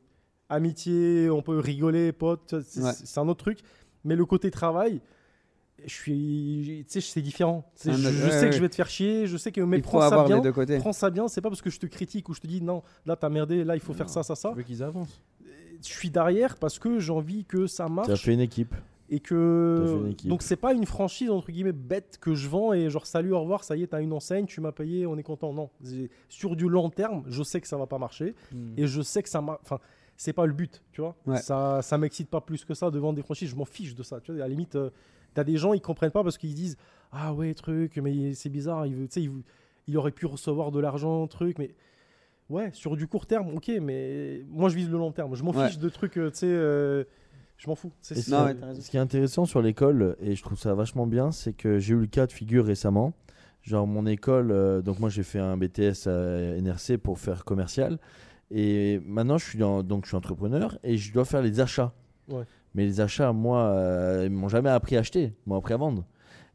amitié, 0.50 1.30
on 1.30 1.42
peut 1.42 1.60
rigoler, 1.60 2.12
pote, 2.12 2.56
c'est 2.66 2.82
Ouais. 2.82 2.92
c'est 2.94 3.20
un 3.20 3.28
autre 3.28 3.44
truc. 3.44 3.60
Mais 4.04 4.16
le 4.16 4.26
côté 4.26 4.52
travail, 4.52 5.02
je 5.86 5.94
suis, 5.94 6.86
tu 6.88 6.94
sais, 6.94 7.02
c'est 7.02 7.22
différent. 7.22 7.66
Un 7.86 7.94
je, 7.94 7.98
je 7.98 8.24
ouais, 8.26 8.32
sais 8.32 8.40
que 8.42 8.46
ouais. 8.46 8.52
je 8.54 8.62
vais 8.62 8.70
te 8.70 8.76
faire 8.76 8.90
chier, 8.90 9.28
je 9.28 9.38
sais 9.38 9.52
que 9.52 9.62
mais 9.62 9.80
prends 9.82 10.02
ça 10.10 10.24
bien. 10.26 10.38
les 10.38 10.42
deux 10.42 10.52
côtés. 10.52 10.78
Prends 10.78 10.94
ça 10.94 11.10
bien, 11.10 11.28
c'est 11.28 11.42
pas 11.42 11.50
parce 11.50 11.62
que 11.62 11.70
je 11.70 11.80
te 11.80 11.86
critique 11.86 12.30
ou 12.30 12.34
je 12.34 12.40
te 12.42 12.48
dis 12.48 12.62
non, 12.62 12.84
là 13.06 13.16
t'as 13.16 13.30
merdé, 13.30 13.64
là 13.64 13.76
il 13.76 13.82
faut 13.82 13.94
faire 13.94 14.10
ça, 14.10 14.24
ça, 14.24 14.36
ça. 14.36 14.50
Tu 14.52 14.56
veux 14.58 14.64
qu'ils 14.64 14.84
avancent. 14.84 15.22
Je 15.86 15.88
suis 15.92 16.10
derrière 16.10 16.56
parce 16.58 16.80
que 16.80 17.00
j'ai 17.00 17.12
envie 17.12 17.44
que 17.44 17.68
ça 17.68 17.88
marche 17.90 18.08
Tu 18.08 18.14
as 18.14 18.18
fait 18.18 18.34
une 18.34 18.40
équipe. 18.40 18.74
et 19.10 19.20
T'as 19.20 19.24
fait 19.24 19.30
que 19.30 19.98
une 20.06 20.12
équipe. 20.12 20.30
donc 20.30 20.42
c'est 20.42 20.56
pas 20.56 20.74
une 20.74 20.86
franchise 20.86 21.30
entre 21.30 21.52
guillemets 21.52 21.74
bête 21.74 22.18
que 22.22 22.36
je 22.36 22.48
vends 22.48 22.72
et 22.72 22.90
genre 22.90 23.06
salut 23.06 23.34
au 23.34 23.42
revoir 23.42 23.66
ça 23.66 23.76
y 23.76 23.84
est 23.84 23.88
t'as 23.88 24.00
une 24.02 24.14
enseigne 24.14 24.46
tu 24.46 24.62
m'as 24.62 24.72
payé 24.72 25.06
on 25.06 25.18
est 25.18 25.24
content 25.24 25.52
non 25.52 25.70
sur 26.30 26.56
du 26.56 26.70
long 26.70 26.90
terme 26.90 27.24
je 27.28 27.44
sais 27.44 27.60
que 27.60 27.68
ça 27.68 27.76
va 27.76 27.86
pas 27.86 27.98
marcher 27.98 28.34
et 28.78 28.88
je 28.88 29.02
sais 29.02 29.22
que 29.24 29.28
ça 29.30 29.42
m'a 29.42 29.60
enfin 29.62 29.80
c'est 30.18 30.34
pas 30.34 30.46
le 30.46 30.54
but 30.54 30.82
tu 30.92 31.02
vois 31.02 31.16
Ouais. 31.26 31.38
ça 31.38 31.82
ça 31.82 31.98
m'excite 31.98 32.30
pas 32.30 32.42
plus 32.42 32.66
que 32.66 32.74
ça 32.74 32.92
de 32.92 33.00
vendre 33.00 33.16
des 33.16 33.22
franchises 33.24 33.50
je 33.50 33.56
m'en 33.56 33.66
fiche 33.66 33.96
de 33.96 34.04
ça 34.04 34.20
tu 34.22 34.32
vois 34.32 34.42
à 34.42 34.46
la 34.46 34.50
limite 34.50 34.76
euh, 34.76 34.90
t'as 35.34 35.44
des 35.44 35.58
gens 35.58 35.74
ils 35.74 35.82
comprennent 35.82 36.12
pas 36.12 36.24
parce 36.24 36.38
qu'ils 36.38 36.54
disent 36.54 36.78
ah 37.12 37.34
ouais 37.34 37.54
truc 37.54 37.98
mais 37.98 38.34
c'est 38.34 38.50
bizarre 38.50 38.86
il 38.86 38.96
veut 38.96 39.08
tu 39.08 39.14
sais 39.14 39.22
il, 39.24 39.32
il 39.88 39.98
aurait 39.98 40.12
pu 40.12 40.26
recevoir 40.26 40.72
de 40.72 40.80
l'argent 40.80 41.26
truc 41.28 41.58
mais 41.60 41.74
ouais 42.50 42.70
sur 42.74 42.96
du 42.96 43.08
court 43.08 43.26
terme 43.26 43.50
ok 43.56 43.72
mais 43.82 44.44
moi 44.50 44.70
je 44.70 44.76
vise 44.76 44.90
le 44.90 44.98
long 44.98 45.12
terme 45.12 45.36
je 45.36 45.44
m'en 45.44 45.52
Ouais. 45.52 45.68
fiche 45.68 45.80
de 45.80 45.90
trucs 45.90 46.18
euh, 46.18 46.30
tu 46.32 46.40
sais 46.40 46.48
euh, 46.48 47.04
je 47.58 47.68
m'en 47.70 47.76
fous 47.76 47.92
C'est- 48.02 48.28
Non, 48.30 48.46
ouais, 48.46 48.56
ce 48.82 48.90
qui 48.90 48.98
est 48.98 49.00
intéressant 49.00 49.46
sur 49.46 49.62
l'école, 49.62 50.18
et 50.20 50.36
je 50.36 50.42
trouve 50.44 50.58
ça 50.60 50.74
vachement 50.74 51.08
bien, 51.08 51.32
c'est 51.32 51.54
que 51.54 51.78
j'ai 51.80 51.94
eu 51.94 52.00
le 52.00 52.08
cas 52.08 52.26
de 52.28 52.32
figure 52.34 52.66
récemment. 52.66 53.14
Genre, 53.62 53.88
mon 53.88 54.06
école, 54.08 54.52
euh, 54.52 54.82
donc 54.82 55.00
moi 55.00 55.08
j'ai 55.08 55.24
fait 55.24 55.40
un 55.40 55.56
BTS 55.56 56.08
à 56.08 56.58
NRC 56.60 56.98
pour 56.98 57.20
faire 57.20 57.46
commercial. 57.46 58.00
Et 58.56 59.02
maintenant, 59.06 59.38
je 59.38 59.46
suis, 59.46 59.58
dans, 59.58 59.82
donc, 59.84 60.04
je 60.06 60.10
suis 60.10 60.18
entrepreneur 60.18 60.78
et 60.84 60.96
je 60.98 61.12
dois 61.12 61.26
faire 61.26 61.42
les 61.42 61.60
achats. 61.60 61.92
Ouais. 62.30 62.44
Mais 62.76 62.86
les 62.86 63.02
achats, 63.02 63.34
moi, 63.34 63.64
euh, 63.64 64.24
ils 64.26 64.32
m'ont 64.32 64.48
jamais 64.48 64.70
appris 64.70 64.96
à 64.96 65.00
acheter, 65.00 65.34
ils 65.46 65.50
m'ont 65.50 65.58
appris 65.58 65.74
à 65.74 65.78
vendre. 65.78 66.06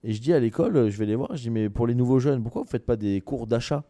Et 0.04 0.12
je 0.12 0.20
dis 0.20 0.32
à 0.32 0.38
l'école, 0.38 0.76
euh, 0.76 0.90
je 0.90 0.96
vais 0.98 1.06
les 1.06 1.16
voir, 1.16 1.34
je 1.36 1.42
dis, 1.42 1.50
mais 1.50 1.68
pour 1.68 1.86
les 1.86 1.94
nouveaux 1.94 2.20
jeunes, 2.20 2.42
pourquoi 2.42 2.62
vous 2.62 2.68
faites 2.68 2.86
pas 2.86 2.96
des 2.96 3.20
cours 3.20 3.46
d'achat 3.48 3.82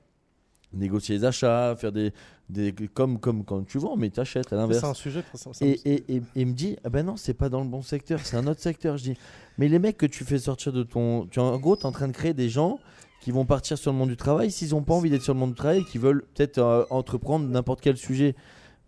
Négocier 0.75 1.17
les 1.17 1.25
achats, 1.25 1.75
faire 1.77 1.93
des, 1.93 2.13
des. 2.51 2.75
Comme, 2.93 3.19
comme 3.19 3.43
quand 3.43 3.65
tu 3.67 3.79
vends, 3.79 3.97
mais 3.97 4.11
tu 4.11 4.21
achètes 4.21 4.53
à 4.53 4.57
l'inverse. 4.57 4.81
c'est 4.81 4.87
un 4.87 4.93
sujet 4.95 5.23
et- 5.87 6.17
et 6.17 6.23
il 6.37 6.47
me 6.49 6.53
dit, 6.53 6.77
ah 6.85 6.91
ben 6.91 7.07
non, 7.07 7.17
c'est 7.17 7.33
pas 7.33 7.49
dans 7.49 7.63
le 7.63 7.69
bon 7.69 7.81
secteur, 7.81 8.21
c'est 8.23 8.37
un 8.37 8.47
autre 8.47 8.61
secteur. 8.61 8.99
Je 8.99 9.05
dis, 9.05 9.17
mais 9.57 9.69
les 9.69 9.79
mecs 9.79 9.97
que 9.97 10.05
tu 10.05 10.25
fais 10.25 10.37
sortir 10.39 10.73
de 10.75 10.83
ton. 10.83 11.27
Tu, 11.27 11.41
en 11.41 11.59
gros, 11.59 11.75
tu 11.75 11.83
es 11.83 11.87
en 11.87 11.93
train 11.93 12.07
de 12.09 12.13
créer 12.13 12.35
des 12.35 12.51
gens 12.51 12.79
qui 13.21 13.31
vont 13.33 13.45
partir 13.45 13.79
sur 13.79 13.93
le 13.93 13.99
monde 13.99 14.11
du 14.11 14.17
travail. 14.17 14.51
S'ils 14.51 14.71
n'ont 14.71 14.83
pas 14.83 14.95
envie 14.95 15.11
d'être 15.11 15.23
sur 15.23 15.35
le 15.35 15.41
monde 15.41 15.51
du 15.51 15.57
travail, 15.57 15.85
qui 15.85 15.99
veulent 15.99 16.25
peut-être 16.35 16.59
euh, 16.59 16.85
entreprendre 16.91 17.49
n'importe 17.49 17.81
quel 17.81 17.97
sujet, 17.97 18.35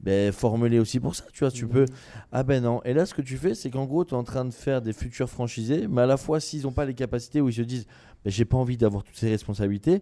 ben 0.00 0.32
aussi 0.80 0.98
pour 0.98 1.14
ça, 1.14 1.24
tu 1.32 1.40
vois. 1.40 1.50
Tu 1.50 1.66
peux. 1.66 1.84
Ah 2.32 2.42
ben 2.42 2.62
non. 2.62 2.80
Et 2.84 2.94
là, 2.94 3.04
ce 3.04 3.12
que 3.12 3.22
tu 3.22 3.36
fais, 3.36 3.54
c'est 3.54 3.70
qu'en 3.70 3.84
gros, 3.84 4.04
tu 4.04 4.14
es 4.14 4.16
en 4.16 4.24
train 4.24 4.44
de 4.44 4.52
faire 4.52 4.80
des 4.80 4.92
futurs 4.92 5.28
franchisés, 5.28 5.86
mais 5.88 6.02
à 6.02 6.06
la 6.06 6.16
fois, 6.16 6.40
s'ils 6.40 6.62
n'ont 6.62 6.72
pas 6.72 6.86
les 6.86 6.94
capacités 6.94 7.40
où 7.40 7.48
ils 7.48 7.54
se 7.54 7.62
disent, 7.62 7.86
ben, 8.24 8.30
j'ai 8.30 8.44
pas 8.44 8.56
envie 8.56 8.76
d'avoir 8.76 9.02
toutes 9.02 9.16
ces 9.16 9.28
responsabilités. 9.28 10.00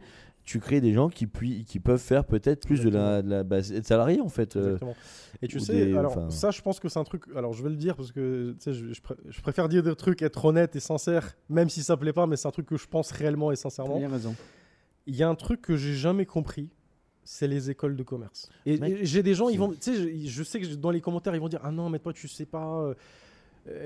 Tu 0.48 0.60
crées 0.60 0.80
des 0.80 0.94
gens 0.94 1.10
qui, 1.10 1.26
puis, 1.26 1.64
qui 1.66 1.78
peuvent 1.78 2.00
faire 2.00 2.24
peut-être 2.24 2.66
plus 2.66 2.80
de 2.80 2.88
la, 2.88 3.20
de 3.20 3.28
la 3.28 3.44
base, 3.44 3.70
être 3.70 3.86
salarié 3.86 4.22
en 4.22 4.30
fait. 4.30 4.56
euh, 4.56 4.60
Exactement. 4.64 4.96
Et 5.42 5.46
tu 5.46 5.60
sais, 5.60 5.84
des- 5.84 5.94
alors 5.94 6.12
enfin- 6.12 6.30
ça, 6.30 6.50
je 6.50 6.62
pense 6.62 6.80
que 6.80 6.88
c'est 6.88 6.98
un 6.98 7.04
truc. 7.04 7.24
Alors, 7.36 7.52
je 7.52 7.62
vais 7.62 7.68
le 7.68 7.76
dire 7.76 7.94
parce 7.96 8.12
que 8.12 8.56
je, 8.64 8.92
je 8.94 9.00
pré- 9.02 9.16
je 9.28 9.40
préfère 9.42 9.68
dire 9.68 9.82
des 9.82 9.94
trucs, 9.94 10.22
être 10.22 10.42
honnête 10.46 10.74
et 10.74 10.80
sincère, 10.80 11.36
même 11.50 11.68
si 11.68 11.82
ça 11.82 11.98
plaît 11.98 12.14
pas, 12.14 12.26
mais 12.26 12.36
c'est 12.36 12.48
un 12.48 12.50
truc 12.50 12.64
que 12.64 12.78
je 12.78 12.86
pense 12.86 13.10
réellement 13.10 13.52
et 13.52 13.56
sincèrement. 13.56 13.98
Il 13.98 14.04
a 14.06 14.08
raison. 14.08 14.34
Il 15.06 15.16
y 15.16 15.22
a 15.22 15.28
un 15.28 15.34
truc 15.34 15.60
que 15.60 15.76
j'ai 15.76 15.92
jamais 15.92 16.24
compris, 16.24 16.70
c'est 17.24 17.46
les 17.46 17.68
écoles 17.68 17.94
de 17.94 18.02
commerce. 18.02 18.48
Et, 18.64 18.78
j'ai 19.04 19.22
des 19.22 19.34
gens, 19.34 19.50
ils 19.50 19.58
vont, 19.58 19.68
tu 19.72 19.76
sais, 19.82 19.94
je, 19.96 20.28
je 20.30 20.42
sais 20.42 20.60
que 20.60 20.66
dans 20.76 20.90
les 20.90 21.02
commentaires, 21.02 21.34
ils 21.34 21.40
vont 21.42 21.48
dire, 21.50 21.60
ah 21.62 21.70
non, 21.70 21.90
mais 21.90 21.98
toi, 21.98 22.14
tu 22.14 22.26
sais 22.26 22.46
pas. 22.46 22.80
euh, 22.80 22.94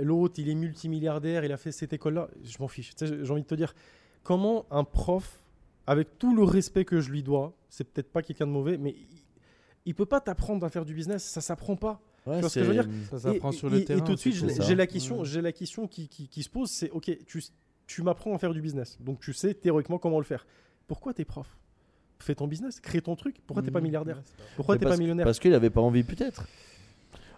L'autre, 0.01 0.35
il 0.39 0.49
est 0.49 0.55
multimilliardaire, 0.55 1.45
il 1.45 1.51
a 1.51 1.57
fait 1.57 1.73
cette 1.73 1.93
école-là. 1.93 2.29
Je 2.45 2.57
m'en 2.61 2.69
fiche. 2.69 2.95
Tu 2.95 3.05
sais, 3.05 3.25
j'ai 3.25 3.31
envie 3.33 3.43
de 3.43 3.47
te 3.49 3.57
dire, 3.57 3.75
comment 4.23 4.65
un 4.71 4.85
prof, 4.85 5.42
avec 5.87 6.19
tout 6.19 6.35
le 6.35 6.45
respect 6.45 6.85
que 6.85 7.01
je 7.01 7.11
lui 7.11 7.23
dois, 7.23 7.55
c'est 7.69 7.85
peut-être 7.85 8.11
pas 8.13 8.23
quelqu'un 8.23 8.47
de 8.47 8.53
mauvais, 8.53 8.79
mais 8.79 8.91
il, 8.91 9.07
il 9.87 9.95
peut 9.95 10.07
pas 10.07 10.21
t'apprendre 10.21 10.65
à 10.65 10.69
faire 10.71 10.85
du 10.85 10.95
business. 10.95 11.25
Ça 11.25 11.41
s'apprend 11.41 11.77
pas. 11.77 12.01
ouais, 12.27 12.41
vois 12.41 12.49
ce 12.49 12.61
que 12.61 12.65
je 12.65 12.69
veux 12.71 12.75
dire 12.75 12.89
Ça 13.11 13.19
s'apprend 13.19 13.51
Et- 13.51 13.57
sur 13.57 13.69
et- 13.69 13.71
le 13.73 13.79
et 13.81 13.85
terrain. 13.85 14.01
tout 14.01 14.15
de 14.15 14.19
suite, 14.19 14.37
j'ai 14.63 14.75
la 14.75 14.87
question, 14.87 15.21
Ouais. 15.21 15.25
j'ai 15.25 15.41
la 15.41 15.53
question 15.53 15.87
qui, 15.89 16.09
qui- 16.09 16.29
qui 16.29 16.43
se 16.43 16.49
pose, 16.51 16.71
c'est 16.71 16.91
ok, 16.91 17.11
tu, 17.27 17.43
tu 17.87 18.03
m'apprends 18.03 18.35
à 18.35 18.39
faire 18.39 18.53
du 18.55 18.61
business, 18.61 18.97
donc 19.01 19.19
tu 19.21 19.33
sais 19.33 19.55
théoriquement 19.55 19.99
comment 19.99 20.19
le 20.19 20.25
faire. 20.25 20.47
Pourquoi 20.87 21.13
t'es 21.15 21.25
prof? 21.25 21.47
Fais 22.21 22.37
ton 22.37 22.47
business, 22.47 22.79
crée 22.79 23.01
ton 23.01 23.17
truc. 23.17 23.37
Pourquoi 23.47 23.65
t'es 23.65 23.73
pas 23.73 23.81
Mhm. 23.81 23.87
milliardaire? 23.87 24.23
Pourquoi 24.55 24.79
t'es 24.79 24.85
pas 24.87 24.97
millionnaire? 24.97 25.25
Parce 25.25 25.41
qu'il 25.41 25.53
avait 25.55 25.71
pas 25.71 25.81
envie, 25.81 26.05
peut-être. 26.05 26.47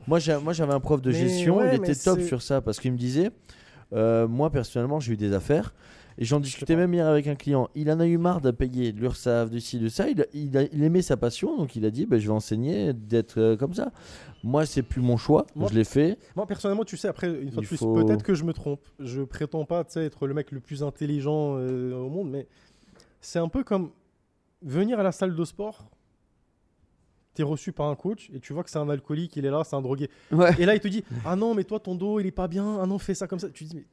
Moi, 0.07 0.19
j'avais 0.19 0.75
un 0.75 0.81
prof 0.81 1.01
de 1.01 1.11
Mais 1.11 1.17
gestion, 1.19 1.57
ouais, 1.57 1.71
il 1.77 1.83
était 1.83 1.95
top 1.95 2.21
sur 2.21 2.43
ça 2.43 2.61
parce 2.61 2.79
qu'il 2.79 2.93
me 2.93 2.99
disait 2.99 3.31
euh, 3.95 4.29
Moi, 4.29 4.51
personnellement, 4.51 5.01
j'ai 5.01 5.15
eu 5.15 5.17
des 5.17 5.33
affaires 5.33 5.73
et 6.19 6.25
j'en 6.25 6.39
discutais 6.41 6.77
même 6.77 6.95
hier 6.95 7.07
avec 7.07 7.27
un 7.27 7.35
client. 7.35 7.69
Il 7.75 7.91
en 7.91 7.99
a 8.01 8.07
eu 8.07 8.19
marre 8.19 8.41
de 8.41 8.51
payer 8.51 8.93
de 8.93 9.01
l'URSSAF, 9.01 9.51
de 9.51 9.59
ci, 9.59 9.79
de 9.79 9.89
ça. 9.89 10.09
Il, 10.09 10.21
a- 10.23 10.27
il, 10.33 10.57
a- 10.57 10.62
il 10.73 10.83
aimait 10.83 11.03
sa 11.03 11.17
passion, 11.17 11.57
donc 11.57 11.75
il 11.77 11.85
a 11.85 11.91
dit 11.91 12.07
bah, 12.07 12.19
Je 12.19 12.27
vais 12.27 12.33
enseigner 12.33 12.93
d'être 12.93 13.39
euh, 13.39 13.57
comme 13.57 13.75
ça. 13.75 13.91
Moi, 14.43 14.67
c'est 14.67 14.83
plus 14.83 15.01
mon 15.01 15.17
choix, 15.17 15.47
Moi- 15.55 15.69
je 15.71 15.75
l'ai 15.75 15.85
fait. 15.85 16.19
Moi 16.37 16.47
personnellement, 16.47 16.85
tu 16.85 16.97
sais, 16.97 17.09
après 17.09 17.29
une 17.29 17.51
fois 17.51 17.61
de 17.61 17.65
Il 17.65 17.69
plus, 17.69 17.77
faut- 17.79 17.95
peut-être 17.95 18.23
que 18.23 18.35
je 18.35 18.45
me 18.45 18.53
trompe. 18.53 18.81
Je 19.01 19.23
prétends 19.23 19.65
pas, 19.65 19.85
être 19.97 20.27
le 20.27 20.35
mec 20.35 20.53
le 20.53 20.61
plus 20.61 20.83
intelligent 20.83 21.57
euh, 21.59 21.95
au 21.95 22.09
monde, 22.09 22.31
mais 22.31 22.47
c'est 23.21 23.39
un 23.39 23.49
peu 23.49 23.65
comme 23.65 23.91
venir 24.62 25.01
à 25.01 25.03
la 25.03 25.12
salle 25.12 25.35
de 25.35 25.45
sport. 25.45 25.85
T'es 27.35 27.43
reçu 27.43 27.73
par 27.73 27.89
un 27.89 27.97
coach 27.97 28.31
et 28.33 28.39
tu 28.39 28.53
vois 28.53 28.62
que 28.62 28.71
c'est 28.71 28.79
un 28.79 28.89
alcoolique, 28.89 29.35
il 29.37 29.45
est 29.45 29.51
là, 29.51 29.62
c'est 29.65 29.75
un 29.75 29.83
drogué. 29.83 30.09
Ouais. 30.31 30.51
Et 30.59 30.67
là, 30.67 30.75
il 30.77 30.81
te 30.81 30.87
dit 30.87 31.03
Ah 31.25 31.35
non, 31.35 31.53
mais 31.55 31.65
toi, 31.65 31.81
ton 31.81 31.97
dos, 31.97 32.21
il 32.21 32.27
est 32.27 32.31
pas 32.31 32.47
bien. 32.47 32.79
Ah 32.81 32.87
non, 32.87 32.97
fais 32.99 33.15
ça 33.15 33.27
comme 33.27 33.41
ça. 33.41 33.49
Tu 33.51 33.65
dis 33.65 33.75
Mais. 33.75 33.85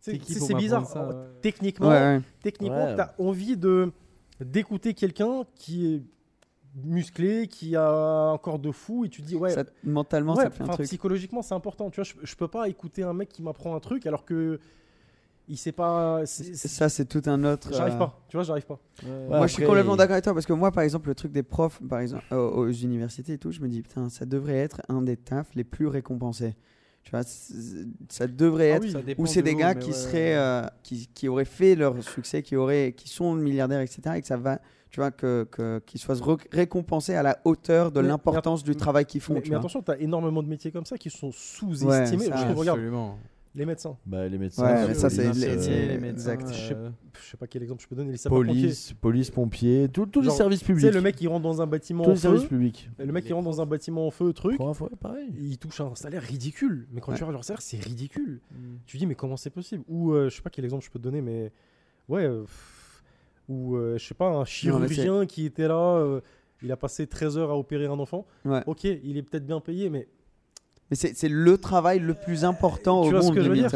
C'est 0.00 0.54
bizarre. 0.54 0.86
ça, 0.86 1.06
ouais. 1.06 1.14
Techniquement, 1.42 1.88
Ouais, 1.88 2.16
ouais. 2.16 2.20
techniquement 2.42 2.86
Ouais. 2.86 2.94
tu 2.94 3.00
as 3.00 3.14
envie 3.18 3.56
de 3.56 3.92
d'écouter 4.40 4.94
quelqu'un 4.94 5.42
qui 5.56 5.94
est 5.94 6.02
musclé, 6.84 7.48
qui 7.48 7.74
a 7.74 7.90
un 7.90 8.38
corps 8.38 8.58
de 8.60 8.70
fou, 8.70 9.04
et 9.04 9.08
tu 9.08 9.22
te 9.22 9.26
dis 9.26 9.34
Ouais, 9.36 9.50
Ça- 9.50 9.64
mentalement, 9.82 10.34
ouais, 10.34 10.44
ça 10.44 10.50
te 10.50 10.54
fait 10.56 10.62
un 10.62 10.68
truc. 10.68 10.86
psychologiquement, 10.86 11.42
c'est 11.42 11.54
important. 11.54 11.90
Tu 11.90 11.96
vois, 11.96 12.04
je, 12.04 12.14
je 12.22 12.36
peux 12.36 12.46
pas 12.48 12.68
écouter 12.68 13.02
un 13.02 13.12
mec 13.12 13.28
qui 13.30 13.42
m'apprend 13.42 13.74
un 13.74 13.80
truc 13.80 14.06
alors 14.06 14.24
que 14.24 14.60
il 15.48 15.56
sait 15.56 15.72
pas. 15.72 16.24
Ça, 16.26 16.88
c'est 16.88 17.06
tout 17.06 17.22
un 17.26 17.42
autre. 17.42 17.70
J'arrive 17.72 17.94
euh, 17.94 17.98
pas. 17.98 18.20
Tu 18.28 18.36
vois, 18.36 18.44
j'arrive 18.44 18.66
pas. 18.66 18.78
moi, 19.28 19.46
je 19.46 19.54
suis 19.54 19.64
complètement 19.64 19.96
d'accord 19.96 20.12
avec 20.12 20.24
toi 20.24 20.34
parce 20.34 20.46
que 20.46 20.52
moi, 20.52 20.70
par 20.70 20.84
exemple, 20.84 21.08
le 21.08 21.14
truc 21.14 21.32
des 21.32 21.42
profs, 21.42 21.80
par 21.88 22.00
exemple, 22.00 22.22
aux, 22.32 22.36
aux 22.36 22.70
universités 22.70 23.32
et 23.32 23.38
tout, 23.38 23.50
je 23.50 23.60
me 23.60 23.68
dis, 23.68 23.80
putain, 23.82 24.08
ça 24.10 24.26
devrait 24.26 24.58
être 24.58 24.82
un 24.88 25.00
des 25.02 25.16
tafs 25.16 25.48
les 25.54 25.64
plus 25.64 25.86
récompensés. 25.88 26.54
Tu 27.08 27.12
vois, 27.12 27.22
ça 28.10 28.26
devrait 28.26 28.72
Ah 28.72 28.76
être. 28.76 28.82
oui, 28.82 28.90
Ça 28.92 29.00
dépend 29.00 29.22
Ou 29.22 29.26
c'est 29.26 29.40
de 29.40 29.46
des 29.46 29.54
gars 29.54 29.74
qui 29.74 29.88
ouais, 29.88 29.94
seraient, 29.94 30.32
ouais. 30.32 30.36
euh, 30.36 30.66
qui, 30.82 31.08
qui 31.14 31.26
auraient 31.26 31.46
fait 31.46 31.74
leur 31.74 32.02
succès, 32.04 32.42
qui 32.42 32.54
auraient, 32.54 32.92
qui 32.94 33.08
sont 33.08 33.34
milliardaires, 33.34 33.80
etc. 33.80 34.00
Et 34.16 34.20
que 34.20 34.26
ça 34.26 34.36
va, 34.36 34.58
tu 34.90 35.00
vois, 35.00 35.10
que, 35.10 35.48
que 35.50 35.78
qu'ils 35.86 35.98
soient 36.02 36.16
rec- 36.16 36.46
récompensés 36.52 37.14
à 37.14 37.22
la 37.22 37.38
hauteur 37.46 37.92
de 37.92 38.02
Mais- 38.02 38.08
l'importance 38.08 38.62
du 38.62 38.76
travail 38.76 39.06
qu'ils 39.06 39.22
font. 39.22 39.32
Mais, 39.32 39.40
tu 39.40 39.48
mais 39.48 39.54
vois. 39.54 39.60
attention, 39.60 39.80
tu 39.82 39.90
as 39.90 39.98
énormément 40.00 40.42
de 40.42 40.48
métiers 40.48 40.70
comme 40.70 40.84
ça 40.84 40.98
qui 40.98 41.08
sont 41.08 41.28
Ouais, 41.28 41.32
sous-estimés. 41.34 42.26
trouve, 42.28 42.58
regarde, 42.58 42.78
Absolument. 42.78 43.18
Les 43.58 43.66
médecins. 43.66 43.96
Bah, 44.06 44.26
les 44.28 44.38
médecins, 44.38 44.64
Ouais, 44.64 44.88
mais 44.88 44.94
ça, 44.94 45.10
c'est 45.10 45.30
les- 45.32 45.44
euh, 45.44 45.88
les 45.88 45.98
médecins, 45.98 46.32
exact. 46.32 46.48
Je 46.48 46.68
sais- 46.68 46.74
euh, 46.74 46.90
Je 47.20 47.30
sais 47.32 47.36
pas 47.36 47.46
quel 47.46 47.62
exemple 47.62 47.82
je 47.82 47.88
peux 47.88 47.96
donner. 47.96 48.12
Les 48.12 48.28
police, 48.30 48.92
police, 48.94 49.30
pompiers, 49.30 49.88
tout- 49.88 50.06
tous 50.06 50.22
les 50.22 50.30
services 50.30 50.60
Tu 50.60 50.66
publics. 50.66 50.84
sais, 50.86 50.92
le 50.92 51.00
mec 51.02 51.16
qui 51.16 51.26
rentre 51.26 51.42
dans 51.42 51.60
un 51.60 51.66
bâtiment 51.66 52.04
tous 52.04 52.10
en 52.10 52.12
les 52.14 52.18
services 52.20 52.42
feu. 52.44 52.48
publics. 52.48 52.88
Le 52.98 53.12
mec 53.12 53.24
qui 53.24 53.32
rentre 53.32 53.44
dans 53.44 53.60
un 53.60 53.66
bâtiment 53.66 54.06
en 54.06 54.10
feu, 54.10 54.32
truc. 54.32 54.58
Info, 54.60 54.88
pareil. 55.00 55.28
Il 55.38 55.58
touche 55.58 55.80
un 55.80 55.94
salaire 55.96 56.22
ridicule. 56.22 56.86
Mais 56.92 57.00
quand 57.00 57.10
Ouais. 57.12 57.18
tu 57.18 57.24
regardes 57.24 57.34
leur 57.34 57.44
salaire, 57.44 57.60
c'est 57.60 57.76
ridicule. 57.82 58.40
Mm. 58.52 58.76
Tu 58.86 58.96
dis, 58.98 59.06
mais 59.06 59.14
comment 59.16 59.36
c'est 59.36 59.50
possible? 59.50 59.82
Ou, 59.88 60.12
euh, 60.12 60.28
je 60.30 60.36
sais 60.36 60.42
pas 60.42 60.50
quel 60.50 60.64
exemple 60.64 60.84
je 60.84 60.90
peux 60.90 60.98
te 60.98 61.04
donner, 61.04 61.20
mais. 61.20 61.52
Ouais. 62.08 62.24
euh, 62.24 62.42
pff, 62.42 63.02
ou, 63.48 63.76
euh, 63.76 63.98
je 63.98 64.04
sais 64.06 64.14
pas, 64.14 64.28
un 64.28 64.44
chirurgien 64.44 65.26
qui 65.26 65.44
était 65.44 65.68
là. 65.68 65.96
euh, 65.98 66.20
il 66.62 66.70
a 66.72 66.76
passé 66.76 67.06
13 67.06 67.36
heures 67.36 67.50
à 67.50 67.58
opérer 67.58 67.86
un 67.86 67.98
enfant. 67.98 68.26
Ouais. 68.44 68.62
Ok, 68.66 68.84
il 68.84 69.16
est 69.16 69.22
peut-être 69.22 69.46
bien 69.46 69.60
payé, 69.60 69.90
mais 69.90 70.08
Mais 70.90 70.96
c'est 70.96 71.14
c'est 71.16 71.28
le 71.28 71.58
travail 71.58 71.98
le 71.98 72.14
plus 72.14 72.44
important 72.44 73.02
Tu 73.02 73.08
au 73.08 73.10
vois 73.10 73.20
ce 73.20 73.26
monde. 73.26 73.34
que 73.34 73.42
je 73.42 73.48
veux 73.50 73.54
dire 73.56 73.72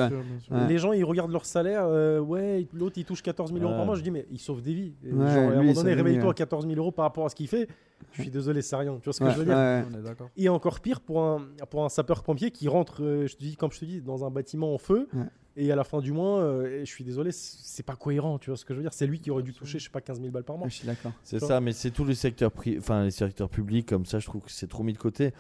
ouais. 0.51 0.67
Les 0.69 0.79
gens, 0.79 0.93
ils 0.93 1.05
regardent 1.05 1.33
leur 1.33 1.45
salaire. 1.45 1.85
euh, 1.87 2.21
ouais, 2.21 2.67
l'autre, 2.73 2.97
il 2.97 3.05
touche 3.05 3.23
14 3.23 3.53
000 3.53 3.63
euros 3.63 3.75
par 3.77 3.85
mois. 3.85 3.95
Je 3.97 4.03
dis, 4.03 4.11
mais 4.11 4.27
il 4.31 4.39
sauve 4.39 4.63
des 4.63 4.73
vies. 4.73 4.95
Ouais, 5.05 5.11
genre, 5.11 5.21
à 5.27 5.29
un 5.29 5.61
lui, 5.61 5.69
moment 5.69 5.73
donné, 5.75 5.93
réveille-toi 5.95 6.31
à 6.31 6.35
14 6.35 6.67
000 6.67 6.79
euros 6.79 6.91
par 6.91 7.05
rapport 7.05 7.27
à 7.27 7.29
ce 7.29 7.35
qu'il 7.35 7.49
fait. 7.49 7.69
Je 8.13 8.23
suis 8.23 8.31
désolé, 8.31 8.63
c'est 8.63 8.77
rien. 8.77 8.95
Tu 8.97 9.05
vois 9.05 9.13
ce 9.13 9.21
que 9.21 9.25
Ouais, 9.25 9.33
je 9.33 9.39
veux 9.39 9.45
dire 9.45 9.55
ouais. 9.57 9.85
On 9.93 9.99
est 9.99 10.03
d'accord. 10.03 10.29
Et 10.37 10.49
encore 10.49 10.81
pire 10.81 11.01
pour 11.01 11.23
un, 11.23 11.43
pour 11.71 11.85
un 11.85 11.89
sapeur-pompier 11.89 12.51
qui 12.51 12.67
rentre, 12.69 13.03
euh, 13.03 13.27
je 13.27 13.35
te 13.37 13.41
dis, 13.41 13.57
comme 13.57 13.71
je 13.73 13.81
te 13.81 13.85
dis, 13.85 14.01
dans 14.01 14.25
un 14.25 14.31
bâtiment 14.31 14.73
en 14.75 14.79
feu. 14.79 15.09
Et 15.57 15.71
à 15.71 15.77
la 15.77 15.85
fin 15.85 16.01
du 16.01 16.13
mois, 16.13 16.41
euh, 16.41 16.81
je 16.81 16.85
suis 16.91 17.05
désolé, 17.05 17.31
c'est 17.33 17.83
pas 17.83 17.95
cohérent. 17.97 18.39
Tu 18.39 18.49
vois 18.51 18.57
ce 18.57 18.65
que 18.65 18.73
je 18.73 18.79
veux 18.79 18.83
dire 18.83 18.95
C'est 18.95 19.07
lui 19.07 19.21
qui 19.21 19.31
aurait 19.31 19.43
dû 19.43 19.53
toucher, 19.53 19.79
je 19.79 19.85
sais 19.85 19.91
pas, 19.91 20.01
15 20.01 20.19
000 20.21 20.31
balles 20.33 20.45
par 20.45 20.57
mois. 20.57 20.69
Je 20.69 20.75
suis 20.77 20.87
d'accord. 20.87 21.13
C'est 21.25 21.39
ça, 21.41 21.61
mais 21.61 21.73
c'est 21.73 21.91
tous 21.91 22.05
les 22.07 22.15
secteurs, 22.15 22.51
pri- 22.51 22.79
enfin 22.79 23.05
les 23.05 23.11
secteurs 23.11 23.51
publics 23.51 23.87
comme 23.87 24.07
ça. 24.07 24.19
Je 24.19 24.27
trouve 24.27 24.41
que 24.43 24.51
c'est 24.51 24.67
trop 24.69 24.83
mis 24.83 24.93
de 24.95 24.99
côté. 24.99 25.33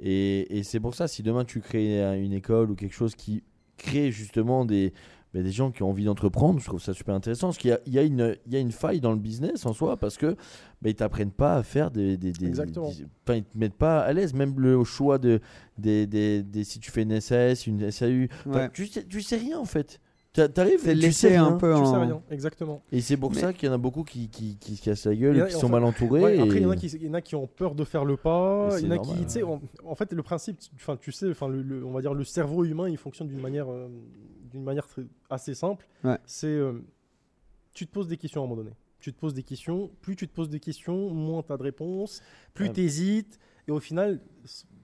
Et, 0.00 0.58
et 0.58 0.62
c'est 0.64 0.80
pour 0.80 0.94
ça, 0.94 1.06
si 1.08 1.22
demain 1.22 1.44
tu 1.44 1.60
crées 1.60 2.02
une 2.20 2.32
école 2.32 2.70
ou 2.70 2.74
quelque 2.74 2.94
chose 2.94 3.14
qui 3.14 3.42
crée 3.76 4.10
justement 4.10 4.64
des, 4.64 4.92
ben, 5.32 5.42
des 5.44 5.52
gens 5.52 5.70
qui 5.70 5.82
ont 5.82 5.88
envie 5.90 6.04
d'entreprendre, 6.04 6.58
je 6.60 6.64
trouve 6.64 6.80
ça 6.82 6.92
super 6.92 7.14
intéressant. 7.14 7.48
Parce 7.48 7.58
qu'il 7.58 7.70
y 7.70 7.72
a, 7.74 7.80
il 7.86 7.92
y, 7.94 7.98
a 7.98 8.02
une- 8.02 8.36
il 8.46 8.52
y 8.52 8.56
a 8.56 8.58
une 8.60 8.72
faille 8.72 9.00
dans 9.00 9.12
le 9.12 9.18
business 9.18 9.64
en 9.66 9.72
soi, 9.72 9.96
parce 9.96 10.16
que 10.16 10.34
ben, 10.82 10.90
ils 10.90 10.94
t'apprennent 10.94 11.30
pas 11.30 11.54
à 11.56 11.62
faire 11.62 11.90
des, 11.90 12.16
des, 12.16 12.32
des- 12.32 12.46
Exactement. 12.46 12.88
des- 12.90 13.06
Enfin, 13.26 13.36
ils 13.36 13.44
te 13.44 13.56
mettent 13.56 13.74
pas 13.74 14.00
à 14.00 14.12
l'aise. 14.12 14.34
Même 14.34 14.58
le 14.58 14.82
choix 14.84 15.18
de 15.18 15.40
des, 15.78 16.06
des, 16.06 16.42
des- 16.42 16.64
si 16.64 16.80
tu 16.80 16.90
fais 16.90 17.02
une 17.02 17.20
SAS, 17.20 17.66
une 17.66 17.90
SAU, 17.90 18.26
Ouais. 18.46 18.68
tu 18.72 18.86
sais, 18.86 19.04
tu 19.04 19.22
sais 19.22 19.36
rien 19.36 19.58
en 19.58 19.64
fait. 19.64 20.00
T'a- 20.32 20.48
T'arrives, 20.48 20.82
tu 20.84 20.94
laissé 20.94 21.12
sais 21.12 21.28
rien. 21.30 21.46
un 21.46 21.52
peu 21.56 21.72
Tu 21.74 21.80
sais 21.80 21.86
en. 21.88 22.00
rien, 22.02 22.22
exactement. 22.30 22.82
Et 22.92 23.00
c'est 23.00 23.16
pour 23.16 23.32
Mais- 23.32 23.40
ça 23.40 23.52
qu'il 23.52 23.66
y 23.68 23.70
en 23.70 23.74
a 23.74 23.78
beaucoup 23.78 24.04
qui, 24.04 24.28
qui, 24.28 24.56
qui 24.58 24.76
se 24.76 24.82
cassent 24.82 25.06
la 25.06 25.16
gueule, 25.16 25.34
Il 25.34 25.38
y 25.38 25.40
et 25.40 25.42
a- 25.42 25.46
qui 25.46 25.54
sont 25.54 25.68
mal 25.68 25.82
entourés. 25.82 26.20
Ouais, 26.22 26.38
après, 26.40 26.56
il 26.58 26.62
y, 26.62 26.66
en 26.66 26.70
a 26.70 26.74
et- 26.74 26.78
qui, 26.78 26.86
il 26.86 27.02
y 27.06 27.10
en 27.10 27.14
a 27.14 27.20
qui 27.20 27.34
ont 27.34 27.48
peur 27.48 27.74
de 27.74 27.82
faire 27.82 28.04
le 28.04 28.16
pas. 28.16 28.68
Il 28.78 28.84
y 28.84 28.88
en 28.88 28.92
a 28.92 28.94
normal, 28.96 29.26
qui, 29.26 29.42
en, 29.42 29.60
en 29.84 29.94
fait, 29.96 30.12
le 30.12 30.22
principe, 30.22 30.56
enfin, 30.76 30.96
tu 31.00 31.10
sais, 31.10 31.28
enfin, 31.30 31.48
le, 31.48 31.62
le- 31.62 31.84
on 31.84 31.90
va 31.90 32.00
dire 32.00 32.14
le 32.14 32.22
cerveau 32.22 32.64
humain, 32.64 32.88
il 32.88 32.96
fonctionne 32.96 33.26
d'une 33.26 33.40
manière, 33.40 33.68
euh, 33.72 33.88
d'une 34.50 34.62
manière 34.64 34.86
très- 34.86 35.06
assez 35.28 35.54
simple. 35.54 35.86
Ouais. 36.04 36.18
C'est, 36.26 36.46
euh, 36.46 36.82
tu 37.72 37.86
te 37.86 37.92
poses 37.92 38.08
des 38.08 38.16
questions 38.16 38.40
à 38.42 38.44
un 38.44 38.48
moment 38.48 38.62
donné. 38.62 38.74
Tu 38.98 39.12
te 39.12 39.18
poses 39.18 39.34
des 39.34 39.42
questions. 39.42 39.90
Plus 40.02 40.16
tu 40.16 40.28
te 40.28 40.34
poses 40.34 40.50
des 40.50 40.60
questions, 40.60 41.10
moins 41.10 41.42
tu 41.42 41.52
as 41.52 41.56
de 41.56 41.62
réponses. 41.62 42.20
Plus 42.54 42.66
Ouais. 42.66 42.72
tu 42.72 42.80
hésites. 42.82 43.38
Et 43.68 43.70
au 43.70 43.80
final, 43.80 44.20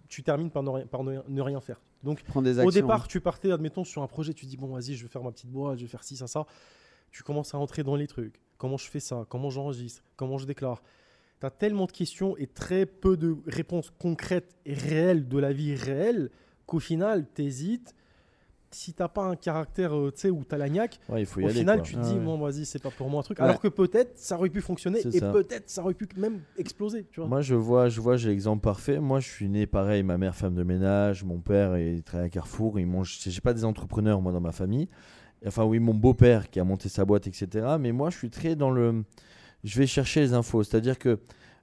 tu 0.08 0.22
termines 0.22 0.50
par 0.50 0.62
ne 0.62 0.70
rien, 0.70 0.86
par 0.86 1.02
ne, 1.04 1.18
ne 1.28 1.40
rien 1.42 1.60
faire. 1.60 1.80
Donc, 2.02 2.22
Prends 2.22 2.42
des 2.42 2.58
actions. 2.58 2.68
au 2.68 2.70
départ, 2.70 3.08
tu 3.08 3.20
partais, 3.20 3.50
admettons, 3.50 3.84
sur 3.84 4.02
un 4.02 4.06
projet, 4.06 4.32
tu 4.32 4.46
dis, 4.46 4.56
bon, 4.56 4.68
vas-y, 4.68 4.94
je 4.94 5.02
vais 5.02 5.08
faire 5.08 5.22
ma 5.22 5.32
petite 5.32 5.50
boîte, 5.50 5.78
je 5.78 5.82
vais 5.84 5.88
faire 5.90 6.04
ci, 6.04 6.16
ça, 6.16 6.26
ça. 6.26 6.46
Tu 7.10 7.22
commences 7.22 7.54
à 7.54 7.58
entrer 7.58 7.82
dans 7.82 7.96
les 7.96 8.06
trucs. 8.06 8.40
Comment 8.58 8.76
je 8.76 8.88
fais 8.88 9.00
ça? 9.00 9.26
Comment 9.28 9.50
j'enregistre? 9.50 10.02
Comment 10.16 10.38
je 10.38 10.46
déclare? 10.46 10.82
Tu 11.40 11.46
as 11.46 11.50
tellement 11.50 11.86
de 11.86 11.92
questions 11.92 12.36
et 12.36 12.46
très 12.46 12.86
peu 12.86 13.16
de 13.16 13.36
réponses 13.46 13.90
concrètes 13.98 14.56
et 14.64 14.72
réelles 14.74 15.28
de 15.28 15.38
la 15.38 15.52
vie 15.52 15.74
réelle 15.74 16.30
qu'au 16.66 16.78
final, 16.78 17.26
tu 17.34 17.42
hésites. 17.42 17.94
Si 18.70 18.92
t'as 18.92 19.08
pas 19.08 19.22
un 19.24 19.36
caractère, 19.36 19.96
euh, 19.96 20.10
tu 20.12 20.22
sais, 20.22 20.30
où 20.30 20.42
t'as 20.44 20.58
la 20.58 20.68
niaque, 20.68 20.98
Ouais, 21.08 21.20
il 21.22 21.26
faut 21.26 21.40
y 21.40 21.44
au 21.44 21.46
aller. 21.46 21.60
final, 21.60 21.78
quoi. 21.78 21.86
tu 21.86 21.94
te 21.94 22.00
Ah 22.00 22.02
dis, 22.08 22.14
ouais. 22.14 22.20
bon, 22.24 22.36
vas-y, 22.38 22.66
c'est 22.66 22.82
pas 22.82 22.90
pour 22.90 23.08
moi 23.08 23.20
un 23.20 23.22
truc. 23.22 23.38
Ouais. 23.38 23.44
Alors 23.44 23.60
que 23.60 23.68
peut-être, 23.68 24.18
ça 24.18 24.36
aurait 24.36 24.50
pu 24.50 24.60
fonctionner 24.60 25.00
C'est 25.02 25.14
et 25.14 25.20
peut-être, 25.20 25.70
ça 25.70 25.82
aurait 25.82 25.94
pu 25.94 26.08
même 26.16 26.40
exploser, 26.58 27.06
tu 27.10 27.20
vois. 27.20 27.28
Moi, 27.28 27.40
je 27.42 27.54
vois, 27.54 27.88
je 27.88 28.00
vois, 28.00 28.16
j'ai 28.16 28.28
l'exemple 28.28 28.62
parfait. 28.62 28.98
Moi, 28.98 29.20
je 29.20 29.28
suis 29.28 29.48
né 29.48 29.66
pareil. 29.66 30.02
Ma 30.02 30.18
mère, 30.18 30.34
femme 30.34 30.54
de 30.54 30.62
ménage. 30.64 31.24
Mon 31.24 31.38
père, 31.38 31.78
il 31.78 32.02
travaille 32.02 32.26
à 32.26 32.30
Carrefour. 32.30 32.78
Ils 32.80 32.86
mangent. 32.86 33.18
J'ai 33.24 33.40
pas 33.40 33.54
des 33.54 33.64
entrepreneurs, 33.64 34.20
moi, 34.20 34.32
dans 34.32 34.40
ma 34.40 34.52
famille. 34.52 34.88
Enfin, 35.46 35.64
oui, 35.64 35.78
mon 35.78 35.94
beau-père 35.94 36.50
qui 36.50 36.58
a 36.60 36.64
monté 36.64 36.88
sa 36.88 37.04
boîte, 37.04 37.26
etc. 37.28 37.76
Mais 37.78 37.92
moi, 37.92 38.10
je 38.10 38.16
suis 38.18 38.30
très 38.30 38.56
dans 38.56 38.70
le. 38.70 39.04
Je 39.64 39.78
vais 39.78 39.86
chercher 39.86 40.20
les 40.20 40.32
infos. 40.34 40.64
C'est-à-dire 40.64 40.98
que 40.98 41.18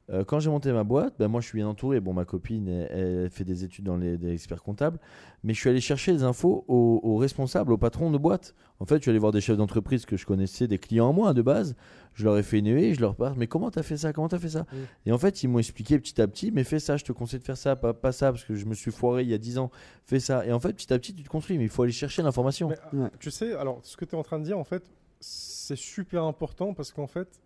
euh, 0.10 0.24
quand 0.26 0.40
j'ai 0.40 0.50
monté 0.50 0.72
ma 0.74 0.84
boîte, 0.84 1.14
ben, 1.18 1.28
moi, 1.30 1.40
je 1.40 1.48
suis 1.48 1.58
bien 1.58 1.68
entouré. 1.68 2.02
Bon, 2.02 2.12
ma 2.14 2.26
copine, 2.26 2.68
elle, 2.68 3.24
elle 3.24 3.30
fait 3.30 3.46
des 3.46 3.64
études 3.64 3.86
dans 3.86 3.96
les 3.96 4.18
des 4.18 4.34
experts 4.34 4.62
comptables. 4.62 5.00
Mais 5.44 5.54
je 5.54 5.60
suis 5.60 5.70
allé 5.70 5.80
chercher 5.80 6.12
les 6.12 6.24
infos 6.24 6.66
aux, 6.68 7.00
aux 7.04 7.16
responsables, 7.18 7.72
aux 7.72 7.78
patrons 7.78 8.12
de 8.12 8.18
boîte. 8.18 8.54
En 8.80 8.86
fait, 8.86 8.98
je 8.98 9.02
suis 9.04 9.10
allé 9.12 9.20
voir 9.20 9.32
des 9.32 9.40
chefs 9.40 9.56
d'entreprise 9.56 10.06
que 10.06 10.18
je 10.18 10.26
connaissais, 10.26 10.68
des 10.68 10.78
clients 10.78 11.10
à 11.10 11.14
moi 11.14 11.34
de 11.34 11.42
base. 11.42 11.76
Je 12.16 12.26
leur 12.26 12.38
ai 12.38 12.44
fait 12.44 12.60
une 12.60 12.68
huée, 12.68 12.94
je 12.94 13.02
leur 13.02 13.16
parle, 13.16 13.36
mais 13.38 13.48
comment 13.48 13.72
t'as 13.72 13.82
fait 13.82 13.98
ça? 13.98 14.12
Comment 14.14 14.28
t'as 14.28 14.40
fait 14.40 14.50
ça? 14.50 14.66
Et 15.06 15.12
en 15.12 15.18
fait, 15.18 15.42
ils 15.42 15.48
m'ont 15.48 15.60
expliqué 15.60 15.98
petit 16.00 16.22
à 16.22 16.28
petit, 16.28 16.52
mais 16.52 16.64
fais 16.64 16.80
ça, 16.80 16.98
je 16.98 17.04
te 17.06 17.12
conseille 17.12 17.40
de 17.40 17.46
faire 17.46 17.58
ça, 17.58 17.76
pas, 17.76 17.94
pas 17.94 18.12
ça, 18.12 18.32
parce 18.32 18.44
que 18.44 18.56
je 18.56 18.66
me 18.66 18.74
suis 18.74 18.92
foiré 18.92 19.24
il 19.24 19.30
y 19.30 19.34
a 19.34 19.38
10 19.38 19.58
ans, 19.58 19.72
fais 20.06 20.20
ça. 20.20 20.46
Et 20.46 20.52
en 20.52 20.60
fait, 20.60 20.74
petit 20.74 20.94
à 20.94 21.00
petit, 21.00 21.16
tu 21.16 21.24
te 21.24 21.30
construis, 21.30 21.58
mais 21.58 21.64
il 21.64 21.70
faut 21.70 21.82
aller 21.84 21.92
chercher 21.94 22.22
l'information. 22.22 22.70
Mais, 22.70 23.00
Ouais. 23.00 23.10
Tu 23.20 23.32
sais, 23.32 23.54
alors 23.54 23.80
ce 23.84 23.96
que 23.98 24.06
tu 24.06 24.16
es 24.16 24.18
en 24.18 24.24
train 24.24 24.38
de 24.38 24.44
dire, 24.44 24.60
en 24.60 24.64
fait, 24.64 24.84
c'est 25.22 25.78
super 25.78 26.24
important 26.26 26.74
parce 26.74 26.92
qu'en 26.92 27.08
fait, 27.08 27.40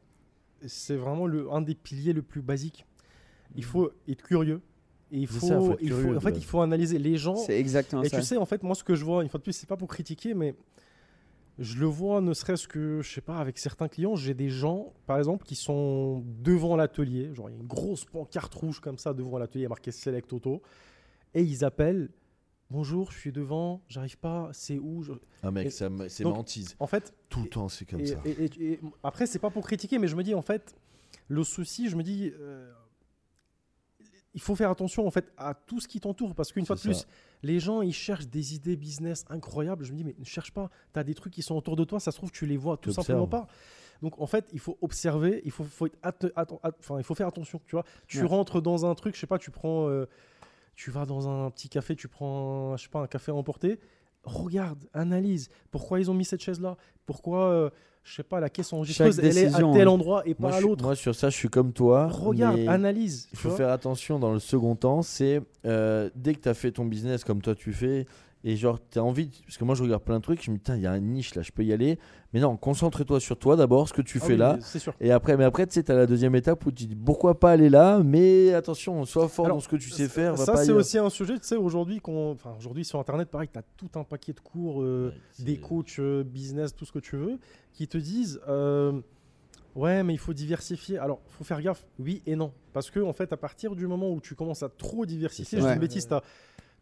c'est 0.65 0.95
vraiment 0.95 1.27
le, 1.27 1.51
un 1.51 1.61
des 1.61 1.75
piliers 1.75 2.13
le 2.13 2.21
plus 2.21 2.41
basique. 2.41 2.85
Il 3.55 3.63
faut 3.63 3.91
être 4.07 4.21
curieux 4.23 4.61
et 5.11 5.19
il 5.19 5.27
faut, 5.27 5.47
ça, 5.47 5.59
faut 5.59 5.71
être 5.73 5.81
il 5.81 5.89
faut- 5.91 5.97
curieux, 6.01 6.17
en 6.17 6.19
fait, 6.19 6.37
il 6.37 6.43
faut 6.43 6.61
analyser 6.61 6.99
les 6.99 7.17
gens. 7.17 7.35
C'est 7.35 7.59
exactement 7.59 8.03
Et 8.03 8.09
ça. 8.09 8.17
tu 8.19 8.23
sais, 8.25 8.37
en 8.37 8.45
fait, 8.45 8.61
moi, 8.63 8.75
ce 8.75 8.83
que 8.83 8.95
je 8.95 9.05
vois, 9.05 9.23
une 9.23 9.29
fois 9.29 9.37
de 9.37 9.43
plus, 9.43 9.53
c'est 9.53 9.67
pas 9.67 9.77
pour 9.77 9.87
critiquer, 9.87 10.33
mais 10.33 10.53
je 11.59 11.79
le 11.79 11.85
vois, 11.85 12.21
ne 12.21 12.33
serait-ce 12.33 12.67
que, 12.67 13.01
je 13.01 13.09
sais 13.09 13.21
pas, 13.21 13.37
avec 13.37 13.57
certains 13.57 13.87
clients, 13.87 14.15
j'ai 14.15 14.33
des 14.33 14.49
gens, 14.49 14.93
par 15.05 15.17
exemple, 15.17 15.45
qui 15.45 15.55
sont 15.55 16.23
devant 16.43 16.75
l'atelier, 16.75 17.33
genre 17.33 17.49
il 17.49 17.53
y 17.53 17.55
a 17.55 17.59
une 17.61 17.67
grosse 17.67 18.05
pancarte 18.05 18.53
rouge 18.53 18.79
comme 18.79 18.97
ça 18.97 19.13
devant 19.13 19.37
l'atelier, 19.39 19.67
marqué 19.67 19.91
Select 19.91 20.31
Auto, 20.33 20.61
et 21.33 21.41
ils 21.41 21.63
appellent. 21.65 22.09
Bonjour, 22.69 23.11
je 23.11 23.17
suis 23.17 23.31
devant, 23.31 23.81
j'arrive 23.87 24.17
pas, 24.17 24.49
c'est 24.51 24.77
où 24.77 25.01
je- 25.01 25.13
Ah 25.41 25.51
mec, 25.51 25.71
c'est 25.71 25.87
donc, 26.23 26.35
mentise. 26.35 26.75
En 26.79 26.87
fait, 26.87 27.13
Tout 27.29 27.41
le 27.43 27.49
temps, 27.49 27.69
c'est 27.69 27.85
comme 27.85 28.01
et, 28.01 28.07
ça. 28.07 28.19
et- 28.25 28.31
et- 28.45 28.71
et 28.73 28.79
après, 29.03 29.25
c'est 29.25 29.39
pas 29.39 29.49
pour 29.49 29.65
critiquer, 29.65 29.99
mais 29.99 30.07
je 30.09 30.15
me 30.17 30.23
dis 30.23 30.33
en 30.35 30.41
fait, 30.41 30.75
le 31.29 31.43
souci, 31.45 31.89
je 31.89 31.95
me 31.95 32.03
dis, 32.03 32.29
euh, 32.37 32.69
il 34.33 34.41
faut 34.41 34.53
faire 34.53 34.69
attention 34.69 35.07
en 35.07 35.11
fait 35.11 35.31
à 35.37 35.53
tout 35.53 35.79
ce 35.79 35.87
qui 35.87 36.01
t'entoure 36.01 36.35
parce 36.35 36.51
qu'une 36.51 36.65
fois 36.65 36.75
de 36.75 36.81
plus, 36.81 37.07
les 37.41 37.59
gens 37.61 37.81
ils 37.81 37.93
cherchent 37.93 38.27
des 38.27 38.53
idées 38.55 38.75
business 38.75 39.23
incroyables. 39.29 39.85
Je 39.85 39.93
me 39.93 39.97
dis, 39.97 40.03
mais 40.03 40.15
ne 40.19 40.25
cherche 40.25 40.51
pas, 40.51 40.69
tu 40.93 40.99
as 40.99 41.03
des 41.05 41.15
trucs 41.15 41.33
qui 41.33 41.41
sont 41.43 41.55
autour 41.55 41.77
de 41.77 41.85
toi, 41.85 42.01
ça 42.01 42.11
se 42.11 42.17
trouve, 42.17 42.31
tu 42.31 42.45
les 42.45 42.57
vois 42.57 42.75
tout 42.75 42.91
simplement 42.91 43.27
pas. 43.27 43.47
Donc 44.01 44.19
en 44.21 44.27
fait, 44.27 44.47
il 44.51 44.59
faut 44.59 44.77
observer, 44.81 45.41
il 45.45 45.51
faut, 45.51 45.65
être 46.03 46.31
enfin, 46.35 46.97
il 46.99 47.03
faut 47.03 47.15
faire 47.15 47.27
attention. 47.27 47.61
Tu 47.65 47.71
vois, 47.77 47.85
tu 48.07 48.19
Ouais. 48.21 48.27
rentres 48.27 48.61
dans 48.61 48.85
un 48.85 48.93
truc, 48.93 49.15
je 49.15 49.21
sais 49.21 49.25
pas, 49.25 49.39
tu 49.39 49.51
prends, 49.51 49.87
euh, 49.89 50.05
tu 50.77 50.91
vas 50.91 51.05
dans 51.05 51.27
un 51.27 51.49
petit 51.49 51.69
café, 51.69 51.95
tu 51.95 52.07
prends, 52.07 52.73
un- 52.73 52.77
je 52.77 52.83
sais 52.83 52.89
pas, 52.89 53.01
un 53.01 53.07
café 53.07 53.31
à 53.31 53.35
emporter. 53.35 53.79
Regarde, 54.23 54.87
analyse. 54.93 55.49
Pourquoi 55.71 55.99
ils 55.99 56.09
ont 56.11 56.13
mis 56.13 56.23
cette 56.23 56.41
chaise 56.41 56.61
là 56.61 56.77
Pourquoi, 57.05 57.49
euh, 57.49 57.69
je 58.03 58.13
sais 58.13 58.23
pas, 58.23 58.39
la 58.39 58.49
caisse 58.49 58.71
enregistreuse, 58.71 59.19
elle 59.19 59.37
est 59.37 59.47
à 59.55 59.57
tel 59.73 59.87
hein. 59.87 59.91
endroit 59.91 60.21
et 60.27 60.35
pas 60.35 60.55
à 60.55 60.61
l'autre? 60.61 60.83
moi, 60.83 60.95
sur 60.95 61.15
ça, 61.15 61.31
je 61.31 61.35
suis 61.35 61.49
comme 61.49 61.73
toi. 61.73 62.07
Regarde, 62.07 62.59
analyse. 62.67 63.27
Il 63.33 63.39
faut 63.39 63.49
faire 63.49 63.69
attention 63.69 64.19
dans 64.19 64.31
le 64.31 64.39
second 64.39 64.75
temps, 64.75 65.01
c'est 65.01 65.41
euh, 65.65 66.11
dès 66.15 66.35
que 66.35 66.41
tu 66.41 66.49
as 66.49 66.53
fait 66.53 66.71
ton 66.71 66.85
business 66.85 67.23
comme 67.23 67.41
toi 67.41 67.55
tu 67.55 67.73
fais, 67.73 68.05
et 68.49 68.55
genre 68.55 68.79
tu 68.89 68.97
as 68.97 69.03
envie, 69.03 69.27
de- 69.27 69.35
parce 69.45 69.57
que 69.57 69.63
moi 69.65 69.75
je 69.75 69.83
regarde 69.83 70.03
plein 70.03 70.17
de 70.17 70.23
trucs, 70.23 70.41
je 70.43 70.49
me 70.51 70.55
dis, 70.55 70.59
Putain, 70.59 70.77
il 70.77 70.83
y 70.83 70.87
a 70.87 70.95
une 70.95 71.11
niche 71.11 71.35
là, 71.35 71.41
je 71.41 71.51
peux 71.51 71.63
y 71.65 71.73
aller. 71.73 71.99
Mais 72.33 72.39
non, 72.39 72.55
concentre-toi 72.55 73.19
sur 73.19 73.37
toi 73.37 73.55
d'abord, 73.55 73.87
ce 73.89 73.93
que 73.93 74.01
tu 74.01 74.19
Ah 74.21 74.25
fais 74.25 74.33
oui, 74.33 74.39
là. 74.39 74.57
sûr. 74.61 74.93
Et 75.01 75.11
après, 75.11 75.35
mais 75.37 75.43
après, 75.43 75.67
tu 75.67 75.73
sais, 75.73 75.83
tu 75.83 75.91
as 75.91 75.95
la 75.95 76.05
deuxième 76.05 76.35
étape 76.35 76.65
où 76.65 76.71
tu 76.71 76.85
dis 76.85 76.95
pourquoi 76.95 77.39
pas 77.39 77.51
aller 77.51 77.69
là, 77.69 77.99
mais 78.03 78.53
attention, 78.53 79.03
sois 79.05 79.27
fort 79.27 79.45
Alors, 79.45 79.57
dans 79.57 79.61
ce 79.61 79.67
que 79.67 79.75
tu 79.75 79.89
sais 79.89 80.07
faire. 80.07 80.35
va 80.35 80.45
Ça, 80.45 80.53
pas 80.53 80.63
c'est 80.65 80.71
aussi 80.71 80.97
un 80.97 81.09
sujet, 81.09 81.37
tu 81.39 81.45
sais, 81.47 81.55
aujourd'hui, 81.57 81.99
qu'on... 81.99 82.31
Enfin, 82.31 82.53
aujourd'hui 82.57 82.85
sur 82.85 82.99
Internet, 82.99 83.29
pareil, 83.29 83.49
tu 83.51 83.59
as 83.59 83.63
tout 83.75 83.89
un 83.99 84.03
paquet 84.03 84.33
de 84.33 84.39
cours, 84.39 84.81
euh, 84.81 85.11
Ouais, 85.39 85.45
des 85.45 85.57
coachs 85.57 85.99
euh, 85.99 86.23
business, 86.23 86.73
tout 86.75 86.85
ce 86.85 86.91
que 86.91 86.99
tu 86.99 87.17
veux, 87.17 87.39
qui 87.73 87.87
te 87.87 87.97
disent 87.97 88.39
euh, 88.47 88.99
Ouais, 89.75 90.03
mais 90.03 90.13
il 90.13 90.17
faut 90.19 90.33
diversifier. 90.33 90.97
Alors, 90.97 91.19
faut 91.27 91.43
faire 91.43 91.61
gaffe, 91.61 91.85
oui 91.99 92.23
et 92.25 92.35
non. 92.35 92.51
Parce 92.73 92.89
que, 92.89 92.99
en 92.99 93.13
fait, 93.13 93.31
à 93.31 93.37
partir 93.37 93.75
du 93.75 93.85
moment 93.87 94.09
où 94.09 94.19
tu 94.19 94.35
commences 94.35 94.63
à 94.63 94.69
trop 94.69 95.05
diversifier, 95.05 95.59
C'est 95.59 95.61
je 95.63 95.67
dis 95.67 95.73
une 95.73 95.79
bêtise, 95.79 96.07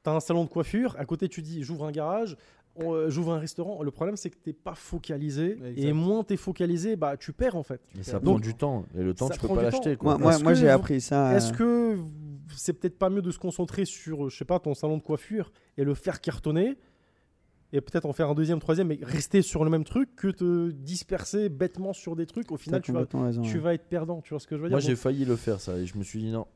tu 0.05 0.09
as, 0.09 0.13
un 0.13 0.19
salon 0.19 0.43
de 0.43 0.49
coiffure, 0.49 0.95
à 0.97 1.05
côté, 1.05 1.27
tu 1.27 1.41
dis 1.41 1.63
J'ouvre 1.63 1.85
un 1.85 1.91
garage, 1.91 2.37
on- 2.75 3.09
j'ouvre 3.09 3.33
un 3.33 3.39
restaurant. 3.39 3.81
Le 3.83 3.91
problème, 3.91 4.17
c'est 4.17 4.29
que 4.29 4.37
t'es 4.37 4.53
pas 4.53 4.75
focalisé. 4.75 5.57
Et 5.77 5.93
moins 5.93 6.23
t'es 6.23 6.37
focalisé, 6.37 6.95
bah, 6.95 7.17
tu 7.17 7.33
perds 7.33 7.55
en 7.55 7.63
fait. 7.63 7.81
Mais 7.95 8.03
ça 8.03 8.19
Donc, 8.19 8.23
prend 8.23 8.39
du 8.39 8.53
temps. 8.53 8.85
Et 8.97 9.03
le 9.03 9.13
temps, 9.13 9.29
tu 9.29 9.39
peux 9.39 9.47
pas 9.47 9.63
l'acheter. 9.63 9.97
Moi, 10.01 10.17
moi, 10.17 10.33
Est-ce 10.33 10.43
moi, 10.43 10.53
que 10.53 10.57
j'ai 10.59 10.69
appris 10.69 11.01
ça. 11.01 11.35
Est-ce 11.35 11.53
euh, 11.53 11.55
que 11.55 11.97
c'est 12.55 12.73
peut-être 12.73 12.97
pas 12.97 13.09
mieux 13.09 13.21
de 13.21 13.31
se 13.31 13.39
concentrer 13.39 13.85
sur, 13.85 14.29
je 14.29 14.37
sais 14.37 14.45
pas, 14.45 14.59
ton 14.59 14.73
salon 14.73 14.97
de 14.97 15.03
coiffure 15.03 15.51
et 15.77 15.83
le 15.83 15.93
faire 15.93 16.21
cartonner 16.21 16.77
et 17.73 17.81
peut-être 17.81 18.05
en 18.05 18.13
faire 18.13 18.29
un 18.29 18.35
deuxième, 18.35 18.59
troisième, 18.59 18.87
mais 18.87 18.99
rester 19.01 19.41
sur 19.41 19.63
le 19.65 19.69
même 19.69 19.83
truc 19.83 20.15
que 20.15 20.27
te 20.29 20.71
disperser 20.71 21.49
bêtement 21.49 21.93
sur 21.93 22.15
des 22.15 22.25
trucs? 22.25 22.51
Au 22.51 22.57
final, 22.57 22.81
tu 22.81 22.91
vas, 22.91 23.05
raison, 23.13 23.41
tu 23.41 23.55
ouais. 23.55 23.59
vas 23.59 23.73
être 23.73 23.87
perdant. 23.89 24.21
Tu 24.21 24.29
vois 24.29 24.39
ce 24.39 24.47
que 24.47 24.55
je 24.55 24.61
veux 24.61 24.69
dire? 24.69 24.75
Moi, 24.75 24.79
j'ai 24.79 24.95
failli 24.95 25.25
le 25.25 25.35
faire, 25.35 25.59
ça. 25.59 25.77
Et 25.77 25.85
je 25.85 25.97
me 25.97 26.03
suis 26.03 26.19
dit 26.19 26.31
non. 26.31 26.47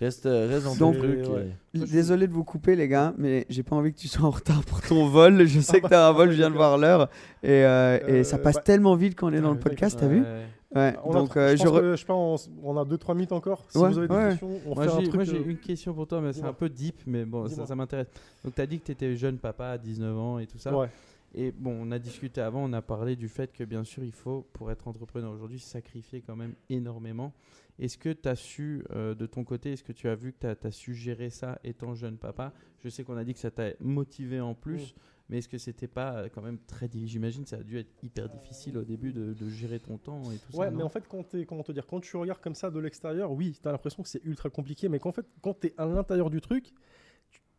Reste, 0.00 0.24
reste 0.24 0.64
dans 0.64 0.74
Donc- 0.76 0.94
ton 0.94 0.98
truc. 1.00 1.18
Ouais. 1.28 1.48
et- 1.74 1.78
Désolé 1.78 2.26
de 2.26 2.32
vous 2.32 2.42
couper, 2.44 2.74
les 2.74 2.88
gars, 2.88 3.12
mais 3.18 3.46
j'ai 3.50 3.62
pas 3.62 3.76
envie 3.76 3.92
que 3.92 3.98
tu 3.98 4.08
sois 4.08 4.26
en 4.26 4.30
retard 4.30 4.64
pour 4.64 4.80
ton 4.80 5.06
vol. 5.08 5.46
Je 5.46 5.60
sais 5.60 5.80
que 5.80 5.88
t'as 5.88 6.08
un 6.08 6.12
vol, 6.12 6.30
je 6.30 6.36
viens 6.36 6.50
de 6.50 6.54
voir 6.56 6.78
l'heure. 6.78 7.08
Et, 7.42 7.50
euh, 7.64 7.98
et 8.08 8.12
Euh, 8.20 8.24
ça 8.24 8.38
passe 8.38 8.56
bah- 8.56 8.62
tellement 8.62 8.96
vite 8.96 9.14
quand 9.18 9.28
on 9.28 9.32
est 9.34 9.40
dans 9.40 9.52
le 9.52 9.58
podcast, 9.58 9.98
t'as 10.00 10.08
vu 10.08 10.22
Ouais. 10.22 10.44
Ouais, 10.72 10.94
on 11.04 11.10
a- 11.10 11.14
donc 11.14 11.36
euh, 11.36 11.50
je 11.50 11.56
je 11.56 11.64
pense 11.64 11.72
re- 11.72 11.80
que, 11.80 11.90
je 11.92 11.96
sais 11.96 12.06
pas, 12.06 12.14
on, 12.14 12.36
on 12.62 12.76
a 12.78 12.84
2-3 12.84 13.14
minutes 13.14 13.32
encore. 13.32 13.64
Si 13.68 13.76
Ouais, 13.76 13.88
vous 13.90 13.98
avez 13.98 14.06
des 14.08 14.14
ouais. 14.14 14.28
questions, 14.30 14.50
on 14.66 14.74
Moi 14.76 14.84
fait 14.84 14.90
un 14.90 14.96
j'ai, 14.98 15.02
truc. 15.02 15.14
moi, 15.16 15.24
j'ai 15.24 15.36
euh, 15.36 15.44
une 15.50 15.56
question 15.58 15.92
pour 15.94 16.06
toi, 16.06 16.20
mais 16.20 16.28
c'est 16.32 16.36
dis-moi. 16.38 16.50
un 16.50 16.54
peu 16.54 16.68
deep, 16.68 16.94
mais 17.08 17.24
bon, 17.24 17.42
ça, 17.44 17.48
Dis-moi. 17.50 17.66
ça 17.66 17.74
m'intéresse. 17.74 18.06
Donc, 18.44 18.54
tu 18.54 18.60
as 18.60 18.66
dit 18.66 18.78
que 18.78 18.86
tu 18.86 18.92
étais 18.92 19.16
jeune 19.16 19.36
papa 19.38 19.66
à 19.66 19.78
19 19.78 20.16
ans 20.16 20.38
et 20.38 20.46
tout 20.46 20.58
ça. 20.58 20.74
Ouais. 20.76 20.88
Et 21.34 21.52
bon, 21.52 21.76
on 21.80 21.90
a 21.90 21.98
discuté 21.98 22.40
avant, 22.40 22.62
on 22.64 22.72
a 22.72 22.82
parlé 22.82 23.16
du 23.16 23.28
fait 23.28 23.52
que 23.52 23.64
bien 23.64 23.82
sûr, 23.84 24.02
il 24.04 24.12
faut, 24.12 24.46
pour 24.52 24.70
être 24.70 24.86
entrepreneur 24.88 25.32
aujourd'hui, 25.32 25.58
sacrifier 25.58 26.22
quand 26.26 26.36
même 26.36 26.54
énormément. 26.68 27.32
Est-ce 27.80 27.96
que 27.98 28.10
tu 28.10 28.28
as 28.28 28.36
su, 28.36 28.84
euh, 28.90 29.14
de 29.14 29.24
ton 29.26 29.42
côté, 29.42 29.72
est-ce 29.72 29.82
que 29.82 29.92
tu 29.92 30.06
as 30.08 30.14
vu 30.14 30.32
que 30.32 30.38
tu 30.54 30.66
as, 30.66 30.70
su 30.70 30.94
gérer 30.94 31.30
ça 31.30 31.58
étant 31.64 31.94
jeune 31.94 32.18
papa? 32.18 32.52
Je 32.84 32.88
sais 32.90 33.02
qu'on 33.04 33.16
a 33.16 33.24
dit 33.24 33.32
que 33.32 33.40
ça 33.40 33.50
t'a 33.50 33.70
motivé 33.80 34.38
en 34.40 34.54
plus, 34.54 34.94
mais 35.30 35.38
est-ce 35.38 35.48
que 35.48 35.56
c'était 35.58 35.88
pas 35.88 36.14
euh, 36.18 36.28
quand 36.32 36.42
même 36.42 36.58
très 36.58 36.88
difficile? 36.88 37.08
J'imagine 37.12 37.42
que 37.44 37.48
ça 37.48 37.56
a 37.56 37.62
dû 37.62 37.78
être 37.78 37.90
hyper 38.02 38.28
difficile 38.28 38.76
au 38.76 38.84
début 38.84 39.12
de, 39.14 39.32
de 39.32 39.48
gérer 39.48 39.80
ton 39.80 39.96
temps 39.96 40.30
et 40.30 40.36
tout 40.36 40.54
Ouais, 40.56 40.66
ça. 40.66 40.70
mais 40.70 40.78
non? 40.80 40.84
en 40.86 40.88
fait, 40.90 41.04
quand, 41.08 41.22
t'es- 41.24 41.46
comment 41.46 41.62
te 41.62 41.72
dire, 41.72 41.86
quand 41.86 42.00
tu 42.00 42.16
regardes 42.18 42.40
comme 42.42 42.54
ça 42.54 42.70
de 42.70 42.78
l'extérieur, 42.78 43.32
oui, 43.32 43.58
tu 43.62 43.66
as 43.66 43.72
l'impression 43.72 44.02
que 44.02 44.08
c'est 44.10 44.22
ultra 44.24 44.50
compliqué, 44.50 44.88
mais 44.90 44.98
qu'en 44.98 45.12
fait, 45.12 45.24
quand 45.40 45.58
tu 45.58 45.68
es 45.68 45.74
à 45.78 45.86
l'intérieur 45.86 46.28
du 46.28 46.40
truc, 46.42 46.74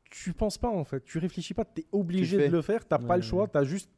tu, 0.04 0.34
penses 0.34 0.58
pas 0.58 0.70
en 0.70 0.84
fait, 0.84 1.04
tu 1.06 1.18
réfléchis 1.18 1.54
pas, 1.54 1.66
tu 1.66 1.82
es 1.82 1.86
obligé 1.92 2.38
de 2.48 2.52
le 2.52 2.62
faire, 2.62 2.86
t'as 2.88 3.00
pas 3.00 3.16
le 3.16 3.24
Ouais. 3.24 3.28
choix, 3.28 3.48
tu 3.48 3.58
as 3.58 3.64
juste. 3.64 3.90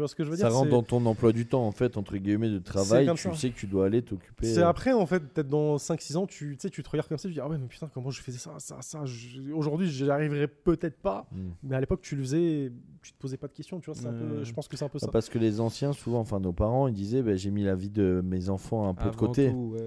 Tu 0.00 0.02
vois 0.02 0.08
ce 0.08 0.14
que 0.14 0.24
je 0.24 0.30
veux 0.30 0.36
Ça 0.36 0.48
dire 0.48 0.56
rentre 0.56 0.70
dans 0.70 0.82
ton 0.82 1.04
emploi 1.04 1.30
du 1.30 1.44
temps, 1.44 1.66
en 1.66 1.72
fait, 1.72 1.98
entre 1.98 2.16
guillemets, 2.16 2.48
de 2.48 2.58
travail. 2.58 3.06
Tu 3.14 3.18
ça. 3.18 3.34
sais 3.34 3.50
que 3.50 3.58
tu 3.58 3.66
dois 3.66 3.84
aller 3.84 4.00
t'occuper. 4.00 4.46
C'est 4.46 4.62
après, 4.62 4.94
en 4.94 5.04
fait, 5.04 5.20
peut-être 5.20 5.48
dans 5.50 5.76
5-6 5.76 6.16
ans, 6.16 6.26
tu, 6.26 6.56
tu 6.56 6.62
sais, 6.62 6.70
tu 6.70 6.82
te 6.82 6.88
regardes 6.88 7.06
comme 7.06 7.18
ça, 7.18 7.28
tu 7.28 7.34
te 7.34 7.38
dis 7.38 7.40
Ah 7.44 7.48
ouais, 7.50 7.58
mais 7.58 7.66
putain, 7.66 7.90
comment 7.92 8.08
je 8.10 8.22
faisais 8.22 8.38
ça, 8.38 8.52
ça, 8.56 8.78
ça. 8.80 9.04
je- 9.04 9.52
Aujourd'hui, 9.52 9.90
j'y 9.90 10.10
arriverai 10.10 10.48
peut-être 10.48 10.96
pas, 11.02 11.26
Mm. 11.32 11.36
mais 11.64 11.76
à 11.76 11.80
l'époque, 11.80 12.00
tu 12.00 12.16
le 12.16 12.22
faisais, 12.22 12.72
tu 13.02 13.12
te 13.12 13.18
posais 13.18 13.36
pas 13.36 13.46
de 13.48 13.52
questions, 13.52 13.78
tu 13.78 13.90
vois. 13.90 13.94
c'est 14.00 14.06
un 14.06 14.12
peu- 14.14 14.42
je 14.42 14.52
pense 14.54 14.68
que 14.68 14.76
c'est 14.78 14.86
un 14.86 14.88
peu 14.88 14.96
Ah, 15.02 15.04
ça. 15.04 15.10
Parce 15.12 15.28
que 15.28 15.38
les 15.38 15.60
anciens, 15.60 15.92
souvent, 15.92 16.20
enfin 16.20 16.40
nos 16.40 16.52
parents, 16.52 16.88
ils 16.88 16.94
disaient 16.94 17.20
bah, 17.20 17.36
j'ai 17.36 17.50
mis 17.50 17.64
la 17.64 17.74
vie 17.74 17.90
de 17.90 18.22
mes 18.24 18.48
enfants 18.48 18.88
un 18.88 18.94
peu 18.94 19.10
de 19.10 19.16
côté. 19.16 19.50
tout, 19.50 19.72
ouais. 19.74 19.84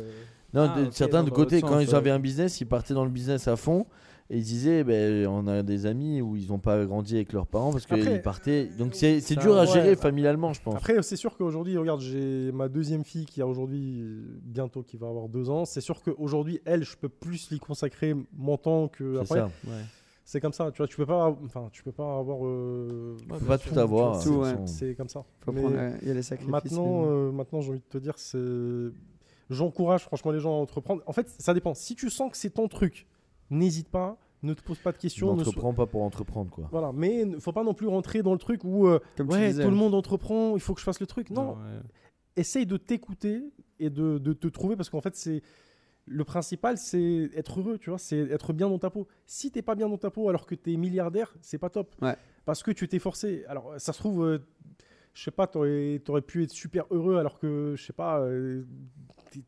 Non, 0.53 0.69
Ah, 0.69 0.77
certains 0.91 1.23
de 1.23 1.31
côté, 1.31 1.59
sens, 1.59 1.67
quand 1.71 1.79
ils 1.79 1.87
ouais. 1.89 1.95
avaient 1.95 2.11
un 2.11 2.19
business, 2.19 2.61
ils 2.61 2.65
partaient 2.67 2.93
dans 2.93 3.05
le 3.05 3.09
business 3.09 3.47
à 3.47 3.55
fond. 3.55 3.87
Et 4.33 4.37
ils 4.37 4.43
disaient 4.43 4.83
ben, 4.83 5.27
on 5.27 5.45
a 5.45 5.61
des 5.61 5.85
amis 5.85 6.19
où 6.19 6.35
ils 6.35 6.47
n'ont 6.47 6.57
pas 6.57 6.83
grandi 6.85 7.13
avec 7.17 7.33
leurs 7.33 7.45
parents 7.45 7.71
parce 7.71 7.85
qu'ils 7.85 8.19
partaient. 8.23 8.65
Donc 8.65 8.95
c'est 8.95 9.19
dur 9.35 9.55
à 9.55 9.61
ouais. 9.61 9.67
gérer 9.67 9.95
familialement, 9.95 10.53
je 10.53 10.61
pense. 10.61 10.73
Après, 10.75 10.99
c'est 11.03 11.15
sûr 11.17 11.37
qu'aujourd'hui, 11.37 11.77
regarde, 11.77 12.01
j'ai 12.01 12.51
ma 12.51 12.67
deuxième 12.67 13.03
fille 13.03 13.25
qui 13.27 13.43
a 13.43 13.47
aujourd'hui, 13.47 14.03
bientôt, 14.41 14.81
qui 14.81 14.97
va 14.97 15.07
avoir 15.07 15.29
deux 15.29 15.51
ans. 15.51 15.65
C'est 15.65 15.81
sûr 15.81 16.01
qu'aujourd'hui, 16.01 16.59
elle, 16.65 16.83
je 16.83 16.97
peux 16.97 17.09
plus 17.09 17.51
lui 17.51 17.59
consacrer 17.59 18.15
mon 18.35 18.57
temps 18.57 18.87
que 18.87 19.19
après. 19.19 19.37
ça. 19.37 19.45
Ouais. 19.67 19.73
C'est 20.25 20.39
comme 20.39 20.53
ça, 20.53 20.71
tu 20.71 20.77
vois, 20.77 20.87
tu 20.87 20.95
peux 20.97 21.05
pas, 21.05 21.37
enfin, 21.45 21.69
tu 21.71 21.83
peux 21.83 21.91
pas 21.91 22.17
avoir. 22.17 22.39
euh, 22.43 23.15
Ouais, 23.29 23.37
Faut 23.37 23.45
pas 23.45 23.57
tout 23.59 23.77
avoir. 23.77 24.25
Ouais. 24.25 24.55
C'est 24.65 24.95
comme 24.95 25.09
ça. 25.09 25.23
Faut 25.41 25.51
Mais 25.51 25.61
prendre, 25.61 25.75
euh, 25.77 25.95
il 26.01 26.07
y 26.07 26.11
a 26.11 26.13
les 26.15 26.23
sacrifices. 26.23 26.51
maintenant, 26.51 27.01
mais- 27.03 27.07
euh, 27.09 27.31
maintenant, 27.31 27.61
j'ai 27.61 27.69
envie 27.69 27.79
de 27.81 27.83
te 27.89 27.97
dire, 27.99 28.13
c'est, 28.17 28.39
j'encourage 29.49 30.01
franchement 30.03 30.31
les 30.31 30.39
gens 30.39 30.53
à 30.57 30.61
entreprendre. 30.61 31.03
En 31.05 31.13
fait, 31.13 31.27
ça 31.37 31.53
dépend. 31.53 31.73
Si 31.73 31.95
tu 31.95 32.09
sens 32.09 32.31
que 32.31 32.37
c'est 32.37 32.49
ton 32.51 32.67
truc, 32.67 33.05
n'hésite 33.49 33.89
pas, 33.89 34.17
ne 34.41 34.53
te 34.53 34.61
pose 34.61 34.77
pas 34.79 34.91
de 34.91 34.97
questions. 34.97 35.33
ne 35.35 35.39
so- 35.39 35.45
N'entreprends 35.45 35.73
pas 35.73 35.85
pour 35.85 36.03
entreprendre 36.03 36.49
quoi. 36.51 36.67
Voilà, 36.71 36.91
mais 36.93 37.21
il 37.21 37.39
faut 37.39 37.51
pas 37.53 37.63
non 37.63 37.73
plus 37.73 37.87
rentrer 37.87 38.21
dans 38.23 38.33
le 38.33 38.39
truc 38.39 38.63
où 38.63 38.87
euh, 38.87 38.99
Comme 39.17 39.27
tu 39.29 39.35
ouais, 39.35 39.47
disais. 39.49 39.63
tout 39.63 39.69
le 39.69 39.75
monde 39.75 39.93
entreprend, 39.93 40.55
il 40.55 40.61
faut 40.61 40.73
que 40.73 40.79
je 40.79 40.85
fasse 40.85 40.99
le 40.99 41.07
truc. 41.07 41.29
Non, 41.29 41.53
ouais. 41.53 41.79
essaye 42.35 42.65
de 42.65 42.77
t'écouter 42.77 43.41
et 43.79 43.89
de, 43.89 44.17
de 44.17 44.33
te 44.33 44.47
trouver 44.47 44.75
parce 44.75 44.89
qu'en 44.89 45.01
fait 45.01 45.15
c'est 45.15 45.41
le 46.05 46.23
principal 46.25 46.77
c'est 46.77 47.29
être 47.33 47.59
heureux 47.61 47.77
tu 47.77 47.89
vois 47.89 47.97
c'est 47.97 48.17
être 48.29 48.51
bien 48.51 48.67
dans 48.69 48.77
ta 48.77 48.89
peau 48.89 49.07
si 49.25 49.51
t'es 49.51 49.61
pas 49.61 49.73
bien 49.73 49.87
dans 49.87 49.97
ta 49.97 50.09
peau 50.11 50.27
alors 50.27 50.45
que 50.45 50.53
t'es 50.53 50.75
milliardaire 50.75 51.33
c'est 51.41 51.57
pas 51.57 51.69
top 51.69 51.95
Ouais. 52.01 52.15
parce 52.45 52.61
que 52.61 52.71
tu 52.71 52.87
t'es 52.89 52.99
forcé 52.99 53.45
alors 53.47 53.73
ça 53.77 53.93
se 53.93 53.99
trouve 53.99 54.25
euh, 54.25 54.39
je 55.13 55.23
sais 55.23 55.31
pas 55.31 55.47
t'aurais 55.47 56.01
aurais 56.07 56.21
pu 56.21 56.43
être 56.43 56.51
super 56.51 56.85
heureux 56.91 57.17
alors 57.17 57.39
que 57.39 57.75
je 57.77 57.83
sais 57.83 57.93
pas 57.93 58.19
euh, 58.19 58.63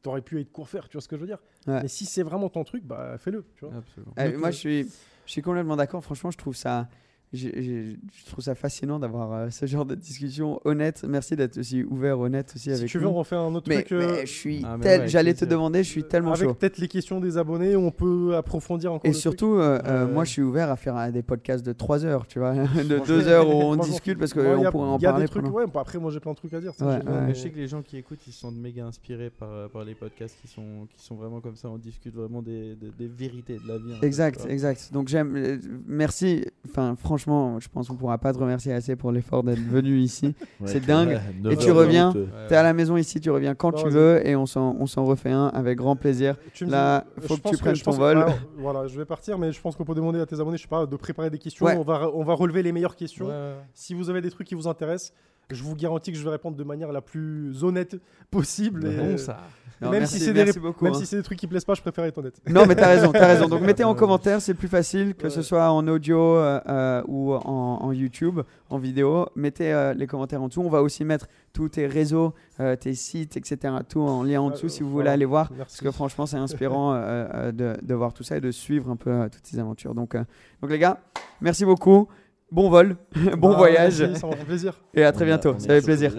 t'aurais 0.02 0.22
pu 0.22 0.40
être 0.40 0.52
coiffeur 0.52 0.88
tu 0.90 0.94
vois 0.94 1.02
ce 1.02 1.08
que 1.08 1.16
je 1.16 1.22
veux 1.22 1.28
dire? 1.28 1.42
Ouais. 1.68 1.82
mais 1.84 1.88
si 1.88 2.06
c'est 2.06 2.24
vraiment 2.24 2.50
ton 2.50 2.64
truc 2.64 2.84
bah 2.86 3.18
fais-le 3.18 3.46
tu 3.56 3.66
vois 3.66 3.76
Absolument. 3.76 4.14
Euh, 4.20 4.32
Donc, 4.32 4.40
moi, 4.40 4.50
euh, 4.50 4.52
je 4.52 4.58
suis, 4.58 4.84
je 5.26 5.32
suis 5.32 5.42
complètement 5.42 5.76
d'accord. 5.76 6.04
Franchement, 6.04 6.30
je 6.32 6.38
trouve 6.38 6.56
ça, 6.56 6.88
je 7.34 7.96
trouve 8.28 8.44
ça 8.44 8.56
fascinant 8.56 9.00
d'avoir 9.00 9.34
euh, 9.34 9.50
ce 9.50 9.66
genre 9.66 9.86
de 9.86 9.96
discussion 9.96 10.60
honnête. 10.64 11.04
Merci 11.08 11.36
d'être 11.36 11.58
aussi 11.58 11.84
ouvert, 11.84 12.20
honnête 12.20 12.52
aussi 12.56 12.64
si 12.66 12.72
avec 12.72 12.88
tu 12.88 12.98
veux 12.98 13.06
nous. 13.06 13.10
on 13.12 13.14
refait 13.16 13.36
un 13.36 13.54
autre 13.54 13.68
mais, 13.68 13.84
truc 13.84 13.92
euh, 13.92 14.08
mais 14.20 14.26
je 14.26 14.32
suis 14.32 14.62
Ah, 14.66 14.78
mais 14.78 14.84
tel- 14.84 14.92
ouais, 14.92 14.98
avec 15.00 15.10
j'allais 15.10 15.34
te 15.34 15.46
demander, 15.46 15.84
je 15.84 15.90
suis 15.90 16.04
tellement 16.04 16.34
avec 16.34 16.48
chaud. 16.48 16.54
peut-être 16.54 16.78
les 16.78 16.88
questions 16.88 17.20
des 17.20 17.38
abonnés 17.38 17.76
on 17.76 17.92
peut 17.92 18.36
approfondir 18.36 18.94
encore 18.94 19.10
Et 19.10 19.14
surtout, 19.14 19.56
euh, 19.56 19.80
euh, 19.86 20.06
Euh, 20.06 20.08
moi, 20.14 20.24
je 20.24 20.32
suis 20.32 20.42
ouvert 20.42 20.70
à 20.72 20.76
faire 20.76 20.96
euh, 20.98 21.12
des 21.12 21.24
podcasts 21.24 21.66
de 21.66 21.74
3 21.74 22.06
heures, 22.06 22.28
tu 22.28 22.40
vois, 22.40 22.54
de 22.56 22.66
Franchement, 22.66 23.06
2 23.06 23.28
heures 23.28 23.48
où 23.50 23.52
on 23.64 23.76
discute 23.76 24.18
parce 24.20 24.34
qu'on 24.34 24.64
a- 24.66 24.72
pourrait 24.72 24.88
en 24.90 24.98
y 25.00 25.06
a 25.06 25.10
parler. 25.12 25.26
des 25.26 25.30
trucs 25.30 25.54
ouais 25.54 25.66
après 25.76 26.00
moi 26.00 26.12
j'ai 26.12 26.20
plein 26.20 26.32
de 26.32 26.38
trucs 26.38 26.54
à 26.54 26.62
dire 26.62 26.72
Ouais, 26.80 26.86
ouais. 26.88 27.02
Je 27.30 27.34
sais 27.34 27.50
que 27.50 27.58
les 27.58 27.68
gens 27.68 27.82
qui 27.82 27.98
écoutent, 27.98 28.20
ils 28.28 28.34
se 28.34 28.40
sentent 28.40 28.56
méga 28.56 28.86
inspirés 28.86 29.30
par, 29.30 29.52
euh, 29.52 29.68
par 29.68 29.84
les 29.84 29.96
podcasts 29.96 30.38
qui 30.42 30.48
sont, 30.48 30.88
qui 30.96 31.04
sont 31.04 31.16
vraiment 31.16 31.42
comme 31.42 31.56
ça. 31.56 31.70
On 31.70 31.78
discute 31.78 32.14
vraiment 32.16 32.42
des, 32.42 32.76
des, 32.76 32.92
des 32.98 33.08
vérités 33.08 33.58
de 33.60 33.68
la 33.68 33.78
vie. 33.78 33.94
fait, 34.00 34.06
Exact, 34.06 34.46
exact. 34.50 34.90
Donc 34.94 35.08
j'aime, 35.08 35.36
euh, 35.36 35.58
merci. 35.88 36.46
Enfin, 36.68 36.96
franchement, 36.96 37.25
je 37.26 37.68
pense 37.70 37.88
qu'on 37.88 37.96
pourra 37.96 38.18
pas 38.18 38.34
te 38.34 38.40
remercier 38.40 38.72
assez 38.74 38.96
pour 38.96 39.12
l'effort 39.12 39.44
d'être 39.44 39.60
venu 39.60 39.98
ici. 40.00 40.34
Ouais, 40.62 40.68
C'est 40.68 40.86
dingue. 40.86 41.20
ouais, 41.44 41.54
Et 41.54 41.58
tu 41.58 41.72
reviens. 41.72 42.10
route, 42.12 42.18
euh, 42.34 42.48
T'es 42.48 42.56
à 42.56 42.64
la 42.64 42.74
maison 42.74 42.96
ici, 42.98 43.20
tu 43.20 43.30
reviens 43.30 43.56
quand 43.56 43.72
Non, 43.76 43.84
tu 43.84 43.90
veux 43.90 44.26
et 44.26 44.36
on 44.36 44.46
s'en, 44.46 44.76
on 44.80 44.86
s'en 44.86 45.04
refait 45.04 45.32
un 45.32 45.48
avec 45.48 45.78
grand 45.78 45.96
plaisir. 45.96 46.36
Tu 46.54 46.66
Là, 46.66 47.06
dis- 47.20 47.28
faut 47.28 47.36
je 47.36 47.42
que 47.42 47.50
tu 47.50 47.58
prennes 47.58 47.78
ton 47.78 47.92
vol. 47.92 48.18
alors, 48.18 48.34
voilà, 48.58 48.88
je 48.88 48.98
vais 48.98 49.06
partir, 49.06 49.38
mais 49.38 49.52
je 49.52 49.60
pense 49.60 49.76
qu'on 49.76 49.84
peut 49.86 49.96
demander 49.96 50.20
à 50.20 50.26
tes 50.26 50.40
abonnés, 50.40 50.58
je 50.58 50.62
sais 50.64 50.68
pas, 50.70 50.86
de 50.86 50.96
préparer 50.96 51.30
des 51.30 51.38
questions. 51.40 51.66
Ouais. 51.66 51.76
On, 51.78 51.84
va, 51.84 52.10
on 52.14 52.24
va 52.24 52.34
relever 52.34 52.64
les 52.64 52.72
meilleures 52.72 52.96
questions. 52.96 53.28
Si 53.74 53.94
vous 53.94 54.10
avez 54.10 54.22
des 54.22 54.30
trucs 54.32 54.48
qui 54.48 54.56
vous 54.56 54.68
intéressent, 54.68 55.14
je 55.52 55.64
vous 55.64 55.76
garantis 55.76 56.12
que 56.12 56.18
je 56.18 56.24
vais 56.24 56.30
répondre 56.32 56.58
de 56.58 56.64
manière 56.64 56.92
la 56.92 57.02
plus 57.02 57.64
honnête 57.64 57.98
possible. 58.32 58.86
et, 58.88 58.96
Bon, 58.98 59.04
euh, 59.06 59.18
ça. 59.18 59.40
Non, 59.82 59.90
même 59.90 60.00
merci, 60.00 60.20
si 60.20 60.24
c'est 60.26 60.34
des, 60.34 60.46
merci 60.46 60.58
rép- 60.58 60.62
beaucoup, 60.62 60.86
même 60.86 60.94
hein. 60.94 60.98
si 60.98 61.06
c'est 61.06 61.18
des 61.18 61.24
trucs 61.24 61.38
qui 61.38 61.48
plaisent 61.48 61.66
pas, 61.66 61.74
je 61.74 61.82
préfère 61.82 62.06
être 62.06 62.18
honnête. 62.18 62.40
Non, 62.48 62.66
mais 62.66 62.76
t'as 62.76 62.88
raison, 62.88 63.12
t'as 63.12 63.28
raison. 63.28 63.50
Donc 63.50 63.62
mettez 63.66 63.84
en 63.84 63.94
commentaire, 63.94 64.42
c'est 64.42 64.54
plus 64.54 64.70
facile 64.70 65.16
que 65.16 65.28
ce 65.28 65.42
soit 65.42 65.70
en 65.70 65.86
audio 65.90 66.18
euh, 66.38 66.62
euh, 66.70 67.04
ou 67.08 67.34
en, 67.34 67.80
en 67.82 67.92
YouTube, 67.92 68.40
en 68.70 68.78
vidéo. 68.78 69.28
Mettez 69.36 69.74
euh, 69.74 69.94
les 69.94 70.08
commentaires 70.08 70.42
en 70.42 70.48
dessous. 70.48 70.62
On 70.62 70.70
va 70.70 70.82
aussi 70.82 71.04
mettre 71.04 71.28
tous 71.52 71.68
tes 71.68 71.88
réseaux, 71.88 72.34
euh, 72.62 72.78
tes 72.78 72.94
sites, 72.94 73.36
etc. 73.36 73.76
Tout 73.90 74.00
en 74.00 74.24
lien 74.24 74.40
en 74.40 74.50
dessous 74.50 74.70
si 74.70 74.82
vous 74.82 74.90
voilà. 74.92 75.10
voulez 75.10 75.14
aller 75.14 75.26
voir. 75.26 75.50
Merci. 75.52 75.60
Parce 75.76 75.82
que 75.82 75.92
franchement, 75.92 76.26
c'est 76.26 76.38
inspirant 76.38 76.94
de, 77.52 77.76
de 77.82 77.94
voir 77.94 78.14
tout 78.14 78.24
ça 78.24 78.38
et 78.38 78.42
de 78.42 78.52
suivre 78.52 78.90
un 78.90 78.96
peu 78.96 79.10
euh, 79.12 79.28
toutes 79.30 79.46
ces 79.46 79.60
aventures. 79.60 79.94
Donc, 79.94 80.16
euh, 80.16 80.24
donc 80.62 80.72
les 80.72 80.80
gars, 80.80 81.02
merci 81.42 81.66
beaucoup. 81.66 82.08
Bon 82.52 82.70
vol, 82.70 82.96
bon 83.38 83.52
Bah, 83.52 83.58
voyage 83.58 84.02
merci, 84.02 84.20
ça 84.20 84.28
m'a 84.28 84.36
fait 84.36 84.46
plaisir. 84.46 84.80
et 84.94 85.04
à 85.04 85.12
très 85.12 85.26
bientôt. 85.26 85.56
Ça 85.60 85.68
fait 85.68 85.82
plaisir. 85.82 86.14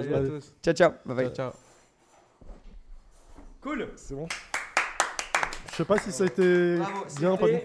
Ciao, 0.62 0.74
ciao. 0.74 0.90
Bye 1.04 1.16
bye. 1.16 1.32
Ciao, 1.32 1.52
ciao. 1.52 1.52
C'est 3.96 4.14
bon. 4.14 4.26
Je 5.70 5.76
sais 5.76 5.84
pas 5.84 5.98
si 5.98 6.12
ça 6.12 6.24
a 6.24 6.26
été 6.26 6.76
Bravo, 6.76 7.04
bien. 7.18 7.36
pas 7.36 7.46
bien. 7.46 7.60